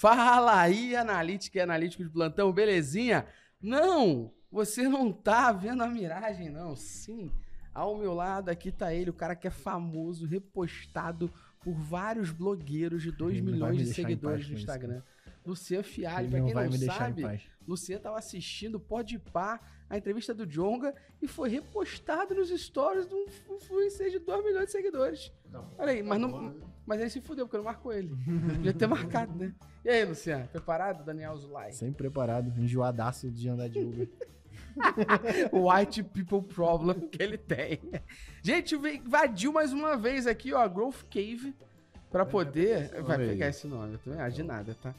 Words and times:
Fala 0.00 0.60
aí, 0.60 0.94
analítica 0.94 1.58
e 1.58 1.60
analítico 1.60 2.04
de 2.04 2.08
plantão, 2.08 2.52
belezinha? 2.52 3.26
Não, 3.60 4.32
você 4.48 4.88
não 4.88 5.12
tá 5.12 5.50
vendo 5.50 5.82
a 5.82 5.88
miragem, 5.88 6.48
não. 6.48 6.76
Sim, 6.76 7.32
ao 7.74 7.98
meu 7.98 8.14
lado 8.14 8.48
aqui 8.48 8.70
tá 8.70 8.94
ele, 8.94 9.10
o 9.10 9.12
cara 9.12 9.34
que 9.34 9.48
é 9.48 9.50
famoso, 9.50 10.24
repostado 10.24 11.28
por 11.60 11.74
vários 11.74 12.30
blogueiros 12.30 13.02
de 13.02 13.10
2 13.10 13.38
Ele 13.38 13.42
não 13.42 13.58
vai 13.58 13.70
milhões 13.72 13.88
de 13.88 13.92
seguidores 13.92 14.48
no 14.48 14.54
Instagram. 14.54 15.02
Luciano 15.44 15.82
Fialho, 15.82 16.30
pra 16.30 16.38
não 16.38 16.46
quem 16.46 16.54
não 16.54 16.68
deixar 16.68 16.94
sabe, 16.94 17.22
em 17.22 17.24
paz. 17.24 17.42
Luciano 17.66 18.00
tava 18.00 18.18
assistindo 18.18 18.78
Pode 18.78 19.18
Pá, 19.18 19.58
a 19.90 19.98
entrevista 19.98 20.32
do 20.32 20.46
Jonga, 20.46 20.94
e 21.20 21.26
foi 21.26 21.48
repostado 21.48 22.36
nos 22.36 22.50
stories 22.50 23.08
de 23.08 23.14
um 23.16 23.26
influencer 23.56 24.10
de 24.10 24.20
2 24.20 24.44
milhões 24.44 24.66
de 24.66 24.70
seguidores. 24.70 25.32
Olha 25.76 25.90
aí, 25.90 26.04
mas, 26.04 26.20
não, 26.20 26.54
mas 26.88 27.00
ele 27.00 27.10
se 27.10 27.20
fudeu, 27.20 27.46
porque 27.46 27.58
não 27.58 27.64
marcou 27.64 27.92
ele. 27.92 28.16
Podia 28.56 28.72
ter 28.72 28.86
marcado, 28.86 29.34
né? 29.38 29.52
E 29.84 29.90
aí, 29.90 30.04
Luciano, 30.04 30.48
preparado? 30.48 31.04
Daniel 31.04 31.36
Zulay. 31.36 31.70
Sempre 31.72 31.96
preparado, 31.98 32.50
enjoadaço 32.58 33.30
de 33.30 33.48
andar 33.48 33.68
de 33.68 33.78
Uber. 33.78 34.08
O 35.50 35.68
white 35.72 36.02
people 36.04 36.42
problem 36.42 37.00
que 37.08 37.20
ele 37.22 37.36
tem. 37.36 37.80
Gente, 38.42 38.76
invadiu 38.76 39.52
mais 39.52 39.72
uma 39.72 39.96
vez 39.96 40.26
aqui, 40.26 40.52
ó, 40.52 40.60
a 40.60 40.68
Growth 40.68 41.02
Cave, 41.10 41.52
pra 42.10 42.24
poder... 42.24 42.90
Vai 43.02 43.20
aí. 43.20 43.28
pegar 43.28 43.48
esse 43.48 43.66
nome, 43.66 43.94
eu 43.94 43.98
também 43.98 44.20
acho 44.20 44.36
de 44.36 44.42
nada, 44.44 44.76
tá? 44.80 44.94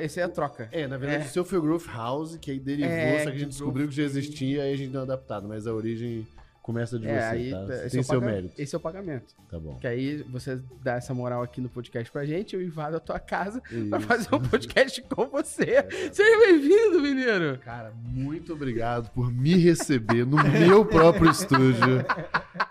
Esse 0.00 0.18
é 0.20 0.24
a 0.24 0.28
troca. 0.28 0.68
É, 0.72 0.86
na 0.88 0.96
verdade, 0.96 1.24
É. 1.24 1.26
o 1.26 1.30
seu 1.30 1.44
foi 1.44 1.58
o 1.58 1.62
Growth 1.62 1.86
House, 1.86 2.36
que 2.36 2.50
aí 2.50 2.58
derivou, 2.58 2.90
É, 2.92 3.18
só 3.18 3.24
que 3.24 3.30
a 3.30 3.32
de 3.32 3.38
gente 3.40 3.48
descobriu 3.50 3.88
que 3.88 3.94
já 3.94 4.02
existia, 4.02 4.62
aí 4.64 4.72
a 4.72 4.76
gente 4.76 4.90
deu 4.90 5.02
adaptado, 5.02 5.46
mas 5.46 5.66
a 5.66 5.72
origem 5.72 6.26
começa 6.62 6.96
de 6.98 7.08
É, 7.08 7.18
você, 7.18 7.24
aí 7.34 7.50
tá? 7.50 7.56
tá- 7.58 7.66
Você 7.66 7.90
tem 7.90 8.00
é 8.00 8.02
seu 8.04 8.20
paga- 8.20 8.32
mérito. 8.32 8.54
esse 8.62 8.74
é 8.74 8.78
o 8.78 8.80
pagamento. 8.80 9.34
Tá 9.50 9.58
bom. 9.58 9.78
Que 9.80 9.86
aí 9.88 10.22
você 10.30 10.60
dá 10.82 10.94
essa 10.94 11.12
moral 11.12 11.42
aqui 11.42 11.60
no 11.60 11.68
podcast 11.68 12.10
pra 12.12 12.24
gente, 12.24 12.54
eu 12.54 12.62
invado 12.62 12.96
a 12.96 13.00
tua 13.00 13.18
casa 13.18 13.60
pra 13.60 13.98
Isso. 13.98 14.06
fazer 14.06 14.34
um 14.34 14.40
podcast 14.40 15.02
com 15.10 15.26
você. 15.26 15.84
Seja 16.12 16.38
bem-vindo, 16.46 17.00
menino! 17.00 17.58
Cara, 17.58 17.92
muito 18.04 18.52
obrigado 18.52 19.10
por 19.10 19.32
me 19.32 19.56
receber 19.56 20.24
no 20.24 20.36
meu 20.44 20.84
próprio 20.84 21.30
estúdio. 21.30 22.04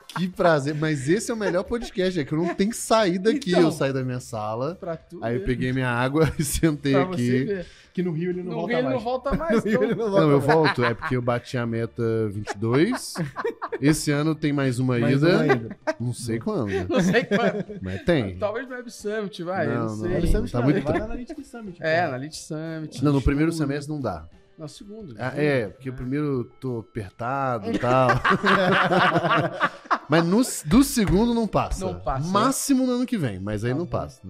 Que 0.07 0.27
prazer. 0.27 0.73
Mas 0.75 1.07
esse 1.09 1.29
é 1.31 1.33
o 1.33 1.37
melhor 1.37 1.63
podcast, 1.63 2.19
é 2.19 2.23
que 2.25 2.33
eu 2.33 2.37
não 2.37 2.53
tenho 2.55 2.69
que 2.71 2.77
sair 2.77 3.17
daqui. 3.19 3.51
Então. 3.51 3.61
eu 3.63 3.71
saí 3.71 3.91
da 3.93 4.03
minha 4.03 4.19
sala, 4.19 4.75
Pra 4.75 4.97
aí 5.21 5.35
eu 5.35 5.43
peguei 5.43 5.71
minha 5.73 5.89
água 5.89 6.31
e 6.39 6.43
sentei 6.43 6.93
pra 6.93 7.03
aqui. 7.03 7.65
Que 7.93 8.01
no 8.01 8.11
Rio 8.11 8.29
ele 8.29 8.41
não 8.43 8.51
No 8.51 8.57
volta 8.59 8.69
Rio 8.71 8.77
ele 8.79 8.83
mais. 8.87 8.95
não 8.95 9.03
volta 9.03 9.35
mais, 9.35 9.55
No 9.65 9.69
Rio 9.71 9.83
ele 9.83 9.93
então. 9.93 10.05
não 10.05 10.11
volta 10.11 10.25
Não, 10.25 10.31
eu 10.31 10.39
volto, 10.39 10.83
é 10.85 10.93
porque 10.93 11.15
eu 11.17 11.21
bati 11.21 11.57
a 11.57 11.65
meta 11.65 12.03
22. 12.29 13.15
Esse 13.81 14.11
ano 14.11 14.33
tem 14.35 14.53
mais 14.53 14.79
uma 14.79 14.97
Mais 14.99 15.17
ida. 15.21 15.29
uma 15.43 15.45
ida. 15.53 15.77
Não 15.99 16.13
sei 16.13 16.39
quando, 16.39 16.71
Não 16.89 16.99
sei 17.01 17.23
quando. 17.25 17.79
mas 17.81 18.01
tem. 18.03 18.37
Talvez 18.37 18.67
no 18.69 18.75
Web 18.75 18.91
Summit, 18.91 19.43
vai, 19.43 19.67
Não, 19.67 19.73
não, 19.75 19.81
não, 19.87 19.89
sei. 19.97 20.07
Web 20.09 20.17
Ele 20.17 20.27
Summit 20.31 20.51
Tá 20.51 20.57
não, 20.59 20.65
muito 20.65 20.77
ele 20.77 20.85
vai 20.85 20.99
na 20.99 21.05
Analytics 21.05 21.47
Summit. 21.47 21.77
É, 21.83 22.07
na 22.07 22.17
Lit 22.17 22.35
Summit. 22.37 23.03
Não, 23.03 23.11
no 23.13 23.21
primeiro 23.21 23.51
semestre 23.51 23.91
não 23.93 23.99
dá. 23.99 24.25
No 24.57 24.69
segundo. 24.69 25.15
Ah, 25.17 25.33
é, 25.35 25.67
porque 25.69 25.89
o 25.89 25.93
primeiro 25.93 26.25
eu 26.25 26.43
tô 26.59 26.79
apertado 26.79 27.71
e 27.73 27.79
tal. 27.79 28.09
mas 30.07 30.23
no, 30.25 30.41
do 30.65 30.83
segundo 30.83 31.33
não 31.33 31.47
passa. 31.47 31.85
Não 31.85 31.99
passa. 31.99 32.29
Máximo 32.29 32.85
no 32.85 32.93
ano 32.93 33.05
que 33.05 33.17
vem, 33.17 33.39
mas 33.39 33.63
aí 33.63 33.71
Tá 33.71 33.77
não 33.77 33.85
bom. 33.85 33.91
passa. 33.91 34.21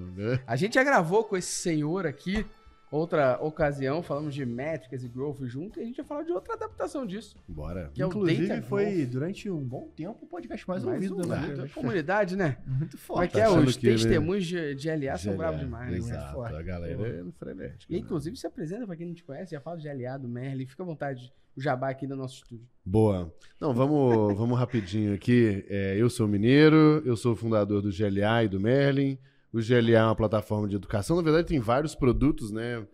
A 0.48 0.56
gente 0.56 0.75
já 0.75 0.84
gravou 0.84 1.23
com 1.25 1.36
esse 1.36 1.52
senhor 1.52 2.06
aqui, 2.08 2.46
outra 2.92 3.39
ocasião, 3.42 4.03
falamos 4.03 4.36
de 4.36 4.45
métricas 4.45 5.03
e 5.03 5.08
growth 5.08 5.39
junto, 5.45 5.80
e 5.80 5.84
a 5.84 5.86
gente 5.86 5.95
já 5.97 6.03
falou 6.03 6.23
de 6.23 6.31
outra 6.31 6.53
adaptação 6.56 7.06
disso, 7.06 7.36
Bora. 7.47 7.89
que 7.94 8.02
é 8.02 8.06
o 8.06 8.09
Inclusive, 8.09 8.47
Data 8.47 8.61
foi 8.64 8.86
Growth. 8.92 9.09
durante 9.09 9.50
um 9.50 9.64
bom 9.64 9.89
tempo 9.95 10.20
o 10.22 10.28
podcast 10.28 10.67
mais, 10.67 10.84
Mais 10.84 10.95
ouvido 11.09 11.16
um, 11.25 11.28
da 11.30 11.39
né? 11.39 11.67
Comunidade, 11.73 12.36
né? 12.36 12.58
Muito 12.67 12.97
é 12.97 13.00
forte. 13.00 13.31
que 13.31 13.39
é? 13.39 13.44
achando 13.44 13.67
Os 13.67 13.78
que 13.78 13.88
ele- 13.88 13.95
testemunhos 13.97 14.45
de, 14.45 14.75
de 14.75 14.89
LA 14.95 15.17
são 15.17 15.38
bravos 15.38 15.59
demais, 15.62 15.92
né? 15.92 15.97
Exato, 15.97 16.34
Forte. 16.34 16.56
a 16.56 16.62
galera 16.62 17.08
é 17.08 17.23
frenética. 17.39 17.86
E 17.92 17.95
né? 17.95 18.00
inclusive 18.02 18.36
se 18.36 18.45
apresenta 18.45 18.86
pra 18.86 18.95
quem 18.95 19.08
não 19.08 19.14
te 19.14 19.23
conhece, 19.23 19.52
já 19.52 19.62
fala 19.62 19.78
de 19.78 19.88
LA, 19.88 20.17
do 20.17 20.28
Merlin, 20.28 20.66
fica 20.67 20.84
à 20.84 20.86
vontade, 20.86 21.31
o 21.56 21.62
jabá 21.62 21.89
aqui 21.89 22.06
no 22.06 22.16
nosso 22.16 22.36
estúdio. 22.36 22.66
Boa. 22.86 23.34
Não, 23.59 23.73
vamos, 23.73 24.38
vamos 24.38 24.58
rapidinho 24.59 25.14
aqui. 25.14 25.66
É, 25.69 25.96
eu 25.97 26.09
sou 26.09 26.28
mineiro, 26.28 27.01
eu 27.06 27.16
sou 27.16 27.35
fundador 27.35 27.81
do 27.81 27.90
GLA 27.90 28.44
e 28.44 28.47
do 28.47 28.59
Merlin. 28.59 29.18
O 29.53 29.57
GLA 29.57 29.97
é 29.97 30.03
uma 30.03 30.16
plataforma 30.16 30.67
de 30.67 30.75
educação. 30.75 31.17
Na 31.17 31.22
verdade, 31.22 31.47
tem 31.47 31.59
vários 31.59 31.94
produtos, 31.94 32.51
né? 32.51 32.85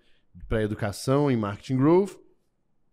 Para 0.47 0.63
educação 0.63 1.29
em 1.29 1.37
marketing 1.37 1.77
growth. 1.77 2.17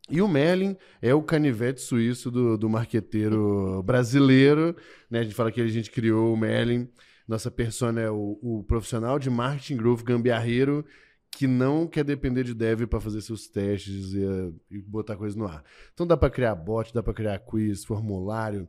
E 0.09 0.21
o 0.21 0.29
Merlin 0.29 0.77
é 1.01 1.15
o 1.15 1.23
canivete 1.23 1.81
suíço 1.81 2.31
do, 2.31 2.59
do 2.59 2.69
marqueteiro 2.69 3.83
brasileiro. 3.83 4.77
Né? 5.11 5.21
A 5.21 5.23
gente 5.23 5.35
fala 5.35 5.51
que 5.51 5.61
a 5.61 5.67
gente 5.67 5.91
criou 5.91 6.35
o 6.35 6.37
Merlin. 6.37 6.89
Nossa 7.27 7.51
persona 7.51 8.03
é 8.03 8.11
o, 8.11 8.39
o 8.43 8.65
profissional 8.65 9.19
de 9.19 9.31
marketing 9.31 9.79
growth 9.79 10.03
gambiarreiro 10.03 10.85
que 11.31 11.47
não 11.47 11.87
quer 11.87 12.05
depender 12.05 12.45
de 12.45 12.55
dev 12.55 12.87
para 12.87 13.01
fazer 13.01 13.21
seus 13.21 13.49
testes 13.49 14.13
e, 14.13 14.23
e 14.71 14.83
botar 14.83 15.17
coisa 15.17 15.37
no 15.37 15.47
ar. 15.47 15.65
Então 15.93 16.07
dá 16.07 16.17
para 16.17 16.31
criar 16.31 16.55
bot, 16.55 16.93
dá 16.95 17.03
para 17.03 17.15
criar 17.15 17.39
quiz, 17.41 17.85
formulário, 17.85 18.69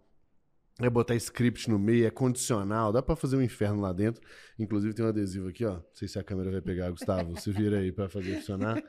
é 0.82 0.90
botar 0.90 1.16
script 1.16 1.70
no 1.70 1.80
meio, 1.80 2.06
é 2.06 2.10
condicional, 2.12 2.92
dá 2.92 3.02
para 3.02 3.16
fazer 3.16 3.38
um 3.38 3.42
inferno 3.42 3.80
lá 3.82 3.94
dentro. 3.94 4.22
Inclusive 4.60 4.94
tem 4.94 5.06
um 5.06 5.10
adesivo 5.10 5.48
aqui, 5.48 5.64
ó. 5.66 5.76
Não 5.76 5.84
sei 5.94 6.08
se 6.08 6.20
a 6.20 6.24
câmera 6.24 6.52
vai 6.52 6.62
pegar, 6.62 6.90
Gustavo, 6.92 7.40
se 7.40 7.52
vira 7.52 7.80
aí 7.80 7.92
para 7.92 8.10
fazer 8.10 8.36
funcionar. 8.36 8.84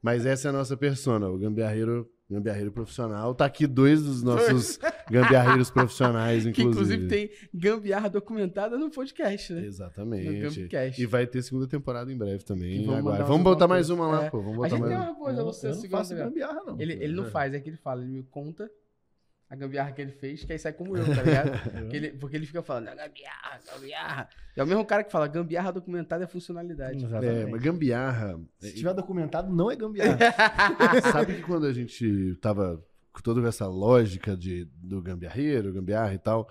Mas 0.00 0.24
essa 0.24 0.48
é 0.48 0.50
a 0.50 0.52
nossa 0.52 0.76
persona, 0.76 1.28
o 1.28 1.36
gambiarreiro, 1.36 2.08
gambiarreiro 2.30 2.70
profissional. 2.70 3.34
Tá 3.34 3.44
aqui 3.44 3.66
dois 3.66 4.02
dos 4.02 4.22
nossos 4.22 4.78
gambiarreiros 5.10 5.68
profissionais, 5.70 6.44
Que 6.44 6.62
inclusive. 6.62 7.04
inclusive 7.04 7.08
tem 7.08 7.30
gambiarra 7.52 8.08
documentada 8.08 8.78
no 8.78 8.88
podcast, 8.90 9.52
né? 9.52 9.60
No 9.62 9.66
Exatamente. 9.66 10.68
E 10.98 11.06
vai 11.06 11.26
ter 11.26 11.42
segunda 11.42 11.66
temporada 11.66 12.12
em 12.12 12.16
breve 12.16 12.44
também. 12.44 12.86
Vamos 12.86 13.18
Vamos 13.26 13.42
botar 13.42 13.66
mais 13.66 13.90
uma 13.90 14.06
lá, 14.06 14.24
É. 14.26 14.30
pô. 14.30 14.40
Vamos 14.40 14.54
A 14.54 14.56
botar 14.58 14.68
gente 14.70 14.80
mais 14.80 14.90
tem 14.92 14.98
uma. 15.00 15.10
uma 15.10 15.18
coisa, 15.18 15.42
você 15.44 15.66
eu 15.68 15.74
não 15.74 15.82
faço 15.90 16.14
gambiarra. 16.14 16.30
gambiarra, 16.54 16.62
não. 16.66 16.80
Ele, 16.80 16.92
ele 16.94 17.14
não 17.14 17.26
É. 17.26 17.30
faz, 17.30 17.52
é 17.52 17.58
que 17.60 17.68
ele 17.70 17.76
fala, 17.76 18.02
ele 18.02 18.12
me 18.12 18.22
conta 18.24 18.70
a 19.52 19.56
gambiarra 19.56 19.92
que 19.92 20.00
ele 20.00 20.12
fez, 20.12 20.42
que 20.44 20.52
aí 20.54 20.58
sai 20.58 20.72
como 20.72 20.96
eu, 20.96 21.04
tá 21.04 21.22
ligado? 21.22 21.50
Que 21.90 21.96
ele- 21.96 22.10
porque 22.12 22.36
ele 22.36 22.46
fica 22.46 22.62
falando, 22.62 22.88
"Ah, 22.88 22.94
gambiarra, 22.94 23.60
gambiarra. 23.70 24.28
É 24.56 24.62
o 24.62 24.66
mesmo 24.66 24.82
cara 24.86 25.04
que 25.04 25.12
fala, 25.12 25.26
gambiarra 25.28 25.70
documentada 25.72 26.24
é 26.24 26.26
funcionalidade. 26.26 27.04
É, 27.04 27.06
Exatamente. 27.06 27.50
mas 27.50 27.62
gambiarra. 27.62 28.40
Se 28.58 28.74
tiver 28.74 28.94
documentado, 28.94 29.54
não 29.54 29.70
é 29.70 29.76
gambiarra. 29.76 30.16
Sabe 31.12 31.34
que 31.34 31.42
quando 31.42 31.66
a 31.66 31.72
gente 31.72 32.34
tava 32.40 32.82
com 33.12 33.20
toda 33.20 33.46
essa 33.46 33.66
lógica 33.66 34.34
de, 34.34 34.64
do 34.82 35.02
gambiarreiro, 35.02 35.70
gambiarra 35.72 36.14
e 36.14 36.18
tal, 36.18 36.48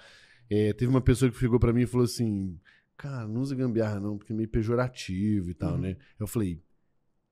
é, 0.48 0.72
teve 0.74 0.88
uma 0.92 1.02
pessoa 1.02 1.32
que 1.32 1.38
ficou 1.38 1.60
pra 1.60 1.74
mim 1.74 1.82
e 1.82 1.88
falou 1.88 2.06
assim: 2.06 2.60
Cara, 2.98 3.28
não 3.28 3.42
usa 3.42 3.56
gambiarra 3.56 4.00
não, 4.00 4.16
porque 4.18 4.32
é 4.32 4.36
meio 4.36 4.48
pejorativo 4.50 5.50
e 5.50 5.54
tal, 5.56 5.72
Uhum. 5.74 5.80
né? 5.80 5.98
Eu 6.20 6.28
falei. 6.28 6.62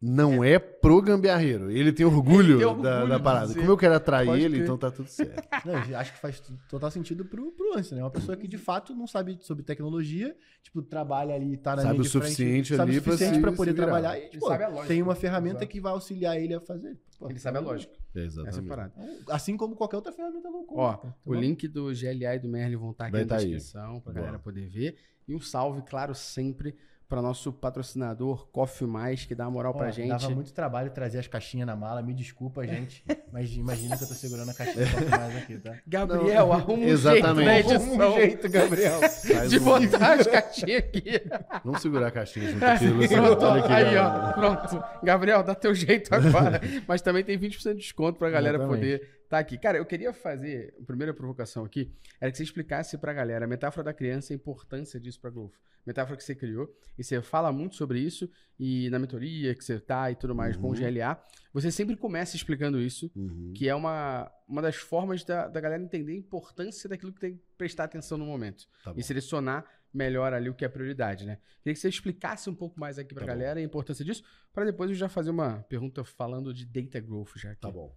Não 0.02 0.42
é 0.42 0.58
pro 0.58 1.02
gambiarreiro. 1.02 1.70
Ele 1.70 1.92
tem 1.92 2.06
orgulho, 2.06 2.52
Ele 2.54 2.58
tem 2.60 2.66
orgulho 2.68 2.84
da, 2.90 3.06
da 3.06 3.20
parada. 3.20 3.48
dizer. 3.48 3.60
Como 3.60 3.72
eu 3.72 3.78
quero 3.78 3.96
atrair 3.96 4.30
ele, 4.30 4.50
crer. 4.56 4.64
então 4.64 4.78
tá 4.78 4.90
tudo 4.90 5.10
certo. 5.10 5.44
Não, 5.66 5.76
acho 6.00 6.14
que 6.14 6.20
faz 6.20 6.42
total 6.70 6.90
sentido 6.90 7.26
pro, 7.26 7.52
pro 7.52 7.74
lance, 7.76 7.94
né? 7.94 8.02
Uma 8.02 8.10
pessoa 8.10 8.38
que 8.38 8.48
de 8.48 8.58
fato 8.58 8.96
não 8.96 9.06
sabe 9.06 9.38
sobre 9.42 9.62
tecnologia, 9.62 10.34
tipo, 10.64 10.82
trabalha 10.82 11.36
ali, 11.36 11.58
tá 11.58 11.76
na 11.76 11.82
Sabe 11.82 11.94
linha 11.96 12.02
o 12.02 12.04
de 12.06 12.10
frente, 12.12 12.24
suficiente 12.26 12.76
sabe 12.78 12.92
ali 12.92 13.00
o 13.00 13.04
pra 13.04 13.12
suficiente 13.12 13.36
se- 13.36 13.42
pra 13.42 13.52
poder 13.52 13.74
trabalhar 13.74 14.18
e, 14.18 14.22
Ele 14.22 14.30
tipo, 14.30 14.48
sabe 14.48 14.64
a 14.64 14.68
lógica. 14.70 14.88
tem 14.88 15.02
uma 15.02 15.16
ferramenta 15.16 15.58
Exato. 15.58 15.68
que 15.68 15.82
vai 15.82 15.92
auxiliar 15.92 16.38
ele 16.42 16.54
a 16.54 16.62
fazer. 16.62 16.98
Pô, 17.20 17.30
Ele 17.30 17.38
sabe 17.40 17.58
a 17.58 17.60
então, 17.62 17.72
lógica. 17.74 17.94
É, 18.16 18.20
Essa 18.26 18.40
é 18.40 18.44
exatamente. 18.44 18.68
parada. 18.70 18.94
Assim 19.30 19.58
como 19.58 19.76
qualquer 19.76 19.98
outra 19.98 20.14
ferramenta 20.14 20.48
low 20.50 20.64
code. 20.64 20.80
Ó, 20.80 20.94
tá 20.94 21.14
o 21.26 21.34
bom? 21.34 21.40
link 21.42 21.68
do 21.68 21.88
GLA 21.94 22.36
e 22.36 22.40
do 22.40 22.48
Merlin 22.48 22.78
vão 22.78 22.92
estar 22.92 23.04
aqui 23.08 23.12
Vai 23.12 23.22
na 23.24 23.28
tá 23.28 23.36
aí. 23.36 23.50
descrição 23.52 24.00
pra 24.00 24.14
Boa. 24.14 24.24
galera 24.24 24.40
poder 24.40 24.66
ver. 24.70 24.96
E 25.28 25.36
um 25.36 25.42
salve, 25.42 25.82
claro, 25.82 26.16
sempre 26.16 26.74
para 27.10 27.24
nosso 27.24 27.52
patrocinador 27.52 28.48
Coffee 28.52 28.88
Mais, 28.88 29.26
que 29.26 29.34
dá 29.34 29.46
uma 29.46 29.52
moral 29.52 29.74
Ó, 29.76 29.80
pra 29.80 29.90
gente. 29.90 30.10
Dava 30.10 30.30
muito 30.30 30.54
trabalho 30.54 30.92
trazer 30.92 31.18
as 31.18 31.28
caixinhas 31.28 31.66
na 31.66 31.76
mala, 31.76 32.04
me 32.04 32.14
desculpa, 32.14 32.66
gente. 32.68 33.04
mas 33.34 33.52
imagina 33.56 33.98
que 33.98 34.04
eu 34.04 34.08
tô 34.08 34.14
segurando 34.14 34.52
a 34.52 34.54
caixinha 34.54 34.86
um 34.86 34.90
pouco 34.92 35.10
mais 35.10 35.36
aqui, 35.38 35.58
tá? 35.58 35.76
Gabriel, 35.88 36.54
arruma 36.54 36.84
um 36.84 36.88
Exatamente. 36.88 37.26
jeito 37.26 37.46
na 37.46 37.60
edição 37.60 38.12
Um 38.12 38.16
jeito, 38.16 38.50
Gabriel. 38.50 39.00
Faz 39.10 39.50
de 39.50 39.58
um- 39.60 39.64
botar 39.64 40.14
as 40.20 40.28
caixinhas 40.28 40.84
aqui. 40.84 41.22
Vamos 41.66 41.82
segurar 41.82 42.08
a 42.08 42.12
caixinha 42.12 42.52
junto 42.52 42.64
aqui, 42.64 42.88
Luciano. 42.88 43.24
Pronto, 43.28 43.46
Olha 43.46 43.64
aqui, 43.64 43.74
aí, 43.74 43.98
ó. 43.98 44.34
Pronto. 44.34 44.84
Gabriel, 45.04 45.44
dá 45.44 45.56
teu 45.56 45.74
jeito 45.74 46.14
agora. 46.14 46.62
Mas 46.88 47.02
também 47.02 47.24
tem 47.24 47.40
20% 47.40 47.72
de 47.74 47.80
desconto 47.80 48.20
pra 48.20 48.30
galera 48.30 48.58
Exatamente. 48.58 48.80
poder 48.82 49.19
tá 49.30 49.40
aqui. 49.40 49.58
Cara, 49.58 49.78
eu 49.78 49.86
queria 49.86 50.12
fazer, 50.12 50.76
a 50.82 50.84
primeira 50.86 51.14
provocação 51.14 51.64
aqui, 51.64 51.92
era 52.20 52.32
que 52.32 52.38
você 52.38 52.44
explicasse 52.44 52.98
pra 52.98 53.14
galera 53.14 53.46
a 53.46 53.48
metáfora 53.48 53.84
da 53.86 53.94
criança 53.94 54.34
e 54.34 54.36
a 54.36 54.38
importância 54.38 55.00
disso 55.00 55.20
pra 55.22 55.30
Growth. 55.30 55.54
Metáfora 55.86 56.18
que 56.18 56.24
você 56.24 56.36
criou, 56.36 56.76
e 56.98 57.04
você 57.04 57.22
fala 57.22 57.52
muito 57.54 57.76
sobre 57.76 58.00
isso, 58.00 58.30
e 58.60 58.90
na 58.90 59.00
mentoria 59.00 59.56
que 59.56 59.64
você 59.64 59.80
tá 59.80 60.12
e 60.12 60.16
tudo 60.16 60.36
mais 60.36 60.58
com 60.58 60.68
o 60.68 60.72
Uhum. 60.72 60.76
GLA, 60.76 61.20
você 61.54 61.72
sempre 61.72 61.96
começa 61.96 62.36
explicando 62.36 62.80
isso, 62.82 63.10
Uhum. 63.16 63.54
que 63.56 63.68
é 63.70 63.74
uma, 63.74 64.30
uma 64.48 64.62
das 64.62 64.76
formas 64.76 65.24
da, 65.24 65.48
da 65.48 65.60
galera 65.62 65.82
entender 65.82 66.12
a 66.12 66.16
importância 66.18 66.90
daquilo 66.90 67.14
que 67.14 67.20
tem 67.22 67.36
que 67.36 67.42
prestar 67.58 67.86
atenção 67.86 68.18
no 68.18 68.26
momento 68.26 68.68
Tá 68.84 68.92
bom. 68.94 69.00
e 69.00 69.04
selecionar 69.04 69.66
melhor 69.92 70.34
ali 70.34 70.50
o 70.50 70.54
que 70.54 70.64
é 70.64 70.70
prioridade, 70.70 71.26
né? 71.26 71.40
Queria 71.64 71.74
que 71.74 71.80
você 71.80 71.90
explicasse 71.90 72.48
um 72.50 72.54
pouco 72.54 72.80
mais 72.80 73.00
aqui 73.00 73.14
pra 73.16 73.26
Tá 73.26 73.32
bom. 73.34 73.40
galera 73.40 73.60
a 73.60 73.64
importância 73.64 74.06
disso, 74.06 74.22
para 74.54 74.66
depois 74.66 74.92
eu 74.92 74.96
já 74.96 75.10
fazer 75.10 75.32
uma 75.32 75.64
pergunta 75.64 76.04
falando 76.04 76.54
de 76.54 76.66
data 76.66 77.00
growth 77.00 77.38
já 77.38 77.52
aqui. 77.52 77.62
Tá 77.62 77.72
bom. 77.72 77.96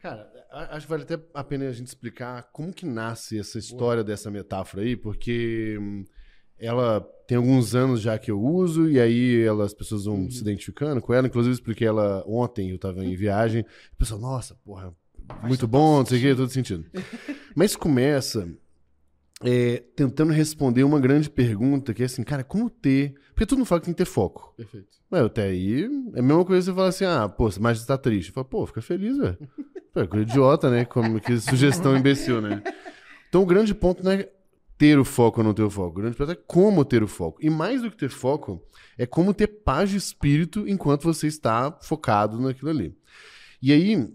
Cara, 0.00 0.30
a- 0.50 0.76
acho 0.76 0.86
que 0.86 0.90
vale 0.90 1.02
até 1.02 1.18
a 1.34 1.44
pena 1.44 1.68
a 1.68 1.72
gente 1.72 1.86
explicar 1.88 2.44
como 2.52 2.72
que 2.72 2.86
nasce 2.86 3.38
essa 3.38 3.58
história 3.58 4.02
dessa 4.02 4.30
metáfora 4.30 4.82
aí, 4.82 4.96
porque 4.96 5.76
hum, 5.78 6.04
ela 6.58 7.00
tem 7.26 7.36
alguns 7.36 7.74
anos 7.74 8.00
já 8.00 8.18
que 8.18 8.30
eu 8.30 8.40
uso, 8.42 8.88
e 8.88 8.98
aí 8.98 9.42
ela, 9.42 9.64
as 9.64 9.74
pessoas 9.74 10.04
vão 10.06 10.22
Uhum. 10.22 10.30
se 10.30 10.40
identificando 10.40 11.00
com 11.00 11.12
ela. 11.12 11.26
Inclusive, 11.26 11.50
eu 11.52 11.54
expliquei 11.54 11.86
ela 11.86 12.24
ontem, 12.26 12.70
eu 12.70 12.78
tava 12.78 13.04
em 13.04 13.14
viagem. 13.14 13.62
O 13.92 13.96
pessoal, 13.96 14.20
nossa, 14.20 14.54
porra, 14.64 14.94
muito 15.42 15.68
bom, 15.68 15.98
não 15.98 16.06
sei 16.06 16.18
o 16.18 16.22
que, 16.22 16.34
todo 16.34 16.48
sentido. 16.50 16.84
Mas 17.54 17.76
começa 17.76 18.48
é, 19.42 19.78
tentando 19.96 20.32
responder 20.32 20.82
uma 20.82 21.00
grande 21.00 21.28
pergunta, 21.30 21.92
que 21.94 22.02
é 22.02 22.06
assim, 22.06 22.22
cara, 22.22 22.42
como 22.44 22.68
ter. 22.70 23.14
Porque 23.34 23.46
todo 23.46 23.58
mundo 23.58 23.66
fala 23.66 23.80
que 23.80 23.86
tem 23.86 23.94
que 23.94 23.98
ter 23.98 24.04
foco. 24.10 24.54
Perfeito. 24.56 24.88
Ué, 25.12 25.20
até 25.20 25.44
aí 25.44 25.84
é 26.14 26.18
a 26.20 26.22
mesma 26.22 26.44
coisa 26.44 26.60
que 26.60 26.70
você 26.70 26.74
falar 26.74 26.88
assim, 26.88 27.04
ah, 27.04 27.28
pô, 27.28 27.48
mas 27.60 27.80
você 27.80 27.86
tá 27.86 27.96
triste. 27.98 28.32
Fala, 28.32 28.44
pô, 28.44 28.66
fica 28.66 28.80
feliz, 28.82 29.16
velho. 29.16 29.38
Pô, 29.92 30.00
é 30.00 30.20
idiota, 30.20 30.70
né? 30.70 30.84
Como 30.84 31.20
que 31.20 31.38
sugestão 31.38 31.96
imbecil, 31.96 32.40
né? 32.40 32.62
Então 33.28 33.42
o 33.42 33.46
grande 33.46 33.74
ponto 33.74 34.04
não 34.04 34.12
é 34.12 34.28
ter 34.78 34.98
o 34.98 35.04
foco 35.04 35.40
ou 35.40 35.44
não 35.44 35.52
ter 35.52 35.62
o 35.62 35.70
foco. 35.70 35.98
O 35.98 36.02
grande 36.02 36.16
ponto 36.16 36.32
é 36.32 36.34
como 36.34 36.84
ter 36.84 37.02
o 37.02 37.08
foco. 37.08 37.38
E 37.42 37.50
mais 37.50 37.82
do 37.82 37.90
que 37.90 37.96
ter 37.96 38.08
foco, 38.08 38.64
é 38.96 39.04
como 39.04 39.34
ter 39.34 39.46
paz 39.46 39.90
de 39.90 39.96
espírito 39.96 40.66
enquanto 40.66 41.02
você 41.02 41.26
está 41.26 41.70
focado 41.82 42.40
naquilo 42.40 42.70
ali. 42.70 42.96
E 43.60 43.72
aí, 43.72 44.08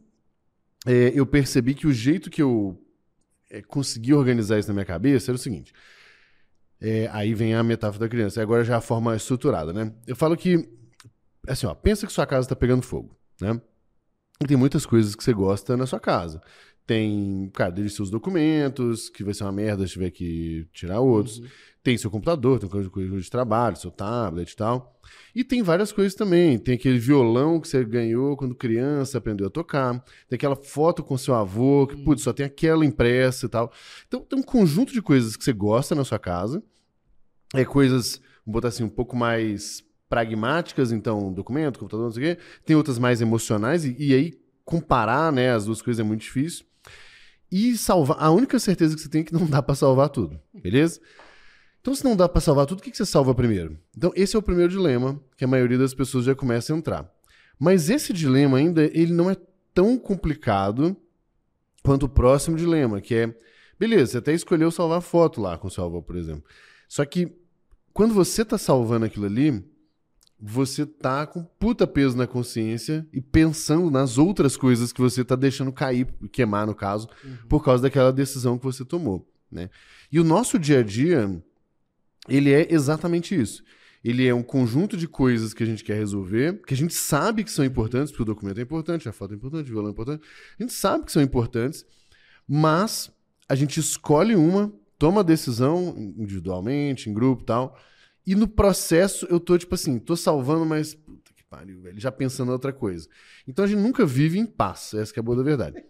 é, 0.86 1.12
eu 1.14 1.26
percebi 1.26 1.74
que 1.74 1.86
o 1.86 1.94
jeito 1.94 2.30
que 2.30 2.42
eu 2.42 2.82
é, 3.52 3.62
consegui 3.62 4.14
organizar 4.14 4.58
isso 4.58 4.68
na 4.68 4.74
minha 4.74 4.86
cabeça 4.86 5.30
era 5.30 5.36
o 5.36 5.40
seguinte. 5.40 5.74
É, 6.82 7.10
aí 7.12 7.34
vem 7.34 7.54
a 7.54 7.64
metáfora 7.64 8.06
da 8.06 8.10
criança. 8.10 8.40
E 8.40 8.44
agora 8.44 8.64
já 8.64 8.78
a 8.78 8.82
forma 8.82 9.16
estruturada, 9.16 9.72
né? 9.72 9.94
Eu 10.08 10.16
falo 10.16 10.36
que, 10.36 10.68
assim, 11.48 11.68
ó, 11.68 11.74
pensa 11.74 12.08
que 12.08 12.14
sua 12.14 12.26
casa 12.26 12.46
está 12.46 12.56
pegando 12.56 12.82
fogo, 12.82 13.16
né? 13.40 13.62
E 14.42 14.46
tem 14.46 14.58
muitas 14.58 14.86
coisas 14.86 15.16
que 15.16 15.24
você 15.24 15.34
gosta 15.34 15.78
na 15.78 15.86
sua 15.86 16.00
casa. 16.00 16.42
Tem, 16.86 17.50
cara, 17.54 17.72
desde 17.72 17.96
seus 17.96 18.12
documentos, 18.12 19.10
que 19.10 19.24
vai 19.24 19.34
ser 19.34 19.44
uma 19.44 19.52
merda 19.52 19.88
se 19.88 19.94
tiver 19.94 20.12
que 20.12 20.68
tirar 20.72 21.00
outros. 21.00 21.42
Tem 21.82 21.98
seu 21.98 22.12
computador, 22.12 22.60
tem 22.60 22.70
coisa 22.70 22.90
de 23.20 23.30
trabalho, 23.30 23.76
seu 23.76 23.90
tablet 23.90 24.52
e 24.52 24.56
tal. 24.56 25.00
E 25.34 25.44
tem 25.44 25.64
várias 25.64 25.92
coisas 25.92 26.14
também. 26.14 26.60
Tem 26.60 26.76
aquele 26.76 27.00
violão 27.00 27.60
que 27.60 27.68
você 27.68 27.84
ganhou 27.84 28.38
quando 28.38 28.54
criança, 28.54 29.18
aprendeu 29.18 29.48
a 29.48 29.50
tocar. 29.50 30.04
Tem 30.28 30.36
aquela 30.36 30.56
foto 30.56 31.04
com 31.04 31.18
seu 31.18 31.34
avô, 31.34 31.88
que, 31.88 31.96
putz, 32.04 32.22
só 32.22 32.34
tem 32.34 32.46
aquela 32.46 32.86
impressa 32.86 33.48
e 33.48 33.50
tal. 33.50 33.72
Então, 34.08 34.22
tem 34.22 34.38
um 34.38 34.44
conjunto 34.44 34.94
de 34.94 35.02
coisas 35.02 35.36
que 35.36 35.44
você 35.44 35.54
gosta 35.54 35.96
na 35.96 36.04
sua 36.04 36.20
casa. 36.20 36.62
É 37.54 37.66
coisas, 37.66 38.22
vamos 38.46 38.54
botar 38.54 38.68
assim, 38.68 38.84
um 38.84 38.90
pouco 38.90 39.16
mais 39.16 39.84
pragmáticas, 40.16 40.94
então, 40.94 41.34
documento, 41.34 41.78
computador, 41.78 42.06
não 42.06 42.12
sei 42.14 42.32
o 42.32 42.36
quê. 42.36 42.42
Tem 42.66 42.74
outras 42.74 42.98
mais 42.98 43.20
emocionais, 43.20 43.84
e, 43.84 43.94
e 44.00 44.14
aí 44.14 44.34
comparar 44.64 45.30
né, 45.30 45.52
as 45.52 45.66
duas 45.66 45.82
coisas 45.82 46.00
é 46.00 46.08
muito 46.08 46.22
difícil. 46.22 46.66
E 47.52 47.78
salvar. 47.78 48.18
A 48.18 48.32
única 48.32 48.58
certeza 48.58 48.96
que 48.96 49.02
você 49.02 49.10
tem 49.10 49.22
é 49.22 49.24
que 49.26 49.34
não 49.34 49.46
dá 49.46 49.62
pra 49.62 49.76
salvar 49.76 50.08
tudo, 50.08 50.40
beleza? 50.54 51.02
Então, 51.82 51.94
se 51.94 52.04
não 52.06 52.16
dá 52.16 52.30
pra 52.30 52.40
salvar 52.40 52.66
tudo, 52.66 52.80
o 52.80 52.82
que 52.82 52.92
que 52.92 52.98
você 52.98 53.06
salva 53.06 53.36
primeiro? 53.36 53.78
Então, 53.96 54.12
esse 54.16 54.38
é 54.38 54.40
o 54.40 54.42
primeiro 54.42 54.72
dilema 54.72 55.22
que 55.36 55.44
a 55.44 55.48
maioria 55.48 55.78
das 55.78 55.94
pessoas 55.94 56.24
já 56.24 56.34
começa 56.34 56.74
a 56.74 56.78
entrar. 56.78 57.12
Mas 57.60 57.90
esse 57.90 58.14
dilema 58.14 58.58
ainda, 58.58 58.86
ele 58.86 59.12
não 59.12 59.30
é 59.30 59.36
tão 59.74 59.98
complicado 59.98 60.96
quanto 61.84 62.04
o 62.04 62.10
próximo 62.10 62.56
dilema, 62.56 63.02
que 63.02 63.14
é, 63.14 63.36
beleza, 63.78 64.14
você 64.14 64.18
até 64.20 64.34
escolheu 64.34 64.72
salvar 64.72 65.02
foto 65.02 65.42
lá 65.42 65.58
com 65.58 65.68
o 65.68 65.82
avô, 65.84 66.02
por 66.02 66.16
exemplo. 66.16 66.46
Só 66.88 67.04
que 67.06 67.32
quando 67.94 68.14
você 68.14 68.46
tá 68.46 68.58
salvando 68.58 69.06
aquilo 69.06 69.26
ali, 69.26 69.64
você 70.48 70.86
tá 70.86 71.26
com 71.26 71.44
puta 71.44 71.88
peso 71.88 72.16
na 72.16 72.28
consciência 72.28 73.06
e 73.12 73.20
pensando 73.20 73.90
nas 73.90 74.18
outras 74.18 74.56
coisas 74.56 74.94
que 74.94 75.02
você 75.02 75.24
tá 75.24 75.36
deixando 75.36 75.72
cair, 75.72 76.08
queimar 76.32 76.68
no 76.68 76.76
caso, 76.76 77.10
por 77.50 77.64
causa 77.64 77.82
daquela 77.82 78.14
decisão 78.14 78.58
que 78.58 78.64
você 78.64 78.86
tomou, 78.86 79.28
né? 79.52 79.70
E 80.12 80.20
o 80.20 80.24
nosso 80.24 80.60
dia 80.60 80.80
a 80.80 80.84
dia, 80.84 81.44
ele 82.30 82.54
é 82.54 82.72
exatamente 82.72 83.34
isso. 83.34 83.64
Ele 84.04 84.28
é 84.28 84.36
um 84.36 84.44
conjunto 84.44 84.96
de 84.96 85.08
coisas 85.08 85.52
que 85.52 85.64
a 85.64 85.66
gente 85.66 85.84
quer 85.84 85.96
resolver, 85.96 86.62
que 86.62 86.76
a 86.76 86.78
gente 86.78 86.94
sabe 86.94 87.44
que 87.44 87.50
são 87.52 87.66
importantes, 87.66 88.12
porque 88.12 88.22
o 88.22 88.26
documento 88.26 88.60
é 88.60 88.62
importante, 88.62 89.10
a 89.10 89.12
foto 89.12 89.34
é 89.34 89.36
importante, 89.36 89.68
o 89.68 89.74
violão 89.74 89.90
é 89.90 89.94
importante. 89.94 90.24
A 90.60 90.62
gente 90.62 90.74
sabe 90.74 91.06
que 91.06 91.12
são 91.12 91.24
importantes, 91.24 91.84
mas 92.48 93.10
a 93.50 93.56
gente 93.56 93.80
escolhe 93.80 94.36
uma, 94.36 94.72
toma 95.00 95.22
a 95.22 95.24
decisão 95.24 95.96
individualmente, 95.98 97.10
em 97.10 97.14
grupo 97.16 97.42
e 97.42 97.46
tal. 97.46 97.80
E 98.26 98.36
no 98.36 98.48
processo 98.48 99.26
eu 99.30 99.40
tô, 99.40 99.58
tipo 99.58 99.76
assim, 99.76 100.00
tô 100.00 100.16
salvando, 100.16 100.66
mas. 100.66 100.94
Puta 100.94 101.34
que 101.34 101.44
pariu, 101.44 101.82
velho. 101.82 102.00
Já 102.00 102.12
pensando 102.12 102.50
em 102.50 102.54
outra 102.54 102.74
coisa. 102.74 103.08
Então 103.48 103.66
a 103.66 103.68
gente 103.68 103.80
nunca 103.80 104.06
vive 104.06 104.40
em 104.40 104.46
paz. 104.46 104.94
Essa 104.94 105.14
que 105.14 105.20
é 105.20 105.22
a 105.22 105.24
boa 105.24 105.38
da 105.38 105.44
verdade. 105.44 105.84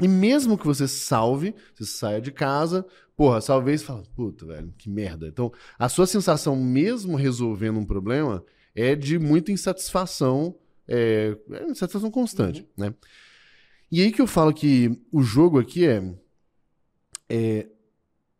E 0.00 0.06
mesmo 0.06 0.56
que 0.56 0.66
você 0.66 0.86
salve, 0.86 1.54
você 1.74 1.84
saia 1.84 2.20
de 2.20 2.30
casa, 2.30 2.86
porra, 3.16 3.40
salvei 3.40 3.74
e 3.74 3.78
fala, 3.78 4.04
puta, 4.14 4.46
velho, 4.46 4.72
que 4.78 4.88
merda. 4.88 5.26
Então, 5.26 5.52
a 5.76 5.88
sua 5.88 6.06
sensação, 6.06 6.54
mesmo 6.54 7.16
resolvendo 7.16 7.78
um 7.78 7.84
problema, 7.84 8.44
é 8.74 8.94
de 8.94 9.18
muita 9.18 9.50
insatisfação, 9.50 10.54
é, 10.86 11.36
é 11.50 11.64
insatisfação 11.64 12.12
constante, 12.12 12.64
né? 12.76 12.94
E 13.90 14.02
aí 14.02 14.12
que 14.12 14.20
eu 14.20 14.26
falo 14.26 14.52
que 14.52 15.00
o 15.10 15.20
jogo 15.20 15.58
aqui 15.58 15.86
é, 15.86 16.14
é. 17.28 17.68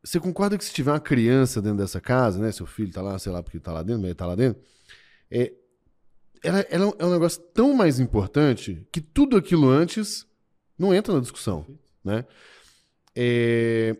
Você 0.02 0.20
concorda 0.20 0.56
que 0.56 0.64
se 0.64 0.72
tiver 0.72 0.92
uma 0.92 1.00
criança 1.00 1.60
dentro 1.60 1.78
dessa 1.78 2.00
casa, 2.00 2.40
né? 2.40 2.52
Seu 2.52 2.66
filho 2.66 2.92
tá 2.92 3.02
lá, 3.02 3.18
sei 3.18 3.32
lá 3.32 3.42
porque 3.42 3.58
tá 3.58 3.72
lá 3.72 3.82
dentro, 3.82 4.00
mas 4.00 4.10
ele 4.10 4.14
tá 4.14 4.26
lá 4.26 4.34
dentro. 4.34 4.62
É, 5.30 5.52
ela, 6.42 6.60
ela 6.70 6.94
é 6.98 7.04
um 7.04 7.10
negócio 7.10 7.42
tão 7.52 7.74
mais 7.74 7.98
importante 7.98 8.86
que 8.92 9.00
tudo 9.00 9.36
aquilo 9.36 9.68
antes 9.68 10.26
não 10.78 10.94
entra 10.94 11.14
na 11.14 11.20
discussão, 11.20 11.66
né? 12.04 12.24
É, 13.14 13.96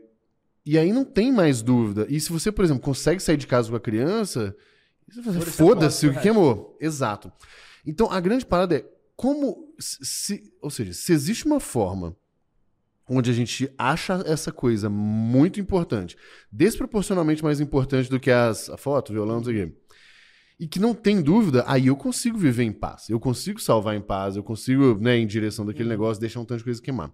e 0.65 0.79
aí 0.79 0.93
não 0.93 1.05
tem 1.05 1.33
mais 1.33 1.63
dúvida. 1.63 2.07
E 2.09 2.21
se 2.21 2.31
você, 2.31 2.53
por 2.53 2.65
exemplo, 2.65 2.83
consegue 2.83 3.21
sair 3.21 3.37
de 3.37 3.47
casa 3.47 3.69
com 3.69 3.77
a 3.77 3.81
criança, 3.81 4.55
Foda-se 5.47 6.07
o 6.07 6.15
que 6.15 6.21
queimou. 6.21 6.77
Exato. 6.81 7.33
Então 7.85 8.11
a 8.11 8.21
grande 8.21 8.45
parada 8.45 8.77
é 8.77 8.85
como 9.17 9.75
se, 9.79 10.53
ou 10.61 10.71
seja, 10.71 10.93
se 10.93 11.13
existe 11.13 11.47
uma 11.47 11.61
forma 11.61 12.17
onde 13.09 13.31
a 13.31 13.35
gente 13.35 13.71
acha 13.79 14.23
essa 14.27 14.53
coisa 14.53 14.89
muito 14.91 15.61
importante, 15.61 16.17
desproporcionalmente 16.53 17.43
mais 17.43 17.61
importante 17.61 18.11
do 18.11 18.21
que 18.21 18.31
as, 18.31 18.69
a 18.69 18.77
foto, 18.77 19.11
o 19.11 19.13
violão, 19.13 19.37
não 19.37 19.45
sei 19.45 19.63
o 19.63 19.67
quê, 19.67 19.75
e 20.61 20.67
que 20.67 20.81
não 20.81 20.93
tem 20.93 21.23
dúvida, 21.23 21.65
aí 21.67 21.87
eu 21.87 21.97
consigo 21.97 22.37
viver 22.37 22.65
em 22.65 22.73
paz. 22.73 23.09
Eu 23.09 23.21
consigo 23.21 23.61
salvar 23.61 23.95
em 23.95 24.01
paz, 24.01 24.35
eu 24.35 24.43
consigo, 24.43 24.99
né, 25.01 25.17
em 25.17 25.27
direção 25.27 25.65
daquele 25.65 25.89
negócio, 25.89 26.21
deixar 26.21 26.41
um 26.41 26.45
tanto 26.45 26.59
de 26.59 26.65
coisa 26.65 26.83
queimar. 26.83 27.13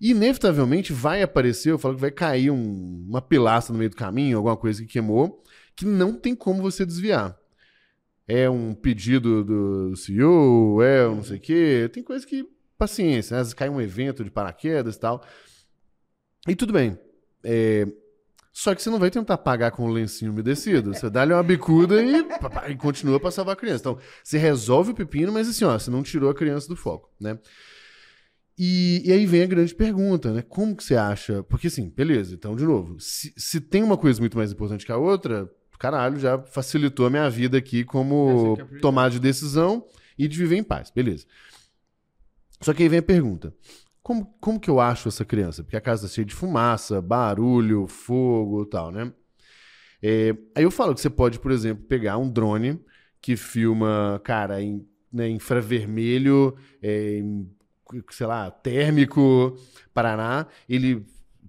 E, 0.00 0.12
inevitavelmente 0.12 0.92
vai 0.92 1.22
aparecer, 1.22 1.72
eu 1.72 1.78
falo 1.78 1.96
que 1.96 2.00
vai 2.00 2.12
cair 2.12 2.52
um- 2.52 3.04
uma 3.08 3.20
pilastra 3.20 3.72
no 3.72 3.78
meio 3.80 3.90
do 3.90 3.96
caminho, 3.96 4.36
alguma 4.36 4.56
coisa 4.56 4.80
que 4.80 4.88
queimou, 4.88 5.42
que 5.74 5.84
não 5.84 6.14
tem 6.14 6.36
como 6.36 6.62
você 6.62 6.86
desviar. 6.86 7.36
É 8.28 8.48
um 8.48 8.74
pedido 8.74 9.42
do 9.42 9.96
CEO, 9.96 10.80
é 10.82 11.08
um 11.08 11.16
não 11.16 11.24
sei 11.24 11.38
o 11.38 11.40
quê. 11.40 11.90
Tem 11.92 12.02
coisa 12.02 12.24
que, 12.26 12.46
paciência, 12.78 13.34
né? 13.34 13.40
às 13.40 13.48
vezes 13.48 13.54
cai 13.54 13.68
um 13.68 13.80
evento 13.80 14.22
de 14.24 14.30
paraquedas 14.30 14.96
e 14.96 15.00
tal. 15.00 15.24
E 16.46 16.54
tudo 16.54 16.72
bem. 16.72 16.98
É, 17.44 17.86
Só 18.52 18.74
que 18.74 18.82
você 18.82 18.90
não 18.90 18.98
vai 18.98 19.10
tentar 19.10 19.38
pagar 19.38 19.70
com 19.70 19.84
o 19.84 19.92
lencinho 19.92 20.32
umedecido. 20.32 20.94
Você 20.94 21.10
dá-lhe 21.10 21.32
uma 21.32 21.42
bicuda 21.42 22.02
e, 22.02 22.12
e 22.70 22.76
continua 22.76 23.20
pra 23.20 23.30
salvar 23.30 23.54
a 23.54 23.56
criança. 23.56 23.82
Então, 23.82 23.98
você 24.22 24.38
resolve 24.38 24.92
o 24.92 24.94
pepino, 24.94 25.32
mas 25.32 25.48
assim, 25.48 25.64
ó, 25.64 25.78
você 25.78 25.90
não 25.90 26.02
tirou 26.02 26.30
a 26.30 26.34
criança 26.34 26.68
do 26.68 26.76
foco, 26.76 27.10
né? 27.20 27.38
E, 28.60 29.02
e 29.04 29.12
aí 29.12 29.24
vem 29.26 29.42
a 29.42 29.46
grande 29.46 29.72
pergunta, 29.74 30.32
né? 30.32 30.42
Como 30.42 30.74
que 30.74 30.82
você 30.82 30.96
acha? 30.96 31.44
Porque 31.44 31.68
assim, 31.68 31.88
beleza, 31.90 32.34
então, 32.34 32.56
de 32.56 32.64
novo, 32.64 32.98
se, 32.98 33.32
se 33.36 33.60
tem 33.60 33.84
uma 33.84 33.96
coisa 33.96 34.18
muito 34.18 34.36
mais 34.36 34.50
importante 34.50 34.84
que 34.84 34.90
a 34.90 34.96
outra, 34.96 35.48
caralho, 35.78 36.18
já 36.18 36.38
facilitou 36.38 37.06
a 37.06 37.10
minha 37.10 37.30
vida 37.30 37.56
aqui 37.56 37.84
como 37.84 38.56
é 38.58 38.80
tomar 38.80 39.10
de 39.10 39.20
decisão 39.20 39.84
e 40.18 40.26
de 40.26 40.36
viver 40.36 40.56
em 40.56 40.64
paz, 40.64 40.90
beleza. 40.90 41.24
Só 42.60 42.72
que 42.72 42.82
aí 42.82 42.88
vem 42.88 42.98
a 42.98 43.02
pergunta: 43.02 43.54
como, 44.02 44.34
como 44.40 44.60
que 44.60 44.70
eu 44.70 44.80
acho 44.80 45.08
essa 45.08 45.24
criança? 45.24 45.62
Porque 45.62 45.76
a 45.76 45.80
casa 45.80 46.08
tá 46.08 46.14
cheia 46.14 46.24
de 46.24 46.34
fumaça, 46.34 47.00
barulho, 47.00 47.86
fogo 47.86 48.62
e 48.62 48.70
tal, 48.70 48.90
né? 48.90 49.12
É, 50.02 50.36
aí 50.54 50.62
eu 50.62 50.70
falo 50.70 50.94
que 50.94 51.00
você 51.00 51.10
pode, 51.10 51.40
por 51.40 51.50
exemplo, 51.50 51.84
pegar 51.84 52.18
um 52.18 52.30
drone 52.30 52.80
que 53.20 53.36
filma, 53.36 54.20
cara, 54.24 54.62
em 54.62 54.86
né, 55.12 55.28
infravermelho, 55.28 56.56
é, 56.80 57.18
em, 57.18 57.50
sei 58.10 58.26
lá, 58.26 58.50
térmico, 58.50 59.56
Paraná, 59.92 60.46
ele 60.68 61.04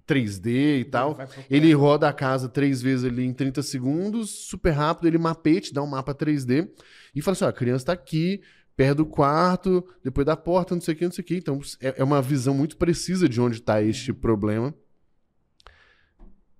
3D 0.06 0.80
e 0.80 0.84
tal. 0.84 1.16
Ele 1.48 1.72
roda 1.72 2.08
a 2.08 2.12
casa 2.12 2.48
três 2.48 2.82
vezes 2.82 3.04
ali 3.04 3.24
em 3.24 3.32
30 3.32 3.62
segundos, 3.62 4.30
super 4.30 4.70
rápido, 4.70 5.06
ele 5.06 5.18
mapeia, 5.18 5.60
te 5.60 5.72
dá 5.72 5.82
um 5.82 5.86
mapa 5.86 6.12
3D 6.12 6.68
e 7.14 7.22
fala 7.22 7.34
assim: 7.34 7.44
ó, 7.44 7.48
a 7.48 7.52
criança 7.52 7.86
tá 7.86 7.92
aqui, 7.92 8.42
perto 8.76 8.98
do 8.98 9.06
quarto, 9.06 9.84
depois 10.02 10.26
da 10.26 10.36
porta, 10.36 10.74
não 10.74 10.80
sei 10.80 10.94
o 10.94 10.96
que, 10.96 11.04
não 11.04 11.12
sei 11.12 11.22
o 11.22 11.26
que. 11.26 11.36
Então 11.36 11.60
é, 11.80 11.94
é 11.98 12.04
uma 12.04 12.22
visão 12.22 12.54
muito 12.54 12.76
precisa 12.76 13.28
de 13.28 13.40
onde 13.40 13.56
está 13.56 13.82
este 13.82 14.12
problema. 14.12 14.74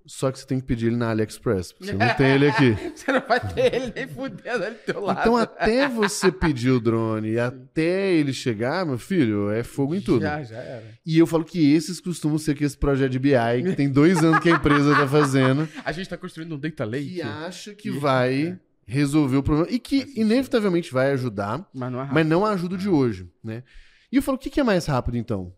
só 0.06 0.30
que 0.32 0.38
você 0.40 0.46
tem 0.46 0.58
que 0.58 0.66
pedir 0.66 0.88
ele 0.88 0.96
na 0.96 1.10
AliExpress. 1.10 1.72
Você 1.78 1.92
não 1.92 2.14
tem 2.16 2.32
ele 2.32 2.48
aqui. 2.48 2.76
Você 2.96 3.12
não 3.12 3.22
vai 3.26 3.38
ter 3.38 3.74
ele 3.74 3.92
nem 3.94 4.08
fudendo 4.08 4.64
ali 4.64 4.74
do 4.74 4.92
teu 4.92 5.00
lado. 5.00 5.20
Então, 5.20 5.36
até 5.36 5.86
você 5.88 6.32
pedir 6.32 6.70
o 6.70 6.80
drone 6.80 7.30
e 7.30 7.38
até 7.38 8.12
ele 8.12 8.32
chegar, 8.32 8.84
meu 8.84 8.98
filho, 8.98 9.50
é 9.50 9.62
fogo 9.62 9.94
em 9.94 10.00
tudo. 10.00 10.22
Já, 10.22 10.42
já 10.42 10.56
era. 10.58 10.98
E 11.06 11.16
eu 11.16 11.26
falo 11.26 11.44
que 11.44 11.72
esses 11.72 12.00
costumam 12.00 12.38
ser 12.38 12.56
que 12.56 12.64
esse 12.64 12.76
projeto 12.76 13.12
de 13.12 13.18
BI, 13.20 13.62
que 13.64 13.76
tem 13.76 13.88
dois 13.88 14.18
anos 14.24 14.40
que 14.40 14.50
a 14.50 14.56
empresa 14.56 14.94
tá 14.94 15.06
fazendo, 15.06 15.68
A 15.84 15.92
gente 15.92 16.08
tá 16.08 16.16
construindo 16.16 16.56
um 16.56 16.58
data 16.58 16.84
lake. 16.84 17.14
que 17.14 17.22
acha 17.22 17.74
que 17.74 17.90
vai 17.90 18.58
resolver 18.90 19.36
o 19.36 19.42
problema. 19.42 19.70
E 19.70 19.78
que 19.78 20.12
inevitavelmente 20.16 20.92
vai 20.92 21.12
ajudar, 21.12 21.68
Mas 21.72 21.92
não 21.92 22.02
é 22.02 22.08
mas 22.12 22.26
não 22.26 22.44
ajuda 22.44 22.76
de 22.76 22.88
hoje, 22.88 23.30
né? 23.42 23.62
E 24.10 24.16
eu 24.16 24.22
falo, 24.22 24.36
o 24.36 24.38
que, 24.40 24.50
que 24.50 24.60
é 24.60 24.64
mais 24.64 24.86
rápido, 24.86 25.16
então? 25.16 25.54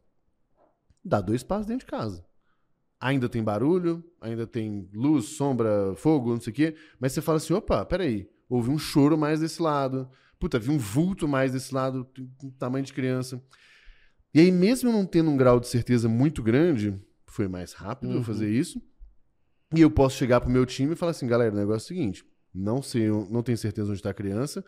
Dá 1.05 1.21
dois 1.21 1.43
passos 1.43 1.67
dentro 1.67 1.87
de 1.87 1.91
casa. 1.91 2.25
Ainda 3.01 3.29
tem 3.29 3.43
barulho, 3.43 4.05
ainda 4.21 4.47
tem 4.47 4.89
luz, 4.93 5.25
sombra, 5.31 5.95
fogo, 5.97 6.35
não 6.35 6.41
sei 6.41 6.53
o 6.53 6.55
quê, 6.55 6.77
mas 7.01 7.13
você 7.13 7.21
fala 7.21 7.39
assim, 7.39 7.53
opa, 7.53 7.85
peraí, 7.85 8.29
houve 8.49 8.71
um 8.71 8.79
choro 8.79 9.19
mais 9.19 9.41
desse 9.41 9.61
lado, 9.61 10.09
puta, 10.39 10.59
vi 10.59 10.71
um 10.71 10.79
vulto 10.79 11.27
mais 11.27 11.53
desse 11.53 11.75
lado, 11.75 12.07
um 12.45 12.51
tamanho 12.51 12.85
de 12.85 12.93
criança. 12.93 13.43
E 14.33 14.41
aí, 14.41 14.53
mesmo 14.53 14.89
eu 14.89 14.93
não 14.93 15.05
tendo 15.05 15.31
um 15.31 15.37
grau 15.37 15.59
de 15.59 15.67
certeza 15.67 16.09
muito 16.09 16.43
grande, 16.43 17.01
foi 17.27 17.49
mais 17.49 17.73
rápido 17.73 18.13
eu 18.13 18.19
Uhum. 18.19 18.25
fazer 18.25 18.49
isso, 18.51 18.81
e 19.75 19.81
eu 19.81 19.91
posso 19.91 20.17
chegar 20.17 20.41
pro 20.41 20.51
meu 20.51 20.65
time 20.67 20.93
e 20.93 20.97
falar 20.97 21.11
assim, 21.11 21.27
galera, 21.27 21.53
o 21.53 21.59
negócio 21.59 21.93
é 21.93 21.97
o 21.97 21.99
seguinte, 21.99 22.25
não 22.55 22.83
sei, 22.83 23.09
não 23.09 23.43
tenho 23.43 23.59
certeza 23.59 23.89
onde 23.89 23.99
está 23.99 24.11
a 24.11 24.15
criança, 24.15 24.65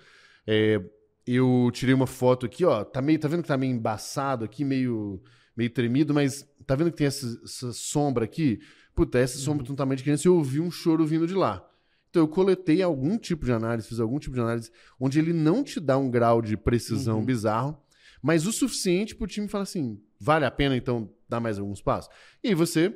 é, 0.46 0.80
eu 1.26 1.70
tirei 1.72 1.94
uma 1.94 2.06
foto 2.06 2.46
aqui, 2.46 2.64
ó, 2.64 2.84
tá 2.84 3.00
meio, 3.00 3.18
tá 3.18 3.28
vendo 3.28 3.42
que 3.42 3.48
tá 3.48 3.56
meio 3.56 3.72
embaçado 3.74 4.44
aqui, 4.44 4.64
meio, 4.64 5.22
meio 5.56 5.70
tremido, 5.70 6.12
mas 6.12 6.46
tá 6.66 6.74
vendo 6.76 6.90
que 6.90 6.96
tem 6.98 7.06
essa, 7.06 7.26
essa 7.44 7.72
sombra 7.72 8.24
aqui? 8.24 8.60
Puta, 8.94 9.18
essa 9.18 9.38
sombra 9.38 9.64
tem 9.64 9.72
um 9.72 9.76
tamanho 9.76 9.96
de 9.96 10.02
criança 10.02 10.26
e 10.26 10.28
eu 10.28 10.36
ouvi 10.36 10.60
um 10.60 10.70
choro 10.70 11.04
vindo 11.06 11.26
de 11.26 11.34
lá. 11.34 11.66
Então 12.10 12.22
eu 12.22 12.28
coletei 12.28 12.80
algum 12.80 13.18
tipo 13.18 13.44
de 13.44 13.52
análise, 13.52 13.88
fiz 13.88 13.98
algum 13.98 14.18
tipo 14.20 14.34
de 14.34 14.40
análise 14.40 14.70
onde 15.00 15.18
ele 15.18 15.32
não 15.32 15.64
te 15.64 15.80
dá 15.80 15.98
um 15.98 16.08
grau 16.10 16.40
de 16.40 16.56
precisão 16.56 17.18
Uhum. 17.18 17.24
bizarro, 17.24 17.76
mas 18.22 18.46
o 18.46 18.52
suficiente 18.52 19.14
pro 19.16 19.26
time 19.26 19.48
falar 19.48 19.64
assim, 19.64 20.00
vale 20.20 20.44
a 20.44 20.50
pena 20.50 20.76
então 20.76 21.10
dar 21.28 21.40
mais 21.40 21.58
alguns 21.58 21.82
passos? 21.82 22.14
E 22.42 22.48
aí 22.48 22.54
você 22.54 22.94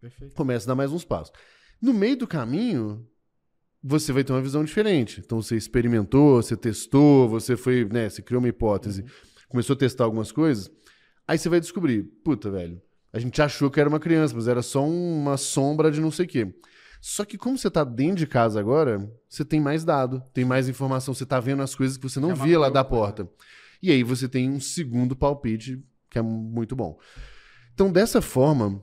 Perfeito. 0.00 0.34
começa 0.34 0.66
a 0.66 0.68
dar 0.68 0.74
mais 0.76 0.92
uns 0.92 1.04
passos. 1.04 1.32
No 1.82 1.92
meio 1.92 2.16
do 2.16 2.26
caminho, 2.26 3.06
você 3.82 4.12
vai 4.12 4.24
ter 4.24 4.32
uma 4.32 4.42
visão 4.42 4.64
diferente. 4.64 5.20
Então 5.24 5.40
você 5.40 5.56
experimentou, 5.56 6.42
você 6.42 6.56
testou, 6.56 7.28
você 7.28 7.56
foi, 7.56 7.84
né, 7.84 8.08
você 8.08 8.22
criou 8.22 8.40
uma 8.40 8.48
hipótese, 8.48 9.04
começou 9.48 9.74
a 9.74 9.78
testar 9.78 10.04
algumas 10.04 10.32
coisas, 10.32 10.70
aí 11.26 11.38
você 11.38 11.48
vai 11.48 11.60
descobrir, 11.60 12.02
puta, 12.24 12.50
velho, 12.50 12.80
a 13.12 13.18
gente 13.18 13.40
achou 13.40 13.70
que 13.70 13.80
era 13.80 13.88
uma 13.88 14.00
criança, 14.00 14.34
mas 14.34 14.48
era 14.48 14.62
só 14.62 14.86
uma 14.86 15.36
sombra 15.36 15.90
de 15.90 16.00
não 16.00 16.10
sei 16.10 16.26
o 16.26 16.28
quê. 16.28 16.54
Só 17.00 17.24
que 17.24 17.38
como 17.38 17.56
você 17.56 17.70
tá 17.70 17.84
dentro 17.84 18.16
de 18.16 18.26
casa 18.26 18.58
agora, 18.58 18.98
você 19.28 19.44
tem 19.44 19.60
mais 19.60 19.84
dado, 19.84 20.22
tem 20.32 20.44
mais 20.44 20.68
informação, 20.68 21.14
você 21.14 21.24
tá 21.24 21.38
vendo 21.38 21.62
as 21.62 21.74
coisas 21.74 21.96
que 21.96 22.02
você 22.02 22.18
não 22.18 22.34
Já 22.34 22.44
via 22.44 22.58
lá 22.58 22.68
da 22.68 22.82
né? 22.82 22.88
porta. 22.88 23.28
E 23.82 23.90
aí 23.90 24.02
você 24.02 24.28
tem 24.28 24.50
um 24.50 24.60
segundo 24.60 25.14
palpite 25.14 25.82
que 26.10 26.18
é 26.18 26.22
muito 26.22 26.74
bom. 26.74 26.98
Então, 27.74 27.92
dessa 27.92 28.20
forma, 28.20 28.82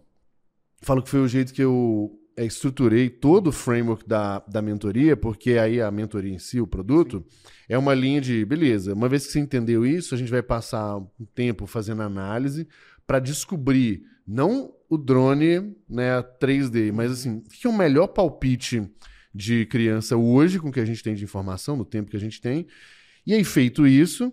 falo 0.81 1.01
que 1.01 1.09
foi 1.09 1.19
o 1.19 1.27
jeito 1.27 1.53
que 1.53 1.61
eu 1.61 2.11
é, 2.11 2.22
estruturei 2.37 3.09
todo 3.09 3.47
o 3.47 3.51
framework 3.51 4.07
da, 4.07 4.39
da 4.39 4.61
mentoria, 4.61 5.15
porque 5.15 5.51
aí 5.51 5.81
a 5.81 5.91
mentoria 5.91 6.33
em 6.33 6.39
si, 6.39 6.59
o 6.59 6.67
produto, 6.67 7.23
é 7.67 7.77
uma 7.77 7.93
linha 7.93 8.19
de, 8.21 8.43
beleza, 8.45 8.93
uma 8.93 9.09
vez 9.09 9.25
que 9.25 9.31
você 9.31 9.39
entendeu 9.39 9.85
isso, 9.85 10.13
a 10.15 10.17
gente 10.17 10.31
vai 10.31 10.41
passar 10.41 10.97
um 10.97 11.25
tempo 11.33 11.65
fazendo 11.65 12.01
análise 12.01 12.67
para 13.05 13.19
descobrir, 13.19 14.03
não 14.25 14.73
o 14.89 14.97
drone 14.97 15.75
né, 15.89 16.21
3D, 16.39 16.91
mas 16.91 17.11
assim, 17.11 17.37
o 17.37 17.41
que 17.41 17.67
é 17.67 17.69
o 17.69 17.77
melhor 17.77 18.07
palpite 18.07 18.87
de 19.33 19.65
criança 19.65 20.15
hoje, 20.15 20.59
com 20.59 20.69
o 20.69 20.71
que 20.71 20.79
a 20.79 20.85
gente 20.85 21.01
tem 21.01 21.15
de 21.15 21.23
informação, 21.23 21.75
no 21.75 21.83
tempo 21.83 22.11
que 22.11 22.17
a 22.17 22.19
gente 22.19 22.39
tem. 22.39 22.67
E 23.25 23.33
aí, 23.33 23.43
feito 23.43 23.87
isso, 23.87 24.31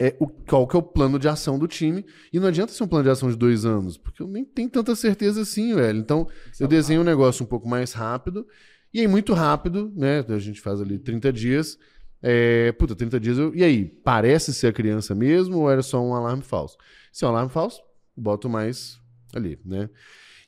é 0.00 0.16
o, 0.18 0.26
qual 0.26 0.66
que 0.66 0.74
é 0.74 0.78
o 0.78 0.82
plano 0.82 1.18
de 1.18 1.28
ação 1.28 1.58
do 1.58 1.68
time. 1.68 2.06
E 2.32 2.40
não 2.40 2.48
adianta 2.48 2.72
ser 2.72 2.82
um 2.82 2.88
plano 2.88 3.04
de 3.04 3.10
ação 3.10 3.30
de 3.30 3.36
dois 3.36 3.66
anos, 3.66 3.98
porque 3.98 4.22
eu 4.22 4.26
nem 4.26 4.42
tenho 4.42 4.70
tanta 4.70 4.96
certeza 4.96 5.42
assim, 5.42 5.74
velho. 5.74 5.98
Então, 5.98 6.26
eu 6.58 6.66
desenho 6.66 7.02
um 7.02 7.04
negócio 7.04 7.44
um 7.44 7.46
pouco 7.46 7.68
mais 7.68 7.92
rápido. 7.92 8.48
E 8.94 9.00
aí, 9.00 9.06
muito 9.06 9.34
rápido, 9.34 9.92
né? 9.94 10.24
A 10.26 10.38
gente 10.38 10.58
faz 10.58 10.80
ali 10.80 10.98
30 10.98 11.30
dias. 11.30 11.78
É, 12.22 12.72
puta, 12.72 12.96
30 12.96 13.20
dias 13.20 13.36
eu. 13.36 13.54
E 13.54 13.62
aí, 13.62 13.84
parece 13.84 14.54
ser 14.54 14.68
a 14.68 14.72
criança 14.72 15.14
mesmo 15.14 15.58
ou 15.58 15.70
era 15.70 15.82
só 15.82 16.02
um 16.02 16.14
alarme 16.14 16.42
falso? 16.42 16.78
Se 17.12 17.24
é 17.24 17.28
um 17.28 17.30
alarme 17.30 17.50
falso, 17.50 17.82
boto 18.16 18.48
mais 18.48 18.98
ali, 19.34 19.60
né? 19.64 19.90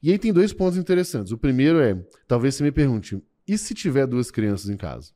E 0.02 0.10
aí 0.10 0.18
tem 0.18 0.32
dois 0.32 0.54
pontos 0.54 0.78
interessantes. 0.78 1.30
O 1.30 1.36
primeiro 1.36 1.78
é, 1.78 2.02
talvez 2.26 2.54
você 2.54 2.64
me 2.64 2.72
pergunte, 2.72 3.22
e 3.46 3.58
se 3.58 3.74
tiver 3.74 4.06
duas 4.06 4.30
crianças 4.30 4.70
em 4.70 4.76
casa? 4.76 5.12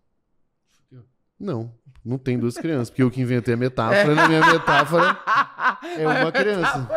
Não, 1.38 1.74
não 2.06 2.18
tem 2.18 2.38
duas 2.38 2.54
crianças, 2.56 2.88
porque 2.90 3.02
eu 3.02 3.10
que 3.10 3.20
inventei 3.20 3.54
a 3.54 3.56
metáfora, 3.56 4.14
na 4.14 4.28
minha 4.28 4.46
metáfora 4.46 5.18
é 5.98 6.06
uma 6.06 6.30
criança. 6.32 6.88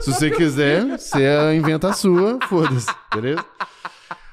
Se 0.00 0.12
você 0.12 0.30
quiser, 0.30 0.84
você 0.98 1.54
inventa 1.56 1.88
a 1.88 1.92
sua, 1.92 2.38
foda-se, 2.46 2.86
beleza? 3.14 3.44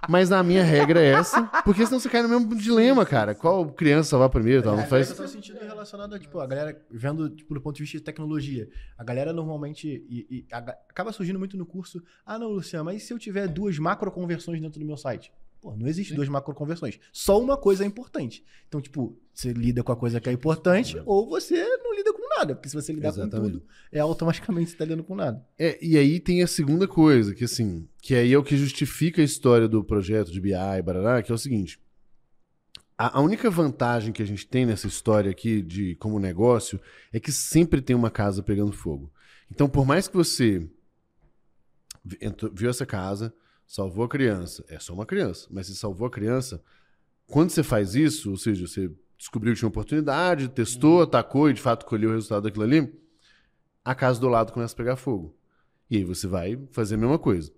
Mas 0.09 0.31
a 0.31 0.41
minha 0.41 0.63
regra 0.63 0.99
é 0.99 1.11
essa, 1.11 1.43
porque 1.63 1.85
senão 1.85 1.99
você 1.99 2.09
cai 2.09 2.23
no 2.23 2.27
mesmo 2.27 2.55
dilema, 2.55 3.05
cara. 3.05 3.35
Qual 3.35 3.65
criança 3.71 4.09
salvar 4.09 4.29
primeiro 4.29 4.59
e 4.61 4.63
tal? 4.63 4.75
Não 4.75 4.83
faz. 4.85 5.11
Faz 5.13 5.29
sentido 5.29 5.59
relacionado 5.61 6.15
a, 6.15 6.19
tipo, 6.19 6.39
a 6.39 6.47
galera 6.47 6.81
vendo, 6.89 7.29
tipo, 7.29 7.53
do 7.53 7.61
ponto 7.61 7.75
de 7.75 7.83
vista 7.83 7.99
de 7.99 8.03
tecnologia. 8.03 8.67
A 8.97 9.03
galera 9.03 9.31
normalmente 9.31 9.87
e, 10.09 10.25
e 10.29 10.45
a- 10.51 10.75
acaba 10.89 11.11
surgindo 11.13 11.37
muito 11.37 11.55
no 11.55 11.67
curso. 11.67 12.01
Ah, 12.25 12.39
não, 12.39 12.47
Luciano, 12.49 12.85
mas 12.85 13.03
e 13.03 13.05
se 13.05 13.13
eu 13.13 13.19
tiver 13.19 13.47
duas 13.47 13.77
macro 13.77 14.11
conversões 14.11 14.59
dentro 14.59 14.79
do 14.79 14.85
meu 14.85 14.97
site? 14.97 15.31
Pô, 15.61 15.75
não 15.75 15.87
existe 15.87 16.15
duas 16.15 16.27
macro 16.27 16.55
conversões. 16.55 16.99
Só 17.13 17.39
uma 17.39 17.55
coisa 17.55 17.83
é 17.83 17.87
importante. 17.87 18.43
Então, 18.67 18.81
tipo, 18.81 19.15
você 19.31 19.53
lida 19.53 19.83
com 19.83 19.91
a 19.91 19.95
coisa 19.95 20.19
que 20.19 20.27
é 20.27 20.31
importante 20.31 20.99
ou 21.05 21.29
você 21.29 21.63
não 21.77 21.95
lida 21.95 22.11
com 22.11 22.27
nada. 22.35 22.55
Porque 22.55 22.67
se 22.67 22.73
você 22.73 22.91
lidar 22.91 23.09
Exatamente. 23.09 23.35
com 23.35 23.59
tudo, 23.59 23.63
é 23.91 23.99
automaticamente 23.99 24.71
você 24.71 24.77
tá 24.77 24.85
lidando 24.85 25.03
com 25.03 25.13
nada. 25.13 25.45
É, 25.59 25.77
e 25.79 25.99
aí 25.99 26.19
tem 26.19 26.41
a 26.41 26.47
segunda 26.47 26.87
coisa, 26.87 27.35
que 27.35 27.43
assim, 27.43 27.87
que 28.01 28.15
aí 28.15 28.33
é 28.33 28.37
o 28.37 28.43
que 28.43 28.57
justifica 28.57 29.21
a 29.21 29.25
história 29.25 29.67
do 29.67 29.83
projeto 29.83 30.31
de 30.31 30.41
BI, 30.41 30.81
barará, 30.83 31.21
que 31.21 31.31
é 31.31 31.35
o 31.35 31.37
seguinte. 31.37 31.79
A, 32.97 33.19
a 33.19 33.21
única 33.21 33.47
vantagem 33.47 34.11
que 34.11 34.23
a 34.23 34.27
gente 34.27 34.47
tem 34.47 34.65
nessa 34.65 34.87
história 34.87 35.29
aqui 35.29 35.61
de 35.61 35.95
como 35.97 36.19
negócio 36.19 36.81
é 37.13 37.19
que 37.19 37.31
sempre 37.31 37.81
tem 37.81 37.95
uma 37.95 38.09
casa 38.09 38.41
pegando 38.41 38.71
fogo. 38.73 39.13
Então, 39.51 39.69
por 39.69 39.85
mais 39.85 40.07
que 40.07 40.15
você 40.15 40.67
viu 42.51 42.69
essa 42.69 42.85
casa, 42.85 43.31
salvou 43.71 44.03
a 44.03 44.09
criança, 44.09 44.65
é 44.67 44.77
só 44.77 44.93
uma 44.93 45.05
criança, 45.05 45.47
mas 45.49 45.67
você 45.67 45.75
salvou 45.75 46.05
a 46.05 46.11
criança, 46.11 46.61
quando 47.25 47.51
você 47.51 47.63
faz 47.63 47.95
isso, 47.95 48.31
ou 48.31 48.35
seja, 48.35 48.67
você 48.67 48.91
descobriu 49.17 49.53
que 49.53 49.59
tinha 49.59 49.67
uma 49.67 49.71
oportunidade, 49.71 50.49
testou, 50.49 51.03
atacou 51.03 51.49
e 51.49 51.53
de 51.53 51.61
fato 51.61 51.85
colheu 51.85 52.09
o 52.09 52.13
resultado 52.13 52.43
daquilo 52.43 52.65
ali, 52.65 52.93
a 53.85 53.95
casa 53.95 54.19
do 54.19 54.27
lado 54.27 54.51
começa 54.51 54.73
a 54.73 54.77
pegar 54.77 54.97
fogo. 54.97 55.33
E 55.89 55.95
aí 55.95 56.03
você 56.03 56.27
vai 56.27 56.59
fazer 56.71 56.95
a 56.95 56.97
mesma 56.97 57.17
coisa. 57.17 57.49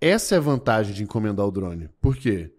Essa 0.00 0.34
é 0.34 0.38
a 0.38 0.40
vantagem 0.40 0.92
de 0.92 1.04
encomendar 1.04 1.46
o 1.46 1.50
drone. 1.52 1.88
Por 2.00 2.16
quê? 2.16 2.52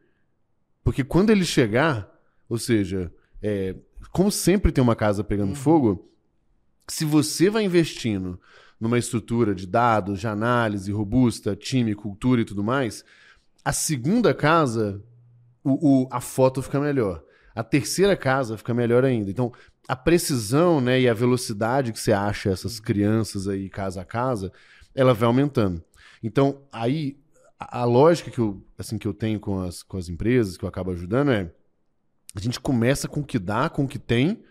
Porque 0.81 1.03
quando 1.03 1.29
ele 1.29 1.43
chegar, 1.43 2.09
ou 2.47 2.57
seja, 2.57 3.13
é, 3.41 3.75
como 4.13 4.31
sempre 4.31 4.71
tem 4.71 4.81
uma 4.81 4.95
casa 4.95 5.25
pegando 5.25 5.55
fogo, 5.55 6.09
se 6.87 7.03
você 7.03 7.49
vai 7.49 7.65
investindo 7.65 8.39
numa 8.83 8.99
estrutura 8.99 9.55
de 9.55 9.65
dados, 9.65 10.19
de 10.19 10.27
análise 10.27 10.91
robusta, 10.91 11.55
time, 11.55 11.95
cultura 11.95 12.41
e 12.41 12.45
tudo 12.45 12.61
mais, 12.63 13.03
a 13.63 13.71
segunda 13.71 14.33
casa, 14.33 15.01
o, 15.63 16.03
o- 16.03 16.09
a 16.11 16.19
foto 16.19 16.61
fica 16.61 16.79
melhor. 16.79 17.23
A 17.55 17.63
terceira 17.63 18.17
casa 18.17 18.57
fica 18.57 18.73
melhor 18.73 19.05
ainda. 19.05 19.31
Então, 19.31 19.53
a 19.87 19.95
precisão 19.95 20.81
né, 20.81 20.99
e 20.99 21.07
a 21.07 21.13
velocidade 21.13 21.93
que 21.93 21.99
você 21.99 22.11
acha 22.11 22.49
essas 22.49 22.79
crianças 22.79 23.47
aí 23.47 23.69
casa 23.69 24.01
a 24.01 24.05
casa, 24.05 24.51
ela 24.93 25.13
vai 25.13 25.27
aumentando. 25.27 25.81
Então, 26.21 26.61
aí, 26.71 27.17
a, 27.59 27.79
a 27.81 27.85
lógica 27.85 28.29
que 28.31 28.39
eu, 28.39 28.61
assim, 28.77 28.97
que 28.97 29.07
eu 29.07 29.13
tenho 29.13 29.39
com 29.39 29.61
as, 29.61 29.81
com 29.81 29.97
as 29.97 30.09
empresas, 30.09 30.57
que 30.57 30.65
eu 30.65 30.69
acabo 30.69 30.91
ajudando, 30.91 31.31
é 31.31 31.49
a 32.35 32.39
gente 32.39 32.59
começa 32.59 33.07
com 33.07 33.21
o 33.21 33.23
que 33.23 33.39
dá, 33.39 33.69
com 33.69 33.85
o 33.85 33.87
que 33.87 33.99
tem, 33.99 34.43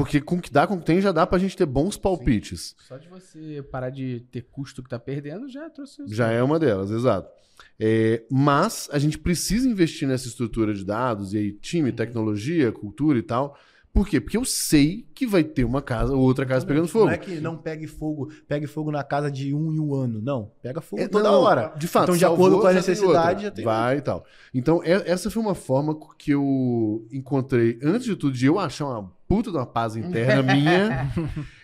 porque 0.00 0.18
com 0.18 0.36
o 0.36 0.40
que 0.40 0.50
dá, 0.50 0.66
com 0.66 0.76
o 0.76 0.78
que 0.78 0.86
tem, 0.86 0.98
já 0.98 1.12
dá 1.12 1.26
pra 1.26 1.38
gente 1.38 1.54
ter 1.54 1.66
bons 1.66 1.98
palpites. 1.98 2.74
Só 2.88 2.96
de 2.96 3.06
você 3.06 3.62
parar 3.70 3.90
de 3.90 4.20
ter 4.32 4.40
custo 4.50 4.82
que 4.82 4.88
tá 4.88 4.98
perdendo, 4.98 5.46
já 5.46 5.68
trouxe 5.68 6.02
isso. 6.02 6.14
Já 6.14 6.30
é 6.30 6.42
uma 6.42 6.58
delas, 6.58 6.90
exato. 6.90 7.30
É, 7.78 8.24
mas 8.30 8.88
a 8.92 8.98
gente 8.98 9.18
precisa 9.18 9.68
investir 9.68 10.08
nessa 10.08 10.26
estrutura 10.26 10.72
de 10.72 10.86
dados, 10.86 11.34
e 11.34 11.36
aí 11.36 11.52
time, 11.52 11.92
tecnologia, 11.92 12.72
cultura 12.72 13.18
e 13.18 13.22
tal. 13.22 13.58
Por 13.92 14.06
quê? 14.06 14.20
Porque 14.20 14.36
eu 14.36 14.44
sei 14.44 15.04
que 15.14 15.26
vai 15.26 15.42
ter 15.42 15.64
uma 15.64 15.82
casa, 15.82 16.14
outra 16.14 16.46
casa 16.46 16.64
pegando 16.64 16.86
fogo. 16.86 17.06
Não 17.06 17.12
é 17.12 17.18
que 17.18 17.40
não 17.40 17.56
pegue 17.56 17.88
fogo, 17.88 18.30
pegue 18.46 18.66
fogo 18.68 18.92
na 18.92 19.02
casa 19.02 19.30
de 19.30 19.52
um 19.52 19.72
em 19.72 19.80
um 19.80 19.92
ano. 19.94 20.20
Não, 20.22 20.52
pega 20.62 20.80
fogo 20.80 21.02
É, 21.02 21.08
toda 21.08 21.24
não, 21.24 21.40
hora. 21.40 21.74
De 21.76 21.88
fato, 21.88 22.04
Então, 22.04 22.14
de 22.14 22.20
salvou, 22.20 22.46
acordo 22.46 22.62
com 22.62 22.68
a 22.68 22.72
necessidade, 22.72 23.42
já 23.42 23.50
tem 23.50 23.64
Vai 23.64 23.98
e 23.98 24.00
tal. 24.00 24.24
Então, 24.54 24.80
essa 24.84 25.28
foi 25.28 25.42
uma 25.42 25.56
forma 25.56 25.98
que 26.16 26.30
eu 26.30 27.04
encontrei, 27.10 27.80
antes 27.82 28.04
de 28.04 28.14
tudo, 28.14 28.32
de 28.36 28.46
eu 28.46 28.60
achar 28.60 28.86
uma 28.86 29.12
puta 29.26 29.50
de 29.50 29.56
uma 29.56 29.66
paz 29.66 29.96
interna 29.96 30.42
minha. 30.54 31.12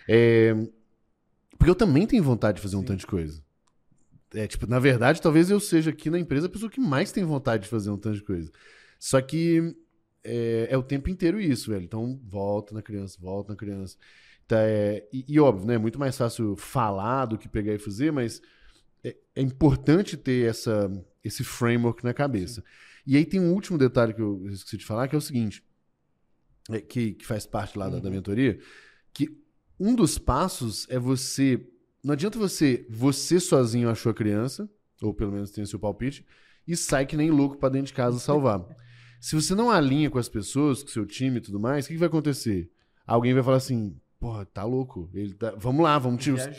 É, 0.07 0.53
porque 1.57 1.69
eu 1.69 1.75
também 1.75 2.05
tenho 2.05 2.23
vontade 2.23 2.57
de 2.57 2.61
fazer 2.61 2.75
um 2.75 2.83
tanto 2.83 2.99
de 2.99 3.07
coisa. 3.07 3.41
É, 4.33 4.45
tipo, 4.45 4.67
na 4.67 4.79
verdade, 4.79 5.21
talvez 5.21 5.49
eu 5.49 5.59
seja 5.61 5.91
aqui 5.91 6.09
na 6.09 6.19
empresa 6.19 6.47
a 6.47 6.49
pessoa 6.49 6.69
que 6.69 6.81
mais 6.81 7.09
tem 7.11 7.23
vontade 7.23 7.63
de 7.63 7.69
fazer 7.69 7.89
um 7.89 7.97
tanto 7.97 8.17
de 8.17 8.23
coisa. 8.23 8.51
Só 8.99 9.21
que 9.21 9.73
é, 10.23 10.67
é 10.69 10.77
o 10.77 10.83
tempo 10.83 11.09
inteiro 11.09 11.39
isso, 11.39 11.71
velho. 11.71 11.83
Então, 11.83 12.19
volta 12.23 12.73
na 12.73 12.81
criança, 12.81 13.17
volta 13.19 13.53
na 13.53 13.57
criança. 13.57 13.97
Tá, 14.47 14.57
é, 14.61 15.07
e, 15.11 15.25
e, 15.27 15.39
óbvio, 15.39 15.67
né? 15.67 15.75
É 15.75 15.77
muito 15.77 15.99
mais 15.99 16.17
fácil 16.17 16.55
falar 16.55 17.25
do 17.25 17.37
que 17.37 17.49
pegar 17.49 17.73
e 17.73 17.79
fazer, 17.79 18.11
mas 18.11 18.41
é, 19.03 19.15
é 19.35 19.41
importante 19.41 20.15
ter 20.15 20.49
essa, 20.49 20.89
esse 21.23 21.43
framework 21.43 22.03
na 22.03 22.13
cabeça. 22.13 22.61
Sim. 22.61 22.67
E 23.05 23.17
aí 23.17 23.25
tem 23.25 23.39
um 23.39 23.53
último 23.53 23.77
detalhe 23.77 24.13
que 24.13 24.21
eu 24.21 24.47
esqueci 24.49 24.77
de 24.77 24.85
falar, 24.85 25.07
que 25.07 25.15
é 25.15 25.17
o 25.17 25.21
seguinte, 25.21 25.63
é, 26.69 26.79
que, 26.81 27.13
que 27.13 27.25
faz 27.25 27.45
parte 27.45 27.77
lá 27.77 27.85
uhum. 27.85 27.91
da, 27.91 27.99
da 27.99 28.09
uhum. 28.09 28.15
mentoria, 28.15 28.59
que 29.13 29.29
um 29.79 29.95
dos 29.95 30.17
passos 30.17 30.85
é 30.89 30.97
você. 30.97 31.65
Não 32.03 32.13
adianta 32.13 32.39
você, 32.39 32.85
você 32.89 33.39
sozinho 33.39 33.89
achou 33.89 34.11
a 34.11 34.15
criança, 34.15 34.69
ou 35.01 35.13
pelo 35.13 35.31
menos 35.31 35.51
tem 35.51 35.63
o 35.63 35.67
seu 35.67 35.79
palpite, 35.79 36.25
e 36.67 36.75
sai 36.75 37.05
que 37.05 37.17
nem 37.17 37.29
louco 37.29 37.57
para 37.57 37.69
dentro 37.69 37.87
de 37.87 37.93
casa 37.93 38.19
salvar. 38.19 38.65
Se 39.19 39.35
você 39.35 39.55
não 39.55 39.69
alinha 39.69 40.09
com 40.09 40.17
as 40.17 40.29
pessoas, 40.29 40.83
com 40.83 40.89
o 40.89 40.91
seu 40.91 41.05
time 41.05 41.37
e 41.37 41.41
tudo 41.41 41.59
mais, 41.59 41.85
o 41.85 41.87
que, 41.87 41.93
que 41.93 41.99
vai 41.99 42.07
acontecer? 42.07 42.69
Alguém 43.05 43.33
vai 43.33 43.43
falar 43.43 43.57
assim, 43.57 43.95
porra, 44.19 44.45
tá 44.45 44.63
louco. 44.63 45.09
Ele 45.13 45.33
tá... 45.33 45.53
Vamos 45.57 45.83
lá, 45.83 45.97
vamos 45.97 46.23
tirar. 46.23 46.51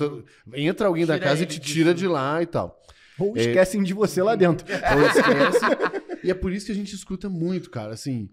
Entra 0.55 0.87
alguém 0.87 1.05
tira 1.05 1.19
da 1.19 1.25
casa 1.25 1.43
e 1.43 1.47
te 1.47 1.61
tira 1.61 1.93
disso. 1.93 2.07
de 2.07 2.13
lá 2.13 2.43
e 2.43 2.47
tal. 2.47 2.81
Ou 3.19 3.37
é... 3.37 3.41
esquecem 3.41 3.83
de 3.83 3.93
você 3.93 4.23
lá 4.23 4.35
dentro. 4.35 4.67
Ou 4.71 5.07
esquecem. 5.07 5.69
e 6.25 6.31
é 6.31 6.35
por 6.35 6.53
isso 6.53 6.67
que 6.67 6.73
a 6.73 6.75
gente 6.75 6.95
escuta 6.95 7.29
muito, 7.29 7.71
cara. 7.71 7.93
Assim, 7.93 8.31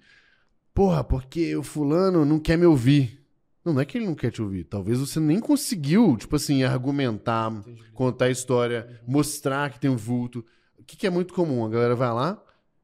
porra, 0.73 1.03
porque 1.03 1.55
o 1.55 1.63
fulano 1.63 2.23
não 2.23 2.39
quer 2.39 2.57
me 2.57 2.65
ouvir. 2.65 3.25
Não, 3.63 3.73
não 3.73 3.81
é 3.81 3.85
que 3.85 3.97
ele 3.97 4.05
não 4.05 4.13
quer 4.13 4.31
te 4.31 4.41
ouvir. 4.41 4.63
Talvez 4.65 4.99
você 4.99 5.19
nem 5.19 5.39
conseguiu, 5.39 6.15
tipo 6.17 6.35
assim, 6.35 6.63
argumentar, 6.63 7.51
Entendi. 7.51 7.83
contar 7.93 8.25
a 8.25 8.29
história, 8.29 9.01
mostrar 9.07 9.71
que 9.71 9.79
tem 9.79 9.89
um 9.89 9.97
vulto. 9.97 10.45
O 10.77 10.83
que, 10.83 10.95
que 10.95 11.07
é 11.07 11.09
muito 11.09 11.33
comum? 11.33 11.65
A 11.65 11.69
galera 11.69 11.95
vai 11.95 12.13
lá, 12.13 12.39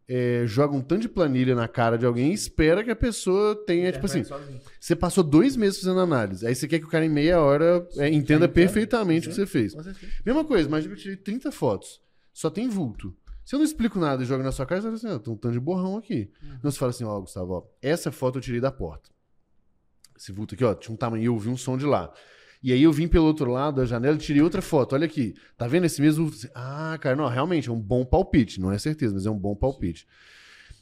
é, 0.07 0.43
joga 0.45 0.75
um 0.75 0.81
tanto 0.81 1.03
de 1.03 1.09
planilha 1.09 1.55
na 1.55 1.67
cara 1.67 1.97
de 1.97 2.05
alguém 2.05 2.31
e 2.31 2.33
espera 2.33 2.83
que 2.83 2.91
a 2.91 2.95
pessoa 2.95 3.55
tenha, 3.65 3.89
é, 3.89 3.91
tipo 3.91 4.05
assim, 4.05 4.23
sozinho. 4.23 4.59
você 4.79 4.95
passou 4.95 5.23
dois 5.23 5.55
meses 5.55 5.79
fazendo 5.79 5.99
análise, 5.99 6.45
aí 6.45 6.53
você 6.53 6.67
quer 6.67 6.79
que 6.79 6.85
o 6.85 6.89
cara 6.89 7.05
em 7.05 7.09
meia 7.09 7.39
hora 7.39 7.87
é, 7.97 8.09
entenda 8.09 8.47
perfeitamente 8.47 9.27
o 9.27 9.31
que 9.31 9.35
você 9.35 9.45
fez. 9.45 9.73
Mesma 10.25 10.43
coisa, 10.43 10.67
mas 10.69 10.85
eu 10.85 10.95
tirei 10.95 11.15
30 11.15 11.51
fotos, 11.51 12.01
só 12.33 12.49
tem 12.49 12.67
vulto. 12.67 13.15
Se 13.43 13.55
eu 13.55 13.59
não 13.59 13.65
explico 13.65 13.99
nada 13.99 14.23
e 14.23 14.25
jogo 14.25 14.43
na 14.43 14.51
sua 14.51 14.65
cara, 14.65 14.81
você 14.81 14.87
fala 14.87 14.95
assim, 14.95 15.07
ah, 15.07 15.19
tem 15.19 15.33
um 15.33 15.37
tanto 15.37 15.53
de 15.53 15.59
borrão 15.59 15.97
aqui. 15.97 16.31
Uhum. 16.41 16.59
Não, 16.63 16.71
você 16.71 16.77
fala 16.77 16.91
assim, 16.91 17.03
ó, 17.03 17.17
oh, 17.17 17.21
Gustavo, 17.21 17.53
ó, 17.53 17.63
essa 17.81 18.11
foto 18.11 18.37
eu 18.37 18.41
tirei 18.41 18.61
da 18.61 18.71
porta. 18.71 19.09
Esse 20.17 20.31
vulto 20.31 20.53
aqui, 20.53 20.63
ó, 20.63 20.73
tinha 20.75 20.93
um 20.93 20.97
tamanho, 20.97 21.25
eu 21.25 21.33
ouvi 21.33 21.49
um 21.49 21.57
som 21.57 21.77
de 21.77 21.85
lá. 21.85 22.13
E 22.63 22.71
aí 22.71 22.83
eu 22.83 22.91
vim 22.91 23.07
pelo 23.07 23.25
outro 23.25 23.51
lado 23.51 23.77
da 23.77 23.85
janela 23.85 24.15
e 24.15 24.19
tirei 24.19 24.41
outra 24.41 24.61
foto. 24.61 24.93
Olha 24.93 25.05
aqui. 25.05 25.33
Tá 25.57 25.67
vendo 25.67 25.85
esse 25.85 26.01
mesmo? 26.01 26.31
Ah, 26.53 26.97
cara, 27.01 27.15
não, 27.15 27.27
realmente 27.27 27.69
é 27.69 27.71
um 27.71 27.79
bom 27.79 28.05
palpite. 28.05 28.61
Não 28.61 28.71
é 28.71 28.77
certeza, 28.77 29.13
mas 29.13 29.25
é 29.25 29.31
um 29.31 29.37
bom 29.37 29.55
palpite. 29.55 30.07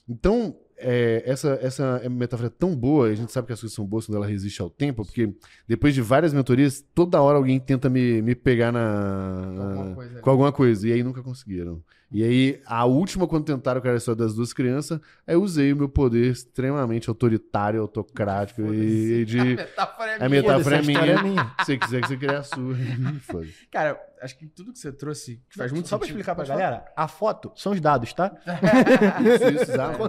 Então, 0.07 0.57
é, 0.79 1.23
essa, 1.25 1.59
essa 1.61 2.01
metáfora 2.09 2.47
é 2.47 2.49
tão 2.51 2.75
boa, 2.75 3.07
a 3.07 3.15
gente 3.15 3.31
sabe 3.31 3.47
que 3.47 3.53
as 3.53 3.59
coisas 3.59 3.75
são 3.75 3.85
boas 3.85 4.05
quando 4.05 4.17
ela 4.17 4.25
resiste 4.25 4.61
ao 4.61 4.69
tempo, 4.69 5.03
porque 5.05 5.33
depois 5.67 5.93
de 5.93 6.01
várias 6.01 6.33
mentorias, 6.33 6.83
toda 6.95 7.21
hora 7.21 7.37
alguém 7.37 7.59
tenta 7.59 7.89
me, 7.89 8.21
me 8.21 8.35
pegar 8.35 8.71
na, 8.71 9.53
com, 9.55 9.61
alguma 9.61 9.95
coisa, 9.95 10.21
com 10.21 10.29
alguma 10.29 10.51
coisa, 10.51 10.87
e 10.87 10.93
aí 10.93 11.03
nunca 11.03 11.21
conseguiram. 11.21 11.83
E 12.11 12.23
aí, 12.23 12.59
a 12.65 12.85
última, 12.85 13.27
quando 13.27 13.45
tentaram 13.45 13.79
criar 13.79 13.93
a 13.93 13.97
história 13.97 14.17
das 14.17 14.33
duas 14.33 14.51
crianças, 14.51 14.99
aí 15.27 15.35
eu 15.35 15.43
usei 15.43 15.71
o 15.71 15.75
meu 15.75 15.87
poder 15.87 16.31
extremamente 16.31 17.07
autoritário, 17.07 17.79
autocrático 17.81 18.61
e, 18.73 19.21
e 19.21 19.25
de. 19.25 19.39
A 19.39 19.47
metáfora 19.47 20.11
é 20.11 20.17
minha. 20.17 20.25
A 20.25 20.29
metáfora 20.29 20.75
é 20.77 20.81
minha. 20.81 20.99
É 20.99 21.21
minha. 21.21 21.55
Se 21.59 21.65
você 21.65 21.77
quiser 21.77 22.01
que 22.01 22.07
você 22.07 22.17
crie 22.17 22.35
a 22.35 22.41
sua. 22.41 22.75
Cara, 23.69 24.01
acho 24.23 24.37
que 24.39 24.47
tudo 24.47 24.73
que 24.73 24.79
você 24.79 24.91
trouxe 24.91 25.39
que 25.49 25.55
faz 25.55 25.71
muito 25.71 25.87
Só 25.87 25.97
sentido. 25.97 26.13
pra 26.13 26.19
explicar 26.19 26.35
pra 26.35 26.45
galera, 26.45 26.85
a 26.95 27.07
foto 27.07 27.51
são 27.55 27.73
os 27.73 27.79
dados, 27.79 28.11
tá? 28.11 28.35
isso, 29.21 29.71
exato. 29.71 29.99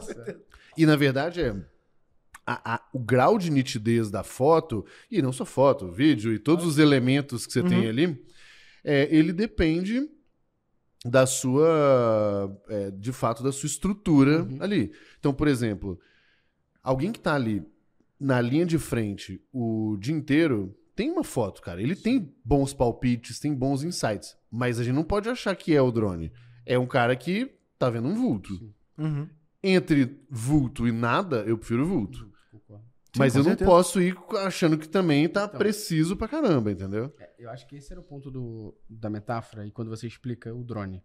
E 0.76 0.86
na 0.86 0.96
verdade 0.96 1.40
é. 1.40 1.56
A, 2.46 2.74
a, 2.74 2.88
o 2.92 2.98
grau 2.98 3.38
de 3.38 3.50
nitidez 3.50 4.10
da 4.10 4.24
foto, 4.24 4.84
e 5.10 5.22
não 5.22 5.32
só 5.32 5.44
foto, 5.44 5.90
vídeo 5.92 6.32
e 6.32 6.38
todos 6.38 6.64
os 6.64 6.78
elementos 6.78 7.46
que 7.46 7.52
você 7.52 7.60
uhum. 7.60 7.68
tem 7.68 7.88
ali, 7.88 8.24
é, 8.82 9.08
ele 9.14 9.32
depende 9.32 10.08
da 11.04 11.26
sua, 11.26 12.60
é, 12.68 12.90
de 12.90 13.12
fato, 13.12 13.42
da 13.42 13.52
sua 13.52 13.66
estrutura 13.66 14.42
uhum. 14.42 14.58
ali. 14.60 14.92
Então, 15.18 15.32
por 15.32 15.48
exemplo, 15.48 15.98
alguém 16.82 17.12
que 17.12 17.18
está 17.18 17.34
ali 17.34 17.62
na 18.18 18.40
linha 18.40 18.66
de 18.66 18.78
frente 18.78 19.40
o 19.52 19.96
dia 19.98 20.14
inteiro 20.14 20.76
tem 20.94 21.10
uma 21.10 21.24
foto, 21.24 21.62
cara. 21.62 21.80
Ele 21.80 21.96
tem 21.96 22.34
bons 22.44 22.74
palpites, 22.74 23.40
tem 23.40 23.54
bons 23.54 23.82
insights, 23.82 24.36
mas 24.50 24.78
a 24.78 24.84
gente 24.84 24.94
não 24.94 25.04
pode 25.04 25.28
achar 25.30 25.56
que 25.56 25.74
é 25.74 25.80
o 25.80 25.90
drone. 25.90 26.30
É 26.66 26.78
um 26.78 26.86
cara 26.86 27.16
que 27.16 27.50
tá 27.78 27.88
vendo 27.88 28.08
um 28.08 28.14
vulto. 28.14 28.70
Uhum. 28.98 29.26
Entre 29.62 30.18
vulto 30.30 30.86
e 30.88 30.92
nada, 30.92 31.42
eu 31.46 31.58
prefiro 31.58 31.86
vulto. 31.86 32.30
Sim, 33.12 33.18
Mas 33.18 33.34
eu 33.34 33.42
certeza. 33.42 33.68
não 33.68 33.76
posso 33.76 34.00
ir 34.00 34.16
achando 34.38 34.78
que 34.78 34.88
também 34.88 35.28
tá 35.28 35.44
então, 35.44 35.58
preciso 35.58 36.16
pra 36.16 36.28
caramba, 36.28 36.70
entendeu? 36.70 37.12
É, 37.18 37.30
eu 37.40 37.50
acho 37.50 37.66
que 37.66 37.76
esse 37.76 37.92
era 37.92 38.00
o 38.00 38.04
ponto 38.04 38.30
do, 38.30 38.72
da 38.88 39.10
metáfora 39.10 39.66
e 39.66 39.70
quando 39.70 39.88
você 39.88 40.06
explica 40.06 40.54
o 40.54 40.62
drone. 40.62 41.02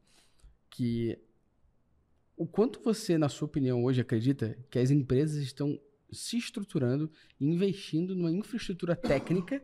Que 0.69 1.17
o 2.37 2.45
quanto 2.45 2.79
você, 2.81 3.17
na 3.17 3.27
sua 3.27 3.47
opinião, 3.47 3.83
hoje 3.83 4.01
acredita 4.01 4.55
que 4.69 4.77
as 4.77 4.91
empresas 4.91 5.41
estão 5.41 5.79
se 6.11 6.37
estruturando 6.37 7.11
e 7.39 7.45
investindo 7.45 8.15
numa 8.15 8.31
infraestrutura 8.31 8.95
técnica 8.95 9.61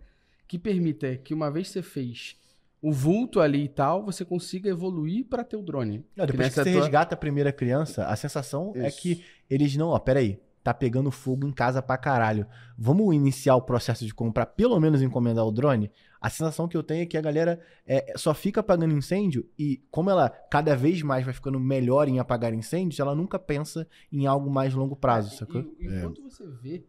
que 0.48 0.58
permita 0.58 1.16
que, 1.18 1.34
uma 1.34 1.52
vez 1.52 1.68
que 1.68 1.74
você 1.74 1.82
fez 1.84 2.41
o 2.82 2.92
vulto 2.92 3.40
ali 3.40 3.66
e 3.66 3.70
tal, 3.70 4.04
você 4.04 4.26
consiga 4.26 4.70
evoluir 4.70 5.26
para 5.28 5.44
ter 5.44 5.56
o 5.56 5.62
drone. 5.62 6.04
Não, 6.16 6.26
depois 6.26 6.50
que, 6.50 6.56
que 6.56 6.64
você 6.64 6.72
tua... 6.72 6.82
resgata 6.82 7.14
a 7.14 7.18
primeira 7.18 7.52
criança, 7.52 8.06
a 8.06 8.16
sensação 8.16 8.72
é 8.76 8.88
Isso. 8.88 8.88
é 8.88 8.92
que 8.92 9.24
eles 9.50 9.76
não, 9.76 9.90
ó, 9.90 10.00
peraí, 10.00 10.40
tá 10.64 10.74
pegando 10.74 11.12
fogo 11.12 11.48
em 11.48 11.52
casa 11.52 11.82
pra 11.82 11.98
caralho. 11.98 12.46
Vamos 12.78 13.14
iniciar 13.16 13.56
o 13.56 13.62
processo 13.62 14.06
de 14.06 14.14
comprar, 14.14 14.48
pelo 14.48 14.80
menos 14.80 15.02
encomendar 15.02 15.46
o 15.46 15.52
drone? 15.52 15.92
A 16.20 16.30
sensação 16.30 16.68
que 16.68 16.78
eu 16.78 16.84
tenho 16.84 17.02
é 17.02 17.06
que 17.06 17.18
a 17.18 17.22
galera 17.22 17.60
é, 17.86 18.14
só 18.16 18.34
fica 18.34 18.60
apagando 18.60 18.96
incêndio 18.96 19.48
e, 19.58 19.84
como 19.90 20.10
ela 20.10 20.30
cada 20.30 20.76
vez 20.76 21.02
mais 21.02 21.26
vai 21.26 21.34
ficando 21.34 21.60
melhor 21.60 22.08
em 22.08 22.20
apagar 22.20 22.54
incêndios, 22.54 23.00
ela 23.00 23.16
nunca 23.16 23.40
pensa 23.40 23.88
em 24.12 24.28
algo 24.28 24.50
mais 24.50 24.74
longo 24.76 24.96
prazo, 24.96 25.34
é, 25.34 25.38
sacou? 25.38 25.62
E, 25.80 25.86
e 25.86 25.88
é. 25.88 26.08
você 26.08 26.48
vê 26.62 26.84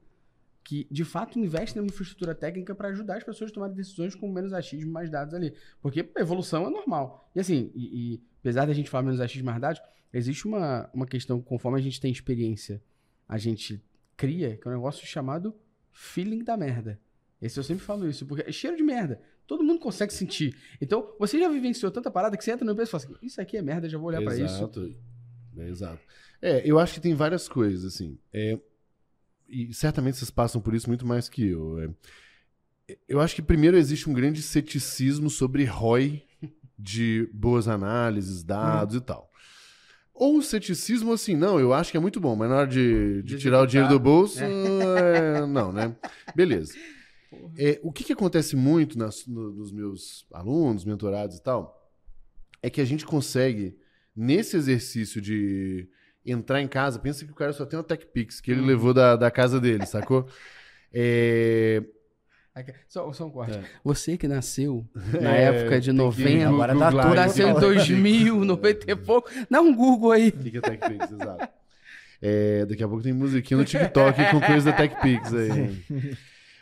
que, 0.65 0.87
de 0.91 1.05
fato, 1.05 1.39
investe 1.39 1.77
numa 1.77 1.89
infraestrutura 1.89 2.35
técnica 2.35 2.75
para 2.75 2.89
ajudar 2.89 3.17
as 3.17 3.25
pessoas 3.25 3.51
a 3.51 3.55
tomarem 3.55 3.75
decisões 3.75 4.15
com 4.15 4.31
menos 4.31 4.53
achismo, 4.53 4.93
mais 4.93 5.11
dados 5.11 5.35
ali. 5.35 5.53
Porque 5.81 6.09
evolução 6.17 6.67
é 6.67 6.71
normal. 6.71 7.29
E 7.35 7.41
assim, 7.41 7.71
e, 7.75 8.15
e 8.15 8.23
apesar 8.41 8.67
da 8.67 8.73
gente 8.73 8.89
falar 8.89 9.05
menos 9.05 9.21
achismo, 9.21 9.47
mais 9.47 9.61
dados, 9.61 9.83
existe 10.13 10.47
uma, 10.47 10.89
uma 10.95 11.07
questão, 11.07 11.41
conforme 11.41 11.79
a 11.79 11.83
gente 11.83 12.01
tem 12.01 12.13
experiência 12.13 12.83
a 13.33 13.39
gente 13.39 13.83
cria, 14.15 14.59
que 14.59 14.69
é 14.69 14.71
um 14.71 14.75
negócio 14.75 15.07
chamado 15.07 15.55
feeling 15.91 16.45
da 16.45 16.55
merda. 16.55 17.01
Esse 17.41 17.59
eu 17.59 17.65
sempre 17.65 17.83
falo 17.83 18.07
isso, 18.07 18.27
porque 18.27 18.47
é 18.47 18.53
cheiro 18.53 18.77
de 18.77 18.83
merda. 18.83 19.23
Todo 19.47 19.65
mundo 19.65 19.81
consegue 19.81 20.13
sentir. 20.13 20.55
Então, 20.81 21.15
você 21.19 21.39
já 21.39 21.49
vivenciou 21.49 21.91
tanta 21.91 22.11
parada 22.11 22.37
que 22.37 22.45
você 22.45 22.53
entra 22.53 22.65
no 22.65 22.73
empresa 22.73 22.91
e 22.91 22.93
fala 22.93 23.05
assim: 23.05 23.27
Isso 23.27 23.41
aqui 23.41 23.57
é 23.57 23.63
merda, 23.63 23.89
já 23.89 23.97
vou 23.97 24.09
olhar 24.09 24.23
para 24.23 24.37
isso. 24.37 24.63
Exato. 25.57 26.03
É, 26.43 26.63
eu 26.65 26.79
acho 26.79 26.95
que 26.95 27.01
tem 27.01 27.15
várias 27.15 27.49
coisas, 27.49 27.87
assim. 27.87 28.19
É, 28.33 28.59
e 29.53 29.75
certamente 29.75 30.17
vocês 30.17 30.31
passam 30.31 30.61
por 30.61 30.75
isso 30.75 30.89
muito 30.89 31.07
mais 31.07 31.29
que 31.29 31.49
eu. 31.49 31.79
É, 32.89 32.99
eu 33.07 33.21
acho 33.21 33.35
que 33.35 33.43
primeiro 33.43 33.77
existe 33.77 34.09
um 34.09 34.13
grande 34.15 34.43
ceticismo 34.43 35.29
sobre 35.29 35.65
ROI 35.65 36.25
de 36.79 37.29
boas 37.33 37.69
análises, 37.69 38.43
dados 38.43 38.97
hum. 38.97 38.99
e 38.99 39.01
tal. 39.03 39.31
Ou 40.15 40.39
o 40.39 40.43
ceticismo 40.43 41.13
assim, 41.13 41.37
não, 41.37 41.59
eu 41.59 41.73
acho 41.73 41.91
que 41.91 41.97
é 41.97 42.01
muito 42.01 42.21
bom, 42.21 42.37
mas 42.37 42.49
na 42.49 42.57
hora 42.57 42.67
de, 42.67 43.23
de 43.23 43.39
tirar 43.39 43.63
o 43.63 43.67
dinheiro 43.67 43.93
do 43.93 43.99
bolso, 43.99 44.43
é. 44.43 45.39
É, 45.39 45.47
não, 45.47 45.73
né? 45.73 45.97
Beleza. 46.35 46.75
É, 47.57 47.81
o 47.83 47.91
que, 47.91 48.05
que 48.05 48.13
acontece 48.13 48.55
muito 48.55 48.99
nas, 48.99 49.27
no, 49.27 49.53
nos 49.53 49.73
meus 49.73 50.27
alunos, 50.33 50.85
mentorados 50.85 51.37
e 51.37 51.43
tal, 51.43 51.91
é 52.63 52.69
que 52.69 52.81
a 52.81 52.85
gente 52.85 53.07
consegue, 53.07 53.77
nesse 54.15 54.57
exercício 54.57 55.21
de 55.21 55.89
entrar 56.25 56.61
em 56.61 56.69
casa, 56.69 56.99
pensa 56.99 57.25
que 57.25 57.33
o 57.33 57.35
cara 57.35 57.53
só 57.53 57.67
tem 57.67 57.79
uma 57.79 57.85
TechPix 57.85 58.41
que 58.41 58.51
ele 58.51 58.61
hum. 58.61 58.67
levou 58.67 58.95
da, 58.95 59.17
da 59.17 59.31
casa 59.31 59.61
dele, 59.61 59.87
sacou? 59.87 60.27
É, 60.95 61.83
só, 62.87 63.11
só 63.15 63.27
um 63.27 63.31
corte. 63.31 63.57
É. 63.57 63.65
Você 63.83 64.19
que 64.19 64.29
nasceu 64.29 64.87
na 65.19 65.35
é, 65.35 65.45
época 65.45 65.81
de 65.81 65.91
90, 65.91 66.49
agora 66.49 66.77
tá 66.77 66.91
tudo, 66.91 67.15
nasceu 67.15 67.49
em 67.49 67.55
2000, 67.55 68.45
90 68.45 68.91
e 68.91 68.97
pouco. 68.97 69.31
Dá 69.51 69.63
um 69.63 69.75
Google 69.75 70.13
aí. 70.13 70.31
Fica 70.31 70.61
TechPix, 70.61 71.13
exato. 71.13 71.49
É, 72.21 72.67
daqui 72.67 72.85
a 72.85 72.89
pouco 72.89 73.03
tem 73.03 73.13
musiquinha 73.13 73.57
no 73.57 73.65
TikTok 73.65 74.31
com 74.31 74.41
coisa 74.41 74.71
da 74.71 74.77
TechPix 74.77 75.33
aí. 75.33 76.17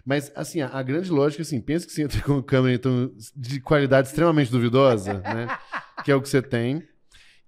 Mas, 0.05 0.33
assim, 0.35 0.61
a, 0.61 0.69
a, 0.69 0.83
grande 0.83 1.11
lógica, 1.11 1.43
assim, 1.43 1.61
pensa 1.61 1.87
que 1.87 1.93
você 1.93 2.03
entra 2.03 2.23
com 2.23 2.43
câmera 2.43 2.75
então, 2.75 3.13
de 3.37 3.61
qualidade 3.61 4.09
extremamente 4.09 4.51
duvidosa, 4.51 5.15
né? 5.15 5.59
Que 6.05 6.11
é 6.11 6.15
o 6.15 6.23
que 6.23 6.29
você 6.29 6.41
tem. 6.41 6.83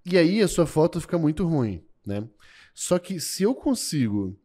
E 0.05 0.19
aí 0.19 0.43
a 0.43 0.49
sua 0.49 0.67
foto 0.67 1.01
fica 1.01 1.17
muito 1.17 1.47
ruim, 1.47 1.83
né? 2.07 2.29
Só 2.75 2.99
que 2.99 3.21
se 3.21 3.43
eu 3.43 3.55
consigo 3.55 4.39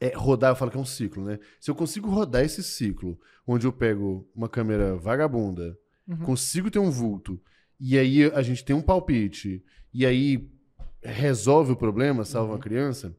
é, 0.00 0.12
rodar, 0.16 0.50
eu 0.52 0.56
falo 0.56 0.70
que 0.70 0.76
é 0.76 0.80
um 0.80 0.84
ciclo, 0.84 1.24
né? 1.24 1.38
Se 1.60 1.70
eu 1.70 1.74
consigo 1.74 2.10
rodar 2.10 2.44
esse 2.44 2.62
ciclo, 2.62 3.18
onde 3.46 3.66
eu 3.66 3.72
pego 3.72 4.28
uma 4.34 4.48
câmera 4.48 4.96
vagabunda, 4.96 5.78
uhum. 6.08 6.16
consigo 6.18 6.70
ter 6.70 6.78
um 6.78 6.90
vulto, 6.90 7.40
e 7.78 7.98
aí 7.98 8.24
a 8.32 8.42
gente 8.42 8.64
tem 8.64 8.74
um 8.74 8.82
palpite, 8.82 9.64
e 9.92 10.04
aí 10.06 10.48
resolve 11.02 11.72
o 11.72 11.76
problema, 11.76 12.24
salva 12.24 12.52
Uhum. 12.52 12.58
a 12.58 12.60
criança, 12.60 13.16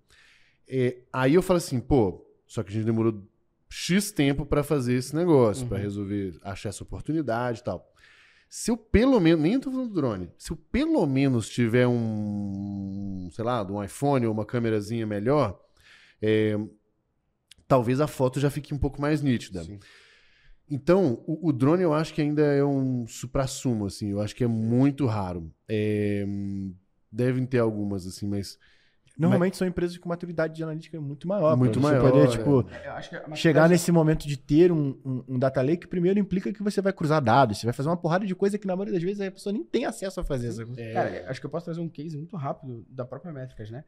é, 0.68 0.98
aí 1.12 1.34
eu 1.36 1.42
falo 1.42 1.58
assim, 1.58 1.80
pô, 1.80 2.26
só 2.48 2.64
que 2.64 2.70
a 2.70 2.74
gente 2.74 2.86
demorou 2.86 3.22
X 3.70 4.12
tempo 4.12 4.46
pra 4.46 4.64
fazer 4.64 4.94
esse 4.94 5.16
negócio, 5.16 5.68
pra 5.68 5.78
Uhum. 5.78 5.84
resolver, 5.84 6.40
achar 6.44 6.70
essa 6.70 6.84
oportunidade 6.84 7.60
e 7.60 7.64
tal. 7.64 7.93
Se 8.56 8.70
eu 8.70 8.78
pelo 8.78 9.20
menos, 9.20 9.42
nem 9.42 9.60
tô 9.60 9.72
falando 9.72 9.90
do 9.90 9.96
drone, 9.96 10.30
se 10.38 10.52
eu 10.52 10.56
pelo 10.56 11.08
menos 11.08 11.50
tiver 11.50 11.88
um, 11.88 13.28
sei 13.32 13.44
lá, 13.44 13.64
um 13.64 13.84
iPhone 13.84 14.28
ou 14.28 14.32
uma 14.32 14.46
câmerazinha 14.46 15.08
melhor, 15.08 15.60
é, 16.22 16.56
talvez 17.68 18.00
a 18.00 18.06
foto 18.06 18.40
já 18.40 18.52
fique 18.52 18.72
um 18.72 18.78
pouco 18.78 19.02
mais 19.02 19.24
nítida. 19.24 19.64
Sim. 19.64 19.80
Então, 20.70 21.24
o, 21.26 21.50
o 21.50 21.52
drone 21.52 21.82
eu 21.82 21.96
acho 21.96 22.14
que 22.14 22.22
ainda 22.22 22.44
é 22.44 22.64
um 22.64 23.08
supra-sumo, 23.08 23.88
assim, 23.88 24.12
eu 24.12 24.22
acho 24.22 24.36
que 24.36 24.44
é 24.44 24.48
muito 24.48 25.08
raro. 25.08 25.52
É, 25.68 26.24
devem 27.12 27.48
ter 27.48 27.58
algumas, 27.58 28.06
assim, 28.06 28.28
mas 28.28 28.60
Normalmente 29.18 29.56
são 29.58 29.68
empresas 29.68 29.96
com 29.98 30.10
maturidade 30.10 30.56
de 30.56 30.64
analítica 30.64 31.00
muito 31.00 31.28
maior. 31.28 31.56
Muito 31.56 31.80
você 31.80 31.88
maior, 31.88 32.12
Poder, 32.12 32.24
é. 32.26 32.28
tipo, 32.32 32.66
chegar 33.04 33.30
maturidade- 33.30 33.72
nesse 33.74 33.92
momento 33.92 34.28
de 34.28 34.36
ter 34.38 34.72
um, 34.72 34.98
um, 35.06 35.24
um 35.30 35.40
data 35.40 35.62
lake, 35.62 35.86
primeiro 35.88 36.18
implica 36.20 36.52
que 36.52 36.64
você 36.64 36.82
vai 36.82 36.92
cruzar 36.92 37.22
dados, 37.22 37.60
você 37.60 37.66
vai 37.68 37.74
fazer 37.74 37.90
uma 37.90 37.98
porrada 37.98 38.26
de 38.26 38.34
coisa 38.34 38.58
que 38.58 38.66
na 38.66 38.76
maioria 38.76 38.94
das 38.94 39.04
vezes 39.04 39.22
a 39.22 39.30
pessoa 39.30 39.54
nem 39.54 39.64
tem 39.64 39.86
acesso 39.86 40.20
a 40.20 40.24
fazer. 40.24 40.52
sabe? 40.52 40.76
Cara, 40.94 41.26
acho 41.30 41.40
que 41.40 41.46
eu 41.46 41.50
posso 41.50 41.66
trazer 41.66 41.80
um 41.82 41.88
case 41.90 42.18
muito 42.18 42.36
rápido 42.36 42.84
da 42.90 43.06
própria 43.06 43.32
Métricas, 43.32 43.70
né? 43.70 43.84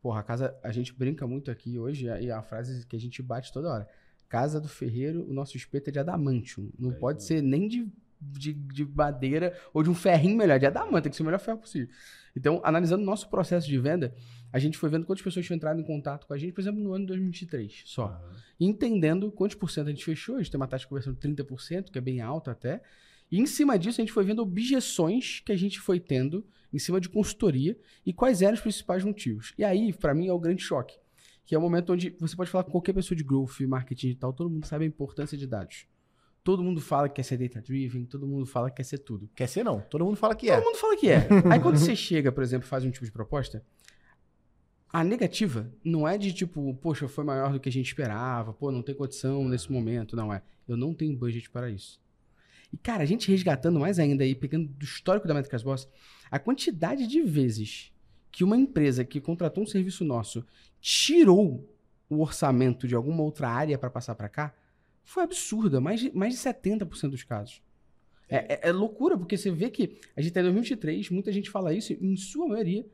Porra, 0.00 0.20
a 0.20 0.22
casa, 0.22 0.54
a 0.62 0.70
gente 0.70 0.94
brinca 0.96 1.26
muito 1.26 1.50
aqui 1.50 1.76
hoje, 1.76 2.06
e 2.06 2.28
é 2.28 2.32
a 2.32 2.40
frase 2.42 2.86
que 2.86 2.94
a 2.94 3.00
gente 3.00 3.20
bate 3.20 3.52
toda 3.52 3.68
hora. 3.68 3.88
Casa 4.28 4.60
do 4.60 4.68
ferreiro, 4.68 5.28
o 5.28 5.32
nosso 5.32 5.56
espeto 5.56 5.88
é 5.88 5.92
de 5.92 5.98
adamantium. 5.98 6.70
Não 6.78 6.92
pode 6.92 7.24
ser 7.24 7.42
nem 7.42 7.66
de, 7.66 7.90
de, 8.20 8.52
de 8.52 8.84
madeira 8.84 9.52
ou 9.74 9.82
de 9.82 9.90
um 9.90 9.94
ferrinho 9.94 10.36
melhor, 10.36 10.54
é 10.54 10.58
de 10.60 10.66
adamante, 10.66 11.04
tem 11.04 11.10
que 11.10 11.16
ser 11.16 11.22
o 11.22 11.26
melhor 11.26 11.40
ferro 11.40 11.58
possível. 11.58 11.88
Então, 12.36 12.60
analisando 12.64 13.02
o 13.02 13.06
nosso 13.06 13.28
processo 13.28 13.66
de 13.66 13.78
venda, 13.78 14.14
a 14.52 14.58
gente 14.58 14.78
foi 14.78 14.88
vendo 14.88 15.04
quantas 15.04 15.22
pessoas 15.22 15.44
tinham 15.44 15.56
entrado 15.56 15.80
em 15.80 15.84
contato 15.84 16.26
com 16.26 16.32
a 16.32 16.38
gente, 16.38 16.52
por 16.52 16.60
exemplo, 16.60 16.80
no 16.80 16.92
ano 16.92 17.04
de 17.04 17.08
2023 17.08 17.82
só. 17.84 18.20
E 18.58 18.66
entendendo 18.66 19.30
quantos 19.30 19.56
por 19.56 19.70
cento 19.70 19.88
a 19.88 19.90
gente 19.90 20.04
fechou, 20.04 20.36
a 20.36 20.38
gente 20.38 20.50
tem 20.50 20.58
uma 20.58 20.66
taxa 20.66 20.82
de 20.82 20.88
conversão 20.88 21.12
de 21.12 21.20
30%, 21.20 21.90
que 21.90 21.98
é 21.98 22.00
bem 22.00 22.20
alta 22.20 22.50
até. 22.50 22.82
E 23.30 23.38
em 23.40 23.46
cima 23.46 23.78
disso, 23.78 24.00
a 24.00 24.02
gente 24.02 24.12
foi 24.12 24.24
vendo 24.24 24.40
objeções 24.40 25.40
que 25.40 25.52
a 25.52 25.56
gente 25.56 25.78
foi 25.78 26.00
tendo 26.00 26.46
em 26.72 26.78
cima 26.78 27.00
de 27.00 27.08
consultoria 27.08 27.78
e 28.04 28.12
quais 28.12 28.40
eram 28.40 28.54
os 28.54 28.60
principais 28.60 29.04
motivos. 29.04 29.52
E 29.58 29.64
aí, 29.64 29.92
para 29.92 30.14
mim, 30.14 30.28
é 30.28 30.32
o 30.32 30.38
grande 30.38 30.62
choque. 30.62 30.98
Que 31.44 31.54
é 31.54 31.58
o 31.58 31.60
momento 31.60 31.92
onde 31.92 32.14
você 32.18 32.36
pode 32.36 32.50
falar 32.50 32.64
com 32.64 32.70
qualquer 32.70 32.92
pessoa 32.92 33.16
de 33.16 33.24
growth, 33.24 33.60
marketing 33.60 34.08
e 34.08 34.14
tal, 34.14 34.32
todo 34.32 34.50
mundo 34.50 34.66
sabe 34.66 34.84
a 34.84 34.88
importância 34.88 35.36
de 35.36 35.46
dados. 35.46 35.86
Todo 36.48 36.64
mundo 36.64 36.80
fala 36.80 37.10
que 37.10 37.16
quer 37.16 37.24
ser 37.24 37.36
data-driven, 37.36 38.06
todo 38.06 38.26
mundo 38.26 38.46
fala 38.46 38.70
que 38.70 38.78
quer 38.78 38.82
ser 38.82 38.96
tudo. 38.96 39.28
Quer 39.34 39.46
ser 39.46 39.62
não, 39.62 39.82
todo 39.82 40.02
mundo 40.02 40.16
fala 40.16 40.34
que 40.34 40.48
é. 40.48 40.54
Todo 40.54 40.64
mundo 40.64 40.78
fala 40.78 40.96
que 40.96 41.10
é. 41.10 41.28
Aí 41.52 41.60
quando 41.60 41.76
você 41.76 41.94
chega, 41.94 42.32
por 42.32 42.42
exemplo, 42.42 42.66
e 42.66 42.70
faz 42.70 42.86
um 42.86 42.90
tipo 42.90 43.04
de 43.04 43.12
proposta, 43.12 43.62
a 44.90 45.04
negativa 45.04 45.70
não 45.84 46.08
é 46.08 46.16
de 46.16 46.32
tipo, 46.32 46.74
poxa, 46.76 47.06
foi 47.06 47.22
maior 47.22 47.52
do 47.52 47.60
que 47.60 47.68
a 47.68 47.72
gente 47.72 47.88
esperava, 47.88 48.54
pô, 48.54 48.72
não 48.72 48.80
tem 48.80 48.94
condição 48.94 49.46
nesse 49.46 49.70
momento. 49.70 50.16
Não 50.16 50.32
é. 50.32 50.40
Eu 50.66 50.74
não 50.74 50.94
tenho 50.94 51.14
budget 51.14 51.50
para 51.50 51.68
isso. 51.68 52.00
E, 52.72 52.78
cara, 52.78 53.02
a 53.02 53.06
gente 53.06 53.30
resgatando 53.30 53.78
mais 53.78 53.98
ainda 53.98 54.24
aí, 54.24 54.34
pegando 54.34 54.68
do 54.68 54.84
histórico 54.86 55.28
da 55.28 55.34
Métricas 55.34 55.62
Boss, 55.62 55.86
a 56.30 56.38
quantidade 56.38 57.06
de 57.06 57.20
vezes 57.20 57.92
que 58.32 58.42
uma 58.42 58.56
empresa 58.56 59.04
que 59.04 59.20
contratou 59.20 59.64
um 59.64 59.66
serviço 59.66 60.02
nosso 60.02 60.42
tirou 60.80 61.70
o 62.08 62.22
orçamento 62.22 62.88
de 62.88 62.94
alguma 62.94 63.22
outra 63.22 63.50
área 63.50 63.76
para 63.76 63.90
passar 63.90 64.14
para 64.14 64.30
cá 64.30 64.54
foi 65.08 65.22
absurda. 65.22 65.80
Mais 65.80 66.00
de, 66.00 66.14
mais 66.16 66.34
de 66.34 66.40
70% 66.40 67.10
dos 67.10 67.22
casos. 67.24 67.62
É, 68.28 68.54
é- 68.54 68.68
é 68.68 68.72
loucura, 68.72 69.16
porque 69.16 69.36
você 69.38 69.50
vê 69.50 69.70
que 69.70 69.98
a 70.16 70.20
gente 70.20 70.32
tá 70.32 70.40
em 70.40 70.44
2023, 70.44 71.08
muita 71.10 71.32
gente 71.32 71.48
fala 71.48 71.72
isso, 71.72 71.92
e 71.94 71.98
em 72.00 72.16
sua 72.16 72.46
maioria, 72.46 72.84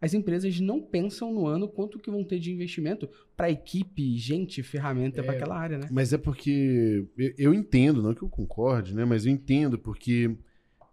as 0.00 0.14
empresas 0.14 0.58
não 0.58 0.80
pensam 0.80 1.32
no 1.32 1.46
ano 1.46 1.68
quanto 1.68 1.98
que 1.98 2.10
vão 2.10 2.24
ter 2.24 2.38
de 2.40 2.50
investimento 2.50 3.08
para 3.36 3.50
equipe, 3.50 4.16
gente, 4.16 4.62
ferramenta 4.62 5.22
para 5.22 5.32
aquela 5.34 5.56
área, 5.56 5.78
né? 5.78 5.86
Mas 5.92 6.12
é 6.12 6.18
porque 6.18 7.06
eu, 7.16 7.34
eu 7.38 7.54
entendo, 7.54 8.02
não 8.02 8.14
que 8.14 8.22
eu 8.22 8.28
concorde, 8.28 8.94
né? 8.94 9.04
Mas 9.04 9.24
eu 9.26 9.30
entendo 9.30 9.78
porque, 9.78 10.36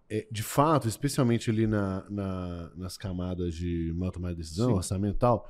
é, 0.10 0.28
de 0.32 0.44
fato, 0.44 0.88
especialmente 0.88 1.50
ali 1.50 1.66
na, 1.66 2.06
na- 2.10 2.72
nas 2.76 2.98
camadas 2.98 3.56
de 3.56 3.90
uma 3.92 4.12
tomada 4.12 4.36
de 4.36 4.42
decisão, 4.42 4.70
Sim. 4.72 4.76
orçamento 4.76 5.16
e 5.16 5.20
tal, 5.20 5.50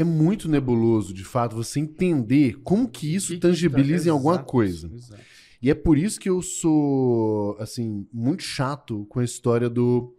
é 0.00 0.04
muito 0.04 0.48
nebuloso, 0.48 1.12
de 1.12 1.24
fato, 1.24 1.56
você 1.56 1.80
entender 1.80 2.58
como 2.62 2.88
que 2.88 3.14
isso 3.14 3.28
Que 3.28 3.34
que 3.34 3.40
tangibiliza 3.40 4.04
tá- 4.04 4.08
em 4.08 4.12
alguma 4.12 4.34
Exato, 4.34 4.50
coisa. 4.50 4.90
exato. 4.94 5.22
E 5.60 5.70
é 5.70 5.74
por 5.74 5.98
isso 5.98 6.20
que 6.20 6.28
eu 6.30 6.40
sou, 6.40 7.56
assim, 7.58 8.06
muito 8.12 8.42
chato 8.42 9.04
com 9.06 9.18
a 9.20 9.24
história 9.24 9.68
do 9.68 10.14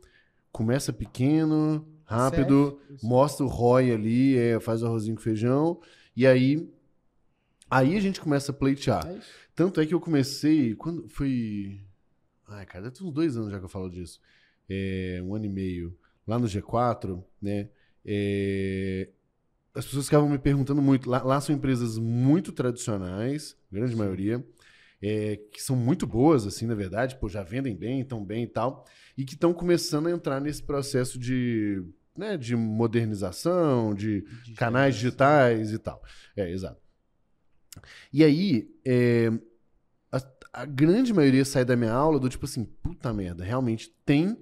começa 0.51 0.91
pequeno, 0.91 1.87
rápido, 2.03 2.79
mostra 3.03 3.45
o 3.45 3.49
ROI 3.49 3.91
ali, 3.91 4.37
é, 4.37 4.59
faz 4.59 4.81
o 4.83 4.87
arrozinho 4.87 5.15
com 5.15 5.21
feijão, 5.21 5.79
e 6.15 6.25
aí 6.27 6.67
aí 7.69 7.95
a 7.95 8.01
gente 8.01 8.19
começa 8.19 8.51
a 8.51 8.55
pleitear. 8.55 9.05
É. 9.07 9.19
Tanto 9.55 9.79
é 9.79 9.85
que 9.85 9.93
eu 9.93 9.99
comecei, 9.99 10.73
quando 10.75 11.07
foi... 11.07 11.79
Ai, 12.47 12.65
cara, 12.65 12.85
deve 12.85 12.95
ter 12.97 13.03
uns 13.03 13.13
dois 13.13 13.37
anos 13.37 13.51
já 13.51 13.59
que 13.59 13.65
eu 13.65 13.69
falo 13.69 13.89
disso. 13.89 14.19
É, 14.67 15.21
um 15.23 15.35
ano 15.35 15.45
e 15.45 15.49
meio. 15.49 15.95
Lá 16.25 16.39
no 16.39 16.47
G4, 16.47 17.23
né? 17.41 17.69
é, 18.05 19.09
as 19.73 19.85
pessoas 19.85 20.05
ficavam 20.05 20.29
me 20.29 20.37
perguntando 20.37 20.81
muito. 20.81 21.09
Lá, 21.09 21.21
lá 21.23 21.41
são 21.41 21.55
empresas 21.55 21.97
muito 21.97 22.51
tradicionais, 22.51 23.55
grande 23.71 23.95
maioria, 23.95 24.43
é, 25.01 25.37
que 25.51 25.61
são 25.61 25.75
muito 25.75 26.05
boas, 26.05 26.45
assim, 26.45 26.65
na 26.65 26.75
verdade, 26.75 27.15
pô, 27.17 27.29
já 27.29 27.43
vendem 27.43 27.75
bem, 27.75 28.01
estão 28.01 28.23
bem 28.23 28.43
e 28.43 28.47
tal, 28.47 28.85
e 29.17 29.23
que 29.23 29.33
estão 29.33 29.53
começando 29.53 30.07
a 30.07 30.11
entrar 30.11 30.39
nesse 30.41 30.61
processo 30.61 31.17
de, 31.17 31.83
né, 32.17 32.35
de 32.35 32.55
modernização, 32.55 33.93
de 33.93 34.25
canais 34.57 34.95
digitais 34.95 35.71
e 35.71 35.77
tal. 35.77 36.03
É, 36.35 36.49
exato. 36.49 36.81
E 38.11 38.23
aí, 38.23 38.69
é, 38.85 39.31
a, 40.11 40.21
a 40.53 40.65
grande 40.65 41.13
maioria 41.13 41.45
sai 41.45 41.63
da 41.63 41.75
minha 41.75 41.93
aula 41.93 42.19
do 42.19 42.27
tipo 42.27 42.45
assim, 42.45 42.65
puta 42.65 43.13
merda, 43.13 43.43
realmente 43.43 43.95
tem 44.05 44.37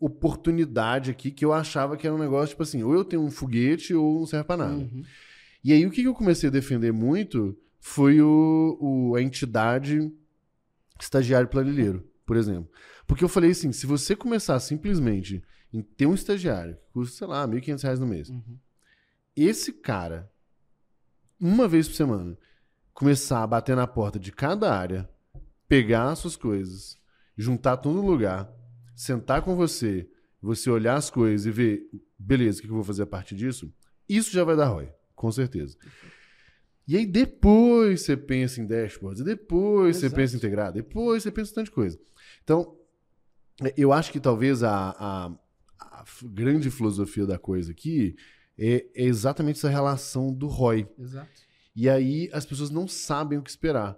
oportunidade 0.00 1.10
aqui 1.10 1.30
que 1.30 1.44
eu 1.44 1.52
achava 1.52 1.96
que 1.96 2.06
era 2.06 2.14
um 2.14 2.18
negócio, 2.18 2.50
tipo 2.50 2.62
assim, 2.62 2.82
ou 2.82 2.94
eu 2.94 3.04
tenho 3.04 3.22
um 3.22 3.30
foguete 3.30 3.94
ou 3.94 4.20
não 4.20 4.26
serve 4.26 4.44
pra 4.46 4.56
nada. 4.56 4.74
Uhum. 4.74 5.02
E 5.64 5.72
aí 5.72 5.84
o 5.84 5.90
que 5.90 6.02
eu 6.04 6.14
comecei 6.14 6.48
a 6.48 6.52
defender 6.52 6.92
muito 6.92 7.58
foi 7.80 8.20
o, 8.20 8.78
o- 8.80 9.14
a 9.16 9.22
entidade 9.22 10.10
estagiário 11.00 11.48
planilheiro, 11.48 12.08
por 12.24 12.36
exemplo. 12.36 12.70
Porque 13.06 13.24
eu 13.24 13.28
falei 13.28 13.50
assim, 13.50 13.72
se 13.72 13.86
você 13.86 14.14
começar 14.14 14.58
simplesmente 14.60 15.42
em 15.72 15.82
ter 15.82 16.06
um 16.06 16.14
estagiário 16.14 16.76
que 16.76 16.92
custa, 16.92 17.16
sei 17.18 17.26
lá, 17.26 17.46
1.500 17.46 17.82
reais 17.82 17.98
no 18.00 18.06
mês, 18.06 18.28
Uhum. 18.28 18.58
esse 19.36 19.72
cara, 19.72 20.30
uma 21.40 21.68
vez 21.68 21.88
por 21.88 21.94
semana, 21.94 22.36
começar 22.92 23.42
a 23.42 23.46
bater 23.46 23.76
na 23.76 23.86
porta 23.86 24.18
de 24.18 24.32
cada 24.32 24.72
área, 24.74 25.08
pegar 25.68 26.10
as 26.10 26.18
suas 26.18 26.36
coisas, 26.36 26.96
juntar 27.36 27.76
tudo 27.76 28.02
no 28.02 28.08
lugar, 28.10 28.50
sentar 28.98 29.42
com 29.42 29.54
você, 29.54 30.08
você 30.42 30.68
olhar 30.68 30.96
as 30.96 31.08
coisas 31.08 31.46
e 31.46 31.50
ver, 31.50 31.82
beleza, 32.18 32.58
o 32.58 32.62
que 32.62 32.68
eu 32.68 32.74
vou 32.74 32.82
fazer 32.84 33.02
a 33.02 33.06
partir 33.06 33.36
disso? 33.36 33.72
Isso 34.08 34.32
já 34.32 34.42
vai 34.42 34.56
dar 34.56 34.66
ROI, 34.68 34.92
com 35.14 35.30
certeza. 35.30 35.76
E 36.86 36.96
aí 36.96 37.06
depois 37.06 38.02
você 38.02 38.16
pensa 38.16 38.60
em 38.60 38.66
dashboards, 38.66 39.22
depois 39.22 39.96
você 39.98 40.06
Exato. 40.06 40.16
pensa 40.20 40.34
em 40.34 40.38
integrar, 40.38 40.72
depois 40.72 41.22
você 41.22 41.30
pensa 41.30 41.52
em 41.52 41.54
tanta 41.54 41.70
coisa. 41.70 41.98
Então, 42.42 42.76
é, 43.62 43.72
eu 43.76 43.92
acho 43.92 44.10
que 44.10 44.18
talvez 44.18 44.62
a, 44.62 44.90
a- 44.98 45.38
a 45.80 46.04
grande 46.24 46.70
filosofia 46.70 47.24
da 47.26 47.38
coisa 47.38 47.70
aqui 47.72 48.16
é, 48.58 48.86
é 48.94 49.04
exatamente 49.04 49.58
essa 49.58 49.68
relação 49.68 50.32
do 50.32 50.46
ROI. 50.48 50.88
Exato. 50.98 51.30
E 51.76 51.88
aí 51.88 52.28
as 52.32 52.44
pessoas 52.44 52.70
não 52.70 52.88
sabem 52.88 53.38
o 53.38 53.42
que 53.42 53.50
esperar. 53.50 53.96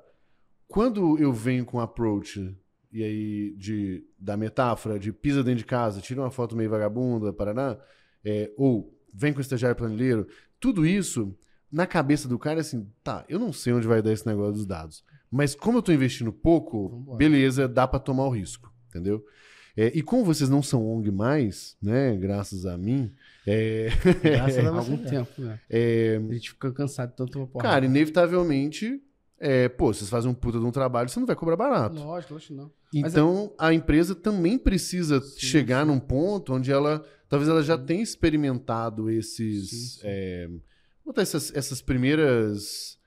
Quando 0.69 1.19
eu 1.19 1.33
venho 1.33 1.65
com 1.65 1.79
um 1.79 1.81
approach 1.81 2.55
e 2.93 3.03
aí 3.05 3.55
de, 3.57 4.05
da 4.19 4.37
metáfora 4.37 4.99
de 4.99 5.13
pisa 5.13 5.43
dentro 5.45 5.59
de 5.61 5.65
casa, 5.67 6.01
tira 6.01 6.21
uma 6.21 6.31
foto 6.31 6.57
meio 6.57 6.71
vagabunda, 6.71 7.33
paraná, 7.33 7.79
é, 8.25 8.51
ou 8.57 8.93
vem 9.13 9.33
com 9.33 9.39
o 9.39 9.43
estagiário 9.43 9.77
planilheiro, 9.77 10.27
tudo 10.59 10.85
isso 10.87 11.37
na 11.71 11.87
cabeça 11.87 12.27
do 12.29 12.39
cara 12.39 12.59
é 12.59 12.63
assim, 12.63 12.87
tá, 13.03 13.25
eu 13.29 13.39
não 13.39 13.53
sei 13.53 13.73
onde 13.73 13.87
vai 13.87 14.03
dar 14.03 14.13
esse 14.13 14.27
negócio 14.27 14.55
dos 14.55 14.67
dados, 14.67 15.05
mas 15.31 15.55
como 15.55 15.79
eu 15.79 15.83
tô 15.83 15.93
investindo 15.93 16.33
pouco, 16.33 16.89
Vambora. 16.89 17.17
beleza, 17.19 17.69
dá 17.69 17.87
para 17.87 18.01
tomar 18.01 18.25
o 18.27 18.31
risco, 18.31 18.73
entendeu? 18.89 19.25
É, 19.77 19.87
e 19.97 20.03
como 20.03 20.25
vocês 20.25 20.51
não 20.51 20.63
são 20.65 20.85
ONG 20.85 21.13
mais, 21.13 21.77
né, 21.81 22.17
graças 22.17 22.67
a 22.67 22.77
mim, 22.77 23.13
é, 23.47 23.89
Graças 24.23 24.59
a 24.67 24.71
você. 24.73 24.91
algum 24.93 24.97
tempo, 25.05 25.31
né? 25.41 25.61
é, 25.71 26.21
A 26.29 26.33
gente 26.35 26.51
fica 26.51 26.73
cansado 26.73 27.11
de 27.11 27.17
tanto 27.17 27.39
uma. 27.39 27.63
Cara, 27.63 27.87
inevitavelmente, 27.87 29.01
é, 29.41 29.71
pô, 29.71 29.93
vocês 29.93 30.11
fazem 30.11 30.31
um 30.31 30.35
puta 30.35 30.59
de 30.61 30.65
um 30.67 30.71
trabalho, 30.71 31.09
você 31.09 31.19
não 31.19 31.27
vai 31.27 31.35
cobrar 31.35 31.57
barato. 31.57 31.97
Lógico, 31.97 32.35
lógico 32.35 32.53
não. 32.55 32.71
Mas 32.93 33.13
Então, 33.13 33.55
a 33.59 33.73
empresa 33.73 34.15
também 34.15 34.59
precisa 34.59 35.21
Sim, 35.21 35.39
chegar 35.41 35.87
sim. 35.87 35.91
num 35.91 35.99
ponto 35.99 36.53
onde 36.53 36.71
ela, 36.71 37.03
talvez 37.27 37.49
ela 37.49 37.63
já 37.63 37.79
tenha 37.79 38.03
experimentado 38.03 39.09
esses, 39.09 39.71
Sim, 39.71 39.77
sim. 39.77 40.01
é, 40.05 40.51
essas, 41.17 41.55
essas 41.55 41.81
primeiras 41.81 42.99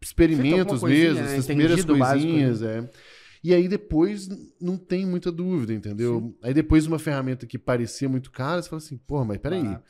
experimentos 0.00 0.82
mesmo, 0.82 1.22
né? 1.22 1.32
essas 1.32 1.46
primeiras 1.46 1.84
básico, 1.84 1.98
coisinhas, 1.98 2.62
é. 2.62 2.90
E 3.42 3.54
aí 3.54 3.68
depois 3.68 4.28
não 4.60 4.76
tem 4.76 5.06
muita 5.06 5.30
dúvida, 5.30 5.72
entendeu? 5.72 6.20
Sim. 6.20 6.34
Aí 6.42 6.52
depois 6.52 6.86
uma 6.86 6.98
ferramenta 6.98 7.46
que 7.46 7.56
parecia 7.56 8.08
muito 8.08 8.32
cara, 8.32 8.60
você 8.60 8.68
fala 8.68 8.82
assim, 8.82 8.96
porra, 8.96 9.24
mas 9.26 9.38
peraí. 9.38 9.64
Ah, 9.64 9.80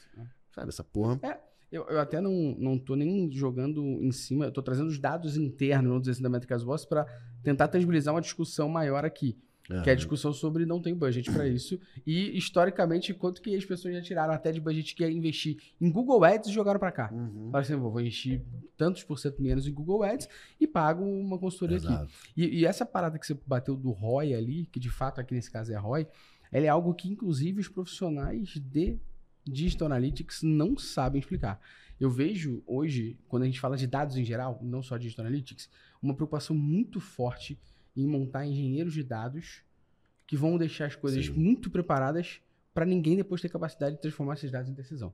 cara, 0.52 0.68
essa 0.68 0.84
porra. 0.84 1.18
É, 1.22 1.38
eu, 1.70 1.86
eu 1.88 2.00
até 2.00 2.20
não, 2.20 2.54
não 2.58 2.78
tô 2.78 2.94
nem 2.94 3.30
jogando 3.30 3.82
em 3.82 4.10
cima, 4.10 4.46
eu 4.46 4.52
tô 4.52 4.62
trazendo 4.62 4.88
os 4.88 4.98
dados 4.98 5.36
internos, 5.36 5.88
vamos 5.88 6.02
dizer 6.02 6.12
assim, 6.12 6.22
da 6.22 6.28
Métricas 6.28 6.64
Boss 6.64 6.84
para 6.84 7.06
tentar 7.42 7.68
tangibilizar 7.68 8.14
uma 8.14 8.20
discussão 8.20 8.68
maior 8.68 9.04
aqui. 9.04 9.36
Uhum. 9.70 9.82
Que 9.82 9.90
é 9.90 9.92
a 9.92 9.96
discussão 9.96 10.32
sobre 10.32 10.64
não 10.64 10.80
tem 10.80 10.94
budget 10.94 11.30
para 11.30 11.46
isso. 11.46 11.78
E, 12.06 12.36
historicamente, 12.36 13.12
quanto 13.12 13.42
que 13.42 13.54
as 13.54 13.64
pessoas 13.66 13.94
já 13.94 14.00
tiraram 14.00 14.32
até 14.32 14.50
de 14.50 14.60
budget 14.60 14.94
que 14.94 15.02
ia 15.02 15.10
investir 15.10 15.58
em 15.78 15.90
Google 15.90 16.24
Ads 16.24 16.48
e 16.48 16.52
jogaram 16.52 16.80
para 16.80 16.90
cá. 16.90 17.10
Uhum. 17.12 17.50
Falaram 17.50 17.58
assim, 17.58 17.76
vou 17.76 18.00
investir 18.00 18.42
tantos 18.78 19.04
por 19.04 19.18
cento 19.18 19.42
menos 19.42 19.66
em 19.66 19.72
Google 19.72 20.02
Ads 20.02 20.26
e 20.58 20.66
pago 20.66 21.04
uma 21.04 21.38
consultoria 21.38 21.76
Exato. 21.76 22.04
aqui. 22.04 22.12
E, 22.34 22.60
e, 22.60 22.64
essa 22.64 22.86
parada 22.86 23.18
que 23.18 23.26
você 23.26 23.38
bateu 23.46 23.76
do 23.76 23.90
ROI 23.90 24.32
ali, 24.32 24.66
que 24.66 24.80
de 24.80 24.88
fato 24.88 25.20
aqui 25.20 25.34
nesse 25.34 25.50
caso 25.50 25.70
é 25.70 25.76
ROI, 25.76 26.06
ela 26.50 26.64
é 26.64 26.68
algo 26.70 26.94
que, 26.94 27.10
inclusive, 27.10 27.60
os 27.60 27.68
profissionais 27.68 28.48
de 28.48 28.98
Digital 29.48 29.86
Analytics 29.86 30.42
não 30.42 30.76
sabem 30.76 31.18
explicar. 31.18 31.60
Eu 32.00 32.10
vejo 32.10 32.62
hoje, 32.66 33.18
quando 33.28 33.42
a 33.42 33.46
gente 33.46 33.58
fala 33.58 33.76
de 33.76 33.86
dados 33.86 34.16
em 34.16 34.24
geral, 34.24 34.58
não 34.62 34.82
só 34.82 34.96
Digital 34.96 35.26
Analytics, 35.26 35.68
uma 36.00 36.14
preocupação 36.14 36.54
muito 36.54 37.00
forte 37.00 37.58
em 37.96 38.06
montar 38.06 38.46
engenheiros 38.46 38.94
de 38.94 39.02
dados 39.02 39.62
que 40.26 40.36
vão 40.36 40.56
deixar 40.56 40.86
as 40.86 40.94
coisas 40.94 41.26
Sim. 41.26 41.32
muito 41.32 41.70
preparadas 41.70 42.40
para 42.72 42.84
ninguém 42.84 43.16
depois 43.16 43.40
ter 43.40 43.48
capacidade 43.48 43.96
de 43.96 44.02
transformar 44.02 44.34
esses 44.34 44.50
dados 44.50 44.70
em 44.70 44.74
decisão. 44.74 45.12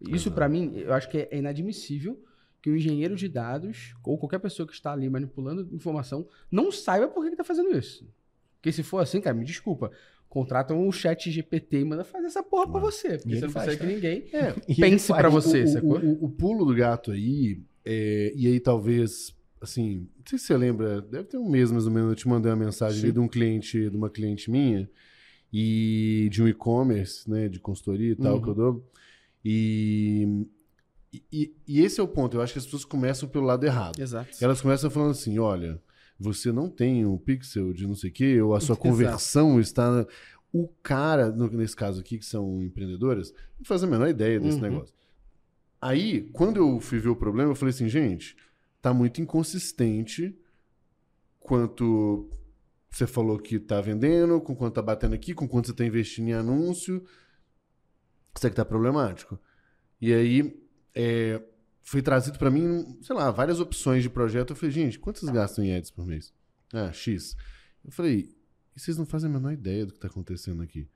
Isso, 0.00 0.32
para 0.32 0.48
mim, 0.48 0.72
eu 0.74 0.92
acho 0.92 1.08
que 1.08 1.18
é 1.18 1.38
inadmissível 1.38 2.20
que 2.60 2.70
um 2.70 2.76
engenheiro 2.76 3.14
de 3.14 3.28
dados 3.28 3.94
ou 4.02 4.18
qualquer 4.18 4.38
pessoa 4.38 4.66
que 4.66 4.72
está 4.72 4.92
ali 4.92 5.08
manipulando 5.08 5.68
informação 5.72 6.26
não 6.50 6.72
saiba 6.72 7.06
por 7.08 7.22
que 7.22 7.30
está 7.30 7.44
fazendo 7.44 7.76
isso. 7.76 8.08
Porque 8.56 8.72
se 8.72 8.82
for 8.82 8.98
assim, 9.00 9.20
cara, 9.20 9.36
me 9.36 9.44
desculpa. 9.44 9.92
Contratam 10.34 10.84
um 10.84 10.90
chat 10.90 11.30
GPT 11.30 11.78
e 11.78 11.84
manda 11.84 12.02
fazer 12.02 12.26
essa 12.26 12.42
porra 12.42 12.68
para 12.68 12.80
você. 12.80 13.18
Porque 13.18 13.36
você 13.36 13.46
não 13.46 13.50
faz, 13.50 13.76
que 13.76 13.86
ninguém 13.86 14.24
é, 14.34 14.52
pense 14.74 15.06
para 15.12 15.28
você, 15.28 15.62
o, 15.62 15.68
sacou? 15.68 15.98
O, 16.00 16.24
o, 16.24 16.28
pulo 16.28 16.64
do 16.64 16.74
gato 16.74 17.12
aí, 17.12 17.62
é, 17.84 18.32
e 18.34 18.48
aí 18.48 18.58
talvez 18.58 19.32
assim, 19.62 20.08
não 20.16 20.24
sei 20.26 20.38
se 20.40 20.46
você 20.46 20.56
lembra, 20.56 21.00
deve 21.00 21.28
ter 21.28 21.36
um 21.36 21.48
mês 21.48 21.70
mais 21.70 21.86
ou 21.86 21.92
menos, 21.92 22.10
eu 22.10 22.16
te 22.16 22.26
mandei 22.26 22.50
uma 22.50 22.64
mensagem 22.64 23.12
de 23.12 23.20
um 23.20 23.28
cliente, 23.28 23.88
de 23.88 23.96
uma 23.96 24.10
cliente 24.10 24.50
minha, 24.50 24.90
e 25.52 26.28
de 26.32 26.42
um 26.42 26.48
e-commerce, 26.48 27.30
né, 27.30 27.48
de 27.48 27.60
consultoria 27.60 28.10
e 28.10 28.16
tal, 28.16 28.34
uhum. 28.34 28.42
que 28.42 28.48
eu 28.48 28.54
dou. 28.54 28.90
E, 29.44 30.46
e, 31.32 31.54
e, 31.66 31.80
esse 31.80 32.00
é 32.00 32.02
o 32.02 32.08
ponto, 32.08 32.36
eu 32.36 32.42
acho 32.42 32.52
que 32.52 32.58
as 32.58 32.64
pessoas 32.64 32.84
começam 32.84 33.28
pelo 33.28 33.46
lado 33.46 33.64
errado. 33.64 34.00
Exato. 34.00 34.36
Elas 34.40 34.60
começam 34.60 34.90
falando 34.90 35.12
assim, 35.12 35.38
olha, 35.38 35.80
você 36.18 36.52
não 36.52 36.68
tem 36.68 37.04
um 37.04 37.18
pixel 37.18 37.72
de 37.72 37.86
não 37.86 37.94
sei 37.94 38.10
o 38.10 38.12
quê, 38.12 38.40
ou 38.40 38.54
a 38.54 38.60
sua 38.60 38.76
conversão 38.76 39.60
está... 39.60 40.06
O 40.52 40.68
cara, 40.84 41.32
nesse 41.32 41.74
caso 41.74 42.00
aqui, 42.00 42.16
que 42.16 42.24
são 42.24 42.62
empreendedoras, 42.62 43.32
não 43.58 43.64
faz 43.64 43.82
a 43.82 43.88
menor 43.88 44.08
ideia 44.08 44.38
desse 44.38 44.56
uhum. 44.56 44.62
negócio. 44.62 44.94
Aí, 45.80 46.30
quando 46.32 46.58
eu 46.58 46.80
fui 46.80 47.00
ver 47.00 47.08
o 47.08 47.16
problema, 47.16 47.50
eu 47.50 47.56
falei 47.56 47.74
assim, 47.74 47.88
gente, 47.88 48.36
tá 48.80 48.94
muito 48.94 49.20
inconsistente 49.20 50.38
quanto 51.40 52.30
você 52.90 53.06
falou 53.06 53.38
que 53.38 53.58
tá 53.58 53.80
vendendo, 53.80 54.40
com 54.40 54.54
quanto 54.54 54.74
tá 54.74 54.82
batendo 54.82 55.14
aqui, 55.14 55.34
com 55.34 55.48
quanto 55.48 55.66
você 55.66 55.74
tá 55.74 55.84
investindo 55.84 56.28
em 56.28 56.32
anúncio. 56.32 57.04
Isso 58.36 58.46
aqui 58.46 58.54
tá 58.54 58.64
problemático. 58.64 59.38
E 60.00 60.14
aí, 60.14 60.64
é, 60.94 61.42
foi 61.84 62.00
trazido 62.00 62.38
para 62.38 62.50
mim, 62.50 62.98
sei 63.02 63.14
lá, 63.14 63.30
várias 63.30 63.60
opções 63.60 64.02
de 64.02 64.08
projeto. 64.08 64.50
Eu 64.50 64.56
falei, 64.56 64.72
gente, 64.72 64.98
quanto 64.98 65.20
vocês 65.20 65.30
gastam 65.30 65.62
em 65.62 65.76
ads 65.76 65.90
por 65.90 66.06
mês? 66.06 66.32
Ah, 66.72 66.90
X. 66.90 67.36
Eu 67.84 67.92
falei, 67.92 68.34
e 68.74 68.80
vocês 68.80 68.96
não 68.96 69.04
fazem 69.04 69.28
a 69.28 69.32
menor 69.32 69.52
ideia 69.52 69.84
do 69.84 69.92
que 69.92 70.00
tá 70.00 70.08
acontecendo 70.08 70.62
aqui. 70.62 70.88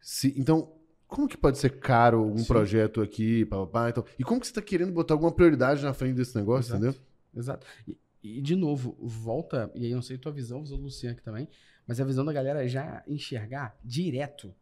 Se, 0.00 0.32
então, 0.38 0.72
como 1.08 1.28
que 1.28 1.36
pode 1.36 1.58
ser 1.58 1.80
caro 1.80 2.24
um 2.24 2.38
Sim. 2.38 2.44
projeto 2.44 3.02
aqui, 3.02 3.44
papapá, 3.44 3.90
então, 3.90 4.04
e 4.18 4.22
como 4.22 4.40
que 4.40 4.46
você 4.46 4.52
tá 4.52 4.62
querendo 4.62 4.92
botar 4.92 5.14
alguma 5.14 5.32
prioridade 5.32 5.82
na 5.82 5.92
frente 5.92 6.14
desse 6.14 6.36
negócio, 6.36 6.70
Exato. 6.70 6.84
entendeu? 6.84 7.02
Exato. 7.34 7.66
E, 7.88 7.98
e, 8.22 8.40
de 8.40 8.54
novo, 8.54 8.96
volta, 9.00 9.70
e 9.74 9.84
aí 9.84 9.90
eu 9.90 9.96
não 9.96 10.02
sei 10.02 10.16
tua 10.16 10.30
visão, 10.30 10.62
visão 10.62 10.78
do 10.78 10.84
Luciano 10.84 11.16
aqui 11.16 11.24
também, 11.24 11.48
mas 11.86 12.00
a 12.00 12.04
visão 12.04 12.24
da 12.24 12.32
galera 12.32 12.64
é 12.64 12.68
já 12.68 13.02
enxergar 13.08 13.76
direto 13.84 14.54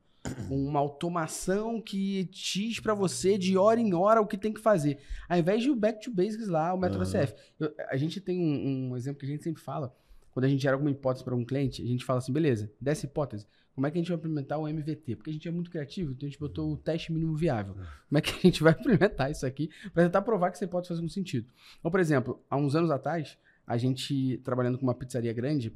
uma 0.50 0.78
automação 0.78 1.80
que 1.80 2.24
diz 2.24 2.80
para 2.80 2.94
você 2.94 3.38
de 3.38 3.56
hora 3.56 3.80
em 3.80 3.94
hora 3.94 4.20
o 4.20 4.26
que 4.26 4.36
tem 4.36 4.52
que 4.52 4.60
fazer. 4.60 4.98
Ao 5.28 5.38
invés 5.38 5.62
de 5.62 5.70
o 5.70 5.76
back 5.76 6.02
to 6.02 6.10
basics 6.10 6.48
lá, 6.48 6.72
o 6.72 6.78
método 6.78 7.04
uhum. 7.04 7.10
CF. 7.10 7.34
Eu, 7.58 7.74
a 7.88 7.96
gente 7.96 8.20
tem 8.20 8.40
um, 8.40 8.90
um, 8.90 8.96
exemplo 8.96 9.20
que 9.20 9.26
a 9.26 9.28
gente 9.28 9.44
sempre 9.44 9.62
fala, 9.62 9.94
quando 10.32 10.44
a 10.44 10.48
gente 10.48 10.62
gera 10.62 10.74
alguma 10.74 10.90
hipótese 10.90 11.24
para 11.24 11.34
um 11.34 11.44
cliente, 11.44 11.82
a 11.82 11.86
gente 11.86 12.04
fala 12.04 12.18
assim, 12.18 12.32
beleza, 12.32 12.70
dessa 12.80 13.06
hipótese, 13.06 13.46
como 13.74 13.86
é 13.86 13.92
que 13.92 13.98
a 13.98 14.00
gente 14.00 14.08
vai 14.08 14.16
implementar 14.16 14.58
o 14.58 14.66
MVT? 14.66 15.16
Porque 15.16 15.30
a 15.30 15.32
gente 15.32 15.46
é 15.46 15.50
muito 15.52 15.70
criativo, 15.70 16.10
então 16.10 16.26
a 16.26 16.30
gente 16.30 16.40
botou 16.40 16.72
o 16.72 16.76
teste 16.76 17.12
mínimo 17.12 17.36
viável. 17.36 17.74
Como 17.74 18.18
é 18.18 18.20
que 18.20 18.30
a 18.30 18.40
gente 18.40 18.60
vai 18.60 18.72
implementar 18.78 19.30
isso 19.30 19.46
aqui 19.46 19.70
para 19.94 20.02
tentar 20.02 20.22
provar 20.22 20.50
que 20.50 20.56
essa 20.56 20.64
hipótese 20.64 20.88
faz 20.88 21.00
um 21.00 21.08
sentido? 21.08 21.46
Então, 21.78 21.88
por 21.88 22.00
exemplo, 22.00 22.42
há 22.50 22.56
uns 22.56 22.74
anos 22.74 22.90
atrás, 22.90 23.38
a 23.64 23.76
gente 23.76 24.38
trabalhando 24.38 24.78
com 24.78 24.82
uma 24.84 24.94
pizzaria 24.94 25.32
grande, 25.32 25.72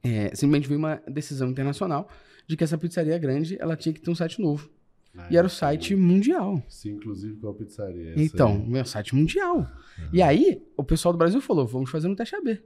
é, 0.00 0.28
simplesmente 0.28 0.68
veio 0.68 0.78
uma 0.78 1.02
decisão 1.08 1.50
internacional 1.50 2.08
de 2.48 2.56
que 2.56 2.64
essa 2.64 2.78
pizzaria 2.78 3.16
grande 3.18 3.58
ela 3.60 3.76
tinha 3.76 3.92
que 3.92 4.00
ter 4.00 4.10
um 4.10 4.14
site 4.14 4.40
novo. 4.40 4.70
Ah, 5.16 5.28
e 5.30 5.36
era 5.36 5.46
o 5.46 5.50
site 5.50 5.94
mundial. 5.94 6.62
Sim, 6.68 6.92
inclusive 6.92 7.36
qual 7.36 7.54
pizzaria? 7.54 8.14
então, 8.16 8.52
aí? 8.52 8.68
meu 8.68 8.84
site 8.84 9.14
mundial. 9.14 9.58
Uhum. 9.58 10.08
E 10.12 10.22
aí, 10.22 10.62
o 10.76 10.82
pessoal 10.82 11.12
do 11.12 11.18
Brasil 11.18 11.40
falou: 11.42 11.66
vamos 11.66 11.90
fazer 11.90 12.08
um 12.08 12.14
teste 12.14 12.34
AB. 12.34 12.60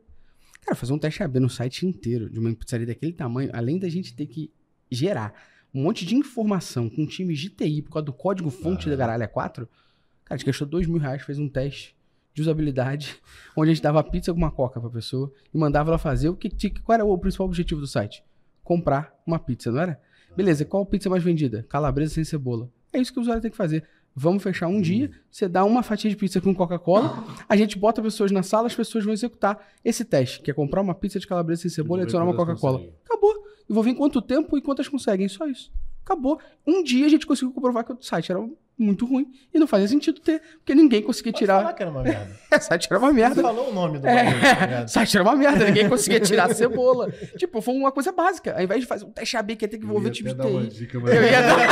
Cara, 0.63 0.77
fazer 0.77 0.93
um 0.93 0.99
teste 0.99 1.23
AB 1.23 1.41
no 1.41 1.51
site 1.51 1.85
inteiro 1.85 2.31
de 2.31 2.39
uma 2.39 2.55
pizzaria 2.55 2.87
daquele 2.87 3.13
tamanho, 3.13 3.51
além 3.53 3.79
da 3.79 3.89
gente 3.89 4.15
ter 4.15 4.27
que 4.27 4.53
gerar 4.89 5.35
um 5.75 5.83
monte 5.83 6.07
de 6.07 6.15
informação 6.15 6.89
com 6.89 7.05
times 7.05 7.41
de 7.41 7.49
TI 7.49 7.83
por 7.83 7.93
causa 7.93 8.07
do 8.07 8.13
código 8.13 8.51
fonte 8.51 8.89
da 8.89 8.95
Garalha 8.95 9.27
4, 9.27 9.67
cara, 9.67 10.35
a 10.35 10.37
gente 10.37 10.47
gastou 10.47 10.67
dois 10.67 10.87
mil 10.87 10.99
reais, 10.99 11.23
fez 11.23 11.39
um 11.39 11.49
teste 11.49 11.97
de 12.33 12.43
usabilidade, 12.43 13.17
onde 13.57 13.71
a 13.71 13.75
gente 13.75 13.83
dava 13.83 14.05
pizza 14.05 14.33
com 14.33 14.39
uma 14.39 14.51
coca 14.51 14.81
pra 14.81 14.91
pessoa 14.91 15.33
e 15.53 15.59
mandava 15.59 15.91
ela 15.91 15.99
fazer 15.99 16.29
o 16.29 16.37
que. 16.37 16.51
Qual 16.81 16.95
era 16.95 17.05
o 17.05 17.19
principal 17.19 17.47
objetivo 17.49 17.81
do 17.81 17.87
site? 17.87 18.23
Comprar 18.63 19.15
uma 19.27 19.39
pizza, 19.39 19.71
não 19.71 19.81
era? 19.81 20.01
Beleza, 20.37 20.65
qual 20.65 20.85
pizza 20.87 21.11
mais 21.11 21.23
vendida? 21.23 21.65
Calabresa 21.69 22.15
sem 22.15 22.25
cebola. 22.25 22.71
É 22.93 22.99
isso 22.99 23.13
que 23.13 23.19
o 23.19 23.23
usuário 23.23 23.43
tem 23.43 23.51
que 23.51 23.57
fazer. 23.57 23.85
Vamos 24.15 24.43
fechar 24.43 24.69
um 24.69 24.81
dia, 24.81 25.11
você 25.31 25.49
dá 25.49 25.65
uma 25.65 25.83
fatia 25.83 26.11
de 26.11 26.17
pizza 26.17 26.39
com 26.39 26.55
Coca-Cola, 26.55 27.25
a 27.49 27.57
gente 27.57 27.79
bota 27.79 28.03
pessoas 28.03 28.31
na 28.31 28.43
sala, 28.43 28.67
as 28.67 28.75
pessoas 28.75 29.05
vão 29.05 29.13
executar 29.15 29.67
esse 29.83 30.05
teste, 30.05 30.43
que 30.43 30.51
é 30.51 30.55
comprar 30.55 30.83
uma 30.83 30.95
pizza 30.95 31.19
de 31.19 31.27
calabresa 31.27 31.63
sem 31.63 31.71
cebola 31.71 32.01
e 32.01 32.03
adicionar 32.03 32.27
uma 32.27 32.37
Coca-Cola. 32.37 32.83
Acabou. 33.07 33.33
E 33.69 33.73
vou 33.73 33.83
ver 33.83 33.91
em 33.91 33.95
quanto 33.95 34.21
tempo 34.21 34.59
e 34.59 34.61
quantas 34.61 34.87
conseguem, 34.87 35.29
só 35.29 35.47
isso. 35.47 35.73
Acabou. 36.05 36.39
Um 36.67 36.83
dia 36.83 37.07
a 37.07 37.09
gente 37.09 37.27
conseguiu 37.27 37.55
comprovar 37.55 37.85
que 37.85 37.93
o 37.93 38.03
site 38.03 38.31
era 38.31 38.41
muito 38.79 39.07
ruim 39.07 39.33
e 39.53 39.59
não 39.59 39.67
fazia 39.67 39.89
sentido 39.89 40.21
ter, 40.21 40.41
porque 40.59 40.75
ninguém 40.75 41.03
conseguia 41.03 41.33
tirar. 41.33 41.61
Falar 41.61 41.73
que 41.75 41.83
era 41.83 41.91
uma 41.91 42.03
merda. 42.03 42.37
o 42.51 42.61
site 42.61 42.89
era 42.91 42.99
uma 42.99 43.13
merda. 43.13 43.35
Você 43.37 43.43
falou 43.43 43.71
o 43.71 43.75
nome 43.75 43.99
do 43.99 44.07
é, 44.07 44.85
O 44.85 44.89
site 44.89 45.17
era 45.17 45.25
uma 45.25 45.37
merda, 45.37 45.65
ninguém 45.67 45.89
conseguia 45.89 46.21
tirar 46.21 46.51
a 46.51 46.55
cebola. 46.55 47.11
tipo, 47.37 47.61
foi 47.61 47.75
uma 47.75 47.93
coisa 47.93 48.13
básica. 48.13 48.55
Ao 48.55 48.63
invés 48.63 48.81
de 48.81 48.87
fazer 48.87 49.05
um 49.05 49.11
teste 49.11 49.37
AB 49.37 49.57
que 49.57 49.65
ia 49.65 49.69
ter 49.69 49.79
que 49.79 49.85
envolver 49.85 50.11
tipo 50.11 50.35
de. 50.35 50.69
Dica, 50.69 50.99
mas... 51.01 51.15
Eu 51.15 51.23
ia 51.23 51.43
dar. 51.43 51.63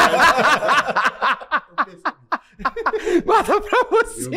Guarda 3.24 3.60
pra 3.60 3.78
você. 3.90 4.30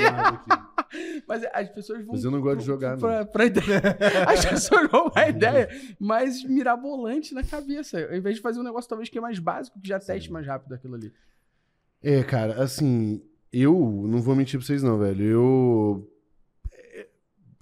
Mas 1.28 1.43
as 1.54 1.69
pessoas 1.69 2.04
vão. 2.04 2.13
Mas 2.13 2.23
eu 2.23 2.32
não 2.32 2.41
gosto 2.41 2.60
de 2.60 2.65
jogar, 2.65 2.97
pra, 2.97 3.19
não. 3.19 3.26
Pra 3.26 3.45
ideia. 3.45 3.82
As 4.28 4.45
pessoas 4.45 4.89
vão 4.89 5.08
uma 5.08 5.28
ideia 5.28 5.69
mais 5.99 6.43
mirabolante 6.43 7.34
na 7.34 7.43
cabeça. 7.43 7.99
Ao 7.99 8.15
invés 8.15 8.36
de 8.36 8.41
fazer 8.41 8.60
um 8.60 8.63
negócio 8.63 8.88
talvez 8.89 9.10
que 9.10 9.17
é 9.17 9.21
mais 9.21 9.39
básico, 9.39 9.80
que 9.80 9.88
já 9.88 9.99
Sim. 9.99 10.13
teste 10.13 10.32
mais 10.32 10.45
rápido 10.45 10.73
aquilo 10.73 10.95
ali. 10.95 11.12
É, 12.04 12.22
cara, 12.22 12.62
assim, 12.62 13.22
eu 13.52 14.06
não 14.08 14.22
vou 14.22 14.36
mentir 14.36 14.60
pra 14.60 14.66
vocês, 14.66 14.84
não, 14.84 15.00
velho. 15.00 15.26
Eu. 15.26 16.12
É, 16.72 17.08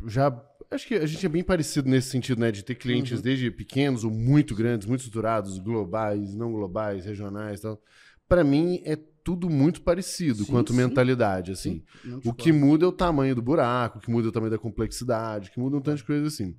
já. 0.07 0.45
Acho 0.71 0.87
que 0.87 0.95
a 0.95 1.05
gente 1.05 1.25
é 1.25 1.29
bem 1.29 1.43
parecido 1.43 1.89
nesse 1.89 2.09
sentido, 2.09 2.39
né? 2.39 2.49
De 2.49 2.63
ter 2.63 2.75
clientes 2.75 3.17
uhum. 3.17 3.21
desde 3.21 3.51
pequenos 3.51 4.03
ou 4.03 4.09
muito 4.09 4.55
grandes, 4.55 4.87
muito 4.87 5.01
estruturados, 5.01 5.59
globais, 5.59 6.33
não 6.33 6.51
globais, 6.51 7.05
regionais 7.05 7.59
e 7.59 7.63
tal. 7.63 7.81
Pra 8.27 8.43
mim, 8.43 8.81
é 8.85 8.95
tudo 9.23 9.49
muito 9.49 9.81
parecido 9.81 10.45
sim, 10.45 10.51
quanto 10.51 10.71
sim. 10.71 10.77
mentalidade, 10.77 11.51
assim. 11.51 11.83
Sim, 12.01 12.21
o 12.25 12.33
que 12.33 12.51
muda 12.51 12.85
é 12.85 12.87
o 12.87 12.91
tamanho 12.91 13.35
do 13.35 13.41
buraco, 13.41 13.97
o 13.97 14.01
que 14.01 14.09
muda 14.09 14.27
é 14.27 14.29
o 14.29 14.31
tamanho 14.31 14.51
da 14.51 14.57
complexidade, 14.57 15.49
o 15.49 15.51
que 15.51 15.59
muda 15.59 15.77
um 15.77 15.81
tanto 15.81 15.97
de 15.97 16.03
coisa 16.05 16.25
assim. 16.25 16.55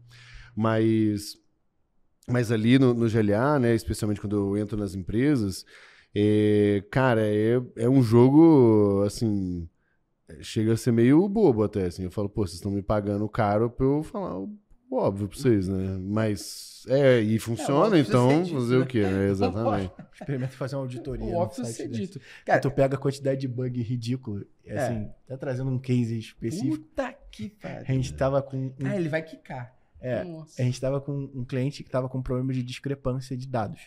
Mas, 0.54 1.36
mas 2.28 2.52
ali 2.52 2.78
no, 2.78 2.92
no 2.92 3.08
GLA, 3.08 3.58
né, 3.58 3.74
especialmente 3.74 4.20
quando 4.20 4.36
eu 4.36 4.56
entro 4.58 4.76
nas 4.76 4.94
empresas, 4.94 5.64
é, 6.14 6.84
cara, 6.90 7.22
é, 7.26 7.60
é 7.76 7.88
um 7.88 8.02
jogo, 8.02 9.02
assim, 9.06 9.68
chega 10.40 10.72
a 10.72 10.76
ser 10.76 10.92
meio 10.92 11.28
bobo 11.28 11.62
até, 11.62 11.86
assim. 11.86 12.04
Eu 12.04 12.10
falo, 12.10 12.28
pô, 12.28 12.46
vocês 12.46 12.56
estão 12.56 12.70
me 12.70 12.82
pagando 12.82 13.28
caro 13.28 13.70
pra 13.70 13.86
eu 13.86 14.02
falar 14.02 14.38
o 14.38 14.50
óbvio 14.90 15.28
pra 15.28 15.38
vocês, 15.38 15.68
né? 15.68 15.96
Mas 15.98 16.84
é, 16.88 17.20
e 17.20 17.38
funciona, 17.38 17.96
é, 17.96 18.00
então 18.00 18.44
fazer 18.44 18.78
né? 18.78 18.84
o 18.84 18.86
quê, 18.86 19.02
né? 19.02 19.28
Exatamente. 19.30 19.92
Experimenta 20.12 20.52
fazer 20.52 20.76
uma 20.76 20.82
auditoria. 20.82 21.24
O 21.24 21.34
óbvio 21.34 21.64
ser 21.64 21.88
dito. 21.88 22.20
Cara, 22.44 22.60
tu 22.60 22.70
pega 22.70 22.96
a 22.96 22.98
quantidade 22.98 23.40
de 23.40 23.48
bug 23.48 23.80
ridículo, 23.82 24.44
é. 24.64 24.78
assim, 24.78 25.10
tá 25.26 25.36
trazendo 25.36 25.70
um 25.70 25.78
case 25.78 26.18
específico. 26.18 26.76
Puta 26.76 27.14
que 27.30 27.48
pariu. 27.48 27.84
A 27.88 27.92
gente 27.92 28.12
tava 28.14 28.42
com. 28.42 28.56
Um... 28.56 28.74
Ah, 28.84 28.96
ele 28.96 29.08
vai 29.08 29.22
quicar. 29.22 29.74
É, 30.00 30.24
Nossa. 30.24 30.60
a 30.60 30.64
gente 30.64 30.74
estava 30.74 31.00
com 31.00 31.30
um 31.32 31.44
cliente 31.44 31.84
que 31.84 31.88
estava 31.88 32.08
com 32.08 32.20
problema 32.20 32.52
de 32.52 32.62
discrepância 32.62 33.36
de 33.36 33.46
dados. 33.46 33.80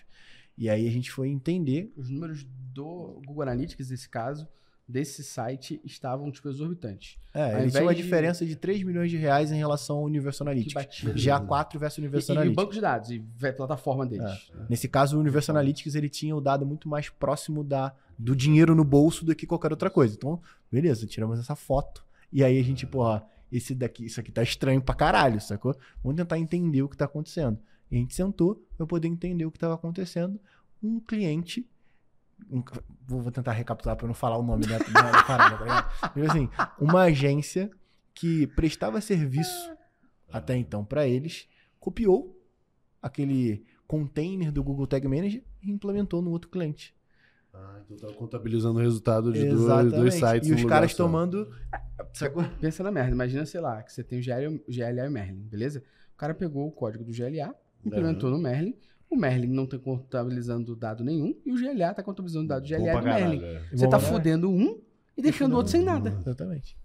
E 0.58 0.70
aí 0.70 0.88
a 0.88 0.92
gente 0.92 1.12
foi 1.12 1.30
entender. 1.30 1.92
Os 1.98 2.10
números 2.10 2.46
do 2.74 3.22
Google 3.26 3.44
Analytics, 3.44 3.90
nesse 3.90 4.08
caso, 4.10 4.48
desse 4.88 5.24
site, 5.24 5.82
estavam, 5.84 6.32
tipo, 6.32 6.48
exorbitantes. 6.48 7.18
É, 7.34 7.62
ele 7.62 7.72
tinha 7.72 7.82
uma 7.84 7.96
de- 7.96 8.02
diferença 8.04 8.46
de 8.46 8.56
3 8.56 8.84
milhões 8.84 9.10
de 9.10 9.18
reais 9.18 9.52
em 9.52 9.56
relação 9.58 9.98
ao 9.98 10.04
Universal 10.04 10.48
Analytics. 10.48 10.74
batia. 10.74 11.14
GA4 11.14 11.80
versus 11.80 11.98
E, 11.98 12.02
Universal 12.02 12.36
e 12.36 12.38
Analytics. 12.38 12.56
banco 12.64 12.74
de 12.74 12.82
dados, 12.82 13.10
e 13.12 13.20
plataforma 13.58 14.06
deles. 14.06 14.52
Nesse 14.70 14.88
caso, 14.88 15.18
o 15.18 15.20
Universal 15.20 15.56
Analytics 15.56 15.96
ele 15.96 16.08
tinha 16.10 16.36
o 16.36 16.40
dado 16.42 16.66
muito 16.66 16.88
mais 16.88 17.10
próximo 17.10 17.64
da, 17.64 17.94
do 18.18 18.36
dinheiro 18.36 18.76
no 18.76 18.84
bolso 18.84 19.26
do 19.26 19.36
que 19.36 19.46
qualquer 19.48 19.72
outra 19.72 19.90
coisa. 19.90 20.16
Então, 20.16 20.40
beleza, 20.72 21.06
tiramos 21.08 21.40
essa 21.40 21.56
foto. 21.56 22.06
E 22.32 22.44
aí 22.44 22.60
a 22.60 22.64
gente, 22.64 22.86
porra, 22.86 23.24
esse 23.52 23.74
daqui, 23.74 24.06
isso 24.06 24.20
aqui 24.20 24.32
tá 24.32 24.44
estranho 24.44 24.82
pra 24.82 24.94
caralho, 24.94 25.40
sacou? 25.42 25.76
Vamos 26.04 26.18
tentar 26.18 26.38
entender 26.38 26.82
o 26.84 26.90
que 26.90 26.96
tá 26.98 27.06
acontecendo. 27.06 27.58
E 27.96 27.98
a 27.98 28.02
gente 28.02 28.14
sentou 28.14 28.62
pra 28.76 28.86
poder 28.86 29.08
entender 29.08 29.46
o 29.46 29.52
que 29.52 29.58
tava 29.58 29.74
acontecendo. 29.74 30.38
Um 30.84 31.00
cliente. 31.00 31.66
um- 32.52 32.62
vou, 33.08 33.32
tentar 33.32 33.54
recapitular 33.54 33.96
pra 33.96 34.04
eu 34.04 34.10
não 34.10 34.14
falar 34.14 34.38
o 34.38 34.44
nome 34.44 34.66
da, 34.68 34.78
da, 34.78 35.12
da 35.12 35.24
parada, 35.24 35.58
tá 35.58 35.64
ligado? 35.64 36.14
Mas, 36.14 36.30
assim, 36.30 36.50
uma 36.78 37.04
agência 37.04 37.72
que 38.14 38.46
prestava 38.48 39.00
serviço 39.00 39.72
até 40.30 40.58
então 40.58 40.84
pra 40.84 41.08
eles, 41.08 41.48
copiou 41.80 42.38
aquele 43.02 43.66
container 43.88 44.52
do 44.52 44.62
Google 44.62 44.86
Tag 44.86 45.08
Manager 45.08 45.42
e 45.64 45.72
implementou 45.72 46.22
no 46.22 46.32
outro 46.32 46.50
cliente. 46.50 46.94
Ah, 47.54 47.80
então 47.86 47.96
tava 47.96 48.14
contabilizando 48.14 48.78
o 48.80 48.82
resultado 48.82 49.32
de 49.32 49.48
dois, 49.48 49.94
dois 49.94 50.14
sites 50.16 50.50
e 50.50 50.54
os 50.54 50.66
caras 50.66 50.92
só. 50.92 51.06
tomando. 51.06 51.50
Pensa 52.60 52.84
na 52.84 52.92
merda. 52.92 53.12
Imagina, 53.12 53.46
sei 53.46 53.62
lá, 53.62 53.82
que 53.82 53.94
você 53.94 54.04
tem 54.04 54.20
o 54.20 54.22
GLA, 54.22 54.60
GLA 54.68 55.06
e 55.06 55.08
o 55.08 55.12
Merlin, 55.12 55.48
beleza? 55.48 55.82
O 56.14 56.18
cara 56.18 56.34
pegou 56.34 56.68
o 56.68 56.72
código 56.72 57.06
do 57.06 57.14
GLA, 57.14 57.56
implementou 57.86 58.30
no 58.30 58.38
Merlin. 58.38 58.76
O 59.10 59.16
Merlin 59.16 59.48
não 59.48 59.66
tá 59.66 59.78
contabilizando 59.78 60.76
dado 60.76 61.04
nenhum. 61.04 61.36
E 61.46 61.52
o 61.52 61.56
GLA 61.56 61.94
tá 61.94 62.04
contabilizando 62.04 62.48
dado 62.48 62.64
do 62.64 62.68
GLA 62.68 62.78
e 62.78 62.80
do 62.80 63.04
Merlin. 63.04 63.40
caralho, 63.40 63.46
é. 63.46 63.62
Você 63.72 63.88
tá 63.88 63.98
né? 63.98 64.04
fudendo 64.04 64.50
um 64.50 64.82
e 65.18 65.22
deixando 65.22 65.54
o 65.54 65.58
outro 65.58 65.72
sem 65.72 65.84
nada. 65.84 66.18
Exatamente. 66.22 66.78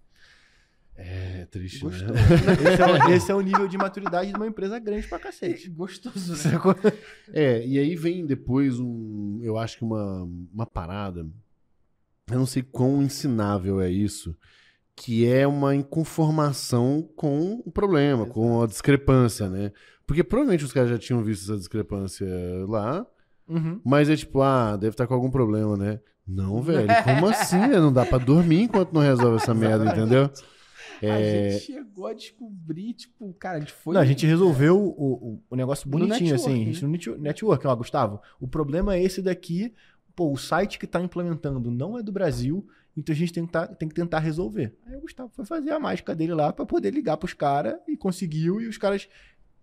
É 1.03 1.47
triste, 1.47 1.81
Gostou. 1.81 2.09
né? 2.09 2.21
Esse 2.71 2.83
é, 2.83 2.87
o, 2.87 3.11
esse 3.11 3.33
é 3.33 3.35
o 3.35 3.41
nível 3.41 3.67
de 3.67 3.79
maturidade 3.79 4.31
de 4.31 4.37
uma 4.37 4.47
empresa 4.47 4.79
grande 4.79 5.09
pra 5.09 5.19
cacete. 5.19 5.71
Gostoso, 5.71 6.35
né? 6.47 6.93
É, 7.33 7.67
e 7.67 7.79
aí 7.79 7.97
vem 7.97 8.27
depois 8.27 8.79
um, 8.79 9.41
eu 9.43 9.57
acho 9.57 9.79
que 9.79 9.85
uma, 9.85 10.29
uma 10.53 10.67
parada, 10.67 11.27
eu 12.31 12.39
não 12.39 12.45
sei 12.45 12.63
quão 12.63 13.01
ensinável 13.01 13.81
é 13.81 13.91
isso, 13.91 14.37
que 14.95 15.27
é 15.27 15.47
uma 15.47 15.75
inconformação 15.75 17.09
com 17.17 17.63
o 17.65 17.71
problema, 17.71 18.27
com 18.27 18.63
a 18.63 18.67
discrepância, 18.67 19.49
né? 19.49 19.73
Porque 20.11 20.25
provavelmente 20.25 20.65
os 20.65 20.73
caras 20.73 20.91
já 20.91 20.99
tinham 20.99 21.23
visto 21.23 21.45
essa 21.45 21.57
discrepância 21.57 22.27
lá, 22.67 23.07
Uhum. 23.49 23.81
mas 23.85 24.11
é 24.11 24.17
tipo, 24.17 24.43
ah, 24.43 24.77
deve 24.77 24.95
estar 24.95 25.07
com 25.07 25.15
algum 25.15 25.31
problema, 25.31 25.77
né? 25.77 26.01
Não, 26.27 26.61
velho, 26.63 26.89
como 27.05 27.29
assim? 27.29 27.59
né? 27.61 27.79
Não 27.79 27.93
dá 27.93 28.05
pra 28.05 28.19
dormir 28.19 28.63
enquanto 28.63 28.93
não 28.93 29.01
resolve 29.03 29.37
essa 29.37 29.55
merda, 29.55 29.85
entendeu? 29.87 30.29
É, 31.01 31.47
A 31.47 31.51
gente 31.51 31.63
chegou 31.65 32.09
a 32.09 32.13
descobrir, 32.13 32.93
tipo, 32.95 33.33
cara, 33.35 33.59
a 33.59 33.61
gente 33.61 33.73
foi. 33.73 33.95
Não, 33.95 34.01
a 34.01 34.05
gente 34.05 34.27
resolveu 34.27 34.77
o, 34.77 34.89
o, 35.35 35.43
o 35.49 35.55
negócio 35.55 35.89
bonitinho, 35.89 36.33
network, 36.33 36.35
assim. 36.51 36.63
A 36.63 36.65
gente 36.65 36.83
no 36.85 36.91
net- 36.91 37.11
network, 37.21 37.67
ó, 37.69 37.77
Gustavo. 37.77 38.21
O 38.41 38.49
problema 38.49 38.97
é 38.97 39.03
esse 39.05 39.23
daqui. 39.23 39.73
Pô, 40.17 40.33
o 40.33 40.37
site 40.37 40.77
que 40.77 40.89
tá 40.89 41.01
implementando 41.01 41.71
não 41.71 41.97
é 41.97 42.03
do 42.03 42.11
Brasil, 42.11 42.67
então 42.97 43.15
a 43.15 43.17
gente 43.17 43.33
tem 43.33 43.47
que, 43.47 43.53
tá- 43.53 43.69
tem 43.69 43.89
que 43.89 43.95
tentar 43.95 44.19
resolver. 44.19 44.77
Aí 44.85 44.97
o 44.97 45.01
Gustavo 45.03 45.31
foi 45.33 45.45
fazer 45.47 45.71
a 45.71 45.79
mágica 45.79 46.15
dele 46.17 46.35
lá 46.35 46.53
pra 46.53 46.67
poder 46.67 46.93
ligar 46.93 47.17
pros 47.17 47.33
caras 47.33 47.77
e 47.89 47.97
conseguiu, 47.97 48.61
e 48.61 48.67
os 48.67 48.77
caras, 48.77 49.09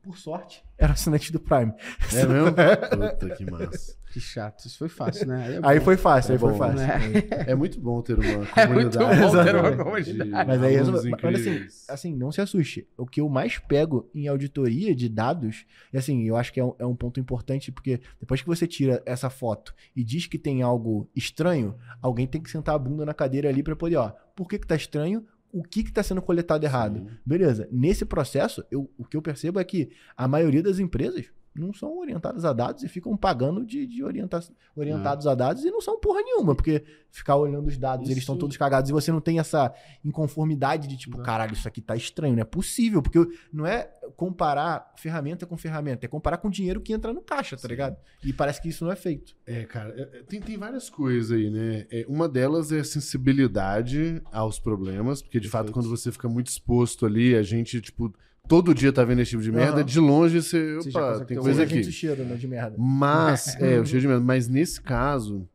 por 0.08 0.18
sorte, 0.18 0.64
eram 0.78 0.94
assinantes 0.94 1.32
do 1.32 1.40
Prime. 1.40 1.74
é 2.14 2.26
mesmo? 2.26 2.52
Puta 3.12 3.36
que 3.36 3.46
massa. 3.52 3.98
Que 4.14 4.22
chato. 4.22 4.66
Isso 4.66 4.78
foi 4.80 4.88
fácil, 4.90 5.28
né? 5.28 5.56
é 5.56 5.60
Aí 5.62 5.80
foi 5.82 5.98
fácil, 5.98 6.32
É 6.32 6.34
aí 6.36 6.40
foi 6.40 6.52
bom, 6.52 6.58
fácil. 6.58 6.78
né? 6.78 7.00
É 7.46 7.54
muito 7.54 7.80
bom 7.80 8.02
ter 8.02 8.18
uma 8.18 8.26
É 8.56 8.66
muito 8.66 8.98
comunidade. 8.98 9.22
bom 9.22 9.44
ter 9.44 9.56
uma 9.56 9.84
comunidade. 9.84 10.30
Mas 10.48 10.64
aí, 10.64 10.78
mas 11.22 11.36
assim, 11.36 11.66
assim, 11.90 12.16
não 12.16 12.32
se 12.32 12.40
assuste. 12.42 12.88
O 12.98 13.06
que 13.06 13.20
eu 13.22 13.28
mais 13.30 13.58
pego 13.60 14.10
em 14.16 14.28
auditoria 14.28 14.96
de 14.96 15.10
dados, 15.10 15.66
e 15.94 15.98
assim, 15.98 16.24
eu 16.24 16.38
acho 16.38 16.54
que 16.54 16.60
é 16.60 16.64
um, 16.64 16.74
é 16.80 16.86
um 16.86 16.96
ponto 16.96 17.20
importante, 17.20 17.72
porque 17.72 18.00
depois 18.20 18.42
que 18.42 18.48
você 18.48 18.66
tira 18.66 19.04
essa 19.06 19.30
foto 19.30 19.74
e 19.96 20.04
diz 20.04 20.26
que 20.26 20.40
tem 20.40 20.62
algo 20.62 21.10
estranho, 21.16 21.76
alguém 22.02 22.26
tem 22.26 22.42
que 22.42 22.50
sentar 22.50 22.76
a 22.76 22.80
bunda 22.80 23.06
na 23.06 23.14
cadeira 23.14 23.50
ali 23.50 23.62
pra 23.62 23.76
poder, 23.76 23.98
ó, 23.98 24.14
por 24.36 24.48
que 24.48 24.58
que 24.58 24.66
tá 24.68 24.76
estranho? 24.76 25.26
O 25.52 25.64
que 25.64 25.84
que 25.84 25.92
tá 25.92 26.04
sendo 26.04 26.22
coletado 26.22 26.64
errado? 26.64 27.00
Sim. 27.00 27.18
Beleza. 27.26 27.68
Nesse 27.72 28.06
processo, 28.06 28.64
eu, 28.70 28.90
o 28.98 29.06
que 29.06 29.16
eu 29.16 29.22
percebo 29.22 29.60
é 29.60 29.64
que 29.64 29.90
a 30.16 30.28
maioria 30.28 30.62
das 30.62 30.80
empresas 30.80 31.32
não 31.60 31.74
são 31.74 31.98
orientadas 31.98 32.46
a 32.46 32.54
dados 32.54 32.84
e 32.84 32.88
ficam 32.88 33.16
pagando 33.18 33.66
de, 33.66 33.86
de 33.88 34.04
orienta 34.04 34.40
orientados 34.76 35.26
a 35.28 35.34
dados 35.36 35.64
e 35.66 35.72
não 35.72 35.82
são 35.82 36.00
porra 36.00 36.22
nenhuma, 36.22 36.54
porque 36.56 36.84
ficar 37.12 37.36
olhando 37.36 37.68
os 37.68 37.78
dados, 37.78 38.06
eles 38.10 38.20
estão 38.20 38.36
Isso- 38.36 38.40
todos 38.42 38.58
cagados 38.58 38.90
e 38.90 38.94
você 38.94 39.12
não 39.12 39.20
tem 39.22 39.40
essa 39.40 39.74
inconformidade 40.04 40.88
de 40.88 40.98
tipo, 40.98 41.18
Não. 41.18 41.24
caralho, 41.24 41.54
isso 41.54 41.68
aqui 41.68 41.82
tá 41.82 41.96
estranho, 41.96 42.36
não 42.36 42.42
é 42.42 42.46
possível, 42.46 43.02
porque 43.02 43.20
não 43.52 43.66
é 43.66 43.90
comparar 44.16 44.94
ferramenta 44.98 45.46
com 45.46 45.58
ferramenta, 45.58 46.06
é 46.06 46.10
comparar 46.10 46.38
com 46.38 46.50
dinheiro 46.50 46.80
que 46.82 46.94
entra 46.94 47.12
no 47.14 47.22
caixa, 47.22 47.56
tá 47.56 47.64
Sim. 47.64 47.68
ligado? 47.70 47.98
E 48.24 48.32
parece 48.34 48.62
que 48.62 48.70
isso 48.70 48.84
não 48.86 48.92
é 48.92 48.96
feito. 48.96 49.36
É, 49.46 49.64
cara, 49.66 49.94
é- 49.98 50.20
é- 50.20 50.24
tem, 50.24 50.40
tem 50.42 50.58
várias 50.58 50.90
coisas 50.90 51.32
aí, 51.32 51.50
né? 51.50 51.86
É, 51.92 52.06
uma 52.08 52.28
delas 52.30 52.72
é 52.72 52.80
a 52.80 52.84
sensibilidade 52.84 54.22
aos 54.32 54.60
problemas, 54.60 55.22
porque 55.22 55.40
de 55.40 55.50
fato, 55.50 55.66
Perfeito. 55.68 55.74
quando 55.88 55.90
você 55.98 56.12
fica 56.12 56.28
muito 56.30 56.48
exposto 56.48 57.06
ali, 57.06 57.36
a 57.36 57.44
gente, 57.44 57.80
tipo, 57.82 58.14
todo 58.48 58.74
dia 58.74 58.92
tá 58.94 59.04
vendo 59.04 59.22
esse 59.22 59.32
tipo 59.32 59.44
de 59.44 59.52
merda, 59.52 59.78
Aham. 59.78 59.86
de 59.86 60.00
longe 60.00 60.42
você. 60.42 60.76
Você 60.76 60.90
Opa, 60.90 61.26
tem 61.26 61.38
coisa 61.38 61.64
aqui. 61.64 61.84
cheiro, 61.92 62.24
né, 62.24 62.36
de 62.36 62.48
merda. 62.48 62.76
Mas, 62.78 63.56
é, 63.62 63.80
o 63.80 63.86
cheiro 63.86 64.02
de 64.02 64.08
merda. 64.08 64.24
Mas 64.24 64.48
nesse 64.48 64.82
caso. 64.82 65.48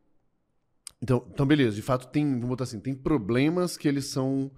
Então, 1.01 1.27
então, 1.33 1.45
beleza, 1.45 1.75
de 1.75 1.81
fato, 1.81 2.07
tem, 2.07 2.25
vamos 2.25 2.47
botar 2.47 2.63
assim, 2.63 2.79
tem 2.79 2.95
problemas 2.95 3.75
que 3.75 3.87
eles 3.87 4.05
são. 4.05 4.51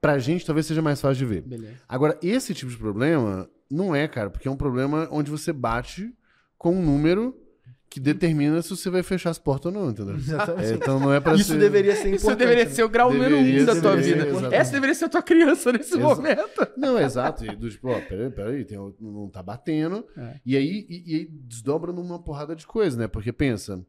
Pra 0.00 0.18
gente, 0.18 0.46
talvez 0.46 0.66
seja 0.66 0.80
mais 0.82 1.00
fácil 1.00 1.26
de 1.26 1.34
ver. 1.34 1.42
Beleza. 1.42 1.74
Agora, 1.88 2.18
esse 2.22 2.54
tipo 2.54 2.70
de 2.70 2.76
problema 2.78 3.48
não 3.70 3.94
é, 3.94 4.08
cara, 4.08 4.30
porque 4.30 4.48
é 4.48 4.50
um 4.50 4.56
problema 4.56 5.08
onde 5.10 5.30
você 5.30 5.52
bate 5.52 6.12
com 6.58 6.74
um 6.74 6.82
número 6.82 7.34
que 7.90 7.98
determina 7.98 8.62
se 8.62 8.70
você 8.70 8.88
vai 8.88 9.02
fechar 9.02 9.30
as 9.30 9.38
portas 9.38 9.74
ou 9.74 9.80
não, 9.80 9.90
entendeu? 9.90 10.14
Exatamente. 10.14 10.72
É, 10.72 10.74
então 10.76 11.00
não 11.00 11.12
é 11.12 11.18
pra 11.18 11.34
Isso 11.34 11.52
ser... 11.52 11.58
deveria 11.58 11.90
ser 11.96 12.02
importante. 12.02 12.20
Isso 12.20 12.36
deveria 12.36 12.64
né? 12.64 12.70
ser 12.70 12.84
o 12.84 12.88
grau 12.88 13.12
número 13.12 13.36
um 13.36 13.64
da 13.64 13.80
tua 13.80 13.96
vida. 13.96 14.28
exatamente. 14.28 14.54
Essa 14.54 14.72
deveria 14.72 14.94
ser 14.94 15.04
a 15.06 15.08
tua 15.08 15.22
criança 15.22 15.72
nesse 15.74 15.94
Exa- 15.96 16.00
momento. 16.00 16.68
Não, 16.76 16.96
é 16.96 17.02
exato. 17.02 17.44
E 17.44 17.56
do 17.56 17.68
tipo, 17.68 17.88
ó, 17.88 18.00
peraí, 18.00 18.30
peraí, 18.30 18.64
tem, 18.64 18.78
não 19.00 19.28
tá 19.28 19.42
batendo. 19.42 20.06
É. 20.16 20.36
E, 20.46 20.56
aí, 20.56 20.86
e, 20.88 21.02
e 21.04 21.16
aí 21.16 21.28
desdobra 21.28 21.92
numa 21.92 22.20
porrada 22.22 22.54
de 22.54 22.64
coisa, 22.64 22.96
né? 22.96 23.08
Porque 23.08 23.32
pensa, 23.32 23.84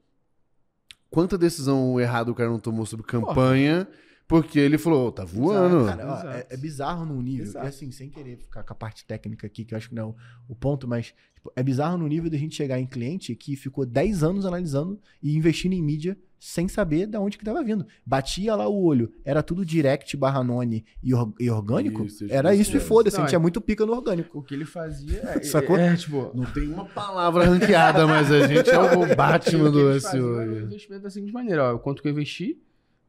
quanta 1.12 1.38
decisão 1.38 2.00
errada 2.00 2.32
o 2.32 2.36
cara 2.36 2.50
não 2.50 2.60
tomou 2.60 2.88
sobre 2.88 3.06
campanha, 3.06 3.88
porque 4.32 4.60
ele 4.60 4.78
falou, 4.78 5.08
"Ô, 5.08 5.12
tá 5.12 5.24
voando. 5.26 5.86
Cara, 5.86 6.08
ó, 6.08 6.16
é, 6.16 6.20
Exato. 6.40 6.54
é 6.54 6.58
bizarro 6.58 7.06
num 7.06 7.22
nível. 7.22 7.46
Exato. 7.46 7.66
E 7.66 7.70
assim, 7.70 7.92
sem 7.92 8.10
querer 8.10 8.38
ficar 8.38 8.64
com 8.64 8.74
a 8.74 8.76
parte 8.76 9.06
técnica 9.06 9.46
aqui, 9.46 9.64
que 9.66 9.74
eu 9.74 9.78
acho 9.78 9.90
que 9.90 9.96
não 9.96 10.10
é 10.10 10.14
o, 10.50 10.56
ponto, 10.56 10.88
mas 10.88 11.14
tipo, 11.36 11.52
é 11.56 11.62
bizarro 11.62 11.98
no 11.98 12.08
nível 12.08 12.30
da 12.30 12.38
gente 12.38 12.56
chegar 12.56 12.80
em 12.80 12.86
cliente 12.88 13.36
que 13.36 13.56
ficou 13.56 13.86
10 13.86 14.24
anos 14.24 14.46
analisando 14.46 15.00
e 15.22 15.36
investindo 15.36 15.74
em 15.74 15.82
mídia 15.84 16.18
sem 16.40 16.68
saber 16.68 17.06
de 17.06 17.16
onde 17.18 17.38
que 17.38 17.46
tava 17.46 17.64
vindo. 17.64 17.86
Batia 18.04 18.56
lá 18.56 18.68
o 18.68 18.84
olho, 18.84 19.12
era 19.24 19.44
tudo 19.44 19.64
direct 19.64 20.18
barra 20.18 20.44
none 20.44 20.84
e, 21.04 21.14
or- 21.14 21.32
e 21.40 21.48
orgânico. 21.52 22.04
Isso, 22.06 22.26
era 22.32 22.52
isso, 22.56 22.64
isso 22.64 22.74
e 22.74 22.78
é. 22.78 22.80
foda-se, 22.80 23.16
a 23.18 23.20
Não, 23.20 23.28
gente 23.28 23.36
é- 23.36 23.38
é 23.38 23.40
muito 23.40 23.62
pica 23.62 23.86
no 23.86 23.94
orgânico. 23.94 24.40
O 24.40 24.42
que 24.42 24.56
ele 24.56 24.66
fazia 24.66 25.20
é, 25.20 25.44
Sacou? 25.44 25.78
é, 25.78 25.90
é, 25.94 25.96
tipo, 25.96 26.32
Não 26.34 26.46
tem 26.46 26.68
uma 26.68 26.86
palavra 26.86 27.44
ranqueada, 27.46 28.08
mas 28.08 28.32
a 28.32 28.48
gente 28.48 28.68
é 28.72 28.80
o 28.80 29.06
Batman 29.16 29.70
do 29.70 30.00
SEO. 30.02 30.38
o 30.40 30.60
investimento 30.64 31.04
da 31.04 31.10
seguinte 31.12 31.32
maneira, 31.32 31.74
ó, 31.74 31.76
o 31.76 31.80
quanto 31.80 32.02
que 32.02 32.08
eu 32.08 32.12
investi, 32.12 32.60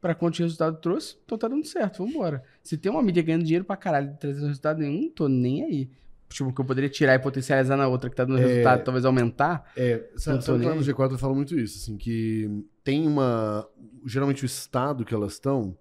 pra 0.03 0.15
quanto 0.15 0.35
de 0.35 0.43
resultado 0.43 0.79
trouxe, 0.81 1.17
então 1.25 1.39
tá 1.39 1.47
dando 1.49 1.65
certo, 1.65 2.05
vambora. 2.05 2.43
Se 2.63 2.77
tem 2.77 2.91
uma 2.93 3.01
mídia 3.03 3.23
ganhando 3.23 3.45
dinheiro 3.45 3.65
pra 3.65 3.77
caralho 3.77 4.11
e 4.11 4.17
trazendo 4.19 4.49
resultado 4.49 4.81
nenhum, 4.81 5.09
tô 5.09 5.29
nem 5.29 5.63
aí. 5.65 5.91
Tipo, 6.29 6.53
que 6.53 6.61
eu 6.61 6.65
poderia 6.65 6.91
tirar 6.91 7.15
e 7.15 7.19
potencializar 7.19 7.77
na 7.77 7.87
outra 7.87 8.11
que 8.11 8.17
tá 8.17 8.25
dando 8.25 8.39
É. 8.41 8.47
resultado, 8.47 8.83
talvez 8.85 9.05
aumentar. 9.05 9.71
É, 9.77 10.11
sabe, 10.17 10.39
lá 10.65 10.75
no 10.75 10.81
aí. 10.81 10.85
G4 10.87 11.13
eu 11.13 11.19
falo 11.19 11.35
muito 11.37 11.57
isso, 11.59 11.79
assim, 11.79 11.97
que 11.97 12.65
tem 12.83 13.07
uma... 13.07 13.67
Geralmente 14.05 14.43
o 14.43 14.47
estado 14.47 15.05
que 15.05 15.15
elas 15.15 15.35
estão 15.35 15.79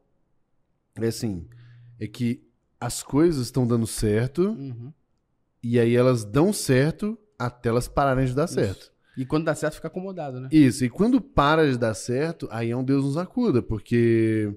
é 0.95 1.07
assim, 1.07 1.47
é 1.99 2.05
que 2.05 2.43
as 2.79 3.01
coisas 3.01 3.45
estão 3.47 3.65
dando 3.65 3.87
certo 3.87 4.49
Uhum. 4.49 4.91
e 5.63 5.79
aí 5.79 5.95
elas 5.95 6.23
dão 6.25 6.51
certo 6.53 7.17
até 7.39 7.69
elas 7.69 7.87
pararem 7.87 8.25
de 8.25 8.35
dar 8.35 8.45
certo. 8.47 8.91
E 9.21 9.25
quando 9.25 9.45
dá 9.45 9.53
certo, 9.55 9.75
fica 9.75 9.87
acomodado, 9.87 10.39
né? 10.39 10.49
Isso, 10.51 10.83
e 10.85 10.89
quando 10.89 11.21
para 11.21 11.69
de 11.71 11.77
dar 11.77 11.93
certo, 11.93 12.47
aí 12.51 12.71
é 12.71 12.75
um 12.77 12.83
Deus 12.83 13.03
nos 13.05 13.17
acuda, 13.17 13.61
porque, 13.61 14.53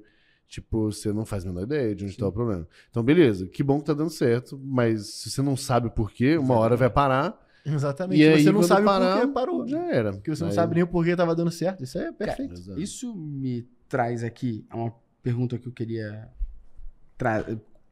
tipo, 0.48 0.90
você 0.90 1.12
não 1.12 1.24
faz 1.24 1.44
a 1.44 1.48
menor 1.48 1.64
ideia 1.64 1.94
de 1.94 2.04
onde 2.04 2.12
está 2.14 2.26
o 2.26 2.32
problema. 2.32 2.66
Então, 2.90 3.02
beleza, 3.02 3.46
que 3.46 3.62
bom 3.62 3.78
que 3.80 3.84
tá 3.86 3.94
dando 3.94 4.10
certo, 4.10 4.58
mas 4.64 5.06
se 5.06 5.30
você 5.30 5.42
não 5.42 5.56
sabe 5.56 5.90
por 5.90 6.10
quê, 6.12 6.36
uma 6.38 6.54
hora 6.56 6.76
vai 6.76 6.88
parar, 6.90 7.38
Exatamente. 7.66 8.20
e 8.20 8.26
aí 8.28 8.42
você 8.42 8.52
não 8.52 8.62
sabe 8.62 8.84
parar, 8.86 9.16
o 9.16 9.20
porquê 9.20 9.32
parou. 9.34 9.66
já 9.68 9.82
era. 9.92 10.12
Porque 10.12 10.30
você 10.34 10.42
não 10.42 10.50
Aí- 10.50 10.54
sabe 10.54 10.74
nem 10.74 10.84
o 10.84 10.86
porquê 10.86 11.14
tava 11.16 11.34
dando 11.34 11.50
certo. 11.50 11.82
Isso 11.84 11.98
é 11.98 12.10
perfeito. 12.12 12.54
Exato. 12.54 12.80
Isso 12.80 13.14
me 13.14 13.66
traz 13.88 14.22
aqui 14.24 14.64
a 14.70 14.76
uma 14.76 14.94
pergunta 15.22 15.58
que 15.58 15.66
eu 15.66 15.72
queria 15.72 16.28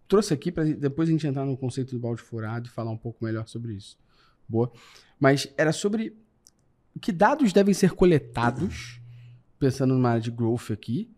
trouxe 0.09 0.35
aqui 0.35 0.53
para 0.53 0.65
depois 0.65 1.09
a 1.09 1.13
gente 1.13 1.27
entrar 1.27 1.45
no 1.47 1.57
conceito 1.57 1.93
do 1.93 1.99
balde 1.99 2.21
furado 2.21 2.67
e 2.67 2.71
falar 2.71 2.91
um 2.91 2.97
pouco 2.99 3.25
melhor 3.25 3.47
sobre 3.49 3.73
isso. 3.75 3.99
Boa. 4.49 4.71
Mas 5.19 5.49
era 5.57 5.73
sobre 5.73 6.15
que 7.01 7.13
dados 7.13 7.53
devem 7.53 7.75
ser 7.75 7.93
coletados, 7.93 9.01
pensando 9.59 9.95
numa 9.95 10.11
área 10.11 10.21
de 10.21 10.31
growth 10.31 10.71
aqui, 10.71 11.11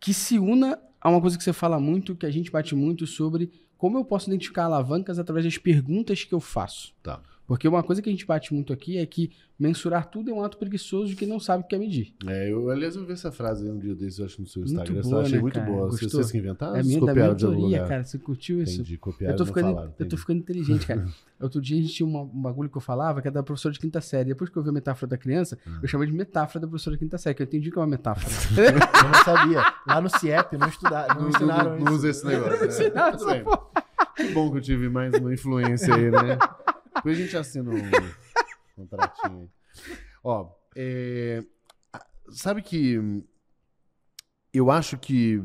que 0.00 0.12
se 0.12 0.38
una 0.38 0.78
a 1.00 1.10
uma 1.10 1.20
coisa 1.20 1.38
que 1.38 1.44
você 1.44 1.52
fala 1.52 1.78
muito, 1.78 2.16
que 2.16 2.26
a 2.26 2.30
gente 2.30 2.50
bate 2.50 2.74
muito 2.74 3.06
sobre 3.06 3.50
como 3.76 3.98
eu 3.98 4.04
posso 4.04 4.28
identificar 4.28 4.64
alavancas 4.64 5.18
através 5.18 5.44
das 5.44 5.58
perguntas 5.58 6.24
que 6.24 6.34
eu 6.34 6.40
faço. 6.40 6.94
Tá. 7.02 7.20
Porque 7.46 7.68
uma 7.68 7.82
coisa 7.82 8.02
que 8.02 8.08
a 8.08 8.12
gente 8.12 8.26
bate 8.26 8.52
muito 8.52 8.72
aqui 8.72 8.98
é 8.98 9.06
que 9.06 9.30
mensurar 9.58 10.06
tudo 10.10 10.30
é 10.30 10.34
um 10.34 10.42
ato 10.42 10.58
preguiçoso 10.58 11.06
de 11.10 11.16
quem 11.16 11.26
não 11.28 11.40
sabe 11.40 11.62
o 11.64 11.66
que 11.66 11.74
é 11.74 11.78
medir. 11.78 12.12
É, 12.26 12.52
eu, 12.52 12.68
aliás, 12.68 12.94
eu 12.96 13.06
vi 13.06 13.12
essa 13.12 13.30
frase 13.32 13.64
aí 13.64 13.70
um 13.70 13.78
dia 13.78 13.94
desses, 13.94 14.18
eu 14.18 14.26
acho, 14.26 14.40
no 14.40 14.46
seu 14.46 14.60
Muito 14.62 14.72
Instagram. 14.74 15.00
boa, 15.02 15.14
eu 15.14 15.20
achei 15.20 15.36
né, 15.36 15.40
muito 15.40 15.54
cara? 15.54 15.66
boa. 15.70 15.88
Gostou? 15.88 16.10
Vocês 16.10 16.30
que 16.32 16.38
inventaram? 16.38 16.76
é 16.76 16.82
minha, 16.82 17.00
da 17.00 17.14
minha 17.14 17.28
lugar? 17.32 17.88
cara. 17.88 18.04
Você 18.04 18.18
curtiu 18.18 18.60
isso? 18.62 18.74
Entendi, 18.74 18.98
copiaram 18.98 19.32
Eu 19.34 19.38
tô, 19.38 19.44
não 19.44 19.48
ficando, 19.48 19.68
falaram, 19.74 19.94
eu 19.98 20.08
tô 20.08 20.16
ficando 20.16 20.38
inteligente, 20.40 20.86
cara. 20.86 21.06
Outro 21.40 21.60
dia 21.60 21.78
a 21.78 21.80
gente 21.82 21.92
tinha 21.94 22.06
uma- 22.06 22.22
um 22.22 22.42
bagulho 22.42 22.68
que 22.68 22.76
eu 22.76 22.80
falava 22.82 23.22
que 23.22 23.28
era 23.28 23.34
da 23.34 23.42
professora 23.42 23.72
de 23.72 23.78
quinta 23.78 24.00
série. 24.00 24.28
Depois 24.30 24.50
que 24.50 24.56
eu 24.56 24.62
vi 24.62 24.68
a 24.68 24.72
metáfora 24.72 25.08
da 25.10 25.16
criança, 25.16 25.56
Ah. 25.66 25.78
eu 25.82 25.88
chamei 25.88 26.06
de 26.08 26.12
metáfora 26.14 26.60
da 26.60 26.66
professora 26.66 26.96
de 26.96 27.00
quinta 27.00 27.16
série, 27.16 27.34
que 27.34 27.42
eu 27.42 27.46
entendi 27.46 27.70
que 27.70 27.78
é 27.78 27.80
uma 27.80 27.86
metáfora. 27.86 28.26
Eu 28.58 29.08
não 29.08 29.24
sabia. 29.24 29.62
Lá 29.86 30.00
no 30.00 30.08
CIEP 30.10 30.56
não 30.58 30.68
estudaram, 30.68 31.14
não, 31.14 31.22
Não, 31.22 31.28
ensinaram 31.30 31.70
não, 31.70 31.76
isso. 31.76 31.84
não 31.86 31.92
usa 31.94 32.08
esse 32.10 32.26
negócio. 32.26 32.60
né? 32.60 32.66
ensinaram 32.66 33.16
Tudo 33.18 33.30
bem. 33.30 33.44
Que 34.16 34.32
bom 34.32 34.50
que 34.50 34.56
eu 34.58 34.62
tive 34.62 34.88
mais 34.88 35.14
uma 35.14 35.32
influência 35.32 35.94
aí, 35.94 36.10
né? 36.10 36.38
Depois 36.96 37.18
a 37.18 37.20
gente 37.22 37.36
assina 37.36 37.70
um 37.70 37.90
contratinho 38.74 39.40
aí. 39.40 39.48
Ó, 40.24 40.50
é, 40.76 41.42
sabe 42.30 42.62
que 42.62 42.98
eu 44.52 44.70
acho 44.70 44.96
que. 44.98 45.42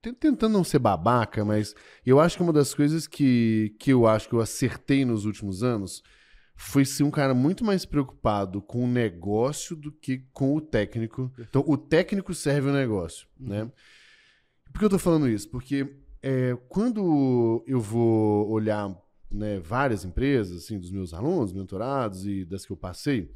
ten- 0.00 0.14
Tentando 0.14 0.52
não 0.52 0.64
ser 0.64 0.78
babaca, 0.78 1.44
mas 1.44 1.74
eu 2.04 2.20
acho 2.20 2.36
que 2.36 2.42
uma 2.42 2.52
das 2.52 2.74
coisas 2.74 3.06
que, 3.06 3.74
que 3.78 3.92
eu 3.92 4.06
acho 4.06 4.28
que 4.28 4.34
eu 4.34 4.40
acertei 4.40 5.04
nos 5.04 5.24
últimos 5.24 5.62
anos 5.62 6.02
foi 6.56 6.84
ser 6.84 7.02
um 7.02 7.10
cara 7.10 7.34
muito 7.34 7.64
mais 7.64 7.84
preocupado 7.84 8.62
com 8.62 8.84
o 8.84 8.88
negócio 8.88 9.74
do 9.74 9.90
que 9.90 10.18
com 10.32 10.54
o 10.54 10.60
técnico. 10.60 11.32
Então, 11.38 11.64
o 11.66 11.76
técnico 11.76 12.32
serve 12.32 12.68
o 12.70 12.72
negócio, 12.72 13.26
né? 13.38 13.70
Por 14.72 14.78
que 14.78 14.84
eu 14.84 14.90
tô 14.90 14.98
falando 14.98 15.28
isso? 15.28 15.48
Porque 15.50 15.96
é, 16.22 16.56
quando 16.68 17.64
eu 17.66 17.80
vou 17.80 18.48
olhar 18.50 18.88
né, 19.30 19.58
várias 19.60 20.04
empresas, 20.04 20.64
assim, 20.64 20.78
dos 20.78 20.90
meus 20.90 21.12
alunos, 21.12 21.52
mentorados 21.52 22.26
e 22.26 22.44
das 22.44 22.64
que 22.64 22.72
eu 22.72 22.76
passei, 22.76 23.30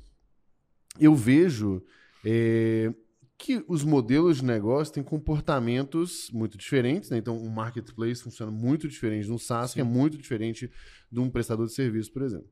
eu 0.98 1.14
vejo 1.14 1.82
é, 2.24 2.92
que 3.36 3.64
os 3.68 3.84
modelos 3.84 4.38
de 4.38 4.44
negócio 4.44 4.94
têm 4.94 5.02
comportamentos 5.02 6.30
muito 6.32 6.58
diferentes. 6.58 7.10
Né? 7.10 7.18
Então, 7.18 7.36
um 7.36 7.48
marketplace 7.48 8.22
funciona 8.22 8.50
muito 8.50 8.88
diferente 8.88 9.26
de 9.26 9.32
um 9.32 9.38
SaaS, 9.38 9.74
que 9.74 9.80
é 9.80 9.84
muito 9.84 10.18
diferente 10.18 10.70
de 11.10 11.20
um 11.20 11.30
prestador 11.30 11.66
de 11.66 11.72
serviço, 11.72 12.12
por 12.12 12.22
exemplo. 12.22 12.48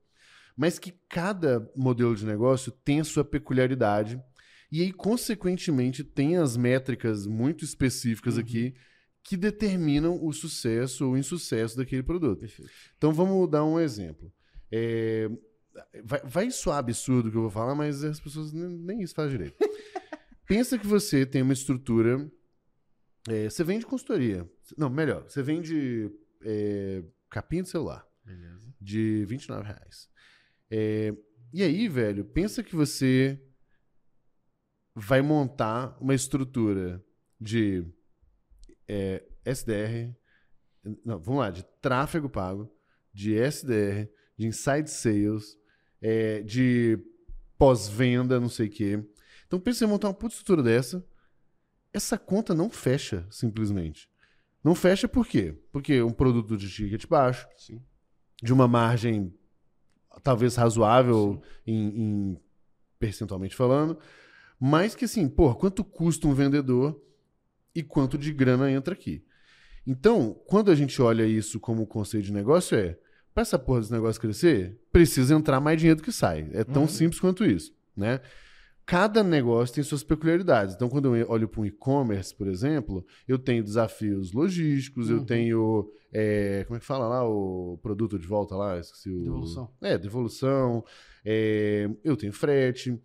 Mas 0.57 0.78
que 0.78 0.95
cada 1.09 1.70
modelo 1.76 2.14
de 2.14 2.24
negócio 2.24 2.72
tem 2.72 3.01
a 3.01 3.05
sua 3.05 3.24
peculiaridade 3.24 4.20
e 4.70 4.82
aí, 4.82 4.93
consequentemente, 4.93 6.03
tem 6.03 6.37
as 6.37 6.57
métricas 6.57 7.26
muito 7.26 7.64
específicas 7.64 8.37
aqui 8.37 8.74
que 9.27 9.37
determinam 9.37 10.24
o 10.24 10.33
sucesso 10.33 11.09
ou 11.09 11.18
insucesso 11.18 11.77
daquele 11.77 12.03
produto. 12.03 12.41
Perfeito. 12.41 12.70
Então 12.97 13.12
vamos 13.12 13.51
dar 13.51 13.64
um 13.64 13.79
exemplo. 13.81 14.33
É, 14.70 15.29
vai, 16.05 16.20
vai 16.24 16.51
soar 16.53 16.79
absurdo 16.79 17.29
o 17.29 17.33
que 17.33 17.37
eu 17.37 17.43
vou 17.43 17.51
falar, 17.51 17.74
mas 17.74 18.05
as 18.05 18.20
pessoas 18.20 18.53
nem, 18.53 18.68
nem 18.68 19.03
isso 19.03 19.14
fazem 19.14 19.37
direito. 19.37 19.57
Pensa 20.47 20.79
que 20.79 20.87
você 20.87 21.27
tem 21.27 21.43
uma 21.43 21.53
estrutura. 21.53 22.31
é, 23.29 23.51
você 23.51 23.64
vende 23.64 23.85
consultoria. 23.85 24.49
Não, 24.79 24.89
melhor, 24.89 25.24
você 25.29 25.43
vende 25.43 26.09
é, 26.43 27.03
capinha 27.29 27.64
de 27.64 27.68
celular 27.68 28.07
Beleza. 28.24 28.72
de 28.81 29.24
29 29.27 29.66
reais. 29.66 30.09
É, 30.70 31.12
e 31.53 31.64
aí, 31.64 31.89
velho, 31.89 32.24
pensa 32.24 32.62
que 32.62 32.77
você 32.77 33.43
vai 34.95 35.20
montar 35.20 35.99
uma 36.01 36.14
estrutura 36.14 37.05
de 37.41 37.85
é, 38.89 39.24
SDR, 39.45 40.14
não, 41.05 41.18
vamos 41.18 41.41
lá, 41.41 41.51
de 41.51 41.64
tráfego 41.80 42.28
pago, 42.28 42.70
de 43.12 43.34
SDR, 43.34 44.09
de 44.37 44.47
inside 44.47 44.89
sales, 44.89 45.59
é, 46.01 46.43
de 46.43 46.99
pós-venda, 47.59 48.39
não 48.39 48.49
sei 48.49 48.66
o 48.68 48.70
quê. 48.70 49.05
Então 49.47 49.59
pensa 49.59 49.84
em 49.84 49.89
montar 49.89 50.09
uma 50.09 50.14
puta 50.14 50.34
estrutura 50.34 50.62
dessa. 50.62 51.05
Essa 51.93 52.18
conta 52.18 52.55
não 52.55 52.68
fecha, 52.68 53.26
simplesmente. 53.30 54.09
Não 54.62 54.74
fecha 54.74 55.09
por 55.09 55.26
quê? 55.26 55.59
Porque 55.72 55.95
é 55.95 56.05
um 56.05 56.12
produto 56.12 56.57
de 56.57 56.68
ticket 56.68 57.07
baixo, 57.07 57.49
Sim. 57.57 57.80
de 58.43 58.53
uma 58.53 58.68
margem 58.68 59.32
talvez 60.22 60.57
razoável 60.57 61.41
em, 61.66 62.03
em 62.03 62.41
percentualmente 62.99 63.55
falando, 63.55 63.99
mas 64.59 64.95
que 64.95 65.05
assim, 65.05 65.28
pô, 65.28 65.55
quanto 65.55 65.84
custa 65.84 66.26
um 66.26 66.34
vendedor 66.34 67.01
e 67.77 67.83
quanto 67.83 68.16
de 68.18 68.33
grana 68.33 68.70
entra 68.70 68.95
aqui. 68.95 69.22
Então, 69.87 70.35
quando 70.47 70.70
a 70.70 70.74
gente 70.74 71.01
olha 71.01 71.24
isso 71.24 71.61
como 71.61 71.87
conceito 71.87 72.24
de 72.24 72.33
negócio, 72.33 72.77
é 72.77 72.99
para 73.33 73.43
essa 73.43 73.59
porra 73.59 73.81
desse 73.81 73.93
negócio 73.93 74.20
crescer, 74.20 74.77
precisa 74.91 75.35
entrar 75.35 75.61
mais 75.61 75.79
dinheiro 75.79 76.01
do 76.01 76.03
que 76.03 76.11
sai. 76.11 76.49
É 76.53 76.64
tão 76.64 76.83
Uhum. 76.83 76.89
simples 76.89 77.20
quanto 77.20 77.45
isso, 77.45 77.72
né? 77.97 78.20
Cada 78.85 79.22
negócio 79.22 79.74
tem 79.74 79.83
suas 79.85 80.03
peculiaridades. 80.05 80.74
Então, 80.74 80.89
quando 80.89 81.14
eu 81.16 81.29
olho 81.29 81.49
para 81.49 81.61
um 81.61 81.66
e-commerce, 81.66 82.33
por 82.35 82.47
exemplo, 82.47 83.05
eu 83.27 83.37
tenho 83.39 83.62
desafios 83.62 84.33
logísticos, 84.33 85.11
eu 85.11 85.18
Uhum. 85.18 85.24
tenho. 85.24 85.93
é, 86.12 86.64
como 86.66 86.77
é 86.77 86.81
que 86.81 86.87
fala 86.87 87.07
lá? 87.09 87.29
O 87.29 87.79
produto 87.83 88.18
de 88.18 88.27
volta 88.27 88.57
lá? 88.57 88.79
Esqueci 88.79 89.11
o. 89.11 89.22
Devolução. 89.24 89.70
É, 89.83 89.99
devolução. 89.99 90.85
é, 91.24 91.91
eu 92.05 92.16
tenho 92.16 92.33
frete. 92.33 92.99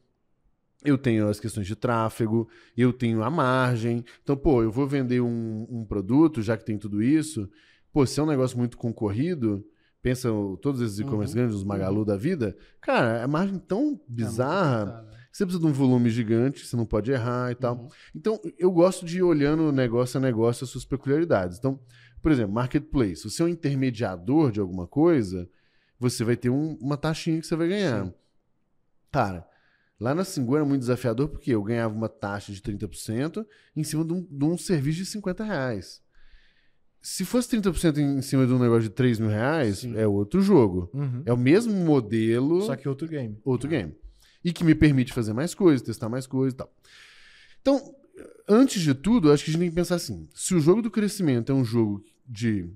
Eu 0.83 0.97
tenho 0.97 1.27
as 1.27 1.39
questões 1.39 1.67
de 1.67 1.75
tráfego, 1.75 2.47
eu 2.75 2.91
tenho 2.91 3.23
a 3.23 3.29
margem. 3.29 4.03
Então, 4.23 4.35
pô, 4.35 4.63
eu 4.63 4.71
vou 4.71 4.87
vender 4.87 5.21
um, 5.21 5.67
um 5.69 5.85
produto, 5.85 6.41
já 6.41 6.57
que 6.57 6.65
tem 6.65 6.77
tudo 6.77 7.03
isso. 7.03 7.49
Pô, 7.93 8.05
se 8.05 8.19
é 8.19 8.23
um 8.23 8.27
negócio 8.27 8.57
muito 8.57 8.77
concorrido, 8.77 9.63
pensa 10.01 10.29
todos 10.61 10.81
esses 10.81 10.97
e-commerce 10.99 11.33
Uhum. 11.33 11.41
grandes, 11.41 11.55
os 11.57 11.63
Magalu 11.63 12.03
da 12.03 12.17
vida, 12.17 12.57
cara, 12.79 13.23
a 13.23 13.27
margem 13.27 13.59
tão 13.59 13.99
bizarra. 14.07 14.85
Tá, 14.87 15.01
né? 15.03 15.11
Você 15.31 15.45
precisa 15.45 15.63
de 15.65 15.69
um 15.71 15.73
volume 15.73 16.09
gigante, 16.09 16.65
você 16.65 16.75
não 16.75 16.85
pode 16.85 17.11
errar 17.11 17.51
e 17.51 17.55
tal. 17.55 17.75
Uhum. 17.77 17.87
Então, 18.15 18.39
eu 18.57 18.71
gosto 18.71 19.05
de 19.05 19.19
ir 19.19 19.23
olhando 19.23 19.71
negócio 19.71 20.17
a 20.17 20.21
negócio 20.21 20.63
as 20.63 20.69
suas 20.71 20.83
peculiaridades. 20.83 21.57
Então, 21.59 21.79
por 22.21 22.31
exemplo, 22.31 22.53
marketplace. 22.53 23.23
Você 23.29 23.41
é 23.41 23.45
um 23.45 23.47
intermediador 23.49 24.51
de 24.51 24.59
alguma 24.59 24.87
coisa, 24.87 25.47
você 25.99 26.23
vai 26.23 26.35
ter 26.35 26.49
um- 26.49 26.75
uma 26.81 26.97
taxinha 26.97 27.39
que 27.39 27.45
você 27.47 27.55
vai 27.55 27.67
ganhar. 27.69 28.05
Sim. 28.05 28.13
Cara, 29.11 29.45
lá 30.01 30.15
na 30.15 30.23
Singu 30.23 30.55
era 30.55 30.65
muito 30.65 30.79
desafiador 30.81 31.29
porque 31.29 31.51
eu 31.51 31.61
ganhava 31.61 31.93
uma 31.93 32.09
taxa 32.09 32.51
de 32.51 32.59
30% 32.59 33.45
em 33.75 33.83
cima 33.83 34.03
de 34.03 34.13
um, 34.13 34.23
de 34.23 34.45
um 34.45 34.57
serviço 34.57 34.97
de 34.97 35.05
50 35.05 35.43
reais. 35.43 36.01
Se 36.99 37.23
fosse 37.23 37.55
30% 37.55 37.97
em 37.99 38.21
cima 38.21 38.47
de 38.47 38.51
um 38.51 38.57
negócio 38.57 38.83
de 38.83 38.89
3 38.89 39.19
mil 39.19 39.29
reais, 39.29 39.79
Sim. 39.79 39.95
é 39.95 40.07
outro 40.07 40.41
jogo. 40.41 40.89
Uhum. 40.91 41.21
É 41.23 41.31
o 41.31 41.37
mesmo 41.37 41.73
modelo 41.73 42.63
Só 42.63 42.75
que 42.75 42.89
outro 42.89 43.07
game. 43.07 43.39
outro 43.45 43.69
game. 43.69 43.95
E 44.43 44.51
que 44.51 44.63
me 44.63 44.73
permite 44.73 45.13
fazer 45.13 45.33
mais 45.33 45.53
coisas, 45.53 45.83
testar 45.83 46.09
mais 46.09 46.25
coisas 46.25 46.53
e 46.53 46.57
tal. 46.57 46.73
Então, 47.61 47.95
antes 48.47 48.81
de 48.81 48.95
tudo, 48.95 49.31
acho 49.31 49.43
que 49.43 49.51
a 49.51 49.53
gente 49.53 49.61
tem 49.61 49.69
que 49.69 49.75
pensar 49.75 49.95
assim: 49.95 50.27
se 50.33 50.55
o 50.55 50.59
jogo 50.59 50.81
do 50.81 50.89
crescimento 50.89 51.51
é 51.51 51.55
um 51.55 51.63
jogo 51.63 52.03
de 52.27 52.67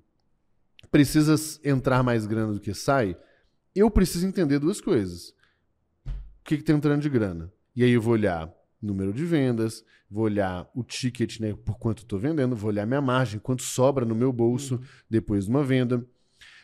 precisa 0.92 1.36
entrar 1.64 2.04
mais 2.04 2.28
grana 2.28 2.54
do 2.54 2.60
que 2.60 2.74
sai, 2.74 3.18
eu 3.76 3.90
preciso 3.90 4.28
entender 4.28 4.60
duas 4.60 4.80
coisas. 4.80 5.34
O 6.46 6.48
que, 6.48 6.58
que 6.58 6.64
tá 6.64 6.74
entrando 6.74 7.02
de 7.02 7.10
grana? 7.10 7.52
E 7.76 7.84
aí 7.84 7.90
eu 7.90 8.00
vou 8.00 8.14
olhar 8.14 8.54
número 8.80 9.12
de 9.12 9.26
vendas, 9.26 9.84
vou 10.08 10.26
olhar 10.26 10.70
o 10.76 10.84
ticket, 10.84 11.40
né, 11.40 11.56
por 11.66 11.80
quanto 11.80 12.04
eu 12.04 12.08
tô 12.08 12.20
vendendo, 12.20 12.56
vou 12.56 12.70
olhar 12.70 12.86
minha 12.86 13.02
margem, 13.02 13.40
quanto 13.40 13.64
sobra 13.64 14.06
no 14.06 14.14
meu 14.14 14.32
bolso 14.32 14.80
depois 15.10 15.46
de 15.46 15.50
uma 15.50 15.64
venda. 15.64 16.06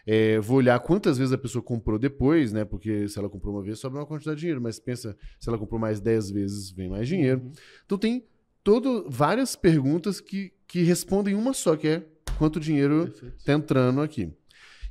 É, 0.05 0.39
vou 0.39 0.57
olhar 0.57 0.79
quantas 0.82 1.17
vezes 1.17 1.34
a 1.34 1.38
pessoa 1.38 1.63
comprou 1.63 1.97
depois, 1.97 2.53
né? 2.53 2.63
Porque 2.63 3.07
se 3.07 3.17
ela 3.17 3.27
comprou 3.27 3.55
uma 3.55 3.63
vez, 3.63 3.79
sobra 3.79 3.99
uma 3.99 4.05
quantidade 4.05 4.36
de 4.36 4.41
dinheiro. 4.41 4.61
Mas 4.61 4.79
pensa, 4.79 5.17
se 5.39 5.49
ela 5.49 5.57
comprou 5.57 5.79
mais 5.79 5.99
10 5.99 6.29
vezes, 6.29 6.69
vem 6.69 6.88
mais 6.88 7.07
dinheiro. 7.07 7.41
Uhum. 7.41 7.51
Então 7.84 7.97
tem 7.97 8.23
todo, 8.63 9.07
várias 9.09 9.55
perguntas 9.55 10.21
que, 10.21 10.53
que 10.67 10.84
respondem 10.84 11.34
uma 11.34 11.53
só, 11.53 11.75
que 11.75 11.88
é 11.88 12.03
quanto 12.38 12.59
dinheiro 12.59 13.11
está 13.36 13.53
entrando 13.53 14.01
aqui. 14.01 14.32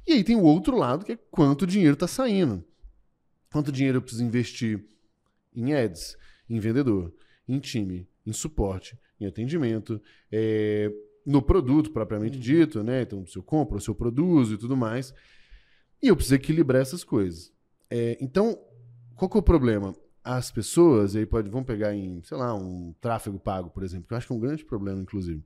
E 0.06 0.14
aí 0.14 0.24
tem 0.24 0.34
o 0.34 0.42
outro 0.42 0.76
lado, 0.76 1.04
que 1.04 1.12
é 1.12 1.18
quanto 1.30 1.64
dinheiro 1.64 1.94
está 1.94 2.08
saindo. 2.08 2.64
Quanto 3.52 3.72
dinheiro 3.72 3.98
eu 3.98 4.02
preciso 4.02 4.24
investir 4.24 4.84
em 5.54 5.74
ads, 5.74 6.16
em 6.48 6.58
vendedor, 6.60 7.12
em 7.48 7.58
time, 7.58 8.06
em 8.26 8.32
suporte, 8.32 8.96
em 9.20 9.26
atendimento, 9.26 10.00
é, 10.30 10.92
no 11.26 11.42
produto 11.42 11.90
propriamente 11.90 12.36
Uhum. 12.36 12.42
dito, 12.42 12.82
né? 12.82 13.02
Então, 13.02 13.26
se 13.26 13.36
eu 13.36 13.42
compro, 13.42 13.80
se 13.80 13.88
eu 13.88 13.94
produzo 13.94 14.54
e 14.54 14.58
tudo 14.58 14.76
mais. 14.76 15.12
E 16.02 16.08
eu 16.08 16.16
preciso 16.16 16.36
equilibrar 16.36 16.80
essas 16.80 17.04
coisas. 17.04 17.52
É, 17.90 18.16
então, 18.20 18.58
qual 19.16 19.28
que 19.28 19.36
é 19.36 19.40
o 19.40 19.42
problema? 19.42 19.94
As 20.22 20.50
pessoas, 20.50 21.16
aí 21.16 21.26
pode, 21.26 21.50
vamos 21.50 21.66
pegar 21.66 21.94
em, 21.94 22.22
sei 22.22 22.36
lá, 22.36 22.54
um 22.54 22.94
tráfego 23.00 23.38
pago, 23.38 23.70
por 23.70 23.82
exemplo, 23.82 24.06
que 24.06 24.14
eu 24.14 24.18
acho 24.18 24.26
que 24.26 24.32
é 24.32 24.36
um 24.36 24.40
grande 24.40 24.64
problema, 24.64 25.00
inclusive. 25.00 25.42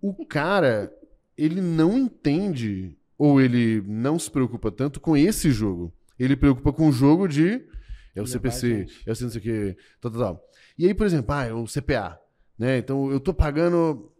O 0.00 0.24
cara, 0.26 0.92
ele 1.36 1.60
não 1.60 1.98
entende 1.98 2.96
ou 3.18 3.40
ele 3.40 3.82
não 3.86 4.18
se 4.18 4.30
preocupa 4.30 4.70
tanto 4.70 5.00
com 5.00 5.16
esse 5.16 5.50
jogo. 5.50 5.92
Ele 6.22 6.36
preocupa 6.36 6.72
com 6.72 6.88
o 6.88 6.92
jogo 6.92 7.26
de 7.26 7.66
é 8.14 8.20
o 8.20 8.24
Levar 8.24 8.28
CPC, 8.28 8.86
é 9.06 9.12
o 9.12 9.22
não 9.22 9.30
sei 9.30 9.38
o 9.38 9.40
que, 9.40 9.76
tal, 10.00 10.10
tal, 10.10 10.20
tal. 10.20 10.50
E 10.78 10.86
aí, 10.86 10.94
por 10.94 11.06
exemplo, 11.06 11.34
ah, 11.34 11.44
é 11.44 11.52
o 11.52 11.64
CPA, 11.66 12.18
né? 12.58 12.78
Então 12.78 13.10
eu 13.10 13.18
tô 13.18 13.32
pagando 13.34 14.12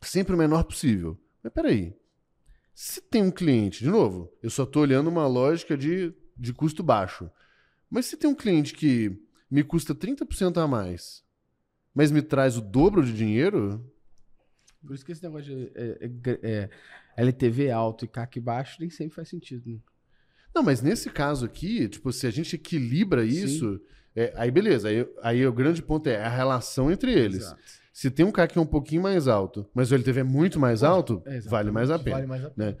sempre 0.00 0.34
o 0.34 0.38
menor 0.38 0.64
possível. 0.64 1.18
Mas 1.42 1.52
peraí, 1.52 1.94
se 2.74 3.00
tem 3.00 3.22
um 3.22 3.30
cliente, 3.30 3.84
de 3.84 3.90
novo, 3.90 4.32
eu 4.42 4.50
só 4.50 4.66
tô 4.66 4.80
olhando 4.80 5.08
uma 5.08 5.26
lógica 5.26 5.76
de, 5.76 6.12
de 6.36 6.52
custo 6.52 6.82
baixo. 6.82 7.30
Mas 7.88 8.06
se 8.06 8.16
tem 8.16 8.28
um 8.28 8.34
cliente 8.34 8.74
que 8.74 9.16
me 9.50 9.62
custa 9.62 9.94
30% 9.94 10.56
a 10.58 10.66
mais, 10.66 11.22
mas 11.94 12.10
me 12.10 12.22
traz 12.22 12.56
o 12.56 12.60
dobro 12.60 13.04
de 13.04 13.12
dinheiro, 13.12 13.84
Por 14.84 14.94
isso 14.94 15.04
que 15.04 15.12
esse 15.12 15.22
negócio 15.22 15.54
de 15.54 15.72
é, 15.74 15.98
é, 16.00 16.08
gr- 16.08 16.40
é, 16.42 16.70
LTV 17.16 17.70
alto 17.70 18.04
e 18.04 18.08
CAC 18.08 18.40
baixo 18.40 18.78
nem 18.80 18.90
sempre 18.90 19.14
faz 19.14 19.28
sentido. 19.28 19.70
Né? 19.70 19.78
Não, 20.54 20.62
mas 20.62 20.82
nesse 20.82 21.08
caso 21.10 21.44
aqui, 21.46 21.88
tipo, 21.88 22.12
se 22.12 22.26
a 22.26 22.30
gente 22.30 22.56
equilibra 22.56 23.24
isso, 23.24 23.80
é, 24.14 24.32
aí 24.36 24.50
beleza. 24.50 24.88
Aí, 24.88 25.06
aí 25.22 25.46
o 25.46 25.52
grande 25.52 25.82
ponto 25.82 26.06
é 26.08 26.16
a 26.22 26.28
relação 26.28 26.90
entre 26.90 27.12
eles. 27.12 27.38
Exato. 27.44 27.62
Se 27.92 28.10
tem 28.10 28.24
um 28.24 28.32
CAC 28.32 28.52
que 28.54 28.58
é 28.58 28.62
um 28.62 28.66
pouquinho 28.66 29.02
mais 29.02 29.28
alto, 29.28 29.66
mas 29.74 29.90
o 29.90 29.94
LTV 29.94 30.20
é 30.20 30.24
muito 30.24 30.58
mais 30.58 30.82
alto, 30.82 31.22
É, 31.26 31.40
vale 31.40 31.70
mais 31.70 31.90
a 31.90 31.98
pena. 31.98 32.16
Vale 32.16 32.26
mais 32.26 32.44
a 32.44 32.50
pena. 32.50 32.70
né? 32.72 32.76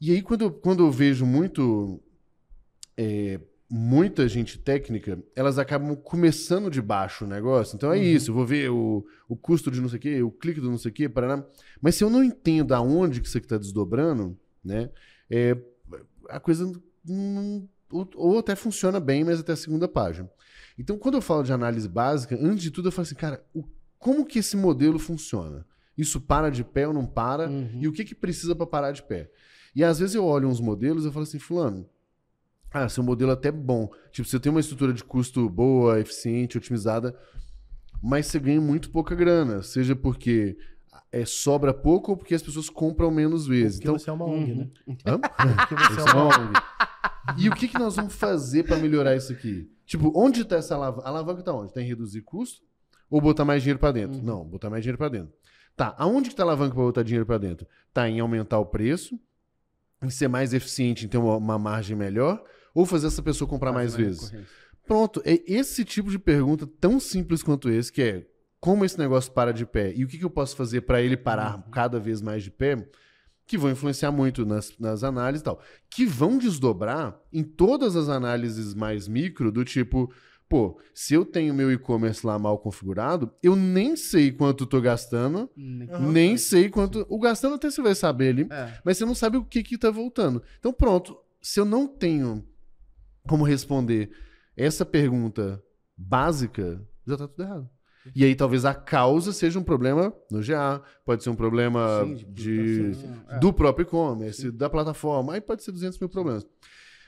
E 0.00 0.12
aí, 0.12 0.22
quando, 0.22 0.42
eu- 0.42 0.50
quando 0.52 0.84
eu 0.84 0.90
vejo 0.90 1.26
muito. 1.26 2.00
é, 2.96 3.40
muita 3.72 4.26
gente 4.28 4.58
técnica, 4.58 5.22
elas 5.36 5.56
acabam 5.58 5.94
começando 5.96 6.68
de 6.70 6.82
baixo 6.82 7.24
o 7.24 7.28
negócio. 7.28 7.76
Então 7.76 7.92
é 7.92 7.96
Uhum. 7.98 8.02
isso, 8.02 8.30
eu 8.30 8.34
vou 8.34 8.44
ver 8.44 8.68
o, 8.70 9.06
o 9.28 9.36
custo 9.36 9.70
de 9.70 9.80
não 9.80 9.88
sei 9.88 9.98
o 9.98 10.00
quê, 10.02 10.22
o 10.22 10.30
clique 10.30 10.60
do 10.60 10.68
não 10.70 10.76
sei 10.76 10.90
o 10.90 10.94
quê, 10.94 11.08
paraná. 11.08 11.44
Mas 11.80 11.94
se 11.94 12.02
eu 12.02 12.10
não 12.10 12.22
entendo 12.24 12.72
aonde 12.74 13.20
que 13.20 13.28
isso 13.28 13.38
aqui 13.38 13.46
está 13.46 13.56
desdobrando, 13.56 14.36
né? 14.64 14.90
é, 15.30 15.56
a 16.28 16.40
coisa 16.40 16.70
não- 17.04 17.68
ou, 18.14 18.38
até 18.38 18.54
funciona 18.54 19.00
bem, 19.00 19.24
mas 19.24 19.40
até 19.40 19.52
a 19.52 19.56
segunda 19.56 19.88
página. 19.88 20.30
Então, 20.78 20.96
quando 20.96 21.16
eu 21.16 21.20
falo 21.22 21.42
de 21.42 21.52
análise 21.52 21.88
básica, 21.88 22.36
antes 22.40 22.62
de 22.62 22.70
tudo 22.70 22.88
eu 22.88 22.92
falo 22.92 23.02
assim, 23.02 23.14
cara, 23.14 23.44
o- 23.54 23.64
como 23.98 24.24
que 24.24 24.38
esse 24.38 24.56
modelo 24.56 24.98
funciona? 24.98 25.66
Isso 25.98 26.20
para 26.20 26.50
de 26.50 26.64
pé 26.64 26.86
ou 26.86 26.94
não 26.94 27.04
para? 27.04 27.48
Uhum. 27.48 27.78
E 27.80 27.88
o 27.88 27.92
que, 27.92 28.04
que 28.04 28.14
precisa 28.14 28.54
para 28.54 28.66
parar 28.66 28.92
de 28.92 29.02
pé? 29.02 29.30
E 29.74 29.84
às 29.84 29.98
vezes 29.98 30.14
eu 30.14 30.24
olho 30.24 30.48
uns 30.48 30.60
modelos 30.60 31.04
e 31.04 31.10
falo 31.10 31.24
assim, 31.24 31.38
fulano, 31.38 31.88
ah, 32.72 32.88
seu 32.88 33.02
modelo 33.02 33.30
é 33.32 33.34
até 33.34 33.50
bom. 33.50 33.90
Tipo, 34.12 34.28
você 34.28 34.38
tem 34.38 34.50
uma 34.50 34.60
estrutura 34.60 34.92
de 34.92 35.02
custo 35.04 35.48
boa, 35.50 35.98
eficiente, 36.00 36.56
otimizada, 36.56 37.18
mas 38.02 38.26
você 38.26 38.38
ganha 38.38 38.60
muito 38.60 38.90
pouca 38.90 39.14
grana. 39.14 39.62
Seja 39.62 39.94
porque 39.94 40.56
é, 41.12 41.24
sobra 41.24 41.72
pouco 41.74 42.12
ou 42.12 42.16
porque 42.16 42.34
as 42.34 42.42
pessoas 42.42 42.68
compram 42.70 43.10
menos 43.10 43.46
vezes. 43.46 43.78
Porque 43.78 43.88
Então, 43.88 43.98
você 43.98 44.10
é 44.10 44.12
uma 44.12 44.24
ONG, 44.26 44.52
Uhum. 44.52 44.58
né? 44.58 44.70
Hã? 45.06 45.18
Porque 45.68 45.74
você 45.74 46.00
é 46.00 46.02
é 46.02 46.04
uma 46.12 46.14
uma 46.14 46.24
ONG. 46.26 46.44
ONG. 46.44 46.60
E 47.38 47.48
o 47.48 47.52
que, 47.54 47.68
que 47.68 47.78
nós 47.78 47.96
vamos 47.96 48.14
fazer 48.14 48.64
para 48.64 48.76
melhorar 48.76 49.14
isso 49.16 49.32
aqui? 49.32 49.70
Tipo, 49.86 50.12
onde 50.14 50.42
está 50.42 50.56
essa 50.56 50.74
alavanca? 50.74 51.06
A 51.06 51.10
alavanca 51.10 51.40
está 51.40 51.52
onde? 51.52 51.68
Está 51.68 51.80
em 51.80 51.86
reduzir 51.86 52.22
custo 52.22 52.62
ou 53.10 53.20
botar 53.20 53.44
mais 53.44 53.62
dinheiro 53.62 53.78
para 53.78 53.92
dentro? 53.92 54.18
Uhum. 54.18 54.24
Não, 54.24 54.44
botar 54.44 54.70
mais 54.70 54.82
dinheiro 54.82 54.98
para 54.98 55.08
dentro. 55.08 55.32
Tá, 55.76 55.94
aonde 55.98 56.28
que 56.30 56.34
tá 56.36 56.42
a 56.42 56.46
alavanca 56.46 56.74
para 56.74 56.82
botar 56.84 57.02
dinheiro 57.02 57.26
para 57.26 57.38
dentro? 57.38 57.66
Tá 57.92 58.08
em 58.08 58.20
aumentar 58.20 58.58
o 58.58 58.66
preço, 58.66 59.18
em 60.02 60.10
ser 60.10 60.28
mais 60.28 60.52
eficiente, 60.54 61.04
em 61.06 61.08
ter 61.08 61.18
uma, 61.18 61.36
uma 61.36 61.58
margem 61.58 61.96
melhor, 61.96 62.42
ou 62.74 62.84
fazer 62.86 63.06
essa 63.08 63.22
pessoa 63.22 63.48
comprar 63.48 63.72
mais 63.72 63.92
Fazer 63.92 64.04
vezes? 64.04 64.32
Pronto, 64.86 65.22
é 65.24 65.40
esse 65.46 65.84
tipo 65.84 66.10
de 66.10 66.18
pergunta 66.18 66.66
tão 66.80 66.98
simples 67.00 67.42
quanto 67.42 67.68
esse, 67.70 67.92
que 67.92 68.02
é 68.02 68.26
como 68.60 68.84
esse 68.84 68.98
negócio 68.98 69.32
para 69.32 69.52
de 69.52 69.64
pé 69.64 69.92
e 69.96 70.04
o 70.04 70.08
que, 70.08 70.18
que 70.18 70.24
eu 70.24 70.30
posso 70.30 70.54
fazer 70.56 70.82
para 70.82 71.00
ele 71.00 71.16
parar 71.16 71.56
Uhum. 71.56 71.70
cada 71.70 71.98
vez 71.98 72.20
mais 72.20 72.42
de 72.44 72.50
pé, 72.50 72.88
que 73.46 73.56
vão 73.58 73.70
influenciar 73.70 74.12
muito 74.12 74.44
nas, 74.46 74.76
nas 74.78 75.02
análises 75.02 75.40
e 75.40 75.44
tal. 75.44 75.60
Que 75.88 76.04
vão 76.06 76.38
desdobrar 76.38 77.18
em 77.32 77.42
todas 77.42 77.96
as 77.96 78.08
análises 78.08 78.74
mais 78.74 79.08
micro, 79.08 79.50
do 79.50 79.64
tipo, 79.64 80.12
pô, 80.48 80.78
se 80.94 81.14
eu 81.14 81.24
tenho 81.24 81.52
meu 81.54 81.72
e-commerce 81.72 82.24
lá 82.24 82.38
mal 82.38 82.58
configurado, 82.58 83.32
eu 83.42 83.56
nem 83.56 83.96
sei 83.96 84.30
quanto 84.30 84.66
tô 84.66 84.80
gastando, 84.80 85.50
Nem- 85.56 85.88
Aham. 85.90 86.12
nem 86.12 86.36
sei 86.36 86.68
quanto. 86.68 87.04
O 87.08 87.18
gastando 87.18 87.54
até 87.56 87.70
você 87.70 87.80
vai 87.82 87.94
saber 87.94 88.28
ali, 88.28 88.46
É. 88.50 88.78
mas 88.84 88.98
você 88.98 89.04
não 89.04 89.14
sabe 89.14 89.36
o 89.36 89.44
que 89.44 89.62
que 89.64 89.78
tá 89.78 89.90
voltando. 89.90 90.42
Então, 90.58 90.72
pronto, 90.72 91.16
se 91.42 91.58
eu 91.58 91.64
não 91.64 91.88
tenho 91.88 92.46
como 93.26 93.42
responder 93.44 94.10
essa 94.56 94.84
pergunta 94.84 95.60
básica, 95.96 96.86
já 97.06 97.16
tá 97.16 97.26
tudo 97.28 97.42
errado. 97.42 97.70
E 98.14 98.24
aí 98.24 98.34
talvez 98.34 98.64
a 98.64 98.72
causa 98.74 99.32
seja 99.32 99.58
um 99.58 99.62
problema 99.62 100.12
no 100.30 100.40
GA, 100.42 100.82
pode 101.04 101.22
ser 101.22 101.30
um 101.30 101.34
problema 101.36 102.04
Sim, 102.04 102.14
de, 102.32 102.92
É. 103.28 103.38
do 103.38 103.52
próprio 103.52 103.84
e-commerce, 103.84 104.50
da 104.50 104.70
plataforma, 104.70 105.34
aí 105.34 105.40
pode 105.40 105.62
ser 105.62 105.70
200 105.72 105.98
mil 105.98 106.08
problemas. 106.08 106.46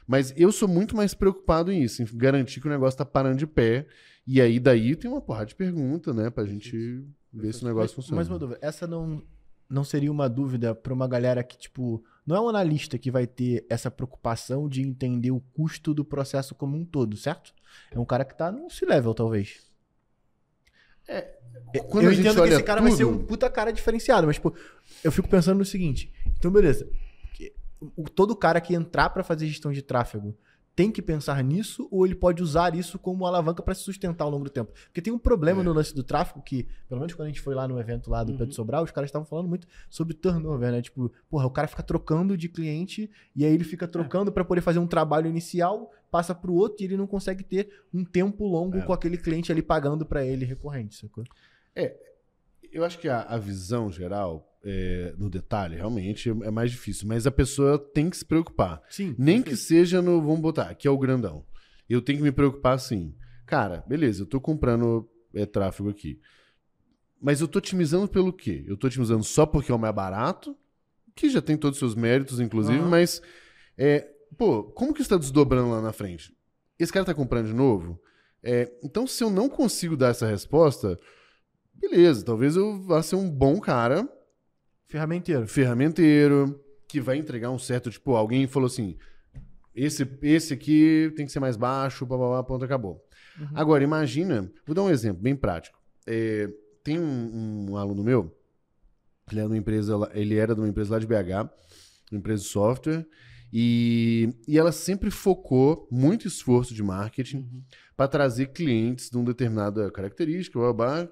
Mas 0.07 0.35
eu 0.37 0.53
sou 0.53 0.69
muito 0.69 0.95
mais 0.97 1.15
preocupado 1.15 1.73
em 1.73 1.83
isso, 1.83 2.03
em 2.03 2.07
garantir 2.13 2.61
que 2.61 2.67
o 2.67 2.71
negócio 2.71 2.99
tá 2.99 3.05
parando 3.05 3.39
de 3.39 3.47
pé. 3.47 3.87
E 4.27 4.41
aí 4.41 4.61
daí 4.61 4.95
tem 4.95 5.11
uma 5.11 5.21
porrada 5.21 5.47
de 5.47 5.55
pergunta, 5.55 6.13
né, 6.13 6.29
pra 6.31 6.45
gente 6.45 7.05
ver 7.33 7.53
se 7.55 7.65
o 7.65 7.67
negócio 7.69 7.89
Mas, 7.89 7.93
funciona. 7.95 8.17
mas 8.21 8.29
uma 8.29 8.39
dúvida, 8.39 8.59
essa 8.63 8.87
não, 8.87 9.23
não 9.71 9.83
seria 9.85 10.13
uma 10.13 10.29
dúvida 10.29 10.75
pra 10.75 10.93
uma 10.93 11.09
galera 11.09 11.43
que, 11.43 11.57
tipo, 11.57 12.05
não 12.27 12.37
é 12.37 12.41
um 12.41 12.49
analista 12.49 12.99
que 12.99 13.11
vai 13.11 13.27
ter 13.27 13.65
essa 13.69 13.91
preocupação 13.91 14.69
de 14.69 14.83
entender 14.83 15.31
o 15.31 15.41
custo 15.41 15.95
do 15.95 16.05
processo 16.05 16.55
como 16.55 16.77
um 16.77 16.85
todo, 16.85 17.17
certo? 17.17 17.55
É 17.91 17.99
um 17.99 18.05
cara 18.05 18.25
que 18.25 18.37
tá 18.37 18.53
num 18.53 18.69
C-level, 18.69 19.15
talvez. 19.15 19.72
Quando 21.89 22.05
eu 22.05 22.13
entendo 22.13 22.43
que 22.43 22.49
esse 22.49 22.63
cara 22.63 22.81
vai 22.83 22.91
ser 22.93 23.05
tudo- 23.05 23.17
um 23.17 23.25
puta 23.27 23.49
cara 23.49 23.73
diferenciado, 23.73 24.27
mas, 24.27 24.37
tipo, 24.37 24.55
eu 25.03 25.11
fico 25.11 25.29
pensando 25.29 25.59
no 25.59 25.65
seguinte. 25.65 26.13
Então, 26.39 26.51
beleza. 26.51 26.87
Todo 28.15 28.37
cara 28.37 28.61
que 28.61 28.75
entrar 28.75 29.11
pra 29.11 29.25
fazer 29.25 29.47
gestão 29.49 29.73
de 29.73 29.83
tráfego 29.83 30.37
tem 30.75 30.91
que 30.91 31.03
pensar 31.03 31.43
nisso 31.45 31.87
ou 31.91 32.07
ele 32.07 32.15
pode 32.15 32.43
usar 32.43 32.75
isso 32.75 32.99
como 32.99 33.27
alavanca 33.27 33.63
pra 33.63 33.75
se 33.75 33.83
sustentar 33.83 34.25
ao 34.25 34.31
longo 34.31 34.45
do 34.45 34.51
tempo? 34.51 34.73
Porque 34.85 35.03
tem 35.03 35.13
um 35.13 35.19
problema 35.19 35.61
É. 35.61 35.65
no 35.65 35.73
lance 35.73 35.95
do 35.95 36.03
tráfego 36.03 36.41
que, 36.43 36.67
pelo 36.89 36.99
menos 37.01 37.13
quando 37.15 37.27
a 37.27 37.29
gente 37.29 37.41
foi 37.43 37.55
lá 37.55 37.69
no 37.69 37.79
evento 37.79 38.11
lá 38.11 38.25
do 38.25 38.33
Uhum. 38.33 38.39
Pedro 38.39 38.55
Sobral, 38.55 38.83
os 38.85 38.91
caras 38.91 39.09
estavam 39.09 39.27
falando 39.27 39.49
muito 39.49 39.67
sobre 39.91 40.15
turnover, 40.15 40.73
né? 40.73 40.81
Tipo, 40.81 41.13
porra, 41.29 41.47
o 41.47 41.51
cara 41.51 41.69
fica 41.69 41.83
trocando 41.83 42.37
de 42.37 42.49
cliente 42.49 43.11
e 43.37 43.45
aí 43.45 43.53
ele 43.53 43.65
fica 43.65 43.87
trocando 43.87 44.33
pra 44.33 44.45
poder 44.45 44.63
fazer 44.63 44.79
um 44.79 44.87
trabalho 44.87 45.29
inicial, 45.29 45.91
passa 46.11 46.35
pro 46.35 46.55
outro 46.55 46.83
e 46.83 46.87
ele 46.87 46.97
não 46.97 47.07
consegue 47.07 47.43
ter 47.45 47.71
um 47.93 48.05
tempo 48.05 48.47
longo 48.47 48.79
É. 48.79 48.83
com 48.83 48.93
aquele 48.93 49.19
cliente 49.19 49.53
ali 49.53 49.63
pagando 49.63 50.07
pra 50.07 50.25
ele 50.25 50.45
recorrente, 50.45 50.95
sacou? 50.97 51.25
Eu 52.73 52.85
acho 52.85 52.99
que 52.99 53.09
a, 53.09 53.21
a 53.23 53.37
visão 53.37 53.91
geral, 53.93 54.52
é, 54.65 55.15
no 55.19 55.29
detalhe, 55.29 55.77
realmente 55.77 56.31
é 56.31 56.51
mais 56.51 56.71
difícil. 56.71 57.07
Mas 57.09 57.27
a 57.27 57.31
pessoa 57.31 57.79
tem 57.79 58.09
que 58.09 58.17
se 58.17 58.25
preocupar. 58.25 58.83
Sim. 58.89 59.15
Nem 59.19 59.43
que 59.43 59.57
seja 59.57 60.01
no, 60.01 60.21
vamos 60.21 60.41
botar, 60.41 60.75
que 60.75 60.87
é 60.87 60.91
o 60.91 60.99
grandão. 60.99 61.45
Eu 61.89 62.01
tenho 62.01 62.19
que 62.19 62.25
me 62.25 62.33
preocupar 62.33 62.75
assim. 62.75 63.15
Cara, 63.47 63.85
beleza, 63.87 64.23
eu 64.23 64.27
tô 64.27 64.41
comprando 64.41 65.09
é, 65.35 65.45
tráfego 65.45 65.91
aqui. 65.91 66.21
Mas 67.21 67.41
eu 67.41 67.49
tô 67.49 67.59
otimizando 67.59 68.09
pelo 68.09 68.33
quê? 68.33 68.65
Eu 68.67 68.77
tô 68.77 68.87
otimizando 68.87 69.23
só 69.23 69.47
porque 69.47 69.71
é 69.71 69.75
o 69.75 69.79
mais 69.79 69.95
barato, 69.95 70.57
que 71.15 71.29
já 71.29 71.41
tem 71.41 71.57
todos 71.57 71.77
os 71.77 71.79
seus 71.79 71.95
méritos, 71.95 72.41
inclusive, 72.41 72.79
Aham. 72.79 72.89
mas. 72.89 73.23
É, 73.77 74.09
pô, 74.37 74.65
como 74.65 74.93
que 74.93 75.01
isso 75.01 75.11
tá 75.11 75.17
desdobrando 75.17 75.71
lá 75.71 75.81
na 75.81 75.93
frente? 75.93 76.35
Esse 76.79 76.93
cara 76.93 77.05
tá 77.05 77.15
comprando 77.15 77.47
de 77.47 77.55
novo? 77.55 78.01
É, 78.43 78.73
então, 78.83 79.07
se 79.07 79.23
eu 79.23 79.31
não 79.31 79.49
consigo 79.49 79.97
dar 79.97 80.09
essa 80.09 80.27
resposta, 80.27 80.99
beleza, 81.75 82.25
talvez 82.25 82.57
eu 82.57 82.83
vá 82.83 83.03
ser 83.03 83.17
um 83.17 83.31
bom 83.31 83.61
cara, 83.61 84.09
Ferramenteiro. 84.93 85.47
ferramenteiro, 85.49 86.61
que 86.87 87.01
vai 87.01 87.17
entregar 87.17 87.51
um 87.51 87.59
certo, 87.59 87.91
tipo, 87.91 88.15
alguém 88.15 88.47
falou 88.47 88.67
assim, 88.67 88.99
esse, 89.75 90.07
esse 90.21 90.53
aqui 90.53 91.11
tem 91.17 91.25
que 91.25 91.33
ser 91.33 91.41
mais 91.41 91.57
baixo, 91.57 92.05
babá, 92.05 92.43
ponto, 92.43 92.63
acabou. 92.63 93.03
Uhum. 93.41 93.49
Agora, 93.55 93.83
imagina, 93.83 94.53
vou 94.67 94.75
dar 94.75 94.83
um 94.83 94.91
exemplo 94.91 95.23
bem 95.23 95.35
prático. 95.35 95.81
É, 96.07 96.47
tem 96.85 96.99
um, 97.01 97.71
um 97.71 97.77
aluno 97.79 98.05
meu, 98.05 98.37
ele, 99.31 99.41
é 99.41 99.45
de 99.45 99.49
uma 99.49 99.57
empresa, 99.57 100.11
ele 100.13 100.37
era 100.37 100.55
de 100.55 100.61
uma 100.61 100.69
empresa 100.69 100.93
lá 100.93 100.99
de 100.99 101.07
BH, 101.07 101.51
uma 102.11 102.19
empresa 102.19 102.43
de 102.43 102.49
software, 102.49 103.07
e, 103.51 104.29
e 104.47 104.59
ela 104.59 104.73
sempre 104.73 105.11
focou 105.11 105.89
muito 105.91 106.29
esforço 106.29 106.75
de 106.75 106.83
marketing 106.83 107.39
Uhum. 107.39 107.63
para 107.97 108.09
trazer 108.09 108.47
clientes 108.53 109.09
de 109.09 109.17
uma 109.17 109.25
determinada 109.25 109.91
característica, 109.91 110.59
babá, 110.59 111.09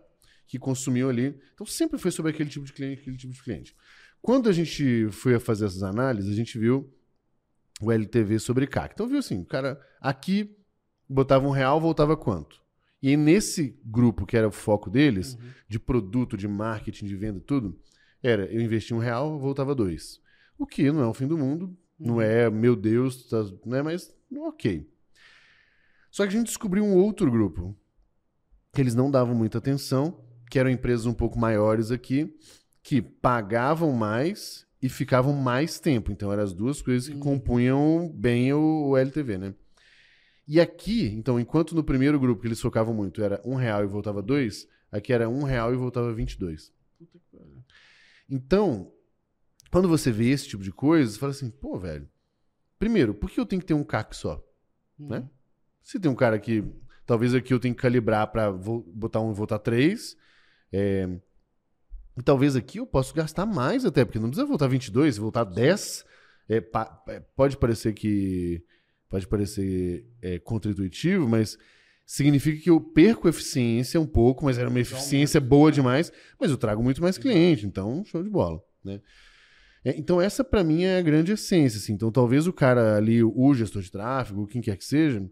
que 0.51 0.59
consumiam 0.59 1.09
ali. 1.09 1.41
Então 1.55 1.65
sempre 1.65 1.97
foi 1.97 2.11
sobre 2.11 2.33
aquele 2.33 2.51
tipo 2.51 2.65
de 2.67 2.73
cliente, 2.73 3.03
aquele 3.03 3.17
tipo 3.17 3.33
de 3.33 3.41
cliente. 3.41 3.77
Quando 4.21 4.49
a 4.49 4.53
gente 4.53 5.09
foi 5.13 5.37
a 5.37 5.41
fazer 5.41 5.67
essas 5.67 5.85
análises, 5.85 6.29
a 6.29 6.35
gente 6.35 6.59
viu 6.59 6.93
o 7.81 7.93
LTV 7.93 8.41
sobre 8.41 8.67
CAC. 8.67 8.93
Então 8.95 9.07
viu 9.07 9.19
assim, 9.21 9.39
o 9.41 9.45
cara 9.45 9.81
aqui 10.01 10.57
botava 11.09 11.47
um 11.47 11.51
real, 11.53 11.81
voltava 11.81 12.17
quanto? 12.17 12.61
E 13.01 13.17
nesse 13.17 13.81
grupo 13.85 14.27
que 14.27 14.37
era 14.37 14.49
o 14.49 14.51
foco 14.51 14.91
deles, 14.91 15.35
Uhum. 15.35 15.41
de 15.69 15.79
produto, 15.79 16.37
de 16.37 16.49
marketing, 16.49 17.07
de 17.07 17.15
venda, 17.15 17.41
tudo, 17.41 17.79
era 18.21 18.45
eu 18.53 18.61
investi 18.61 18.93
um 18.93 18.99
real, 18.99 19.39
voltava 19.39 19.73
dois. 19.73 20.21
O 20.59 20.67
que 20.67 20.91
não 20.91 21.01
é 21.01 21.07
o 21.07 21.15
fim 21.15 21.29
do 21.29 21.39
mundo, 21.39 21.79
não 21.97 22.15
Uhum. 22.17 22.21
é, 22.23 22.51
meu 22.51 22.75
Deus, 22.75 23.29
tá, 23.29 23.45
né? 23.65 23.83
Mas 23.83 24.13
ok. 24.37 24.85
Só 26.11 26.25
que 26.25 26.35
a 26.35 26.39
gente 26.39 26.49
descobriu 26.49 26.83
um 26.85 26.97
outro 26.97 27.31
grupo 27.31 27.77
que 28.75 28.81
eles 28.81 28.97
não 28.97 29.11
davam 29.11 29.35
muita 29.35 29.59
atenção, 29.59 30.29
que 30.51 30.59
eram 30.59 30.69
empresas 30.69 31.07
um 31.07 31.15
pouco 31.15 31.39
maiores 31.39 31.93
aqui, 31.93 32.37
que 32.83 33.01
pagavam 33.01 33.93
mais 33.93 34.67
e 34.83 34.89
ficavam 34.89 35.33
mais 35.33 35.79
tempo. 35.79 36.11
Então, 36.11 36.33
eram 36.33 36.43
as 36.43 36.53
duas 36.53 36.83
coisas 36.83 37.09
que 37.09 37.19
compunham 37.19 38.11
bem 38.13 38.53
o, 38.53 38.89
o 38.89 38.97
LTV, 38.97 39.39
né? 39.39 39.55
E 40.49 40.61
aqui, 40.61 41.07
então, 41.15 41.39
enquanto 41.39 41.77
no 41.77 41.85
primeiro 41.85 42.19
grupo 42.19 42.43
que 42.43 42.49
eles 42.49 42.61
focavam 42.61 42.93
muito 42.93 43.23
era 43.23 43.41
um 43.45 43.55
real 43.55 43.85
e 43.85 43.87
voltava 43.87 44.21
dois, 44.21 44.67
aqui 44.91 45.13
era 45.13 45.29
um 45.29 45.45
real 45.45 45.73
e 45.73 45.77
voltava 45.77 46.13
22. 46.13 46.73
Então, 48.29 48.93
quando 49.71 49.89
você 49.89 50.11
vê 50.11 50.31
esse 50.31 50.49
tipo 50.49 50.65
de 50.65 50.73
coisa, 50.73 51.13
você 51.13 51.19
fala 51.19 51.31
assim, 51.31 51.51
pô, 51.51 51.79
velho, 51.79 52.09
primeiro, 52.79 53.15
por 53.15 53.31
que 53.31 53.39
eu 53.39 53.47
tenho 53.47 53.61
que 53.61 53.67
ter 53.67 53.75
um 53.75 53.85
CAC 53.85 54.17
só? 54.17 54.45
Né? 54.99 55.29
Se 55.83 56.01
tem 56.01 56.11
um 56.11 56.17
cara 56.17 56.39
que, 56.41 56.65
talvez 57.07 57.33
aqui 57.33 57.55
eu 57.55 57.61
tenho 57.61 57.75
que 57.75 57.83
calibrar 57.83 58.27
para 58.33 58.51
botar 58.53 59.21
um 59.21 59.31
e 59.31 59.35
voltar 59.35 59.61
três, 59.61 60.17
é, 60.73 61.09
e 62.17 62.23
talvez 62.23 62.57
aqui 62.57 62.79
eu 62.79 62.87
possa 62.87 63.15
gastar 63.15 63.47
mais 63.47 63.85
até, 63.85 64.05
porque 64.05 64.19
não 64.19 64.29
precisa 64.29 64.47
voltar 64.47 64.69
22, 64.69 65.15
se 65.15 65.21
voltar 65.21 65.45
10, 65.45 66.05
é, 66.49 66.61
pa, 66.61 67.03
é, 67.09 67.21
pode 67.21 67.57
parecer 67.57 67.93
que 67.93 68.63
pode 69.09 69.27
parecer 69.27 70.07
é, 70.23 70.39
contra-intuitivo, 70.39 71.29
mas 71.29 71.59
significa 72.07 72.63
que 72.63 72.71
eu 72.71 72.81
perco 72.81 73.29
eficiência 73.29 74.01
um 74.01 74.07
pouco, 74.07 74.45
mas 74.45 74.59
era 74.59 74.69
uma 74.69 74.81
eficiência 74.81 75.41
boa 75.41 75.73
demais, 75.73 76.13
mas 76.39 76.51
eu 76.51 76.57
trago 76.57 76.83
muito 76.83 77.01
mais 77.03 77.19
cliente, 77.19 77.67
então 77.67 78.05
show 78.05 78.23
de 78.23 78.31
bola, 78.31 78.63
né? 78.85 79.01
É, 79.85 79.97
então 79.97 80.21
essa 80.21 80.45
para 80.45 80.63
mim 80.63 80.83
é 80.83 80.99
a 80.99 81.03
grande 81.03 81.33
essência, 81.33 81.79
assim. 81.79 81.95
Então 81.95 82.13
talvez 82.13 82.47
o 82.47 82.53
cara 82.53 82.97
ali, 82.97 83.23
o 83.23 83.55
gestor 83.55 83.83
de 83.83 83.91
tráfego, 83.91 84.47
quem 84.47 84.61
quer 84.61 84.77
que 84.77 84.85
seja, 84.85 85.27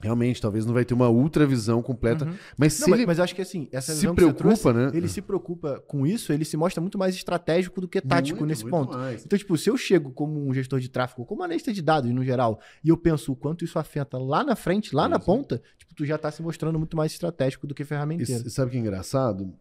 Realmente, 0.00 0.40
talvez 0.40 0.64
não 0.64 0.72
vai 0.72 0.84
ter 0.84 0.94
uma 0.94 1.10
ultra 1.10 1.46
visão 1.46 1.82
completa. 1.82 2.24
Uhum. 2.24 2.34
Mas 2.56 2.72
se 2.72 2.88
não, 2.88 2.96
ele 2.96 3.06
mas, 3.06 3.18
eu 3.18 3.24
acho 3.24 3.34
que 3.34 3.42
assim, 3.42 3.68
essa 3.70 3.92
se 3.92 4.10
preocupa, 4.12 4.38
trouxe, 4.38 4.72
né? 4.72 4.90
Ele 4.94 5.06
se 5.06 5.20
preocupa 5.20 5.78
com 5.86 6.06
isso, 6.06 6.32
ele 6.32 6.44
se 6.44 6.56
mostra 6.56 6.80
muito 6.80 6.96
mais 6.96 7.14
estratégico 7.14 7.80
do 7.82 7.88
que 7.88 8.00
tático 8.00 8.38
muito, 8.38 8.48
nesse 8.48 8.62
muito 8.62 8.72
ponto. 8.72 8.96
mais. 8.96 9.24
Então, 9.24 9.38
tipo, 9.38 9.56
se 9.58 9.68
eu 9.68 9.76
chego 9.76 10.10
como 10.10 10.48
um 10.48 10.54
gestor 10.54 10.80
de 10.80 10.88
tráfego, 10.88 11.26
como 11.26 11.42
analista 11.42 11.70
de 11.70 11.82
dados 11.82 12.10
no 12.10 12.24
geral, 12.24 12.60
e 12.82 12.88
eu 12.88 12.96
penso 12.96 13.32
o 13.32 13.36
quanto 13.36 13.62
isso 13.62 13.78
afeta 13.78 14.16
lá 14.16 14.42
na 14.42 14.56
frente, 14.56 14.94
lá 14.94 15.06
na 15.06 15.18
ponta, 15.18 15.62
tipo, 15.76 15.94
tu 15.94 16.06
já 16.06 16.16
tá 16.16 16.30
se 16.30 16.42
mostrando 16.42 16.78
muito 16.78 16.96
mais 16.96 17.12
estratégico 17.12 17.66
do 17.66 17.74
que 17.74 17.84
ferramenteiro. 17.84 18.46
E, 18.46 18.50
sabe 18.50 18.68
o 18.68 18.70
que 18.70 18.78
é 18.78 18.80
engraçado? 18.80 19.52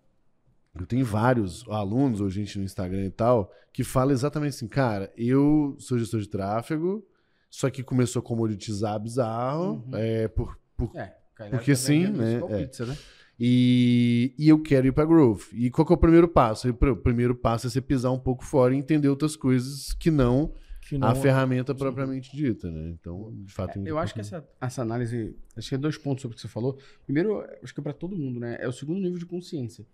Eu 0.79 0.85
tenho 0.85 1.03
vários 1.03 1.65
alunos, 1.67 2.21
ou 2.21 2.29
gente 2.29 2.57
no 2.57 2.63
Instagram 2.63 3.05
e 3.05 3.11
tal, 3.11 3.51
que 3.73 3.83
fala 3.83 4.13
exatamente 4.13 4.55
assim, 4.55 4.67
cara, 4.67 5.11
eu 5.17 5.75
sou 5.79 5.99
gestor 5.99 6.21
de 6.21 6.29
tráfego, 6.29 7.05
só 7.49 7.69
que 7.69 7.83
começou 7.83 8.19
a 8.19 8.23
comoditizar 8.23 8.99
bizarro, 8.99 9.83
Uhum. 9.87 9.95
é, 9.95 10.27
por 10.27 10.57
por- 10.77 10.95
É, 10.95 11.13
Porque 11.49 11.71
tá 11.71 11.75
sim, 11.77 12.07
né? 12.07 12.41
É. 12.49 12.65
pizza, 12.65 12.85
né? 12.85 12.95
E, 13.37 14.33
e 14.37 14.49
eu 14.49 14.61
quero 14.61 14.87
ir 14.87 14.91
para 14.91 15.05
growth. 15.05 15.43
E 15.53 15.69
qual 15.69 15.85
que 15.85 15.93
é 15.93 15.95
o 15.95 15.99
primeiro 15.99 16.27
passo? 16.27 16.69
O 16.69 16.95
primeiro 16.95 17.33
passo 17.35 17.67
é 17.67 17.69
você 17.69 17.81
pisar 17.81 18.11
um 18.11 18.19
pouco 18.19 18.43
fora 18.45 18.75
e 18.75 18.77
entender 18.77 19.07
outras 19.07 19.35
coisas 19.35 19.93
que 19.93 20.11
não, 20.11 20.53
Que 20.81 20.97
não- 20.97 21.07
a 21.07 21.15
ferramenta 21.15 21.73
propriamente 21.73 22.35
dita, 22.35 22.69
né? 22.69 22.89
Então, 22.89 23.33
de 23.45 23.53
fato... 23.53 23.73
tem 23.73 23.85
É, 23.87 23.89
Eu 23.91 23.97
acho 23.97 24.13
que 24.13 24.19
essa, 24.19 24.45
essa 24.59 24.81
análise. 24.81 25.35
Acho 25.55 25.69
que 25.69 25.75
é 25.75 25.77
dois 25.77 25.97
pontos 25.97 26.21
sobre 26.21 26.33
o 26.33 26.35
que 26.35 26.41
você 26.41 26.47
falou. 26.49 26.77
Primeiro, 27.05 27.41
acho 27.63 27.73
que 27.73 27.79
é 27.79 27.83
para 27.83 27.93
todo 27.93 28.15
mundo, 28.17 28.39
né? 28.39 28.57
É 28.59 28.67
o 28.67 28.71
segundo 28.73 28.99
nível 28.99 29.17
de 29.17 29.25
consciência. 29.25 29.85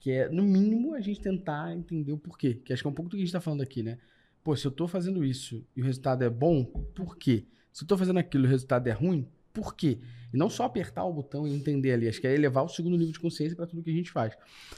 Que 0.00 0.10
é, 0.12 0.28
no 0.28 0.42
mínimo, 0.42 0.94
a 0.94 1.00
gente 1.00 1.20
tentar 1.20 1.72
entender 1.76 2.12
o 2.12 2.18
porquê. 2.18 2.54
Que 2.54 2.72
acho 2.72 2.82
que 2.82 2.86
é 2.88 2.90
um 2.90 2.94
pouco 2.94 3.08
do 3.10 3.16
que 3.16 3.22
a 3.22 3.24
gente 3.24 3.32
tá 3.32 3.40
falando 3.40 3.62
aqui, 3.62 3.82
né? 3.82 3.98
Pô, 4.42 4.56
se 4.56 4.66
eu 4.66 4.70
tô 4.70 4.88
fazendo 4.88 5.24
isso 5.24 5.64
e 5.76 5.82
o 5.82 5.84
resultado 5.84 6.22
é 6.24 6.30
bom, 6.30 6.64
por 6.64 7.16
quê? 7.16 7.44
Se 7.72 7.84
eu 7.84 7.88
tô 7.88 7.96
fazendo 7.96 8.18
aquilo 8.18 8.44
e 8.44 8.48
o 8.48 8.50
resultado 8.50 8.86
é 8.86 8.92
ruim, 8.92 9.28
por 9.52 9.74
quê? 9.74 9.98
E 10.32 10.36
não 10.36 10.48
só 10.48 10.64
apertar 10.64 11.04
o 11.04 11.12
botão 11.12 11.46
e 11.46 11.54
entender 11.54 11.92
ali. 11.92 12.08
Acho 12.08 12.20
que 12.20 12.26
é 12.26 12.34
elevar 12.34 12.64
o 12.64 12.68
segundo 12.68 12.96
nível 12.96 13.12
de 13.12 13.20
consciência 13.20 13.56
para 13.56 13.66
tudo 13.66 13.82
que 13.82 13.90
a 13.90 13.94
gente 13.94 14.10
faz. 14.10 14.36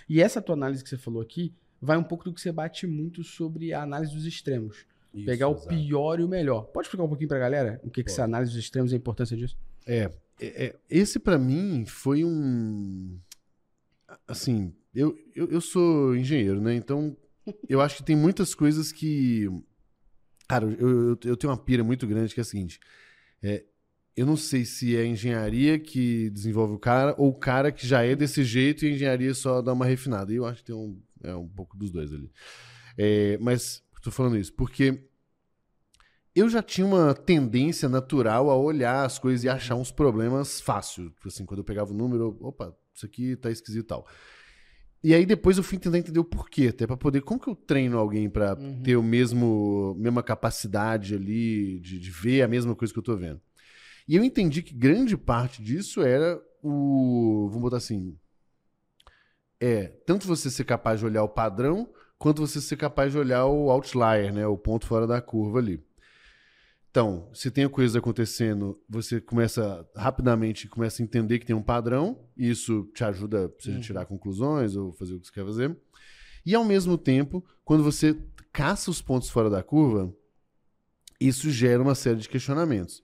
E 0.08 0.20
essa 0.20 0.40
tua 0.40 0.54
análise 0.54 0.82
que 0.82 0.88
você 0.88 0.96
falou 0.96 1.20
aqui 1.20 1.52
vai 1.80 1.96
um 1.96 2.02
pouco 2.02 2.24
do 2.24 2.32
que 2.32 2.40
você 2.40 2.52
bate 2.52 2.86
muito 2.86 3.22
sobre 3.24 3.72
a 3.72 3.82
análise 3.82 4.14
dos 4.14 4.26
extremos. 4.26 4.84
Isso, 5.12 5.26
pegar 5.26 5.48
o 5.48 5.52
exato. 5.52 5.68
pior 5.68 6.20
e 6.20 6.24
o 6.24 6.28
melhor. 6.28 6.62
Pode 6.66 6.86
explicar 6.86 7.04
um 7.04 7.08
pouquinho 7.08 7.28
pra 7.28 7.38
galera 7.38 7.80
o 7.82 7.90
que, 7.90 8.04
que 8.04 8.10
essa 8.10 8.24
análise 8.24 8.52
dos 8.52 8.60
extremos 8.60 8.92
e 8.92 8.94
a 8.94 8.98
importância 8.98 9.36
disso? 9.36 9.56
É, 9.86 10.10
é, 10.40 10.66
é, 10.66 10.76
esse 10.88 11.18
para 11.18 11.38
mim 11.38 11.84
foi 11.86 12.24
um. 12.24 13.18
Assim, 14.26 14.72
eu, 14.94 15.16
eu, 15.34 15.50
eu 15.50 15.60
sou 15.60 16.16
engenheiro, 16.16 16.60
né? 16.60 16.74
Então, 16.74 17.16
eu 17.68 17.80
acho 17.80 17.96
que 17.96 18.02
tem 18.02 18.16
muitas 18.16 18.54
coisas 18.54 18.92
que. 18.92 19.48
Cara, 20.48 20.64
eu, 20.64 21.10
eu, 21.10 21.18
eu 21.24 21.36
tenho 21.36 21.52
uma 21.52 21.56
pira 21.58 21.84
muito 21.84 22.06
grande 22.06 22.34
que 22.34 22.40
é 22.40 22.42
a 22.42 22.44
seguinte: 22.44 22.80
é, 23.42 23.64
eu 24.16 24.26
não 24.26 24.36
sei 24.36 24.64
se 24.64 24.96
é 24.96 25.00
a 25.00 25.06
engenharia 25.06 25.78
que 25.78 26.30
desenvolve 26.30 26.74
o 26.74 26.78
cara 26.78 27.14
ou 27.16 27.28
o 27.30 27.38
cara 27.38 27.72
que 27.72 27.86
já 27.86 28.02
é 28.02 28.14
desse 28.14 28.44
jeito 28.44 28.84
e 28.84 28.88
a 28.88 28.92
engenharia 28.92 29.34
só 29.34 29.62
dá 29.62 29.72
uma 29.72 29.86
refinada. 29.86 30.32
E 30.32 30.36
eu 30.36 30.44
acho 30.44 30.58
que 30.58 30.66
tem 30.66 30.74
um, 30.74 31.00
é 31.22 31.34
um 31.34 31.48
pouco 31.48 31.76
dos 31.76 31.90
dois 31.90 32.12
ali. 32.12 32.30
É, 32.98 33.38
mas, 33.38 33.82
tô 34.02 34.10
falando 34.10 34.36
isso 34.36 34.52
porque 34.52 35.08
eu 36.34 36.48
já 36.48 36.62
tinha 36.62 36.86
uma 36.86 37.14
tendência 37.14 37.88
natural 37.88 38.50
a 38.50 38.56
olhar 38.56 39.04
as 39.04 39.18
coisas 39.18 39.44
e 39.44 39.48
achar 39.48 39.74
uns 39.74 39.90
problemas 39.90 40.60
fácil. 40.60 41.10
Tipo 41.10 41.28
Assim, 41.28 41.44
quando 41.44 41.58
eu 41.58 41.64
pegava 41.64 41.90
o 41.90 41.96
número, 41.96 42.36
opa, 42.40 42.76
isso 42.94 43.06
aqui 43.06 43.36
tá 43.36 43.50
esquisito 43.50 43.84
e 43.84 43.88
tal. 43.88 44.06
E 45.02 45.14
aí 45.14 45.24
depois 45.24 45.56
eu 45.56 45.62
fui 45.62 45.78
tentar 45.78 45.98
entender 45.98 46.18
o 46.18 46.24
porquê, 46.24 46.68
até 46.68 46.86
pra 46.86 46.96
poder. 46.96 47.22
Como 47.22 47.40
que 47.40 47.48
eu 47.48 47.54
treino 47.56 47.96
alguém 47.98 48.28
pra 48.28 48.54
Uhum. 48.54 48.82
ter 48.82 48.96
o 48.96 49.02
mesmo 49.02 49.94
mesma 49.98 50.22
capacidade 50.22 51.14
ali 51.14 51.80
de, 51.80 51.98
de 51.98 52.10
ver 52.10 52.42
a 52.42 52.48
mesma 52.48 52.74
coisa 52.74 52.92
que 52.92 52.98
eu 52.98 53.02
tô 53.02 53.16
vendo? 53.16 53.40
E 54.06 54.16
eu 54.16 54.24
entendi 54.24 54.62
que 54.62 54.74
grande 54.74 55.16
parte 55.16 55.62
disso 55.62 56.02
era 56.02 56.40
o. 56.62 57.46
Vamos 57.48 57.62
botar 57.62 57.78
assim. 57.78 58.16
É, 59.58 59.84
tanto 60.06 60.26
você 60.26 60.50
ser 60.50 60.64
capaz 60.64 61.00
de 61.00 61.06
olhar 61.06 61.22
o 61.22 61.28
padrão, 61.28 61.88
quanto 62.18 62.46
você 62.46 62.60
ser 62.60 62.76
capaz 62.76 63.12
de 63.12 63.18
olhar 63.18 63.46
o 63.46 63.70
outlier, 63.70 64.32
né? 64.32 64.46
O 64.46 64.56
ponto 64.56 64.86
fora 64.86 65.06
da 65.06 65.20
curva 65.20 65.58
ali. 65.58 65.82
Então, 66.90 67.28
se 67.32 67.50
tem 67.52 67.68
coisas 67.68 67.94
acontecendo, 67.94 68.76
você 68.88 69.20
começa 69.20 69.86
rapidamente 69.94 70.68
começa 70.68 71.00
a 71.00 71.04
entender 71.04 71.38
que 71.38 71.46
tem 71.46 71.54
um 71.54 71.62
padrão, 71.62 72.18
e 72.36 72.50
isso 72.50 72.90
te 72.94 73.04
ajuda, 73.04 73.52
seja 73.60 73.76
Uhum. 73.76 73.82
tirar 73.82 74.06
conclusões 74.06 74.74
ou 74.74 74.92
fazer 74.92 75.14
o 75.14 75.20
que 75.20 75.26
você 75.28 75.32
quer 75.32 75.44
fazer. 75.44 75.76
E 76.44 76.54
ao 76.54 76.64
mesmo 76.64 76.98
tempo, 76.98 77.44
quando 77.64 77.84
você 77.84 78.16
caça 78.52 78.90
os 78.90 79.00
pontos 79.00 79.30
fora 79.30 79.48
da 79.48 79.62
curva, 79.62 80.12
isso 81.20 81.48
gera 81.50 81.80
uma 81.82 81.94
série 81.94 82.18
de 82.18 82.28
questionamentos. 82.28 83.02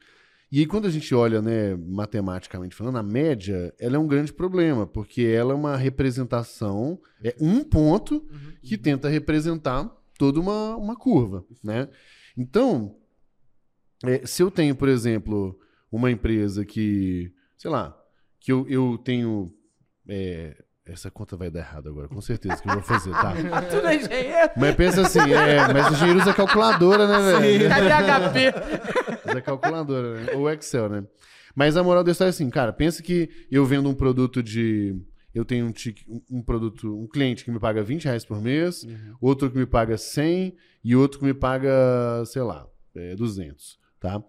E 0.50 0.60
aí, 0.60 0.66
quando 0.66 0.86
a 0.86 0.90
gente 0.90 1.14
olha, 1.14 1.42
né, 1.42 1.76
matematicamente 1.76 2.74
falando, 2.74 2.96
a 2.98 3.02
média, 3.02 3.74
ela 3.78 3.96
é 3.96 3.98
um 3.98 4.06
grande 4.06 4.32
problema, 4.32 4.86
porque 4.86 5.22
ela 5.22 5.52
é 5.52 5.54
uma 5.56 5.76
representação, 5.76 7.00
é 7.22 7.36
um 7.40 7.62
ponto 7.62 8.24
que 8.62 8.78
tenta 8.78 9.08
representar 9.08 9.90
toda 10.18 10.40
uma, 10.40 10.76
uma 10.76 10.96
curva, 10.96 11.44
né? 11.62 11.88
Então, 12.36 12.96
é, 14.04 14.26
se 14.26 14.42
eu 14.42 14.50
tenho, 14.50 14.74
por 14.74 14.88
exemplo, 14.88 15.58
uma 15.90 16.10
empresa 16.10 16.64
que, 16.64 17.32
sei 17.56 17.70
lá, 17.70 17.96
que 18.40 18.52
eu, 18.52 18.66
eu 18.68 18.98
tenho. 18.98 19.52
é, 20.08 20.56
essa 20.88 21.10
conta 21.10 21.36
vai 21.36 21.50
dar 21.50 21.58
errado 21.60 21.88
agora, 21.88 22.06
com 22.06 22.20
certeza 22.20 22.62
que 22.62 22.68
eu 22.68 22.74
vou 22.74 22.82
fazer, 22.82 23.10
tá? 23.10 23.32
Tu 23.68 23.76
não 23.82 23.88
é 23.88 23.96
engenheiro? 23.96 24.50
Mas 24.56 24.74
pensa 24.76 25.00
assim, 25.02 25.18
é, 25.32 25.72
mas 25.72 25.90
o 25.90 25.92
engenheiro 25.94 26.20
usa 26.20 26.32
calculadora, 26.32 27.08
né, 27.08 27.38
velho? 27.40 27.68
Cadê 27.68 27.90
HP? 27.90 29.28
Usa 29.30 29.40
calculadora, 29.42 30.20
né? 30.20 30.32
Ou 30.34 30.48
Excel, 30.48 30.88
né? 30.88 31.04
Mas 31.56 31.76
a 31.76 31.82
moral 31.82 32.04
da 32.04 32.12
história 32.12 32.28
é 32.28 32.30
assim, 32.30 32.48
cara, 32.50 32.72
pensa 32.72 33.02
que 33.02 33.28
eu 33.50 33.64
vendo 33.64 33.88
um 33.88 33.94
produto 33.94 34.42
de. 34.42 34.94
Eu 35.34 35.44
tenho 35.44 35.66
um, 35.66 35.72
tique- 35.72 36.04
um- 36.30 36.40
produto, 36.40 36.96
um 36.98 37.06
cliente 37.08 37.44
que 37.44 37.50
me 37.50 37.58
paga 37.58 37.82
20 37.82 38.04
reais 38.04 38.24
por 38.24 38.40
mês, 38.40 38.86
outro 39.20 39.50
que 39.50 39.58
me 39.58 39.66
paga 39.66 39.98
100 39.98 40.56
e 40.84 40.94
outro 40.96 41.18
que 41.18 41.24
me 41.26 41.34
paga, 41.34 41.70
sei 42.26 42.42
lá, 42.42 42.66
é, 42.94 43.14
200, 43.16 43.76
tá? 44.06 44.22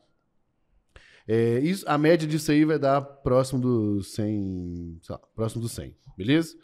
É, 1.28 1.60
isso, 1.60 1.84
a 1.88 1.98
média 1.98 2.28
disso 2.28 2.52
aí 2.52 2.64
vai 2.64 2.80
dar 2.80 3.02
próximo 3.02 3.60
do 3.62 4.02
100, 4.02 4.98
sei 5.02 5.14
lá, 5.14 5.20
próximo 5.36 5.62
do 5.62 5.68
100, 5.70 5.94
beleza? 6.18 6.58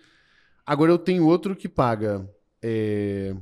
Agora 0.65 0.91
eu 0.91 0.97
tenho 0.97 1.27
outro 1.27 1.55
que 1.55 1.67
paga 1.67 2.27
é, 2.61 3.35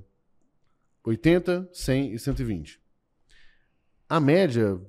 80, 1.05 1.69
100 1.72 2.13
e 2.13 2.19
120. 2.19 2.82
A 4.09 4.19
média, 4.19 4.80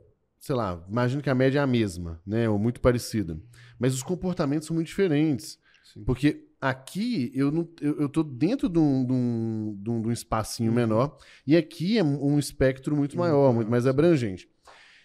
sei 0.41 0.55
lá, 0.55 0.83
imagino 0.89 1.23
que 1.23 1.31
a 1.31 1.35
média 1.35 1.59
é 1.59 1.63
a 1.63 1.67
mesma, 1.67 2.21
né? 2.27 2.49
Ou 2.49 2.59
muito 2.59 2.81
parecida. 2.81 3.39
Mas 3.79 3.95
os 3.95 4.03
comportamentos 4.03 4.67
são 4.67 4.75
muito 4.75 4.87
diferentes. 4.89 5.59
Porque 6.07 6.49
aqui 6.61 7.31
eu, 7.35 7.53
não, 7.53 7.69
eu, 7.81 8.01
eu 8.01 8.09
tô 8.09 8.23
dentro 8.23 8.69
de 8.69 8.79
um, 8.79 9.05
de 9.05 9.13
um, 9.13 9.79
de 9.83 9.91
um- 9.91 10.03
de 10.03 10.09
um 10.09 10.13
espacinho 10.13 10.73
menor, 10.73 11.19
e 11.47 11.57
aqui 11.57 11.99
é 11.99 12.03
um 12.05 12.39
espectro 12.39 12.97
muito 12.97 13.17
maior, 13.19 13.53
muito 13.53 13.71
mais 13.71 13.87
abrangente. 13.87 14.49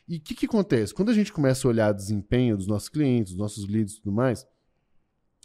E 0.07 0.17
o 0.17 0.21
que, 0.21 0.33
que 0.35 0.45
acontece? 0.45 0.93
Quando 0.93 1.09
a 1.09 1.13
gente 1.13 1.33
começa 1.33 1.67
a 1.67 1.69
olhar 1.69 1.91
desempenho 1.91 2.55
dos 2.55 2.67
nossos 2.67 2.87
clientes, 2.89 3.33
dos 3.33 3.39
nossos 3.39 3.67
leads 3.67 3.95
e 3.95 4.01
tudo 4.01 4.11
mais, 4.13 4.45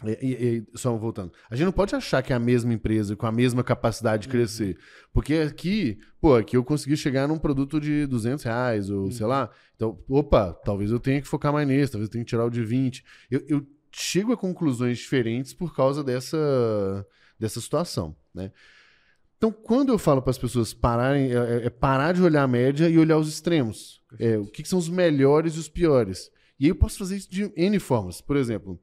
e- 0.05 0.65
e- 0.73 0.77
só 0.77 0.95
voltando, 0.97 1.31
a 1.49 1.55
gente 1.55 1.65
não 1.65 1.71
pode 1.71 1.95
achar 1.95 2.21
que 2.21 2.33
é 2.33 2.35
a 2.35 2.39
mesma 2.39 2.73
empresa 2.73 3.15
com 3.15 3.25
a 3.25 3.31
mesma 3.31 3.63
capacidade 3.63 4.23
de 4.23 4.29
crescer. 4.29 4.77
Porque 5.13 5.35
aqui, 5.35 5.99
pô, 6.19 6.35
aqui 6.35 6.57
eu 6.57 6.63
consegui 6.63 6.97
chegar 6.97 7.27
num 7.27 7.37
produto 7.37 7.79
de 7.79 8.05
200 8.07 8.43
reais, 8.43 8.89
ou 8.89 9.11
sei 9.11 9.25
lá. 9.25 9.49
Então, 9.75 9.99
opa, 10.09 10.53
talvez 10.65 10.91
eu 10.91 10.99
tenha 10.99 11.21
que 11.21 11.27
focar 11.27 11.53
mais 11.53 11.67
nesse, 11.67 11.91
talvez 11.91 12.07
eu 12.09 12.11
tenha 12.11 12.23
que 12.23 12.29
tirar 12.29 12.45
o 12.45 12.49
de 12.49 12.63
20. 12.63 13.03
Eu, 13.29 13.43
eu 13.47 13.67
chego 13.91 14.33
a 14.33 14.37
conclusões 14.37 14.97
diferentes 14.97 15.53
por 15.53 15.75
causa 15.75 16.03
dessa, 16.03 17.05
dessa 17.39 17.61
situação, 17.61 18.15
né? 18.33 18.51
Então, 19.37 19.51
quando 19.51 19.89
eu 19.91 19.97
falo 19.99 20.21
para 20.21 20.31
as 20.31 20.37
pessoas 20.37 20.73
pararem, 20.73 21.31
é, 21.31 21.35
é, 21.35 21.65
é, 21.65 21.69
parar 21.69 22.13
de 22.13 22.21
olhar 22.21 22.43
a 22.43 22.47
média 22.47 22.87
e 22.89 22.97
olhar 22.97 23.17
os 23.17 23.27
extremos. 23.27 24.01
É, 24.19 24.37
o 24.37 24.45
que, 24.45 24.63
que, 24.63 24.69
são 24.69 24.79
os 24.79 24.89
melhores 24.89 25.55
e 25.55 25.59
os 25.59 25.69
piores. 25.69 26.29
E 26.59 26.65
aí 26.65 26.69
eu 26.69 26.75
posso 26.75 26.97
fazer 26.97 27.17
isso 27.17 27.29
de 27.29 27.51
N 27.55 27.79
formas. 27.79 28.21
Por 28.21 28.37
exemplo, 28.37 28.79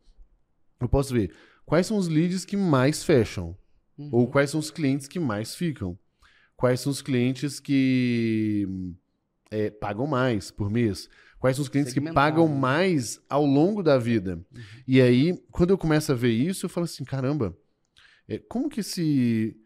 eu 0.81 0.89
posso 0.89 1.12
ver 1.12 1.33
quais 1.64 1.87
são 1.87 1.97
os 1.97 2.09
leads 2.09 2.45
que 2.45 2.57
mais 2.57 3.05
fecham. 3.05 3.57
Uhum. 3.97 4.09
Ou 4.12 4.26
quais 4.26 4.51
são 4.51 4.61
os 4.61 4.70
clientes 4.70 5.07
que 5.07 5.18
mais 5.18 5.55
ficam. 5.55 5.99
Quais 6.57 6.81
são 6.81 6.91
os 6.91 7.01
clientes 7.01 7.61
que 7.61 8.66
é, 9.51 9.70
pagam 9.70 10.07
mais 10.07 10.51
por 10.51 10.70
mês. 10.70 11.09
Quais 11.39 11.57
são 11.57 11.62
os 11.62 11.68
clientes 11.68 11.93
que 11.93 12.01
pagam 12.12 12.47
mais 12.49 13.20
ao 13.28 13.47
longo 13.47 13.83
da 13.83 13.99
vida. 13.99 14.37
Uhum. 14.37 14.62
E 14.87 15.01
aí, 15.01 15.39
quando 15.51 15.70
eu 15.70 15.78
começo 15.78 16.12
a 16.12 16.14
ver 16.14 16.33
isso, 16.33 16.66
eu 16.66 16.70
falo 16.70 16.85
assim, 16.85 17.05
caramba, 17.05 17.57
é, 18.28 18.39
como 18.39 18.68
que 18.68 18.81
esse 18.81 19.57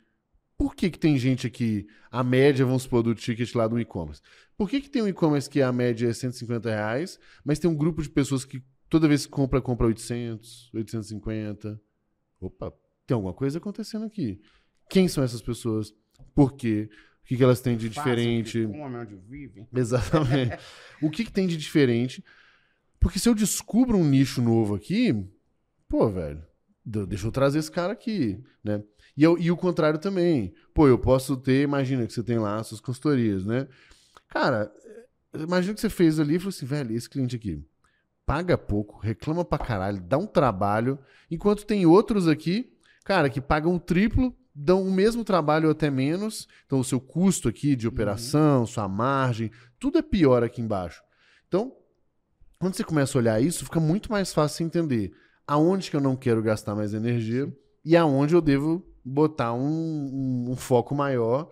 por 0.56 0.74
que, 0.74 0.90
que 0.90 0.98
tem 0.98 1.18
gente 1.18 1.46
aqui, 1.46 1.86
a 2.10 2.22
média, 2.22 2.64
vamos 2.64 2.84
supor, 2.84 3.02
do 3.02 3.14
ticket 3.14 3.54
lá 3.54 3.66
do 3.66 3.78
e-commerce? 3.78 4.22
Por 4.56 4.68
que, 4.68 4.80
que 4.80 4.88
tem 4.88 5.02
um 5.02 5.08
e-commerce 5.08 5.50
que 5.50 5.60
a 5.60 5.72
média 5.72 6.08
é 6.08 6.12
150 6.12 6.70
reais, 6.70 7.18
mas 7.44 7.58
tem 7.58 7.68
um 7.68 7.76
grupo 7.76 8.02
de 8.02 8.08
pessoas 8.08 8.44
que 8.44 8.62
toda 8.88 9.08
vez 9.08 9.26
que 9.26 9.32
compra, 9.32 9.60
compra 9.60 9.86
800, 9.86 10.70
850? 10.72 11.80
Opa, 12.40 12.72
tem 13.06 13.14
alguma 13.14 13.34
coisa 13.34 13.58
acontecendo 13.58 14.04
aqui. 14.04 14.40
Quem 14.88 15.08
são 15.08 15.24
essas 15.24 15.42
pessoas? 15.42 15.92
Por 16.34 16.52
quê? 16.52 16.88
O 17.22 17.26
que, 17.26 17.36
que 17.36 17.42
elas 17.42 17.60
têm 17.60 17.76
de 17.76 17.88
diferente? 17.88 18.64
onde 18.66 19.16
vive. 19.16 19.66
Exatamente. 19.74 20.56
o 21.02 21.10
que, 21.10 21.24
que 21.24 21.32
tem 21.32 21.46
de 21.46 21.56
diferente? 21.56 22.22
Porque 23.00 23.18
se 23.18 23.28
eu 23.28 23.34
descubro 23.34 23.96
um 23.96 24.08
nicho 24.08 24.40
novo 24.40 24.74
aqui, 24.74 25.26
pô, 25.88 26.08
velho, 26.08 26.44
deixa 26.84 27.26
eu 27.26 27.32
trazer 27.32 27.58
esse 27.58 27.70
cara 27.70 27.92
aqui, 27.92 28.42
né? 28.62 28.82
E, 29.16 29.22
eu, 29.22 29.38
e 29.38 29.50
o 29.50 29.56
contrário 29.56 29.98
também. 29.98 30.54
Pô, 30.72 30.88
eu 30.88 30.98
posso 30.98 31.36
ter, 31.36 31.62
imagina 31.62 32.06
que 32.06 32.12
você 32.12 32.22
tem 32.22 32.38
lá 32.38 32.62
suas 32.62 32.80
consultorias, 32.80 33.44
né? 33.44 33.68
Cara, 34.28 34.72
imagina 35.34 35.74
que 35.74 35.80
você 35.80 35.90
fez 35.90 36.18
ali 36.18 36.36
e 36.36 36.38
falou 36.38 36.50
assim, 36.50 36.66
velho, 36.66 36.94
esse 36.96 37.08
cliente 37.08 37.36
aqui 37.36 37.64
paga 38.26 38.56
pouco, 38.56 38.98
reclama 38.98 39.44
pra 39.44 39.58
caralho, 39.58 40.00
dá 40.00 40.16
um 40.16 40.26
trabalho, 40.26 40.98
enquanto 41.30 41.66
tem 41.66 41.84
outros 41.86 42.26
aqui, 42.26 42.72
cara, 43.04 43.28
que 43.28 43.40
pagam 43.40 43.74
o 43.74 43.80
triplo, 43.80 44.34
dão 44.54 44.82
o 44.82 44.90
mesmo 44.90 45.24
trabalho 45.24 45.66
ou 45.66 45.72
até 45.72 45.90
menos. 45.90 46.48
Então, 46.64 46.78
o 46.78 46.84
seu 46.84 47.00
custo 47.00 47.48
aqui 47.48 47.74
de 47.74 47.88
operação, 47.88 48.60
uhum. 48.60 48.66
sua 48.66 48.88
margem, 48.88 49.50
tudo 49.78 49.98
é 49.98 50.02
pior 50.02 50.42
aqui 50.42 50.62
embaixo. 50.62 51.02
Então, 51.48 51.76
quando 52.58 52.74
você 52.74 52.84
começa 52.84 53.18
a 53.18 53.20
olhar 53.20 53.42
isso, 53.42 53.64
fica 53.64 53.80
muito 53.80 54.10
mais 54.10 54.32
fácil 54.32 54.64
entender 54.64 55.12
aonde 55.46 55.90
que 55.90 55.96
eu 55.96 56.00
não 56.00 56.16
quero 56.16 56.42
gastar 56.42 56.74
mais 56.74 56.94
energia 56.94 57.52
e 57.84 57.96
aonde 57.96 58.34
eu 58.34 58.40
devo 58.40 58.84
botar 59.04 59.52
um, 59.52 59.60
um, 59.66 60.50
um 60.52 60.56
foco 60.56 60.94
maior 60.94 61.48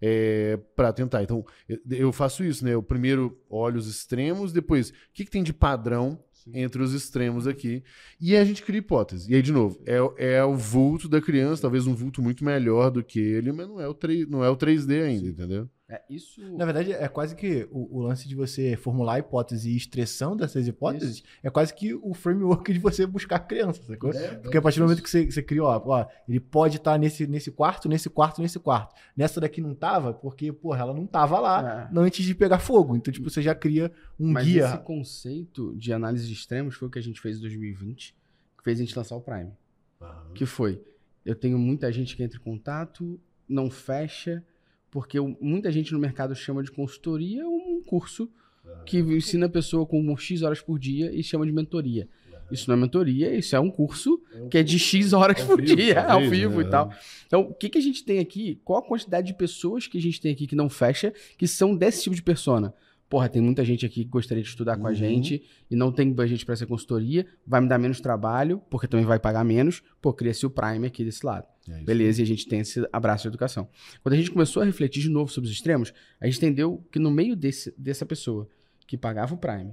é, 0.00 0.58
para 0.74 0.92
tentar. 0.92 1.22
Então, 1.22 1.44
eu 1.90 2.12
faço 2.12 2.44
isso, 2.44 2.64
né? 2.64 2.74
Eu 2.74 2.82
primeiro 2.82 3.38
olho 3.48 3.78
os 3.78 3.86
extremos, 3.86 4.52
depois, 4.52 4.90
o 4.90 4.92
que, 5.12 5.24
que 5.24 5.30
tem 5.30 5.42
de 5.42 5.52
padrão 5.52 6.18
entre 6.52 6.82
os 6.82 6.92
extremos 6.92 7.46
aqui. 7.46 7.82
E 8.20 8.36
a 8.36 8.44
gente 8.44 8.62
cria 8.62 8.78
hipótese. 8.78 9.30
E 9.30 9.34
aí, 9.34 9.42
de 9.42 9.52
novo, 9.52 9.80
é, 9.84 10.36
é 10.36 10.44
o 10.44 10.54
vulto 10.54 11.08
da 11.08 11.20
criança, 11.20 11.62
talvez 11.62 11.86
um 11.86 11.94
vulto 11.94 12.22
muito 12.22 12.44
melhor 12.44 12.90
do 12.90 13.02
que 13.02 13.18
ele, 13.18 13.52
mas 13.52 13.68
não 13.68 13.80
é 13.80 13.88
o, 13.88 13.94
3, 13.94 14.28
não 14.28 14.44
é 14.44 14.50
o 14.50 14.56
3D 14.56 15.02
ainda, 15.02 15.28
entendeu? 15.28 15.68
É, 15.88 16.02
isso... 16.10 16.40
Na 16.56 16.64
verdade, 16.64 16.92
é 16.92 17.06
quase 17.06 17.36
que 17.36 17.68
o, 17.70 17.98
o, 17.98 18.02
lance 18.02 18.28
de 18.28 18.34
você 18.34 18.76
formular 18.76 19.14
a 19.14 19.18
hipótese 19.20 19.70
e 19.70 19.76
expressão 19.76 20.36
dessas 20.36 20.66
hipóteses 20.66 21.18
isso. 21.18 21.24
é 21.44 21.48
quase 21.48 21.72
que 21.72 21.94
o 21.94 22.12
framework 22.12 22.72
de 22.72 22.80
você 22.80 23.06
buscar 23.06 23.38
criança, 23.38 23.80
sacou? 23.84 24.10
É, 24.10 24.34
Porque 24.34 24.58
a 24.58 24.62
partir 24.62 24.80
do 24.80 24.82
momento 24.82 25.00
que 25.00 25.08
você, 25.08 25.30
você 25.30 25.40
criou, 25.42 25.68
ó, 25.68 25.80
ó, 25.86 26.06
ele 26.28 26.40
pode 26.40 26.78
estar 26.78 26.92
tá 26.92 26.98
nesse, 26.98 27.24
nesse 27.28 27.52
quarto, 27.52 27.88
nesse 27.88 28.10
quarto, 28.10 28.42
nesse 28.42 28.58
quarto. 28.58 28.96
Nessa 29.16 29.40
daqui 29.40 29.60
não 29.60 29.76
tava, 29.76 30.12
porque, 30.12 30.52
porra, 30.52 30.80
ela 30.80 30.92
não 30.92 31.06
tava 31.06 31.38
lá 31.38 31.88
é. 31.92 31.98
antes 31.98 32.24
de 32.24 32.34
pegar 32.34 32.58
fogo. 32.58 32.96
Então, 32.96 33.12
tipo, 33.12 33.30
você 33.30 33.40
já 33.40 33.54
cria 33.54 33.92
um 34.18 34.32
Mas 34.32 34.44
guia. 34.44 34.64
esse 34.64 34.78
conceito 34.78 35.72
de 35.76 35.92
análise 35.92 36.26
de 36.26 36.32
extremos 36.32 36.74
foi 36.74 36.88
o 36.88 36.90
que 36.90 36.98
a 36.98 37.02
gente 37.02 37.20
fez 37.20 37.38
em 37.38 37.40
2020, 37.42 38.12
que 38.58 38.64
fez 38.64 38.80
a 38.80 38.82
gente 38.82 38.96
lançar 38.96 39.14
o 39.14 39.20
Prime. 39.20 39.52
Uhum. 40.00 40.32
Que 40.34 40.44
foi, 40.44 40.82
eu 41.24 41.36
tenho 41.36 41.58
muita 41.60 41.92
gente 41.92 42.16
que 42.16 42.24
entra 42.24 42.38
em 42.38 42.42
contato, 42.42 43.20
não 43.48 43.70
fecha 43.70 44.44
porque 44.96 45.20
muita 45.20 45.70
gente 45.70 45.92
no 45.92 45.98
mercado 45.98 46.34
chama 46.34 46.62
de 46.62 46.70
consultoria 46.70 47.46
um 47.46 47.82
curso 47.84 48.30
que 48.86 48.98
ensina 49.00 49.44
a 49.44 49.48
pessoa 49.48 49.84
com 49.84 50.16
X 50.16 50.40
horas 50.40 50.62
por 50.62 50.78
dia 50.78 51.14
e 51.14 51.22
chama 51.22 51.44
de 51.44 51.52
mentoria. 51.52 52.08
Isso 52.50 52.70
não 52.70 52.78
é 52.78 52.80
mentoria, 52.80 53.36
isso 53.36 53.54
é 53.54 53.60
um 53.60 53.70
curso 53.70 54.18
é 54.32 54.48
que 54.48 54.56
é 54.56 54.62
de 54.62 54.78
X 54.78 55.12
horas 55.12 55.42
por 55.42 55.60
vivo, 55.60 55.76
dia, 55.76 56.02
ao 56.02 56.22
vivo 56.22 56.62
né? 56.62 56.66
e 56.66 56.70
tal. 56.70 56.90
Então, 57.26 57.42
o 57.42 57.52
que, 57.52 57.68
que 57.68 57.76
a 57.76 57.80
gente 57.82 58.06
tem 58.06 58.20
aqui? 58.20 58.58
Qual 58.64 58.78
a 58.78 58.82
quantidade 58.82 59.26
de 59.26 59.34
pessoas 59.34 59.86
que 59.86 59.98
a 59.98 60.00
gente 60.00 60.18
tem 60.18 60.32
aqui 60.32 60.46
que 60.46 60.56
não 60.56 60.70
fecha, 60.70 61.12
que 61.36 61.46
são 61.46 61.76
desse 61.76 62.04
tipo 62.04 62.16
de 62.16 62.22
persona? 62.22 62.72
Porra, 63.08 63.28
tem 63.28 63.40
muita 63.40 63.64
gente 63.64 63.86
aqui 63.86 64.04
que 64.04 64.10
gostaria 64.10 64.42
de 64.42 64.48
estudar 64.48 64.74
uhum. 64.74 64.82
com 64.82 64.86
a 64.88 64.90
uhum. 64.90 64.96
gente 64.96 65.42
e 65.70 65.76
não 65.76 65.92
tem 65.92 66.12
budget 66.12 66.44
para 66.44 66.54
essa 66.54 66.66
consultoria, 66.66 67.24
vai 67.46 67.60
me 67.60 67.68
dar 67.68 67.78
menos 67.78 68.00
trabalho, 68.00 68.60
porque 68.68 68.88
também 68.88 69.06
vai 69.06 69.18
pagar 69.18 69.44
menos. 69.44 69.82
Pô, 70.02 70.12
cria-se 70.12 70.44
o 70.44 70.50
Prime 70.50 70.86
aqui 70.86 71.04
desse 71.04 71.24
lado. 71.24 71.46
É 71.68 71.82
Beleza, 71.82 72.20
e 72.20 72.24
a 72.24 72.26
gente 72.26 72.48
tem 72.48 72.60
esse 72.60 72.86
abraço 72.92 73.22
de 73.22 73.28
educação. 73.28 73.68
Quando 74.02 74.14
a 74.14 74.16
gente 74.16 74.30
começou 74.30 74.62
a 74.62 74.64
refletir 74.64 75.00
de 75.00 75.08
novo 75.08 75.30
sobre 75.30 75.48
os 75.48 75.54
extremos, 75.54 75.92
a 76.20 76.26
gente 76.26 76.38
entendeu 76.38 76.84
que 76.90 76.98
no 76.98 77.10
meio 77.10 77.36
desse, 77.36 77.72
dessa 77.78 78.04
pessoa 78.04 78.48
que 78.86 78.96
pagava 78.96 79.34
o 79.34 79.38
Prime, 79.38 79.72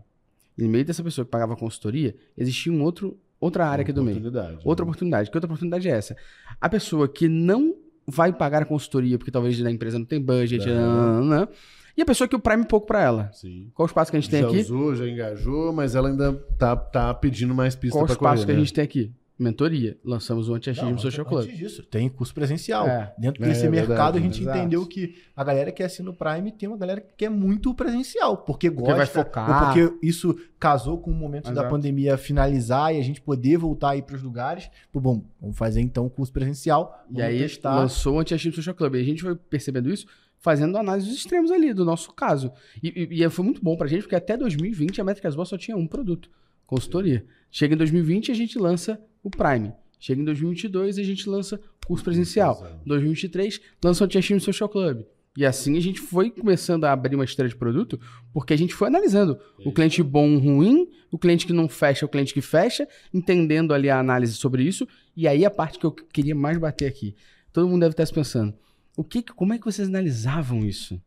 e 0.57 0.63
no 0.63 0.69
meio 0.69 0.85
dessa 0.85 1.03
pessoa 1.03 1.25
que 1.25 1.31
pagava 1.31 1.53
a 1.53 1.57
consultoria, 1.57 2.15
existia 2.37 2.71
um 2.71 2.83
outro, 2.83 3.19
outra 3.39 3.67
área 3.67 3.81
aqui 3.81 3.91
do 3.91 4.03
meio. 4.03 4.19
Né? 4.19 4.57
Outra 4.63 4.83
oportunidade. 4.83 5.31
Que 5.31 5.37
outra 5.37 5.47
oportunidade 5.47 5.87
é 5.87 5.91
essa? 5.91 6.15
A 6.61 6.69
pessoa 6.69 7.07
que 7.07 7.27
não 7.27 7.75
vai 8.05 8.31
pagar 8.33 8.61
a 8.61 8.65
consultoria 8.65 9.17
porque 9.17 9.31
talvez 9.31 9.63
a 9.63 9.71
empresa 9.71 9.97
não 9.97 10.05
tem 10.05 10.21
budget, 10.21 10.67
é. 10.67 10.73
não, 10.73 11.21
não, 11.21 11.25
não, 11.25 11.47
e 11.95 12.01
a 12.01 12.05
pessoa 12.05 12.27
que 12.27 12.35
o 12.35 12.39
Prime 12.39 12.65
pouco 12.65 12.87
para 12.87 13.01
ela. 13.01 13.29
Sim. 13.33 13.69
Qual 13.73 13.85
o 13.85 13.87
espaço 13.87 14.11
que 14.11 14.17
a 14.17 14.19
gente 14.19 14.29
tem 14.29 14.41
já 14.41 14.47
aqui? 14.47 14.57
Já 14.57 14.63
usou, 14.63 14.95
já 14.95 15.07
engajou, 15.07 15.73
mas 15.73 15.95
ela 15.95 16.09
ainda 16.09 16.33
tá, 16.57 16.75
tá 16.75 17.13
pedindo 17.13 17.53
mais 17.53 17.75
pista 17.75 17.97
para 17.97 18.07
correr. 18.07 18.17
Qual 18.17 18.31
o 18.31 18.33
espaço 18.33 18.45
que 18.45 18.51
né? 18.51 18.57
a 18.57 18.61
gente 18.61 18.73
tem 18.73 18.83
aqui? 18.83 19.13
Mentoria. 19.37 19.97
Lançamos 20.03 20.47
o 20.47 20.53
Anti-Achismo 20.53 20.99
Social 20.99 21.25
Club. 21.25 21.43
Antes 21.43 21.57
disso, 21.57 21.83
tem 21.83 22.07
curso 22.07 22.33
presencial. 22.33 22.87
É. 22.87 23.13
Dentro 23.17 23.43
desse 23.43 23.65
é, 23.65 23.69
mercado, 23.69 23.87
verdade, 23.87 24.17
a 24.17 24.21
gente 24.21 24.41
exato. 24.41 24.57
entendeu 24.57 24.85
que 24.85 25.15
a 25.35 25.43
galera 25.43 25.71
que 25.71 25.81
assina 25.81 26.09
o 26.09 26.13
Prime 26.13 26.51
tem 26.51 26.69
uma 26.69 26.77
galera 26.77 27.01
que 27.01 27.13
quer 27.17 27.29
muito 27.29 27.73
presencial, 27.73 28.37
porque 28.37 28.69
gosta. 28.69 28.95
Porque 28.95 28.97
vai 28.97 29.05
focar. 29.05 29.73
porque 29.73 30.05
isso 30.05 30.35
casou 30.59 30.99
com 30.99 31.09
o 31.09 31.13
momento 31.13 31.45
exato. 31.45 31.61
da 31.61 31.67
pandemia 31.67 32.15
finalizar 32.15 32.93
e 32.93 32.99
a 32.99 33.03
gente 33.03 33.21
poder 33.21 33.57
voltar 33.57 33.91
aí 33.91 34.01
para 34.01 34.15
os 34.15 34.21
lugares. 34.21 34.69
Pô, 34.91 34.99
bom, 34.99 35.23
vamos 35.41 35.57
fazer 35.57 35.81
então 35.81 36.05
o 36.05 36.09
curso 36.09 36.31
presencial. 36.31 37.03
E 37.11 37.21
aí 37.21 37.39
testar. 37.39 37.75
lançou 37.75 38.15
o 38.15 38.19
Anti-Achismo 38.19 38.55
Social 38.55 38.75
Club. 38.75 38.95
E 38.95 39.01
a 39.01 39.03
gente 39.03 39.23
foi 39.23 39.35
percebendo 39.35 39.89
isso 39.91 40.05
fazendo 40.43 40.77
análise 40.77 41.07
dos 41.07 41.17
extremos 41.17 41.49
ali, 41.49 41.73
do 41.73 41.85
nosso 41.85 42.13
caso. 42.13 42.51
E, 42.83 43.07
e, 43.09 43.23
e 43.23 43.29
foi 43.29 43.45
muito 43.45 43.63
bom 43.63 43.75
pra 43.77 43.87
gente, 43.87 44.01
porque 44.01 44.15
até 44.15 44.37
2020 44.37 44.99
a 44.99 45.03
Métricas 45.03 45.35
Boas 45.35 45.47
só 45.47 45.57
tinha 45.57 45.75
um 45.75 45.87
produto, 45.87 46.29
consultoria. 46.67 47.25
Chega 47.49 47.73
em 47.73 47.77
2020 47.77 48.31
a 48.31 48.35
gente 48.35 48.59
lança 48.59 49.01
o 49.23 49.29
Prime. 49.29 49.71
Chega 49.97 50.21
em 50.21 50.25
2022 50.25 50.99
a 50.99 51.03
gente 51.03 51.29
lança 51.29 51.59
curso 51.87 52.03
presencial. 52.03 52.67
2023 52.85 53.61
lança 53.81 54.03
o 54.03 54.07
Tia 54.07 54.39
Social 54.39 54.67
Club. 54.67 55.05
E 55.35 55.45
assim 55.45 55.77
a 55.77 55.79
gente 55.79 56.01
foi 56.01 56.29
começando 56.29 56.83
a 56.83 56.91
abrir 56.91 57.15
uma 57.15 57.23
esteira 57.23 57.47
de 57.47 57.55
produto, 57.55 57.99
porque 58.33 58.53
a 58.53 58.57
gente 58.57 58.73
foi 58.73 58.89
analisando 58.89 59.39
o 59.65 59.71
cliente 59.71 60.03
bom, 60.03 60.37
ruim, 60.37 60.89
o 61.09 61.17
cliente 61.17 61.47
que 61.47 61.53
não 61.53 61.69
fecha, 61.69 62.05
o 62.05 62.09
cliente 62.09 62.33
que 62.33 62.41
fecha, 62.41 62.87
entendendo 63.13 63.73
ali 63.73 63.89
a 63.89 63.97
análise 63.97 64.33
sobre 64.33 64.63
isso. 64.63 64.85
E 65.15 65.25
aí 65.25 65.45
a 65.45 65.49
parte 65.49 65.79
que 65.79 65.85
eu 65.85 65.91
queria 65.91 66.35
mais 66.35 66.57
bater 66.57 66.85
aqui. 66.85 67.15
Todo 67.53 67.67
mundo 67.67 67.81
deve 67.81 67.93
estar 67.93 68.05
se 68.05 68.13
pensando, 68.13 68.53
o 68.95 69.03
que, 69.03 69.23
como 69.23 69.53
é 69.53 69.57
que 69.57 69.65
vocês 69.65 69.87
analisavam 69.87 70.59
isso? 70.59 71.01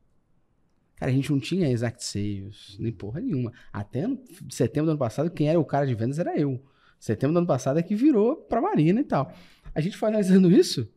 Cara, 0.96 1.12
a 1.12 1.14
gente 1.14 1.30
não 1.30 1.38
tinha 1.38 1.70
exact 1.70 2.02
sales, 2.02 2.76
nem 2.78 2.92
porra 2.92 3.20
nenhuma. 3.20 3.52
Até 3.72 4.06
no 4.06 4.18
setembro 4.50 4.86
do 4.86 4.90
ano 4.92 4.98
passado, 4.98 5.30
quem 5.30 5.48
era 5.48 5.60
o 5.60 5.64
cara 5.64 5.86
de 5.86 5.94
vendas 5.94 6.18
era 6.18 6.38
eu. 6.38 6.62
Setembro 6.98 7.34
do 7.34 7.38
ano 7.38 7.46
passado 7.46 7.78
é 7.78 7.82
que 7.82 7.94
virou 7.94 8.36
pra 8.36 8.60
Marina 8.60 9.00
e 9.00 9.04
tal. 9.04 9.32
A 9.74 9.80
gente 9.80 9.96
foi 9.96 10.08
analisando 10.08 10.50
isso 10.50 10.88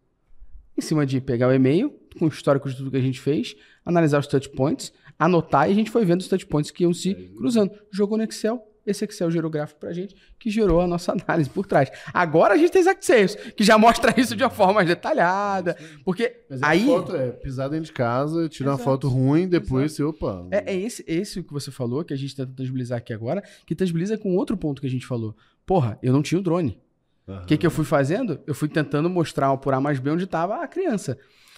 em 0.77 0.81
cima 0.81 1.05
de 1.05 1.19
pegar 1.19 1.49
o 1.49 1.53
e-mail, 1.53 1.93
com 2.17 2.25
o 2.25 2.29
histórico 2.29 2.69
de 2.69 2.77
tudo 2.77 2.89
que 2.89 2.97
a 2.97 3.01
gente 3.01 3.19
fez, 3.19 3.55
analisar 3.85 4.19
os 4.19 4.27
touch 4.27 4.49
points, 4.49 4.93
anotar 5.17 5.67
e 5.67 5.73
a 5.73 5.75
gente 5.75 5.91
foi 5.91 6.05
vendo 6.05 6.21
os 6.21 6.27
touch 6.29 6.45
points 6.45 6.71
que 6.71 6.83
iam 6.83 6.93
se 6.93 7.13
cruzando. 7.13 7.71
Jogou 7.91 8.17
no 8.17 8.23
Excel, 8.23 8.65
esse 8.85 9.05
Excel 9.05 9.29
gerou 9.31 9.49
gráfico 9.49 9.79
pra 9.79 9.93
gente, 9.93 10.15
que 10.37 10.49
gerou 10.49 10.81
a 10.81 10.87
nossa 10.87 11.11
análise 11.11 11.49
por 11.49 11.65
trás. 11.65 11.89
Agora 12.13 12.53
a 12.53 12.57
gente 12.57 12.71
tem 12.71 12.81
Exact 12.81 13.05
Sales, 13.05 13.35
que 13.35 13.63
já 13.63 13.77
mostra 13.77 14.13
isso 14.19 14.35
de 14.35 14.43
uma 14.43 14.49
forma 14.49 14.73
mais 14.73 14.87
detalhada. 14.87 15.77
Porque 16.03 16.43
Mas 16.49 16.63
aí. 16.63 16.83
A 16.83 16.85
foto 16.85 17.15
é 17.15 17.31
pisar 17.31 17.69
dentro 17.69 17.85
de 17.85 17.93
casa, 17.93 18.49
tirar 18.49 18.71
Exato. 18.71 18.81
uma 18.81 18.85
foto 18.85 19.07
ruim, 19.07 19.47
depois 19.47 19.93
você, 19.93 20.03
opa. 20.03 20.47
É, 20.51 20.73
é 20.73 20.75
esse, 20.75 21.03
esse 21.07 21.43
que 21.43 21.53
você 21.53 21.71
falou, 21.71 22.03
que 22.03 22.13
a 22.13 22.17
gente 22.17 22.35
tenta 22.35 22.51
tangibilizar 22.55 22.97
aqui 22.97 23.13
agora, 23.13 23.43
que 23.65 23.75
tangibiliza 23.75 24.17
com 24.17 24.35
outro 24.35 24.57
ponto 24.57 24.81
que 24.81 24.87
a 24.87 24.91
gente 24.91 25.05
falou. 25.05 25.35
Porra, 25.65 25.99
eu 26.01 26.11
não 26.11 26.21
tinha 26.21 26.39
o 26.39 26.43
drone. 26.43 26.79
O 27.27 27.31
uhum. 27.31 27.45
que, 27.45 27.57
que 27.57 27.65
eu 27.65 27.71
fui 27.71 27.85
fazendo? 27.85 28.39
Eu 28.47 28.55
fui 28.55 28.67
tentando 28.67 29.09
mostrar 29.09 29.55
por 29.57 29.73
A 29.73 29.79
mais 29.79 29.99
B 29.99 30.09
onde 30.09 30.23
estava 30.23 30.63
a 30.63 30.67
criança. 30.67 31.17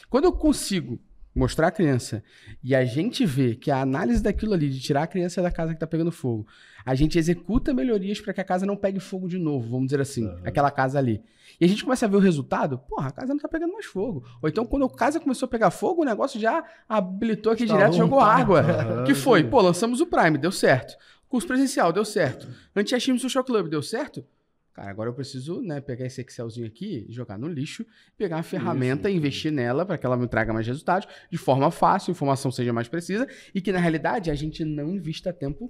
Quando 0.10 0.26
eu 0.26 0.34
consigo 0.34 1.00
mostrar 1.34 1.68
a 1.68 1.72
criança, 1.72 2.24
e 2.64 2.76
a 2.76 2.84
gente 2.84 3.26
vê 3.26 3.56
que 3.56 3.72
a 3.72 3.82
análise 3.82 4.22
daquilo 4.22 4.54
ali, 4.54 4.70
de 4.70 4.80
tirar 4.80 5.04
a 5.04 5.08
criança 5.08 5.42
da 5.42 5.50
casa 5.50 5.74
que 5.74 5.80
tá 5.80 5.88
pegando 5.88 6.12
fogo, 6.12 6.46
a 6.86 6.94
gente 6.94 7.18
executa 7.18 7.74
melhorias 7.74 8.20
para 8.20 8.34
que 8.34 8.42
a 8.42 8.44
casa 8.44 8.66
não 8.66 8.76
pegue 8.76 9.00
fogo 9.00 9.28
de 9.28 9.38
novo, 9.38 9.70
vamos 9.70 9.86
dizer 9.88 10.02
assim, 10.02 10.26
Aham. 10.26 10.42
aquela 10.44 10.70
casa 10.72 11.00
ali. 11.00 11.24
E 11.60 11.66
a 11.66 11.68
gente 11.68 11.84
começa 11.84 12.06
a 12.06 12.10
ver 12.10 12.18
o 12.18 12.20
resultado, 12.20 12.78
porra, 12.78 13.10
a 13.10 13.12
casa 13.12 13.34
não 13.34 13.40
tá 13.40 13.48
pegando 13.48 13.74
mais 13.74 13.86
fogo. 13.86 14.24
Ou 14.42 14.50
então, 14.50 14.66
quando 14.66 14.86
a 14.86 14.90
casa 14.90 15.20
começou 15.20 15.46
a 15.46 15.50
pegar 15.50 15.70
fogo, 15.70 16.02
o 16.02 16.06
negócio 16.06 16.40
já 16.40 16.64
habilitou 16.88 17.52
aqui 17.54 17.66
direto, 17.66 17.94
jogou 17.96 18.20
timer. 18.20 18.36
água. 18.36 19.04
Que 19.06 19.14
foi? 19.14 19.44
Pô, 19.44 19.62
lançamos 19.62 20.02
o 20.02 20.06
Prime, 20.08 20.38
deu 20.38 20.52
certo. 20.52 20.96
Curso 21.30 21.48
presencial, 21.48 21.94
deu 21.94 22.04
certo. 22.04 22.48
Anti-Steam 22.76 23.18
Social 23.18 23.44
Club, 23.44 23.70
deu 23.70 23.82
certo? 23.82 24.26
Cara, 24.74 24.90
agora 24.90 25.10
eu 25.10 25.14
preciso, 25.14 25.62
né, 25.62 25.82
pegar 25.82 26.06
esse 26.06 26.22
Excelzinho 26.22 26.66
aqui, 26.66 27.06
jogar 27.10 27.38
no 27.38 27.48
lixo, 27.48 27.86
pegar 28.18 28.38
uma 28.38 28.44
ferramenta 28.44 29.10
e 29.10 29.16
investir 29.16 29.52
nela 29.52 29.86
para 29.86 29.98
que 29.98 30.06
ela 30.06 30.16
me 30.16 30.28
traga 30.28 30.54
mais 30.54 30.66
resultados 30.66 31.08
de 31.30 31.38
forma 31.38 31.70
fácil, 31.70 32.12
a 32.12 32.14
informação 32.14 32.52
seja 32.52 32.72
mais 32.72 32.88
precisa 32.88 33.28
e 33.54 33.60
que 33.60 33.72
na 33.72 33.80
realidade 33.80 34.32
a 34.32 34.36
gente 34.36 34.64
não 34.64 34.96
invista 34.96 35.34
tempo 35.34 35.70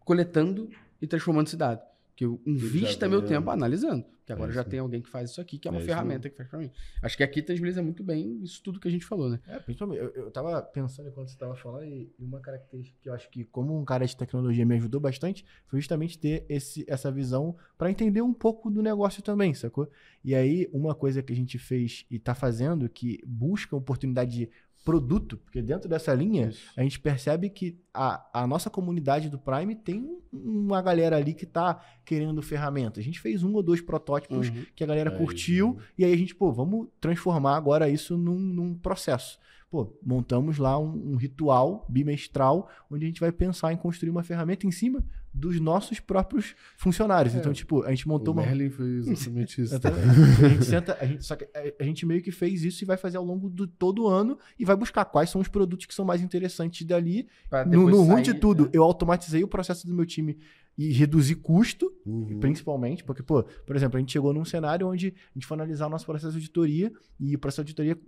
coletando 0.00 0.70
e 1.02 1.06
transformando 1.06 1.48
esse 1.48 1.56
dado. 1.56 1.80
Que 2.16 2.24
eu 2.24 2.40
invista 2.46 3.08
meu 3.08 3.20
tem, 3.20 3.28
tempo 3.28 3.50
analisando. 3.50 4.04
Que 4.24 4.32
agora 4.32 4.50
É 4.50 4.54
já 4.54 4.64
tem 4.64 4.80
alguém 4.80 5.00
que 5.00 5.08
faz 5.08 5.30
isso 5.30 5.40
aqui, 5.40 5.58
que 5.58 5.68
é 5.68 5.70
uma 5.70 5.80
É 5.80 5.84
ferramenta 5.84 6.28
que 6.28 6.36
faz 6.36 6.48
pra 6.48 6.58
mim. 6.58 6.70
Acho 7.00 7.16
que 7.16 7.22
aqui 7.22 7.40
tangibiliza 7.42 7.80
muito 7.82 8.02
bem 8.02 8.42
isso 8.42 8.60
tudo 8.60 8.80
que 8.80 8.88
a 8.88 8.90
gente 8.90 9.04
falou, 9.04 9.28
né? 9.28 9.38
É, 9.46 9.58
principalmente, 9.60 10.00
eu, 10.00 10.08
eu 10.14 10.30
tava 10.32 10.60
pensando 10.62 11.08
enquanto 11.08 11.28
você 11.28 11.38
tava 11.38 11.54
falando, 11.54 11.84
e, 11.84 12.10
e 12.18 12.24
uma 12.24 12.40
característica 12.40 12.98
que 13.00 13.08
eu 13.08 13.14
acho 13.14 13.30
que, 13.30 13.44
como 13.44 13.78
um 13.78 13.84
cara 13.84 14.04
de 14.04 14.16
tecnologia, 14.16 14.66
me 14.66 14.74
ajudou 14.74 15.00
bastante, 15.00 15.44
foi 15.66 15.78
justamente 15.78 16.18
ter 16.18 16.44
esse, 16.48 16.84
essa 16.88 17.12
visão 17.12 17.54
para 17.78 17.90
entender 17.90 18.22
um 18.22 18.32
pouco 18.32 18.68
do 18.70 18.82
negócio 18.82 19.22
também, 19.22 19.54
sacou? 19.54 19.88
E 20.24 20.34
aí, 20.34 20.68
uma 20.72 20.94
coisa 20.94 21.22
que 21.22 21.32
a 21.32 21.36
gente 21.36 21.56
fez 21.58 22.04
e 22.10 22.18
tá 22.18 22.34
fazendo, 22.34 22.88
que 22.88 23.20
busca 23.24 23.76
oportunidade 23.76 24.30
de 24.30 24.50
produto, 24.90 25.36
porque 25.38 25.60
dentro 25.60 25.88
dessa 25.88 26.14
linha, 26.14 26.50
a 26.76 26.82
gente 26.82 27.00
percebe 27.00 27.50
que 27.50 27.76
a, 27.92 28.24
a 28.42 28.46
nossa 28.46 28.70
comunidade 28.70 29.28
do 29.28 29.36
Prime 29.38 29.74
tem 29.74 30.00
um- 30.00 30.20
uma 30.32 30.80
galera 30.80 31.16
ali 31.16 31.34
que 31.34 31.44
tá 31.44 31.80
querendo 32.04 32.40
ferramenta. 32.40 33.00
A 33.00 33.02
gente 33.02 33.18
fez 33.18 33.42
um 33.42 33.52
ou 33.54 33.62
dois 33.64 33.80
protótipos 33.80 34.48
Uhum. 34.48 34.64
que 34.76 34.84
a 34.84 34.86
galera 34.86 35.10
Aí, 35.10 35.16
curtiu, 35.18 35.74
né? 35.74 35.82
e 35.98 36.04
aí 36.04 36.12
a 36.12 36.16
gente, 36.16 36.34
pô, 36.36 36.52
vamos 36.52 36.86
transformar 37.00 37.56
agora 37.56 37.88
isso 37.88 38.16
num, 38.16 38.38
num 38.38 38.74
processo. 38.74 39.38
Pô, 39.76 39.94
montamos 40.02 40.56
lá 40.56 40.78
um, 40.78 41.12
um 41.12 41.16
ritual 41.16 41.84
bimestral 41.86 42.66
onde 42.90 43.04
a 43.04 43.08
gente 43.08 43.20
vai 43.20 43.30
pensar 43.30 43.74
em 43.74 43.76
construir 43.76 44.08
uma 44.08 44.22
ferramenta 44.22 44.66
em 44.66 44.70
cima 44.70 45.04
dos 45.34 45.60
nossos 45.60 46.00
próprios 46.00 46.54
funcionários. 46.78 47.34
É. 47.34 47.38
Então, 47.38 47.52
tipo, 47.52 47.82
a 47.82 47.90
gente 47.90 48.08
montou 48.08 48.32
O 48.32 48.38
uma. 48.38 48.46
Merlin 48.46 48.70
foi 48.70 48.86
exatamente 48.86 49.60
isso. 49.60 49.74
Exatamente. 49.74 50.44
a 50.46 50.48
gente 50.48 50.64
senta, 50.64 50.96
a 50.98 51.04
gente, 51.04 51.26
só 51.26 51.36
que 51.36 51.46
a, 51.78 51.84
gente 51.84 52.06
meio 52.06 52.22
que 52.22 52.30
fez 52.30 52.64
isso 52.64 52.84
e 52.84 52.86
vai 52.86 52.96
fazer 52.96 53.18
ao 53.18 53.24
longo 53.24 53.50
do 53.50 53.66
todo 53.66 54.04
o 54.04 54.08
ano 54.08 54.38
e 54.58 54.64
vai 54.64 54.74
buscar 54.74 55.04
quais 55.04 55.28
são 55.28 55.42
os 55.42 55.48
produtos 55.48 55.84
que 55.84 55.92
são 55.92 56.06
mais 56.06 56.22
interessantes 56.22 56.86
dali. 56.86 57.28
No, 57.68 57.90
no 57.90 58.02
ruim 58.02 58.22
de 58.22 58.32
tudo, 58.32 58.64
né? 58.64 58.70
eu 58.72 58.82
automatizei 58.82 59.44
o 59.44 59.48
processo 59.48 59.86
do 59.86 59.92
meu 59.92 60.06
time 60.06 60.38
e 60.78 60.90
reduzi 60.90 61.34
custo, 61.34 61.92
Uhum. 62.06 62.40
principalmente, 62.40 63.04
porque, 63.04 63.22
pô, 63.22 63.42
por 63.42 63.76
exemplo, 63.76 63.98
a 63.98 64.00
gente 64.00 64.12
chegou 64.12 64.32
num 64.32 64.44
cenário 64.44 64.88
onde 64.88 65.08
a 65.08 65.34
gente 65.34 65.46
foi 65.46 65.54
analisar 65.54 65.86
o 65.86 65.90
nosso 65.90 66.06
processo 66.06 66.32
de 66.32 66.38
auditoria 66.38 66.90
e 67.20 67.36
o 67.36 67.38
processo 67.38 67.64
de 67.64 67.72
auditoria 67.72 67.98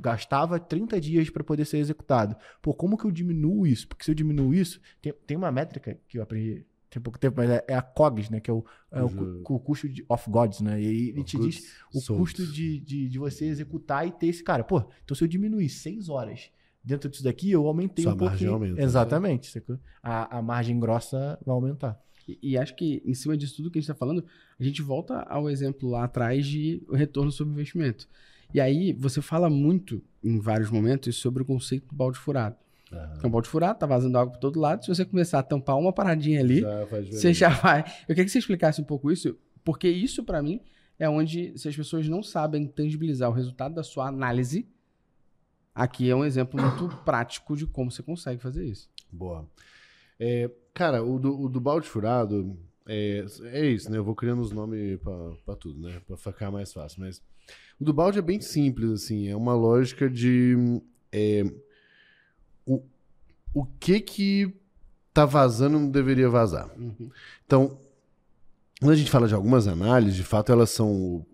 gastava 0.00 0.58
30 0.58 1.00
dias 1.00 1.30
para 1.30 1.42
poder 1.44 1.64
ser 1.64 1.78
executado. 1.78 2.36
Pô, 2.62 2.74
como 2.74 2.96
que 2.96 3.04
eu 3.04 3.10
diminuo 3.10 3.66
isso? 3.66 3.88
Porque 3.88 4.04
se 4.04 4.10
eu 4.10 4.14
diminuo 4.14 4.54
isso, 4.54 4.80
tem, 5.00 5.12
tem 5.26 5.36
uma 5.36 5.50
métrica 5.52 5.98
que 6.08 6.18
eu 6.18 6.22
aprendi 6.22 6.64
tem 6.88 7.02
pouco 7.02 7.18
tempo, 7.18 7.36
mas 7.38 7.50
é, 7.50 7.64
é 7.68 7.74
a 7.74 7.82
COGS, 7.82 8.30
né? 8.30 8.40
Que 8.40 8.48
é 8.50 8.54
o, 8.54 8.64
é 8.92 9.02
o, 9.02 9.06
Uhum. 9.08 9.42
cu- 9.42 9.54
o 9.56 9.58
custo 9.60 9.88
de, 9.88 10.04
of 10.08 10.30
gods, 10.30 10.60
né? 10.60 10.80
E 10.80 10.86
aí 10.86 11.08
ele 11.10 11.24
te 11.24 11.36
diz 11.36 11.74
o 11.92 12.00
custo 12.16 12.46
de, 12.46 12.78
de, 12.80 13.08
de 13.08 13.18
você 13.18 13.44
executar 13.46 14.06
e 14.06 14.12
ter 14.12 14.28
esse 14.28 14.42
cara. 14.44 14.62
Pô, 14.62 14.82
então 15.04 15.14
se 15.14 15.22
eu 15.22 15.28
diminuir 15.28 15.68
6 15.68 16.08
horas 16.08 16.48
dentro 16.82 17.10
disso 17.10 17.24
daqui, 17.24 17.50
eu 17.50 17.66
aumentei 17.66 18.04
Sua 18.04 18.14
um 18.14 18.16
margem 18.16 18.28
pouquinho. 18.30 18.52
aumenta, 18.54 18.76
né? 18.76 18.82
Exatamente. 18.84 19.50
sacou? 19.50 19.78
A, 20.02 20.38
a 20.38 20.42
margem 20.42 20.78
grossa 20.78 21.38
vai 21.44 21.54
aumentar. 21.54 22.00
E, 22.26 22.38
e 22.52 22.56
acho 22.56 22.74
que 22.76 23.02
em 23.04 23.14
cima 23.14 23.36
disso 23.36 23.56
tudo 23.56 23.70
que 23.70 23.78
a 23.78 23.80
gente 23.80 23.90
está 23.90 23.94
falando, 23.98 24.24
a 24.58 24.62
gente 24.64 24.80
volta 24.80 25.20
ao 25.22 25.50
exemplo 25.50 25.90
lá 25.90 26.04
atrás 26.04 26.46
de 26.46 26.82
o 26.88 26.94
retorno 26.94 27.32
sobre 27.32 27.52
investimento. 27.52 28.08
E 28.52 28.60
aí 28.60 28.92
você 28.92 29.20
fala 29.20 29.50
muito, 29.50 30.02
em 30.22 30.38
vários 30.38 30.70
momentos, 30.70 31.16
sobre 31.16 31.42
o 31.42 31.46
conceito 31.46 31.88
do 31.88 31.94
balde 31.94 32.18
furado. 32.18 32.56
Aham. 32.92 33.08
Porque 33.12 33.26
um 33.26 33.30
balde 33.30 33.48
furado, 33.48 33.78
tá 33.78 33.86
vazando 33.86 34.16
água 34.18 34.32
por 34.32 34.38
todo 34.38 34.60
lado. 34.60 34.84
Se 34.84 34.88
você 34.88 35.04
começar 35.04 35.38
a 35.40 35.42
tampar 35.42 35.76
uma 35.76 35.92
paradinha 35.92 36.40
ali, 36.40 36.60
Já 36.60 36.84
você 36.84 37.32
já 37.34 37.48
vai. 37.48 37.80
Eu 38.02 38.14
queria 38.14 38.24
que 38.24 38.30
você 38.30 38.38
explicasse 38.38 38.80
um 38.80 38.84
pouco 38.84 39.10
isso, 39.10 39.36
porque 39.64 39.88
isso, 39.88 40.22
pra 40.22 40.42
mim, 40.42 40.60
é 40.98 41.08
onde, 41.08 41.56
se 41.58 41.68
as 41.68 41.76
pessoas 41.76 42.08
não 42.08 42.22
sabem 42.22 42.66
tangibilizar 42.66 43.28
o 43.28 43.32
resultado 43.32 43.74
da 43.74 43.82
sua 43.82 44.06
análise, 44.06 44.68
aqui 45.74 46.08
é 46.08 46.14
um 46.14 46.24
exemplo 46.24 46.60
muito 46.60 46.88
prático 47.04 47.56
de 47.56 47.66
como 47.66 47.90
você 47.90 48.02
consegue 48.02 48.40
fazer 48.40 48.64
isso. 48.64 48.88
Boa. 49.10 49.46
É, 50.18 50.50
cara, 50.72 51.02
o 51.02 51.18
do, 51.18 51.38
o 51.38 51.48
do 51.48 51.60
balde 51.60 51.86
furado 51.86 52.56
é, 52.86 53.24
é 53.52 53.66
isso, 53.66 53.90
né? 53.90 53.98
Eu 53.98 54.04
vou 54.04 54.14
criando 54.14 54.40
os 54.40 54.52
nomes 54.52 54.98
pra 55.44 55.56
tudo, 55.56 55.80
né? 55.80 56.00
Pra 56.06 56.16
ficar 56.16 56.50
mais 56.50 56.72
fácil. 56.72 57.00
Mas 57.00 57.20
o 57.80 57.84
do 57.84 57.92
balde 57.92 58.18
é 58.18 58.22
bem 58.22 58.40
simples, 58.40 58.90
assim. 58.90 59.28
É 59.28 59.36
uma 59.36 59.54
lógica 59.54 60.08
de. 60.08 60.56
é, 61.12 61.44
o, 62.64 62.82
o 63.52 63.64
que 63.78 64.00
que 64.00 64.54
tá 65.12 65.24
vazando 65.24 65.78
não 65.78 65.90
deveria 65.90 66.28
vazar. 66.28 66.70
Uhum. 66.78 67.10
Então, 67.46 67.78
quando 68.80 68.92
a 68.92 68.96
gente 68.96 69.10
fala 69.10 69.26
de 69.26 69.34
algumas 69.34 69.66
análises, 69.66 70.16
de 70.16 70.24
fato 70.24 70.52
elas 70.52 70.70
são 70.70 71.24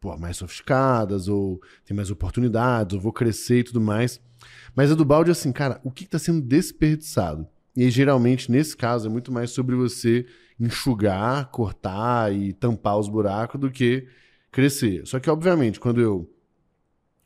pô, 0.00 0.16
mais 0.16 0.36
sofisticadas, 0.36 1.28
ou 1.28 1.60
tem 1.84 1.96
mais 1.96 2.10
oportunidades, 2.10 2.94
ou 2.94 3.00
vou 3.00 3.12
crescer 3.12 3.60
e 3.60 3.64
tudo 3.64 3.80
mais. 3.80 4.20
Mas 4.74 4.90
a 4.90 4.94
do 4.94 5.04
balde 5.04 5.30
é 5.30 5.32
assim, 5.32 5.52
cara, 5.52 5.80
o 5.84 5.90
que 5.90 6.04
está 6.04 6.18
sendo 6.18 6.40
desperdiçado? 6.40 7.46
E 7.76 7.84
aí, 7.84 7.90
geralmente, 7.90 8.50
nesse 8.50 8.76
caso, 8.76 9.06
é 9.06 9.10
muito 9.10 9.30
mais 9.30 9.50
sobre 9.50 9.76
você 9.76 10.26
enxugar, 10.58 11.48
cortar 11.50 12.32
e 12.34 12.52
tampar 12.52 12.98
os 12.98 13.08
buracos 13.08 13.60
do 13.60 13.70
que 13.70 14.08
crescer. 14.58 15.06
Só 15.06 15.20
que, 15.20 15.30
obviamente, 15.30 15.78
quando 15.78 16.00
eu 16.00 16.28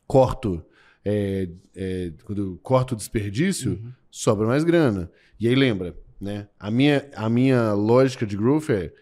corto, 0.05 0.63
é, 1.03 1.49
é, 1.75 2.13
quando 2.25 2.41
eu 2.43 2.59
corto 2.61 2.93
o 2.93 2.97
desperdício, 2.97 3.81
sobra 4.11 4.45
mais 4.45 4.63
grana. 4.63 5.09
E 5.39 5.47
aí 5.47 5.55
lembra, 5.55 5.97
né? 6.21 6.47
A 6.59 6.69
minha, 6.69 7.09
a 7.15 7.27
minha 7.27 7.73
lógica 7.73 8.23
de 8.23 8.37
growth 8.37 8.69
é 8.69 8.93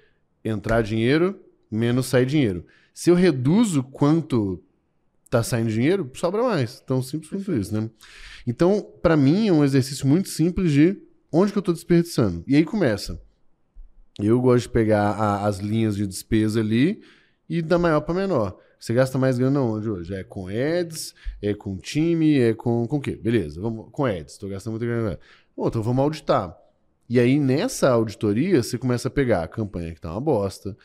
entrar 0.46 0.82
dinheiro 0.82 1.42
menos 1.70 2.06
sair 2.06 2.26
dinheiro. 2.26 2.66
Se 2.94 3.10
eu 3.10 3.16
reduzo 3.16 3.84
quanto 3.84 4.64
tá 5.30 5.44
saindo 5.44 5.70
dinheiro, 5.70 6.10
sobra 6.14 6.42
mais. 6.42 6.80
Tão 6.80 7.02
simples 7.02 7.30
quanto 7.30 7.54
isso, 7.54 7.74
né? 7.74 7.90
Então, 8.48 8.82
para 9.02 9.18
mim, 9.18 9.50
é 9.50 9.52
um 9.52 9.64
exercício 9.64 10.08
muito 10.08 10.30
simples 10.30 10.72
de 10.72 10.98
onde 11.30 11.52
que 11.52 11.58
eu 11.58 11.62
tô 11.62 11.74
desperdiçando. 11.74 12.46
E 12.48 12.56
aí 12.56 12.64
começa. 12.64 13.22
Eu 14.18 14.40
gosto 14.40 14.64
de 14.64 14.70
pegar 14.70 15.12
a- 15.12 15.46
as 15.46 15.60
linhas 15.60 15.98
de 15.98 16.08
despesa 16.08 16.62
ali 16.62 17.02
e 17.52 17.62
da 17.62 17.78
maior 17.78 18.00
para 18.00 18.14
menor. 18.14 18.58
Você 18.80 18.94
gasta 18.94 19.18
mais 19.18 19.38
grana 19.38 19.60
onde 19.60 19.90
hoje? 19.90 20.16
É 20.16 20.24
com 20.24 20.48
ads, 20.48 21.14
é 21.42 21.54
com 21.54 21.76
time, 21.76 22.40
é 22.40 22.54
com 22.54 22.88
com 22.88 22.96
o 22.96 23.02
quê? 23.02 23.14
Beleza, 23.14 23.60
vamos 23.60 23.90
com 23.92 24.06
ads. 24.06 24.38
Tô 24.38 24.48
gastando 24.48 24.72
muita 24.72 24.86
grana. 24.86 25.20
Bom, 25.56 25.68
então 25.68 25.84
vamos 25.84 26.02
auditar. 26.02 26.58
E 27.10 27.20
aí 27.20 27.38
nessa 27.42 27.90
auditoria 27.90 28.64
você 28.64 28.78
começa 28.78 29.10
a 29.10 29.12
pegar 29.12 29.44
a 29.44 29.50
campanha 29.50 29.94
que 29.94 30.00
tá 30.00 30.12
uma 30.12 30.22
bosta, 30.22 30.78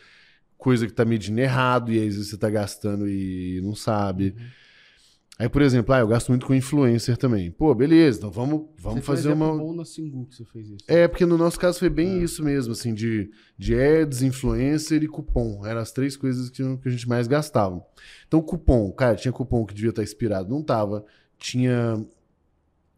coisa 0.58 0.88
que 0.88 0.92
tá 0.92 1.04
medindo 1.04 1.40
errado 1.40 1.92
e 1.92 2.00
aí 2.00 2.08
às 2.08 2.16
vezes 2.16 2.30
você 2.30 2.36
tá 2.36 2.50
gastando 2.50 3.08
e 3.08 3.60
não 3.62 3.76
sabe. 3.76 4.34
Aí, 5.39 5.51
por 5.51 5.61
exemplo, 5.61 5.95
ah, 5.95 5.99
eu 5.99 6.09
gasto 6.09 6.28
muito 6.30 6.47
com 6.47 6.55
influencer 6.55 7.18
também. 7.18 7.51
Pô, 7.51 7.74
beleza, 7.74 8.18
então 8.18 8.30
vamos, 8.30 8.68
vamos 8.78 9.01
Você 9.01 9.07
fazer 9.07 9.32
uma. 9.32 9.55
bom 9.55 9.74
na 9.74 9.84
Singu 9.84 10.24
que 10.24 10.34
você 10.34 10.45
fez 10.47 10.66
isso. 10.70 10.84
É, 10.89 11.07
porque 11.07 11.26
no 11.26 11.37
nosso 11.37 11.61
caso 11.61 11.78
foi 11.78 11.91
bem 11.91 12.22
isso 12.22 12.43
mesmo, 12.43 12.72
assim, 12.72 12.95
de, 12.95 13.30
de 13.59 13.78
ads, 13.78 14.22
influencer 14.22 15.03
e 15.03 15.07
cupom. 15.07 15.66
Eram 15.66 15.82
as 15.82 15.93
três 15.93 16.16
coisas 16.16 16.49
que, 16.49 16.62
que 16.78 16.89
a 16.89 16.91
gente 16.91 17.07
mais 17.07 17.28
gastava. 17.28 17.84
Então, 18.26 18.41
cupom, 18.41 18.91
cara, 18.93 19.14
tinha 19.14 19.30
cupom 19.30 19.66
que 19.66 19.74
devia 19.74 19.91
estar 19.91 20.03
expirado, 20.03 20.49
não 20.49 20.62
tava. 20.62 21.05
Tinha 21.39 22.03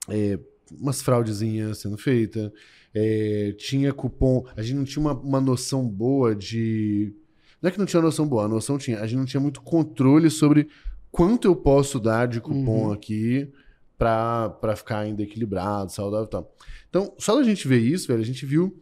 é, 0.08 0.38
umas 0.80 1.02
fraudezinhas 1.02 1.78
sendo 1.78 1.98
feitas. 1.98 2.52
É, 2.94 3.52
tinha 3.58 3.92
cupom. 3.92 4.46
A 4.56 4.62
gente 4.62 4.76
não 4.76 4.84
tinha 4.84 5.00
uma, 5.00 5.12
uma 5.12 5.40
noção 5.40 5.88
boa 5.88 6.36
de. 6.36 7.12
Não 7.60 7.68
é 7.68 7.72
que 7.72 7.78
não 7.80 7.86
tinha 7.86 8.00
noção 8.00 8.28
boa, 8.28 8.44
a 8.44 8.48
noção 8.48 8.78
tinha. 8.78 9.00
A 9.00 9.06
gente 9.08 9.18
não 9.18 9.26
tinha 9.26 9.40
muito 9.40 9.60
controle 9.60 10.30
sobre 10.30 10.68
quanto 11.10 11.46
eu 11.46 11.56
posso 11.56 11.98
dar 11.98 12.26
de 12.28 12.40
cupom 12.40 12.86
Uhum. 12.86 12.92
aqui 12.92 13.50
pra, 13.96 14.48
pra 14.50 14.76
ficar 14.76 15.00
ainda 15.00 15.22
equilibrado, 15.22 15.92
saudável 15.92 16.26
e 16.26 16.30
tal. 16.30 16.54
Então, 16.88 17.12
só 17.18 17.34
da 17.36 17.42
gente 17.42 17.66
ver 17.66 17.78
isso, 17.78 18.06
velho, 18.08 18.20
a 18.20 18.24
gente 18.24 18.46
viu 18.46 18.80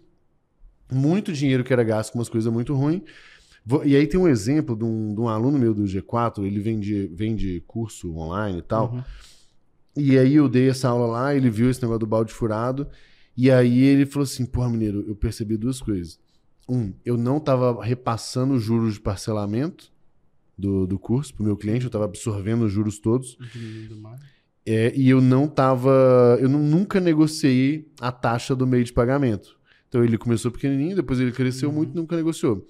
muito 0.92 1.32
dinheiro 1.32 1.64
que 1.64 1.72
era 1.72 1.82
gasto 1.82 2.12
com 2.12 2.18
umas 2.18 2.28
coisas 2.28 2.52
muito 2.52 2.74
ruins. 2.74 3.02
E 3.84 3.96
aí 3.96 4.06
tem 4.06 4.20
um 4.20 4.28
exemplo 4.28 4.76
de 4.76 4.84
um, 4.84 5.12
de 5.14 5.20
um 5.20 5.28
aluno 5.28 5.58
meu 5.58 5.74
do 5.74 5.82
G4, 5.84 6.44
ele 6.44 6.60
vende, 6.60 7.08
vende 7.08 7.62
curso 7.66 8.14
online 8.16 8.58
e 8.58 8.62
tal. 8.62 8.92
Uhum. 8.92 9.02
E 9.96 10.16
aí 10.18 10.34
eu 10.34 10.48
dei 10.48 10.68
essa 10.68 10.88
aula 10.88 11.06
lá, 11.06 11.34
ele 11.34 11.50
viu 11.50 11.68
esse 11.70 11.80
negócio 11.82 12.00
do 12.00 12.06
balde 12.06 12.32
furado. 12.32 12.86
E 13.36 13.50
aí 13.50 13.82
ele 13.82 14.06
falou 14.06 14.22
assim: 14.24 14.46
porra, 14.46 14.68
mineiro, 14.68 15.04
eu 15.08 15.16
percebi 15.16 15.56
duas 15.56 15.80
coisas. 15.80 16.18
Um, 16.68 16.92
eu 17.04 17.16
não 17.16 17.40
tava 17.40 17.82
repassando 17.82 18.54
os 18.54 18.62
juros 18.62 18.94
de 18.94 19.00
parcelamento 19.00 19.90
do, 20.56 20.86
do 20.86 20.98
curso 20.98 21.34
pro 21.34 21.44
meu 21.44 21.56
cliente, 21.56 21.84
eu 21.84 21.90
tava 21.90 22.04
absorvendo 22.04 22.64
os 22.64 22.72
juros 22.72 22.98
mais. 24.00 24.20
É, 24.64 24.92
e 24.96 25.08
eu 25.08 25.20
não 25.20 25.46
tava. 25.46 26.36
Eu 26.40 26.48
não- 26.48 26.58
nunca 26.62 26.98
negociei 27.00 27.86
a 28.00 28.10
taxa 28.10 28.54
do 28.56 28.66
meio 28.66 28.82
de 28.84 28.92
pagamento. 28.92 29.56
Então 29.88 30.02
ele 30.04 30.18
começou 30.18 30.50
pequenininho, 30.50 30.96
depois 30.96 31.20
ele 31.20 31.30
cresceu 31.30 31.70
muito 31.70 31.92
e 31.92 31.96
nunca 31.96 32.16
negociou. 32.16 32.66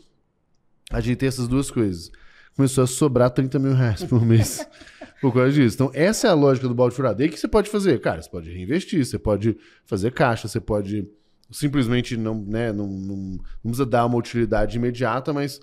Ajeitei 0.90 1.28
essas 1.28 1.48
duas 1.48 1.70
coisas. 1.70 2.10
Começou 2.54 2.84
a 2.84 2.86
sobrar 2.86 3.30
30 3.30 3.58
mil 3.58 3.72
reais 3.74 4.02
por 4.04 4.24
mês 4.24 4.66
por 5.20 5.32
causa 5.32 5.52
disso. 5.52 5.76
Então, 5.76 5.90
essa 5.94 6.26
é 6.26 6.30
a 6.30 6.34
lógica 6.34 6.68
do 6.68 6.74
balde 6.74 6.94
furado. 6.94 7.20
E 7.20 7.24
aí 7.24 7.28
o 7.28 7.32
que 7.32 7.38
você 7.40 7.48
pode 7.48 7.68
fazer? 7.70 8.00
Cara, 8.00 8.20
você 8.22 8.30
pode 8.30 8.50
reinvestir, 8.50 9.04
você 9.04 9.18
pode 9.18 9.56
fazer 9.84 10.12
caixa, 10.12 10.48
você 10.48 10.60
pode 10.60 11.08
simplesmente 11.50 12.16
não, 12.16 12.42
né, 12.44 12.72
não, 12.72 12.86
não, 12.88 13.16
não 13.16 13.38
precisa 13.62 13.86
dar 13.86 14.04
uma 14.06 14.16
utilidade 14.18 14.76
imediata, 14.76 15.32
mas 15.32 15.60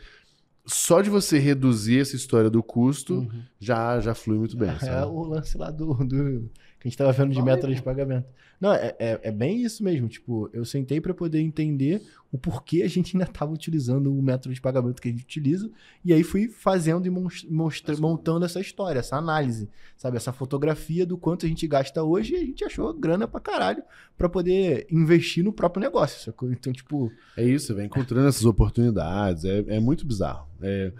só 0.66 1.01
de 1.01 1.09
você 1.09 1.38
reduzir 1.39 1.99
essa 1.99 2.16
história 2.16 2.49
do 2.49 2.64
custo 2.64 3.28
já, 3.59 3.99
já 3.99 4.14
flui 4.16 4.38
muito 4.38 4.55
bem. 4.57 4.70
É 4.76 4.80
sabe? 4.80 5.07
o 5.11 5.24
lance 5.24 5.57
lá 5.57 5.70
do, 5.72 5.93
do- 5.93 6.49
que 6.80 6.88
a 6.88 6.89
gente 6.89 6.97
tava 6.97 7.11
vendo 7.11 7.32
de 7.32 7.39
aí, 7.39 7.45
método 7.45 7.74
de 7.74 7.82
pagamento. 7.82 8.26
Não, 8.59 8.74
é, 8.74 8.95
é, 8.97 9.20
é 9.24 9.32
bem 9.32 9.61
isso 9.61 9.84
mesmo. 9.84 10.07
Tipo, 10.07 10.49
eu 10.53 10.64
sentei 10.64 11.01
para 11.01 11.14
poder 11.14 11.39
entender 11.41 12.01
o 12.34 12.38
porquê 12.38 12.82
a 12.82 12.90
gente 12.90 13.16
ainda 13.16 13.28
tava 13.32 13.54
utilizando 13.54 14.12
o 14.12 14.20
método 14.22 14.56
de 14.56 14.60
pagamento 14.60 15.00
que 15.00 15.08
a 15.08 15.12
gente 15.12 15.24
utiliza. 15.24 15.70
E 16.04 16.12
aí 16.12 16.24
fui 16.24 16.50
fazendo 16.50 17.06
e 17.06 17.10
mostra- 17.52 17.96
montando 17.98 18.44
essa 18.44 18.60
história, 18.60 18.98
essa 19.00 19.16
análise, 19.16 19.70
sabe? 19.96 20.18
Essa 20.18 20.34
fotografia 20.34 21.06
do 21.06 21.16
quanto 21.16 21.46
a 21.46 21.50
gente 21.50 21.68
gasta 21.68 22.02
hoje 22.04 22.34
e 22.34 22.38
a 22.38 22.40
gente 22.40 22.66
achou 22.66 22.92
grana 22.92 23.28
pra 23.28 23.40
caralho 23.40 23.84
pra 24.18 24.28
poder 24.28 24.88
investir 24.90 25.44
no 25.44 25.54
próprio 25.54 25.82
negócio. 25.82 26.20
sacou? 26.26 26.52
Então, 26.52 26.74
tipo, 26.74 27.12
É 27.38 27.46
isso, 27.46 27.76
vai 27.76 27.86
encontrando 27.86 28.28
essas 28.28 28.46
oportunidades, 28.46 29.46
é, 29.46 29.64
é 29.68 29.80
muito 29.80 30.04
bizarro. 30.06 30.48
É, 30.60 30.92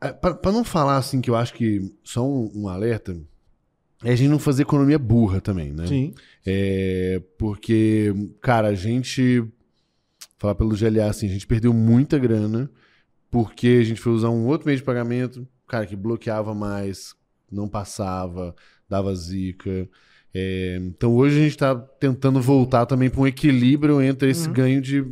é, 0.00 0.12
pra, 0.12 0.32
pra 0.34 0.50
não 0.50 0.64
falar 0.64 0.96
assim, 0.96 1.20
que 1.20 1.28
eu 1.28 1.36
acho 1.36 1.52
que 1.52 1.92
só 2.02 2.26
um, 2.26 2.50
um 2.54 2.68
alerta, 2.68 3.14
é 4.02 4.12
a 4.12 4.16
gente 4.16 4.28
não 4.30 4.38
fazer 4.38 4.62
economia 4.62 4.98
burra 4.98 5.40
também, 5.42 5.72
né? 5.72 5.86
sim. 5.86 6.14
É, 6.46 7.22
porque, 7.38 8.12
cara, 8.40 8.68
a 8.68 8.74
gente. 8.74 9.44
Falar 10.38 10.54
pelo 10.54 10.74
GLA 10.76 11.06
assim, 11.08 11.26
a 11.26 11.32
gente 11.32 11.46
perdeu 11.46 11.72
muita 11.72 12.18
grana 12.18 12.70
porque 13.30 13.78
a 13.80 13.84
gente 13.84 14.00
foi 14.00 14.12
usar 14.12 14.30
um 14.30 14.46
outro 14.46 14.66
meio 14.66 14.78
de 14.78 14.84
pagamento, 14.84 15.46
cara, 15.68 15.86
que 15.86 15.96
bloqueava 15.96 16.54
mais, 16.54 17.14
não 17.50 17.68
passava, 17.68 18.54
dava 18.88 19.14
zica. 19.14 19.88
É, 20.36 20.78
então 20.82 21.14
hoje 21.14 21.38
a 21.38 21.42
gente 21.44 21.56
tá 21.56 21.74
tentando 21.76 22.40
voltar 22.40 22.86
também 22.86 23.08
para 23.08 23.20
um 23.20 23.26
equilíbrio 23.26 24.02
entre 24.02 24.30
esse 24.30 24.48
Uhum. 24.48 24.52
ganho 24.54 24.80
de, 24.82 25.02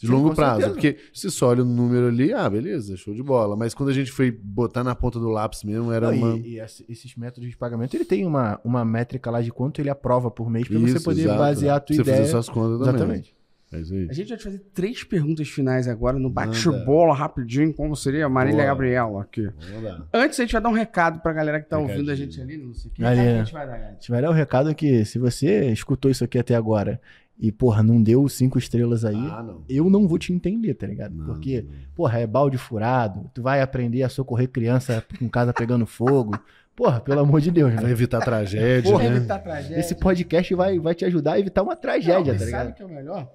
de 0.00 0.06
longo 0.08 0.34
prazo. 0.34 0.60
certeza. 0.62 0.74
Porque 0.74 0.96
se 1.14 1.30
só 1.30 1.48
olha 1.50 1.62
o 1.62 1.64
número 1.64 2.08
ali, 2.08 2.32
ah, 2.32 2.50
beleza, 2.50 2.96
show 2.96 3.14
de 3.14 3.22
bola. 3.22 3.56
Mas 3.56 3.74
quando 3.74 3.90
a 3.90 3.92
gente 3.92 4.10
foi 4.10 4.30
botar 4.32 4.82
na 4.82 4.94
ponta 4.96 5.20
do 5.20 5.28
lápis 5.28 5.62
mesmo, 5.62 5.92
era 5.92 6.10
Não, 6.10 6.16
uma. 6.18 6.36
E, 6.38 6.54
e 6.54 6.60
esse- 6.60 6.84
esses 6.88 7.14
métodos 7.14 7.48
de 7.48 7.56
pagamento, 7.56 7.94
ele 7.94 8.04
tem 8.04 8.26
uma, 8.26 8.60
uma 8.64 8.84
métrica 8.84 9.30
lá 9.30 9.40
de 9.40 9.52
quanto 9.52 9.80
ele 9.80 9.90
aprova 9.90 10.28
por 10.32 10.50
mês 10.50 10.66
pra 10.66 10.78
você 10.80 10.98
poder 11.00 11.22
exato. 11.22 11.38
basear 11.38 11.76
a 11.76 11.80
tua 11.80 11.94
você 11.96 12.02
ideia. 12.02 12.16
fazer 12.18 12.30
suas 12.32 12.48
contas 12.48 12.78
também. 12.80 12.94
Exatamente. 12.94 13.36
É 13.72 13.80
isso 13.80 13.94
aí. 13.94 14.06
A 14.10 14.12
gente 14.12 14.28
vai 14.28 14.38
te 14.38 14.44
fazer 14.44 14.58
três 14.74 15.02
perguntas 15.04 15.48
finais 15.48 15.88
agora 15.88 16.18
no 16.18 16.28
bate-bola 16.28 17.14
rapidinho, 17.14 17.72
como 17.72 17.96
seria 17.96 18.26
a 18.26 18.28
Marília 18.28 18.58
Boa. 18.58 18.66
Gabriela 18.66 19.22
aqui. 19.22 19.48
Lá. 19.82 20.06
Antes, 20.12 20.38
a 20.38 20.42
gente 20.42 20.52
vai 20.52 20.60
dar 20.62 20.68
um 20.68 20.72
recado 20.74 21.20
pra 21.20 21.32
galera 21.32 21.60
que 21.60 21.68
tá 21.68 21.78
ouvindo 21.78 22.10
a 22.10 22.14
Recadinho. 22.14 22.30
gente 22.32 22.40
ali, 22.40 22.56
não 22.58 22.74
sei 22.74 22.90
o 22.90 22.94
que. 22.94 23.02
Que 23.02 23.02
né? 23.02 23.34
a 23.34 23.38
gente 23.44 23.52
vai 23.52 23.66
dar, 23.66 23.78
galera? 23.78 23.98
Vai 24.08 24.24
o 24.26 24.32
recado 24.32 24.74
que 24.74 25.04
se 25.04 25.18
você 25.18 25.70
escutou 25.70 26.10
isso 26.10 26.22
aqui 26.24 26.38
até 26.38 26.54
agora 26.54 27.00
e, 27.38 27.50
porra, 27.50 27.82
não 27.82 28.00
deu 28.02 28.28
cinco 28.28 28.58
estrelas 28.58 29.04
aí, 29.04 29.16
Ah, 29.16 29.42
não. 29.42 29.64
eu 29.68 29.88
não 29.90 30.06
vou 30.06 30.18
te 30.18 30.32
entender, 30.32 30.74
tá 30.74 30.86
ligado? 30.86 31.14
Não, 31.14 31.24
Porque, 31.26 31.62
não. 31.62 31.70
porra, 31.94 32.18
é 32.20 32.26
balde 32.26 32.58
furado, 32.58 33.30
tu 33.34 33.42
vai 33.42 33.60
aprender 33.62 34.02
a 34.02 34.08
socorrer 34.08 34.48
criança 34.48 35.02
com 35.18 35.28
casa 35.28 35.52
pegando 35.52 35.86
fogo. 35.86 36.38
Porra, 36.74 37.00
pelo 37.00 37.20
amor 37.20 37.38
de 37.42 37.50
Deus, 37.50 37.70
né? 37.74 37.90
evitar 37.90 38.18
tragédia, 38.20 38.90
Porra, 38.90 39.04
né? 39.10 39.16
evitar 39.16 39.38
tragédia. 39.40 39.78
Esse 39.78 39.94
podcast 39.94 40.54
vai, 40.54 40.78
vai 40.78 40.94
te 40.94 41.04
ajudar 41.04 41.32
a 41.32 41.38
evitar 41.38 41.62
uma 41.62 41.76
tragédia, 41.76 42.32
Não, 42.32 42.38
tá 42.38 42.38
sabe 42.38 42.44
ligado? 42.46 42.70
o 42.70 42.72
que 42.74 42.82
é 42.82 42.86
o 42.86 42.88
melhor? 42.88 43.30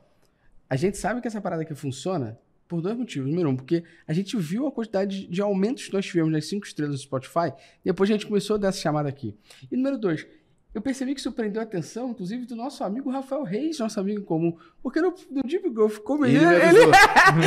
A 0.70 0.76
gente 0.76 0.98
sabe 0.98 1.22
que 1.22 1.28
essa 1.28 1.40
parada 1.42 1.62
aqui 1.62 1.74
funciona 1.76 2.38
por 2.68 2.82
dois 2.82 2.98
motivos. 2.98 3.30
Número 3.30 3.50
um, 3.50 3.56
porque 3.56 3.84
a 4.08 4.14
gente 4.14 4.36
viu 4.38 4.68
a 4.68 4.72
quantidade 4.72 5.26
de 5.28 5.42
aumentos 5.42 5.86
que 5.88 5.94
nós 5.94 6.06
tivemos 6.06 6.32
nas 6.32 6.46
cinco 6.46 6.66
estrelas 6.66 6.96
do 6.96 7.02
Spotify, 7.02 7.54
e 7.84 7.86
depois 7.86 8.10
a 8.10 8.14
gente 8.14 8.28
começou 8.28 8.56
a 8.56 8.60
dar 8.60 8.68
essa 8.70 8.80
chamada 8.80 9.08
aqui. 9.08 9.34
E 9.72 9.78
número 9.78 9.98
dois, 9.98 10.28
eu 10.74 10.82
percebi 10.82 11.14
que 11.16 11.22
isso 11.22 11.32
prendeu 11.32 11.62
a 11.62 11.64
atenção, 11.64 12.10
inclusive, 12.12 12.46
do 12.46 12.56
nosso 12.56 12.84
amigo 12.84 13.10
Rafael 13.10 13.42
Reis, 13.44 13.80
nosso 13.80 14.00
amigo 14.00 14.20
em 14.20 14.24
comum. 14.24 14.56
Porque 14.84 15.00
no, 15.02 15.12
no 15.32 15.42
Deep 15.44 15.68
Go 15.70 15.88
ficou 15.90 16.24
E 16.26 16.36
ele 16.36 16.46
Ele, 16.46 16.56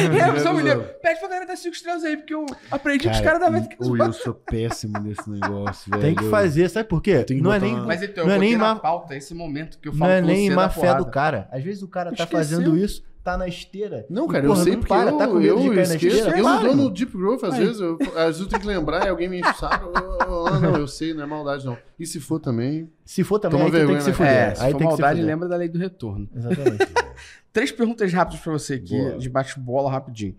ele, 0.06 0.16
é 0.18 0.20
só 0.40 0.48
avisou. 0.48 0.54
menino. 0.54 0.82
Pede 1.02 1.20
pra 1.20 1.28
galera 1.28 1.46
dar 1.46 1.56
cinco 1.56 1.76
estrelas 1.76 2.02
aí, 2.02 2.16
porque 2.16 2.34
eu 2.34 2.44
aprendi 2.70 3.00
que 3.00 3.10
os 3.10 3.20
Cara, 3.20 3.24
caras 3.38 3.40
da 3.40 3.50
métrica 3.50 3.86
Ui, 3.86 4.00
eu 4.00 4.12
sou 4.14 4.34
péssimo 4.34 4.98
nesse 5.00 5.28
negócio, 5.30 5.90
velho. 5.90 6.00
Tem 6.02 6.14
que 6.14 6.24
fazer, 6.30 6.68
sabe 6.70 6.88
por 6.88 7.00
quê? 7.02 7.22
Tem 7.22 7.36
que 7.36 7.42
Não 7.42 7.52
é 7.52 7.60
nem, 7.60 7.74
uma- 7.74 7.86
Mas 7.86 8.02
então, 8.02 8.24
Não 8.24 8.32
é 8.32 8.36
eu 8.36 8.40
nem 8.40 8.50
botei 8.52 8.66
na 8.66 8.74
má- 8.74 8.80
pauta 8.80 9.14
esse 9.14 9.34
momento 9.34 9.78
que 9.78 9.86
eu 9.88 9.92
não 9.92 9.98
falo 9.98 10.10
é 10.12 10.20
com 10.22 10.26
nem 10.26 10.50
má 10.50 10.68
fé 10.70 10.94
do 10.96 11.06
cara. 11.08 11.46
Às 11.52 11.62
vezes 11.62 11.82
o 11.82 11.88
cara 11.88 12.12
tá 12.12 12.26
fazendo 12.26 12.76
isso, 12.76 13.04
tá 13.22 13.36
na 13.36 13.46
esteira. 13.46 14.06
Não, 14.08 14.24
e, 14.26 14.28
cara, 14.28 14.46
porra, 14.46 14.60
eu 14.60 14.64
sei 14.64 14.72
não 14.72 14.80
porque 14.80 14.94
para, 14.94 15.10
eu, 15.10 15.18
tá 15.18 15.26
com 15.28 15.34
medo 15.34 15.42
de 15.42 15.48
eu 15.66 15.74
cair 15.74 15.88
na 15.88 15.94
esqueço. 15.94 16.16
esteira. 16.16 16.38
Eu 16.38 16.44
para, 16.44 16.54
não 16.54 16.62
dou 16.62 16.76
no 16.76 16.90
Deep 16.90 17.12
Growth, 17.16 17.44
às 17.44 17.54
Aí. 17.54 17.64
vezes, 17.66 17.80
eu, 17.80 17.98
às 18.16 18.24
vezes 18.26 18.40
eu 18.40 18.48
tenho 18.48 18.60
que 18.62 18.66
lembrar 18.68 19.06
e 19.06 19.08
alguém 19.08 19.28
me 19.28 19.40
enche 19.40 19.50
o 19.50 19.54
saco. 19.54 19.90
eu- 19.94 20.46
Ah, 20.46 20.58
não, 20.58 20.76
eu 20.76 20.86
sei, 20.88 21.12
não 21.14 21.22
é 21.22 21.26
maldade, 21.26 21.64
não. 21.66 21.76
E 21.98 22.06
se 22.06 22.18
for 22.20 22.38
também... 22.40 22.90
Se 23.04 23.22
for 23.24 23.38
também, 23.38 23.58
Toma 23.58 23.64
aí 23.66 23.70
tu 23.70 23.72
tem 23.72 23.80
vergonha 23.80 23.98
que 23.98 24.04
se 24.04 24.12
fuder. 24.12 24.32
É, 24.32 24.54
se 24.54 24.62
aí 24.64 24.72
for 24.72 24.78
tem 24.78 24.88
que 24.88 24.94
se 24.94 25.00
maldade, 25.00 25.20
fuder. 25.20 25.34
lembra 25.34 25.48
da 25.48 25.56
lei 25.56 25.68
do 25.68 25.78
retorno. 25.78 26.28
Exatamente. 26.34 26.86
Três 27.52 27.72
perguntas 27.72 28.12
rápidas 28.12 28.40
pra 28.40 28.52
você 28.52 28.74
aqui, 28.74 28.96
Boa. 28.96 29.18
de 29.18 29.28
bate-bola 29.28 29.90
rapidinho. 29.90 30.36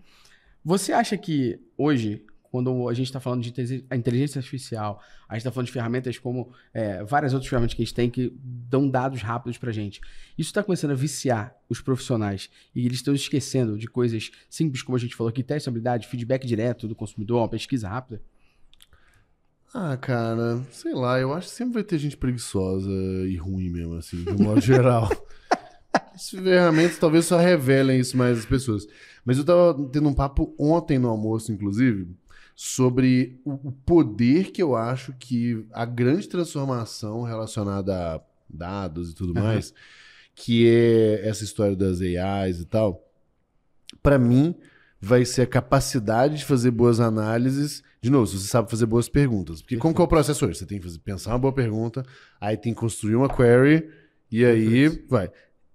Você 0.64 0.92
acha 0.92 1.16
que 1.16 1.60
hoje, 1.76 2.24
quando 2.52 2.86
a 2.86 2.92
gente 2.94 3.06
está 3.06 3.18
falando 3.18 3.42
de 3.42 3.48
inte- 3.48 3.84
a 3.90 3.96
inteligência 3.96 4.38
artificial, 4.38 5.02
a 5.26 5.34
gente 5.34 5.40
está 5.40 5.50
falando 5.50 5.66
de 5.66 5.72
ferramentas 5.72 6.18
como 6.18 6.52
é, 6.74 7.02
várias 7.02 7.32
outras 7.32 7.48
ferramentas 7.48 7.74
que 7.74 7.80
a 7.82 7.84
gente 7.84 7.94
tem 7.94 8.10
que 8.10 8.30
dão 8.38 8.88
dados 8.88 9.22
rápidos 9.22 9.56
pra 9.56 9.72
gente, 9.72 10.00
isso 10.38 10.50
está 10.50 10.62
começando 10.62 10.90
a 10.90 10.94
viciar 10.94 11.56
os 11.68 11.80
profissionais 11.80 12.50
e 12.74 12.84
eles 12.84 12.98
estão 12.98 13.14
esquecendo 13.14 13.78
de 13.78 13.88
coisas 13.88 14.30
simples, 14.50 14.82
como 14.82 14.94
a 14.94 15.00
gente 15.00 15.16
falou 15.16 15.30
aqui, 15.30 15.42
testabilidade, 15.42 16.06
feedback 16.06 16.46
direto 16.46 16.86
do 16.86 16.94
consumidor, 16.94 17.38
uma 17.40 17.48
pesquisa 17.48 17.88
rápida? 17.88 18.20
Ah, 19.74 19.96
cara, 19.96 20.62
sei 20.70 20.92
lá, 20.92 21.18
eu 21.18 21.32
acho 21.32 21.48
que 21.48 21.54
sempre 21.54 21.74
vai 21.74 21.82
ter 21.82 21.96
gente 21.96 22.18
preguiçosa 22.18 22.90
e 23.26 23.36
ruim 23.36 23.70
mesmo, 23.70 23.94
assim, 23.94 24.22
de 24.22 24.30
um 24.30 24.36
modo 24.44 24.60
geral. 24.62 25.08
As 26.14 26.28
ferramentas 26.28 26.98
talvez 26.98 27.24
só 27.24 27.38
revelem 27.38 27.98
isso 27.98 28.14
mais 28.14 28.38
às 28.40 28.44
pessoas. 28.44 28.86
Mas 29.24 29.38
eu 29.38 29.44
tava 29.44 29.74
tendo 29.90 30.08
um 30.08 30.14
papo 30.14 30.54
ontem 30.58 30.98
no 30.98 31.08
almoço, 31.08 31.50
inclusive, 31.52 32.08
sobre 32.64 33.40
o 33.44 33.54
o 33.54 33.72
poder 33.72 34.52
que 34.52 34.62
eu 34.62 34.76
acho 34.76 35.12
que 35.18 35.66
a 35.72 35.84
grande 35.84 36.28
transformação 36.28 37.22
relacionada 37.22 37.92
a 37.92 38.20
dados 38.48 39.10
e 39.10 39.14
tudo 39.16 39.34
mais, 39.34 39.74
que 40.32 40.68
é 40.68 41.28
essa 41.28 41.42
história 41.42 41.74
das 41.74 42.00
AIs 42.00 42.60
e 42.60 42.64
tal, 42.64 43.04
para 44.00 44.16
mim 44.16 44.54
vai 45.00 45.24
ser 45.24 45.42
a 45.42 45.46
capacidade 45.46 46.38
de 46.38 46.44
fazer 46.44 46.70
boas 46.70 47.00
análises. 47.00 47.82
De 48.00 48.08
novo, 48.08 48.28
se 48.28 48.38
você 48.38 48.46
sabe 48.46 48.70
fazer 48.70 48.86
boas 48.86 49.08
perguntas. 49.08 49.60
Porque 49.60 49.76
como 49.76 49.92
que 49.92 50.00
é 50.00 50.04
o 50.04 50.08
processo 50.08 50.46
hoje? 50.46 50.58
Você 50.58 50.66
tem 50.66 50.78
que 50.78 50.98
pensar 51.00 51.30
uma 51.30 51.40
boa 51.40 51.52
pergunta, 51.52 52.06
aí 52.40 52.56
tem 52.56 52.72
que 52.72 52.78
construir 52.78 53.16
uma 53.16 53.28
query, 53.28 53.90
e 54.30 54.44
aí 54.44 54.88
vai. 55.08 55.32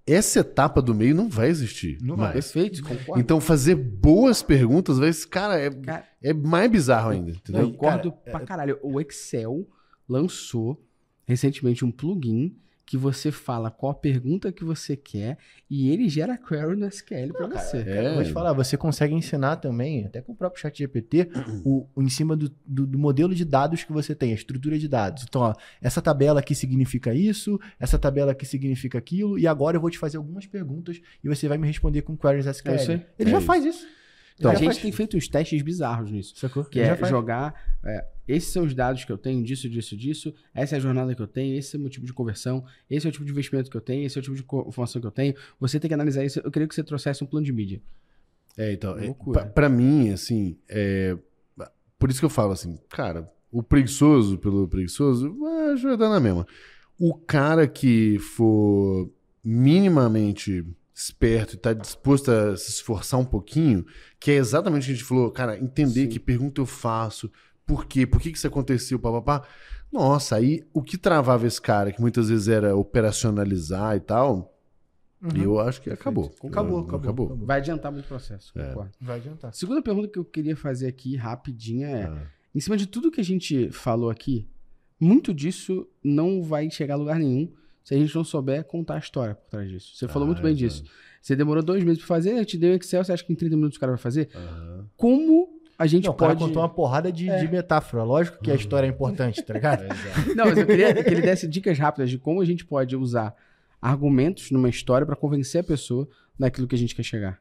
Essa 0.07 0.39
etapa 0.39 0.81
do 0.81 0.95
meio 0.95 1.13
não 1.13 1.27
vai 1.29 1.49
existir. 1.49 1.97
Não 2.01 2.15
vai. 2.15 2.33
mais. 2.33 2.51
Perfeito, 2.51 2.81
concordo. 2.81 3.19
Então, 3.21 3.41
fazer 3.41 3.75
boas 3.75 4.41
perguntas 4.41 4.97
vai. 4.97 5.11
Cara, 5.29 5.59
é, 5.59 5.69
Cara, 5.69 6.05
é 6.23 6.33
mais 6.33 6.71
bizarro 6.71 7.09
ainda. 7.09 7.31
eu 7.31 7.35
Entendeu? 7.35 7.71
concordo 7.71 8.11
Cara, 8.13 8.37
pra 8.37 8.39
caralho. 8.45 8.79
O 8.81 9.01
Excel 9.01 9.67
lançou 10.07 10.81
recentemente 11.25 11.83
um 11.83 11.91
plugin 11.91 12.55
que 12.87 12.95
você 12.95 13.33
fala 13.33 13.69
qual 13.69 13.91
a 13.91 13.95
pergunta 13.95 14.49
que 14.49 14.63
você 14.63 14.95
quer 14.95 15.37
e 15.69 15.91
ele 15.91 16.07
gera 16.07 16.37
query 16.37 16.77
no 16.77 16.87
SQL 16.87 17.33
pra 17.33 17.45
você. 17.47 17.79
é. 17.79 17.83
Cara, 17.83 18.03
eu 18.09 18.15
vou 18.15 18.23
te 18.23 18.31
falar, 18.31 18.53
você 18.53 18.77
consegue 18.77 19.13
ensinar 19.13 19.57
também, 19.57 20.05
até 20.05 20.21
com 20.21 20.31
o 20.31 20.35
próprio 20.35 20.61
chat 20.61 20.77
GPT, 20.77 21.29
o, 21.65 21.85
o 21.93 22.01
em 22.01 22.07
cima 22.07 22.35
do, 22.37 22.49
do, 22.65 22.87
do 22.87 22.97
modelo 22.97 23.35
de 23.35 23.43
dados 23.43 23.83
que 23.83 23.91
você 23.91 24.15
tem, 24.15 24.31
a 24.31 24.35
estrutura 24.35 24.79
de 24.79 24.87
dados. 24.87 25.25
Então, 25.27 25.41
ó, 25.41 25.53
essa 25.81 26.01
tabela 26.01 26.39
aqui 26.39 26.55
significa 26.55 27.13
isso, 27.13 27.59
essa 27.77 27.99
tabela 27.99 28.31
aqui 28.31 28.45
significa 28.45 28.97
aquilo, 28.97 29.37
e 29.37 29.45
agora 29.45 29.75
eu 29.75 29.81
vou 29.81 29.89
te 29.89 29.97
fazer 29.99 30.15
algumas 30.15 30.47
perguntas 30.47 31.01
e 31.21 31.27
você 31.27 31.49
vai 31.49 31.57
me 31.57 31.67
responder 31.67 32.03
com 32.03 32.15
queries 32.17 32.45
SQL. 32.45 32.71
É 32.71 32.75
isso 32.77 32.91
aí. 32.91 33.05
Ele 33.19 33.29
É 33.29 33.31
já 33.33 33.37
isso. 33.39 33.45
faz 33.45 33.65
isso. 33.65 33.85
Então, 34.39 34.51
a 34.51 34.55
gente 34.55 34.65
faz. 34.65 34.77
tem 34.77 34.91
feito 34.91 35.17
uns 35.17 35.27
testes 35.27 35.61
bizarros 35.61 36.11
nisso. 36.11 36.33
Sacou? 36.35 36.63
Que 36.63 36.79
é 36.79 36.95
faz. 36.95 37.09
jogar. 37.09 37.55
é, 37.83 38.05
esses 38.27 38.51
são 38.51 38.63
os 38.63 38.73
dados 38.73 39.03
que 39.03 39.11
eu 39.11 39.17
tenho, 39.17 39.43
disso, 39.43 39.69
disso, 39.69 39.95
disso. 39.97 40.33
Essa 40.53 40.75
é 40.75 40.77
a 40.77 40.79
jornada 40.79 41.15
que 41.15 41.21
eu 41.21 41.27
tenho, 41.27 41.57
esse 41.57 41.75
é 41.75 41.79
o 41.79 41.81
meu 41.81 41.89
tipo 41.89 42.05
de 42.05 42.13
conversão, 42.13 42.63
esse 42.89 43.07
é 43.07 43.09
o 43.09 43.11
tipo 43.11 43.25
de 43.25 43.31
investimento 43.31 43.71
que 43.71 43.77
eu 43.77 43.81
tenho, 43.81 44.05
esse 44.05 44.17
é 44.17 44.19
o 44.19 44.23
tipo 44.23 44.35
de 44.35 44.43
informação 44.67 45.01
que 45.01 45.07
eu 45.07 45.11
tenho. 45.11 45.33
Você 45.59 45.79
tem 45.79 45.87
que 45.87 45.93
analisar 45.93 46.23
isso. 46.23 46.39
Eu 46.43 46.51
queria 46.51 46.67
que 46.67 46.75
você 46.75 46.83
trouxesse 46.83 47.23
um 47.23 47.27
plano 47.27 47.45
de 47.45 47.53
mídia. 47.53 47.81
É, 48.57 48.73
então, 48.73 48.95
é, 48.97 49.13
pra 49.45 49.69
mim, 49.69 50.09
assim, 50.09 50.57
é, 50.67 51.17
por 51.97 52.09
isso 52.09 52.19
que 52.19 52.25
eu 52.25 52.29
falo 52.29 52.51
assim, 52.51 52.77
cara, 52.89 53.31
o 53.51 53.63
preguiçoso 53.63 54.37
pelo 54.37 54.67
preguiçoso, 54.67 55.35
já 55.77 55.95
dá 55.95 56.09
na 56.09 56.19
mesma. 56.19 56.45
O 56.99 57.13
cara 57.13 57.67
que 57.67 58.19
for 58.19 59.09
minimamente 59.43 60.65
esperto 60.99 61.53
e 61.53 61.57
tá 61.57 61.73
disposto 61.73 62.31
a 62.31 62.57
se 62.57 62.71
esforçar 62.71 63.19
um 63.19 63.25
pouquinho, 63.25 63.85
que 64.19 64.31
é 64.31 64.35
exatamente 64.35 64.83
o 64.83 64.85
que 64.87 64.91
a 64.91 64.95
gente 64.95 65.03
falou, 65.05 65.29
cara, 65.31 65.57
entender 65.57 66.03
Sim. 66.03 66.09
que 66.09 66.19
pergunta 66.19 66.59
eu 66.61 66.65
faço, 66.65 67.31
Por 67.65 67.85
quê? 67.85 68.07
Por 68.07 68.21
que, 68.21 68.31
que 68.31 68.37
isso 68.37 68.47
aconteceu? 68.47 68.97
Papapá. 68.97 69.45
Nossa, 69.91 70.37
aí 70.37 70.63
o 70.73 70.81
que 70.81 70.97
travava 70.97 71.45
esse 71.45 71.61
cara, 71.61 71.91
que 71.91 71.99
muitas 71.99 72.29
vezes 72.29 72.47
era 72.47 72.73
operacionalizar 72.75 73.95
e 73.97 73.99
tal, 73.99 74.53
Uhum. 75.21 75.41
eu 75.43 75.59
acho 75.59 75.81
que 75.81 75.89
acabou. 75.89 76.31
Acabou, 76.45 76.79
Eu- 76.79 76.85
acabou, 76.85 77.25
acabou. 77.25 77.37
Vai 77.45 77.57
adiantar 77.57 77.91
muito 77.91 78.05
o 78.05 78.07
processo, 78.07 78.57
É. 78.57 78.67
concordo. 78.69 78.91
Vai 79.01 79.17
adiantar. 79.17 79.53
Segunda 79.53 79.81
pergunta 79.81 80.07
que 80.07 80.17
eu 80.17 80.23
queria 80.23 80.55
fazer 80.55 80.87
aqui, 80.87 81.15
rapidinha, 81.17 81.87
é: 81.89 82.03
Ah, 82.05 82.27
em 82.55 82.59
cima 82.61 82.77
de 82.77 82.85
tudo 82.87 83.11
que 83.11 83.19
a 83.19 83.23
gente 83.23 83.69
falou 83.71 84.09
aqui, 84.09 84.47
muito 84.99 85.33
disso 85.33 85.85
não 86.03 86.41
vai 86.43 86.69
chegar 86.71 86.93
a 86.93 86.97
lugar 86.97 87.19
nenhum 87.19 87.51
se 87.87 87.95
a 87.95 87.97
gente 87.97 88.13
não 88.13 88.23
souber 88.25 88.65
contar 88.65 88.95
a 88.95 88.99
história 88.99 89.33
por 89.35 89.47
trás 89.49 89.69
disso. 89.69 89.95
Você 89.95 90.09
falou 90.09 90.23
Ah, 90.23 90.27
muito 90.27 90.41
bem 90.41 90.51
exato. 90.51 90.67
disso. 90.83 90.83
Você 91.21 91.37
demorou 91.37 91.63
dois 91.63 91.81
meses 91.85 91.99
pra 91.99 92.07
fazer, 92.07 92.31
eu 92.37 92.43
te 92.45 92.57
dei 92.57 92.71
o 92.71 92.75
Excel, 92.75 93.01
você 93.01 93.13
acha 93.13 93.23
que 93.23 93.31
em 93.31 93.35
30 93.35 93.55
minutos 93.55 93.77
o 93.77 93.79
cara 93.79 93.93
vai 93.93 93.97
fazer? 93.99 94.27
aham. 94.35 94.85
Como 94.97 95.57
a 95.79 95.87
gente 95.87 96.03
Não, 96.05 96.11
o 96.11 96.15
cara 96.15 96.33
pode. 96.35 96.45
contou 96.47 96.61
uma 96.61 96.67
porrada 96.67 97.09
de, 97.11 97.29
É. 97.29 97.37
de 97.39 97.49
metáfora. 97.49 98.03
Lógico 98.03 98.41
que 98.43 98.51
a 98.51 98.55
história 98.55 98.87
é 98.87 98.89
importante, 98.89 99.41
tá 99.41 99.53
ligado? 99.53 99.83
Não, 100.35 100.45
mas 100.47 100.57
eu 100.57 100.65
queria 100.65 100.93
que 101.01 101.09
ele 101.09 101.21
desse 101.21 101.47
dicas 101.47 101.79
rápidas 101.79 102.09
de 102.09 102.17
como 102.17 102.41
a 102.41 102.45
gente 102.45 102.65
pode 102.65 102.93
usar 102.95 103.33
argumentos 103.81 104.51
numa 104.51 104.67
história 104.67 105.05
pra 105.07 105.15
convencer 105.15 105.61
a 105.61 105.63
pessoa 105.63 106.09
daquilo 106.37 106.67
que 106.67 106.75
a 106.75 106.77
gente 106.77 106.93
quer 106.93 107.03
chegar. 107.03 107.39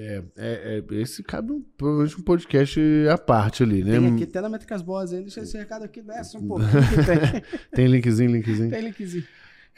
É, 0.00 0.22
é, 0.36 0.84
é, 0.90 0.94
esse 0.94 1.24
cabe 1.24 1.50
um, 1.50 1.60
provavelmente 1.76 2.16
um 2.20 2.22
podcast 2.22 2.80
à 3.12 3.18
parte 3.18 3.64
ali, 3.64 3.82
né? 3.82 3.98
Tem 3.98 4.14
aqui 4.14 4.22
até 4.22 4.40
na 4.40 4.48
Métricas 4.48 4.80
Boas 4.80 5.12
aí, 5.12 5.20
deixa 5.22 5.40
esse 5.40 5.58
recado 5.58 5.84
aqui, 5.84 6.00
desce 6.00 6.36
um 6.36 6.46
pouquinho 6.46 6.70
tem. 7.04 7.42
Tem 7.74 7.86
linkzinho, 7.88 8.30
linkzinho. 8.30 8.70
Tem 8.70 8.80
linkzinho. 8.82 9.24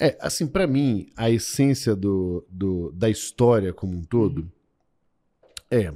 É, 0.01 0.17
assim, 0.21 0.47
pra 0.47 0.67
mim, 0.67 1.11
a 1.15 1.31
essência 1.31 1.95
do, 1.95 2.47
do- 2.49 2.91
da 2.93 3.11
história 3.11 3.73
como 3.73 3.95
um 3.97 4.03
todo 4.03 4.51
é. 5.71 5.91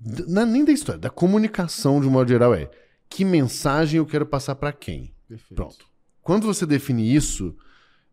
d- 0.00 0.24
não 0.26 0.42
é 0.42 0.46
nem 0.46 0.64
da 0.64 0.72
história, 0.72 1.00
da 1.00 1.10
comunicação 1.10 2.00
de 2.00 2.06
um 2.06 2.10
modo 2.10 2.28
geral 2.28 2.54
é. 2.54 2.68
Que 3.08 3.24
mensagem 3.24 3.98
eu 3.98 4.06
quero 4.06 4.26
passar 4.26 4.56
pra 4.56 4.72
quem? 4.72 5.14
Perfeito. 5.28 5.54
Pronto. 5.54 5.86
Quando 6.20 6.46
você 6.46 6.66
define 6.66 7.14
isso, 7.14 7.56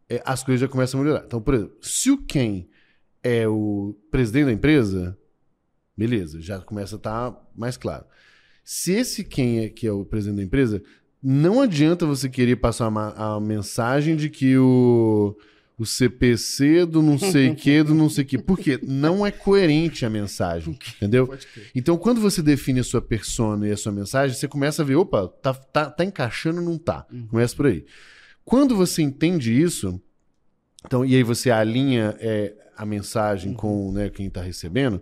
é, 0.07 0.21
as 0.25 0.43
coisas 0.43 0.61
já 0.61 0.67
começam 0.67 0.99
a 0.99 1.03
melhorar. 1.03 1.25
Então, 1.25 1.41
por 1.41 1.53
exemplo, 1.55 1.77
se 1.81 2.11
o 2.11 2.17
quem 2.23 2.69
é 3.23 3.47
o 3.47 3.95
presidente 4.11 4.45
da 4.45 4.51
empresa, 4.53 5.17
beleza, 5.97 6.39
já 6.41 6.59
começa 6.59 6.95
a 6.95 6.97
estar 6.97 7.49
mais 7.55 7.77
claro. 7.77 8.05
Se 8.63 8.91
esse 8.91 9.23
quem 9.23 9.59
é 9.61 9.69
que 9.69 9.87
é 9.87 9.91
o 9.91 10.05
presidente 10.05 10.37
da 10.37 10.43
empresa, 10.43 10.83
não 11.21 11.61
adianta 11.61 12.05
você 12.05 12.27
querer 12.29 12.55
passar 12.57 12.87
uma- 12.87 13.13
a 13.15 13.39
mensagem 13.39 14.15
de 14.15 14.29
que 14.29 14.57
o, 14.57 15.37
o 15.77 15.85
CPC 15.85 16.85
do 16.85 17.01
não 17.01 17.17
sei 17.17 17.53
que, 17.55 17.83
do 17.83 17.93
não 17.93 18.09
sei 18.09 18.23
que. 18.25 18.37
Porque 18.37 18.79
não 18.83 19.25
é 19.25 19.31
coerente 19.31 20.05
a 20.05 20.09
mensagem, 20.09 20.77
entendeu? 20.97 21.33
Então, 21.75 21.97
quando 21.97 22.19
você 22.21 22.41
define 22.41 22.79
a 22.79 22.83
sua 22.83 23.01
persona 23.01 23.67
e 23.67 23.71
a 23.71 23.77
sua 23.77 23.91
mensagem, 23.91 24.35
você 24.35 24.47
começa 24.47 24.81
a 24.81 24.85
ver, 24.85 24.95
opa, 24.95 25.27
tá, 25.27 25.53
tá, 25.53 25.89
tá 25.89 26.03
encaixando 26.05 26.59
ou 26.59 26.65
não 26.65 26.77
tá? 26.77 27.05
Uhum. 27.11 27.27
Começa 27.27 27.55
por 27.55 27.67
aí. 27.67 27.85
Quando 28.43 28.75
você 28.75 29.01
entende 29.03 29.59
isso, 29.59 30.01
então, 30.85 31.05
e 31.05 31.15
aí 31.15 31.21
você 31.23 31.51
alinha 31.51 32.15
é, 32.19 32.53
a 32.75 32.85
mensagem 32.85 33.53
com 33.53 33.91
né, 33.91 34.09
quem 34.09 34.27
tá 34.29 34.41
recebendo, 34.41 35.01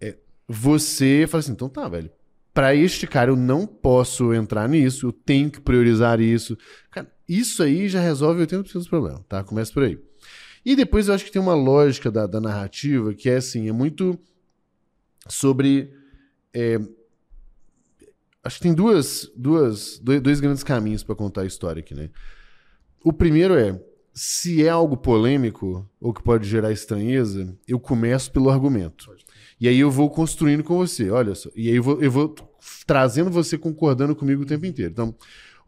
é, 0.00 0.16
você 0.46 1.26
fala 1.28 1.40
assim, 1.40 1.52
então 1.52 1.68
tá, 1.68 1.88
velho. 1.88 2.08
Pra 2.52 2.74
este 2.74 3.06
cara, 3.06 3.30
eu 3.30 3.36
não 3.36 3.66
posso 3.66 4.34
entrar 4.34 4.68
nisso, 4.68 5.06
eu 5.06 5.12
tenho 5.12 5.50
que 5.50 5.60
priorizar 5.60 6.20
isso. 6.20 6.56
Cara, 6.90 7.10
isso 7.28 7.62
aí 7.62 7.88
já 7.88 8.00
resolve 8.00 8.46
80% 8.46 8.72
dos 8.72 8.88
problemas, 8.88 9.22
tá? 9.28 9.42
Começa 9.42 9.72
por 9.72 9.84
aí. 9.84 9.98
E 10.64 10.76
depois 10.76 11.08
eu 11.08 11.14
acho 11.14 11.24
que 11.24 11.32
tem 11.32 11.42
uma 11.42 11.54
lógica 11.54 12.10
da, 12.10 12.26
da 12.26 12.40
narrativa 12.40 13.14
que 13.14 13.28
é 13.28 13.36
assim, 13.36 13.68
é 13.68 13.72
muito 13.72 14.18
sobre. 15.28 15.92
é, 16.52 16.78
acho 18.44 18.56
que 18.56 18.62
tem 18.62 18.74
duas, 18.74 19.30
duas, 19.36 19.98
dois, 19.98 20.20
dois 20.20 20.40
grandes 20.40 20.62
caminhos 20.62 21.02
para 21.02 21.14
contar 21.14 21.42
a 21.42 21.46
história 21.46 21.80
aqui, 21.80 21.94
né? 21.94 22.10
O 23.04 23.12
primeiro 23.12 23.54
é, 23.54 23.80
se 24.14 24.64
é 24.64 24.68
algo 24.68 24.96
polêmico 24.96 25.88
ou 26.00 26.12
que 26.12 26.22
pode 26.22 26.48
gerar 26.48 26.70
estranheza, 26.70 27.56
eu 27.66 27.80
começo 27.80 28.30
pelo 28.30 28.50
argumento. 28.50 29.11
E 29.62 29.68
aí 29.68 29.78
eu 29.78 29.92
vou 29.92 30.10
construindo 30.10 30.64
com 30.64 30.76
você, 30.76 31.08
olha 31.08 31.36
só. 31.36 31.48
E 31.54 31.68
aí 31.68 31.76
eu 31.76 31.82
vou, 31.84 32.02
eu 32.02 32.10
vou 32.10 32.34
trazendo 32.84 33.30
você 33.30 33.56
concordando 33.56 34.16
comigo 34.16 34.42
o 34.42 34.44
tempo 34.44 34.66
inteiro. 34.66 34.90
Então, 34.90 35.14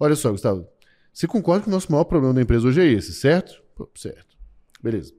olha 0.00 0.16
só, 0.16 0.32
Gustavo. 0.32 0.66
Você 1.12 1.28
concorda 1.28 1.62
que 1.62 1.68
o 1.68 1.70
nosso 1.70 1.92
maior 1.92 2.02
problema 2.02 2.34
da 2.34 2.42
empresa 2.42 2.66
hoje 2.66 2.80
é 2.80 2.86
esse, 2.92 3.12
certo? 3.12 3.62
Pô, 3.72 3.88
certo. 3.94 4.36
Beleza. 4.82 5.12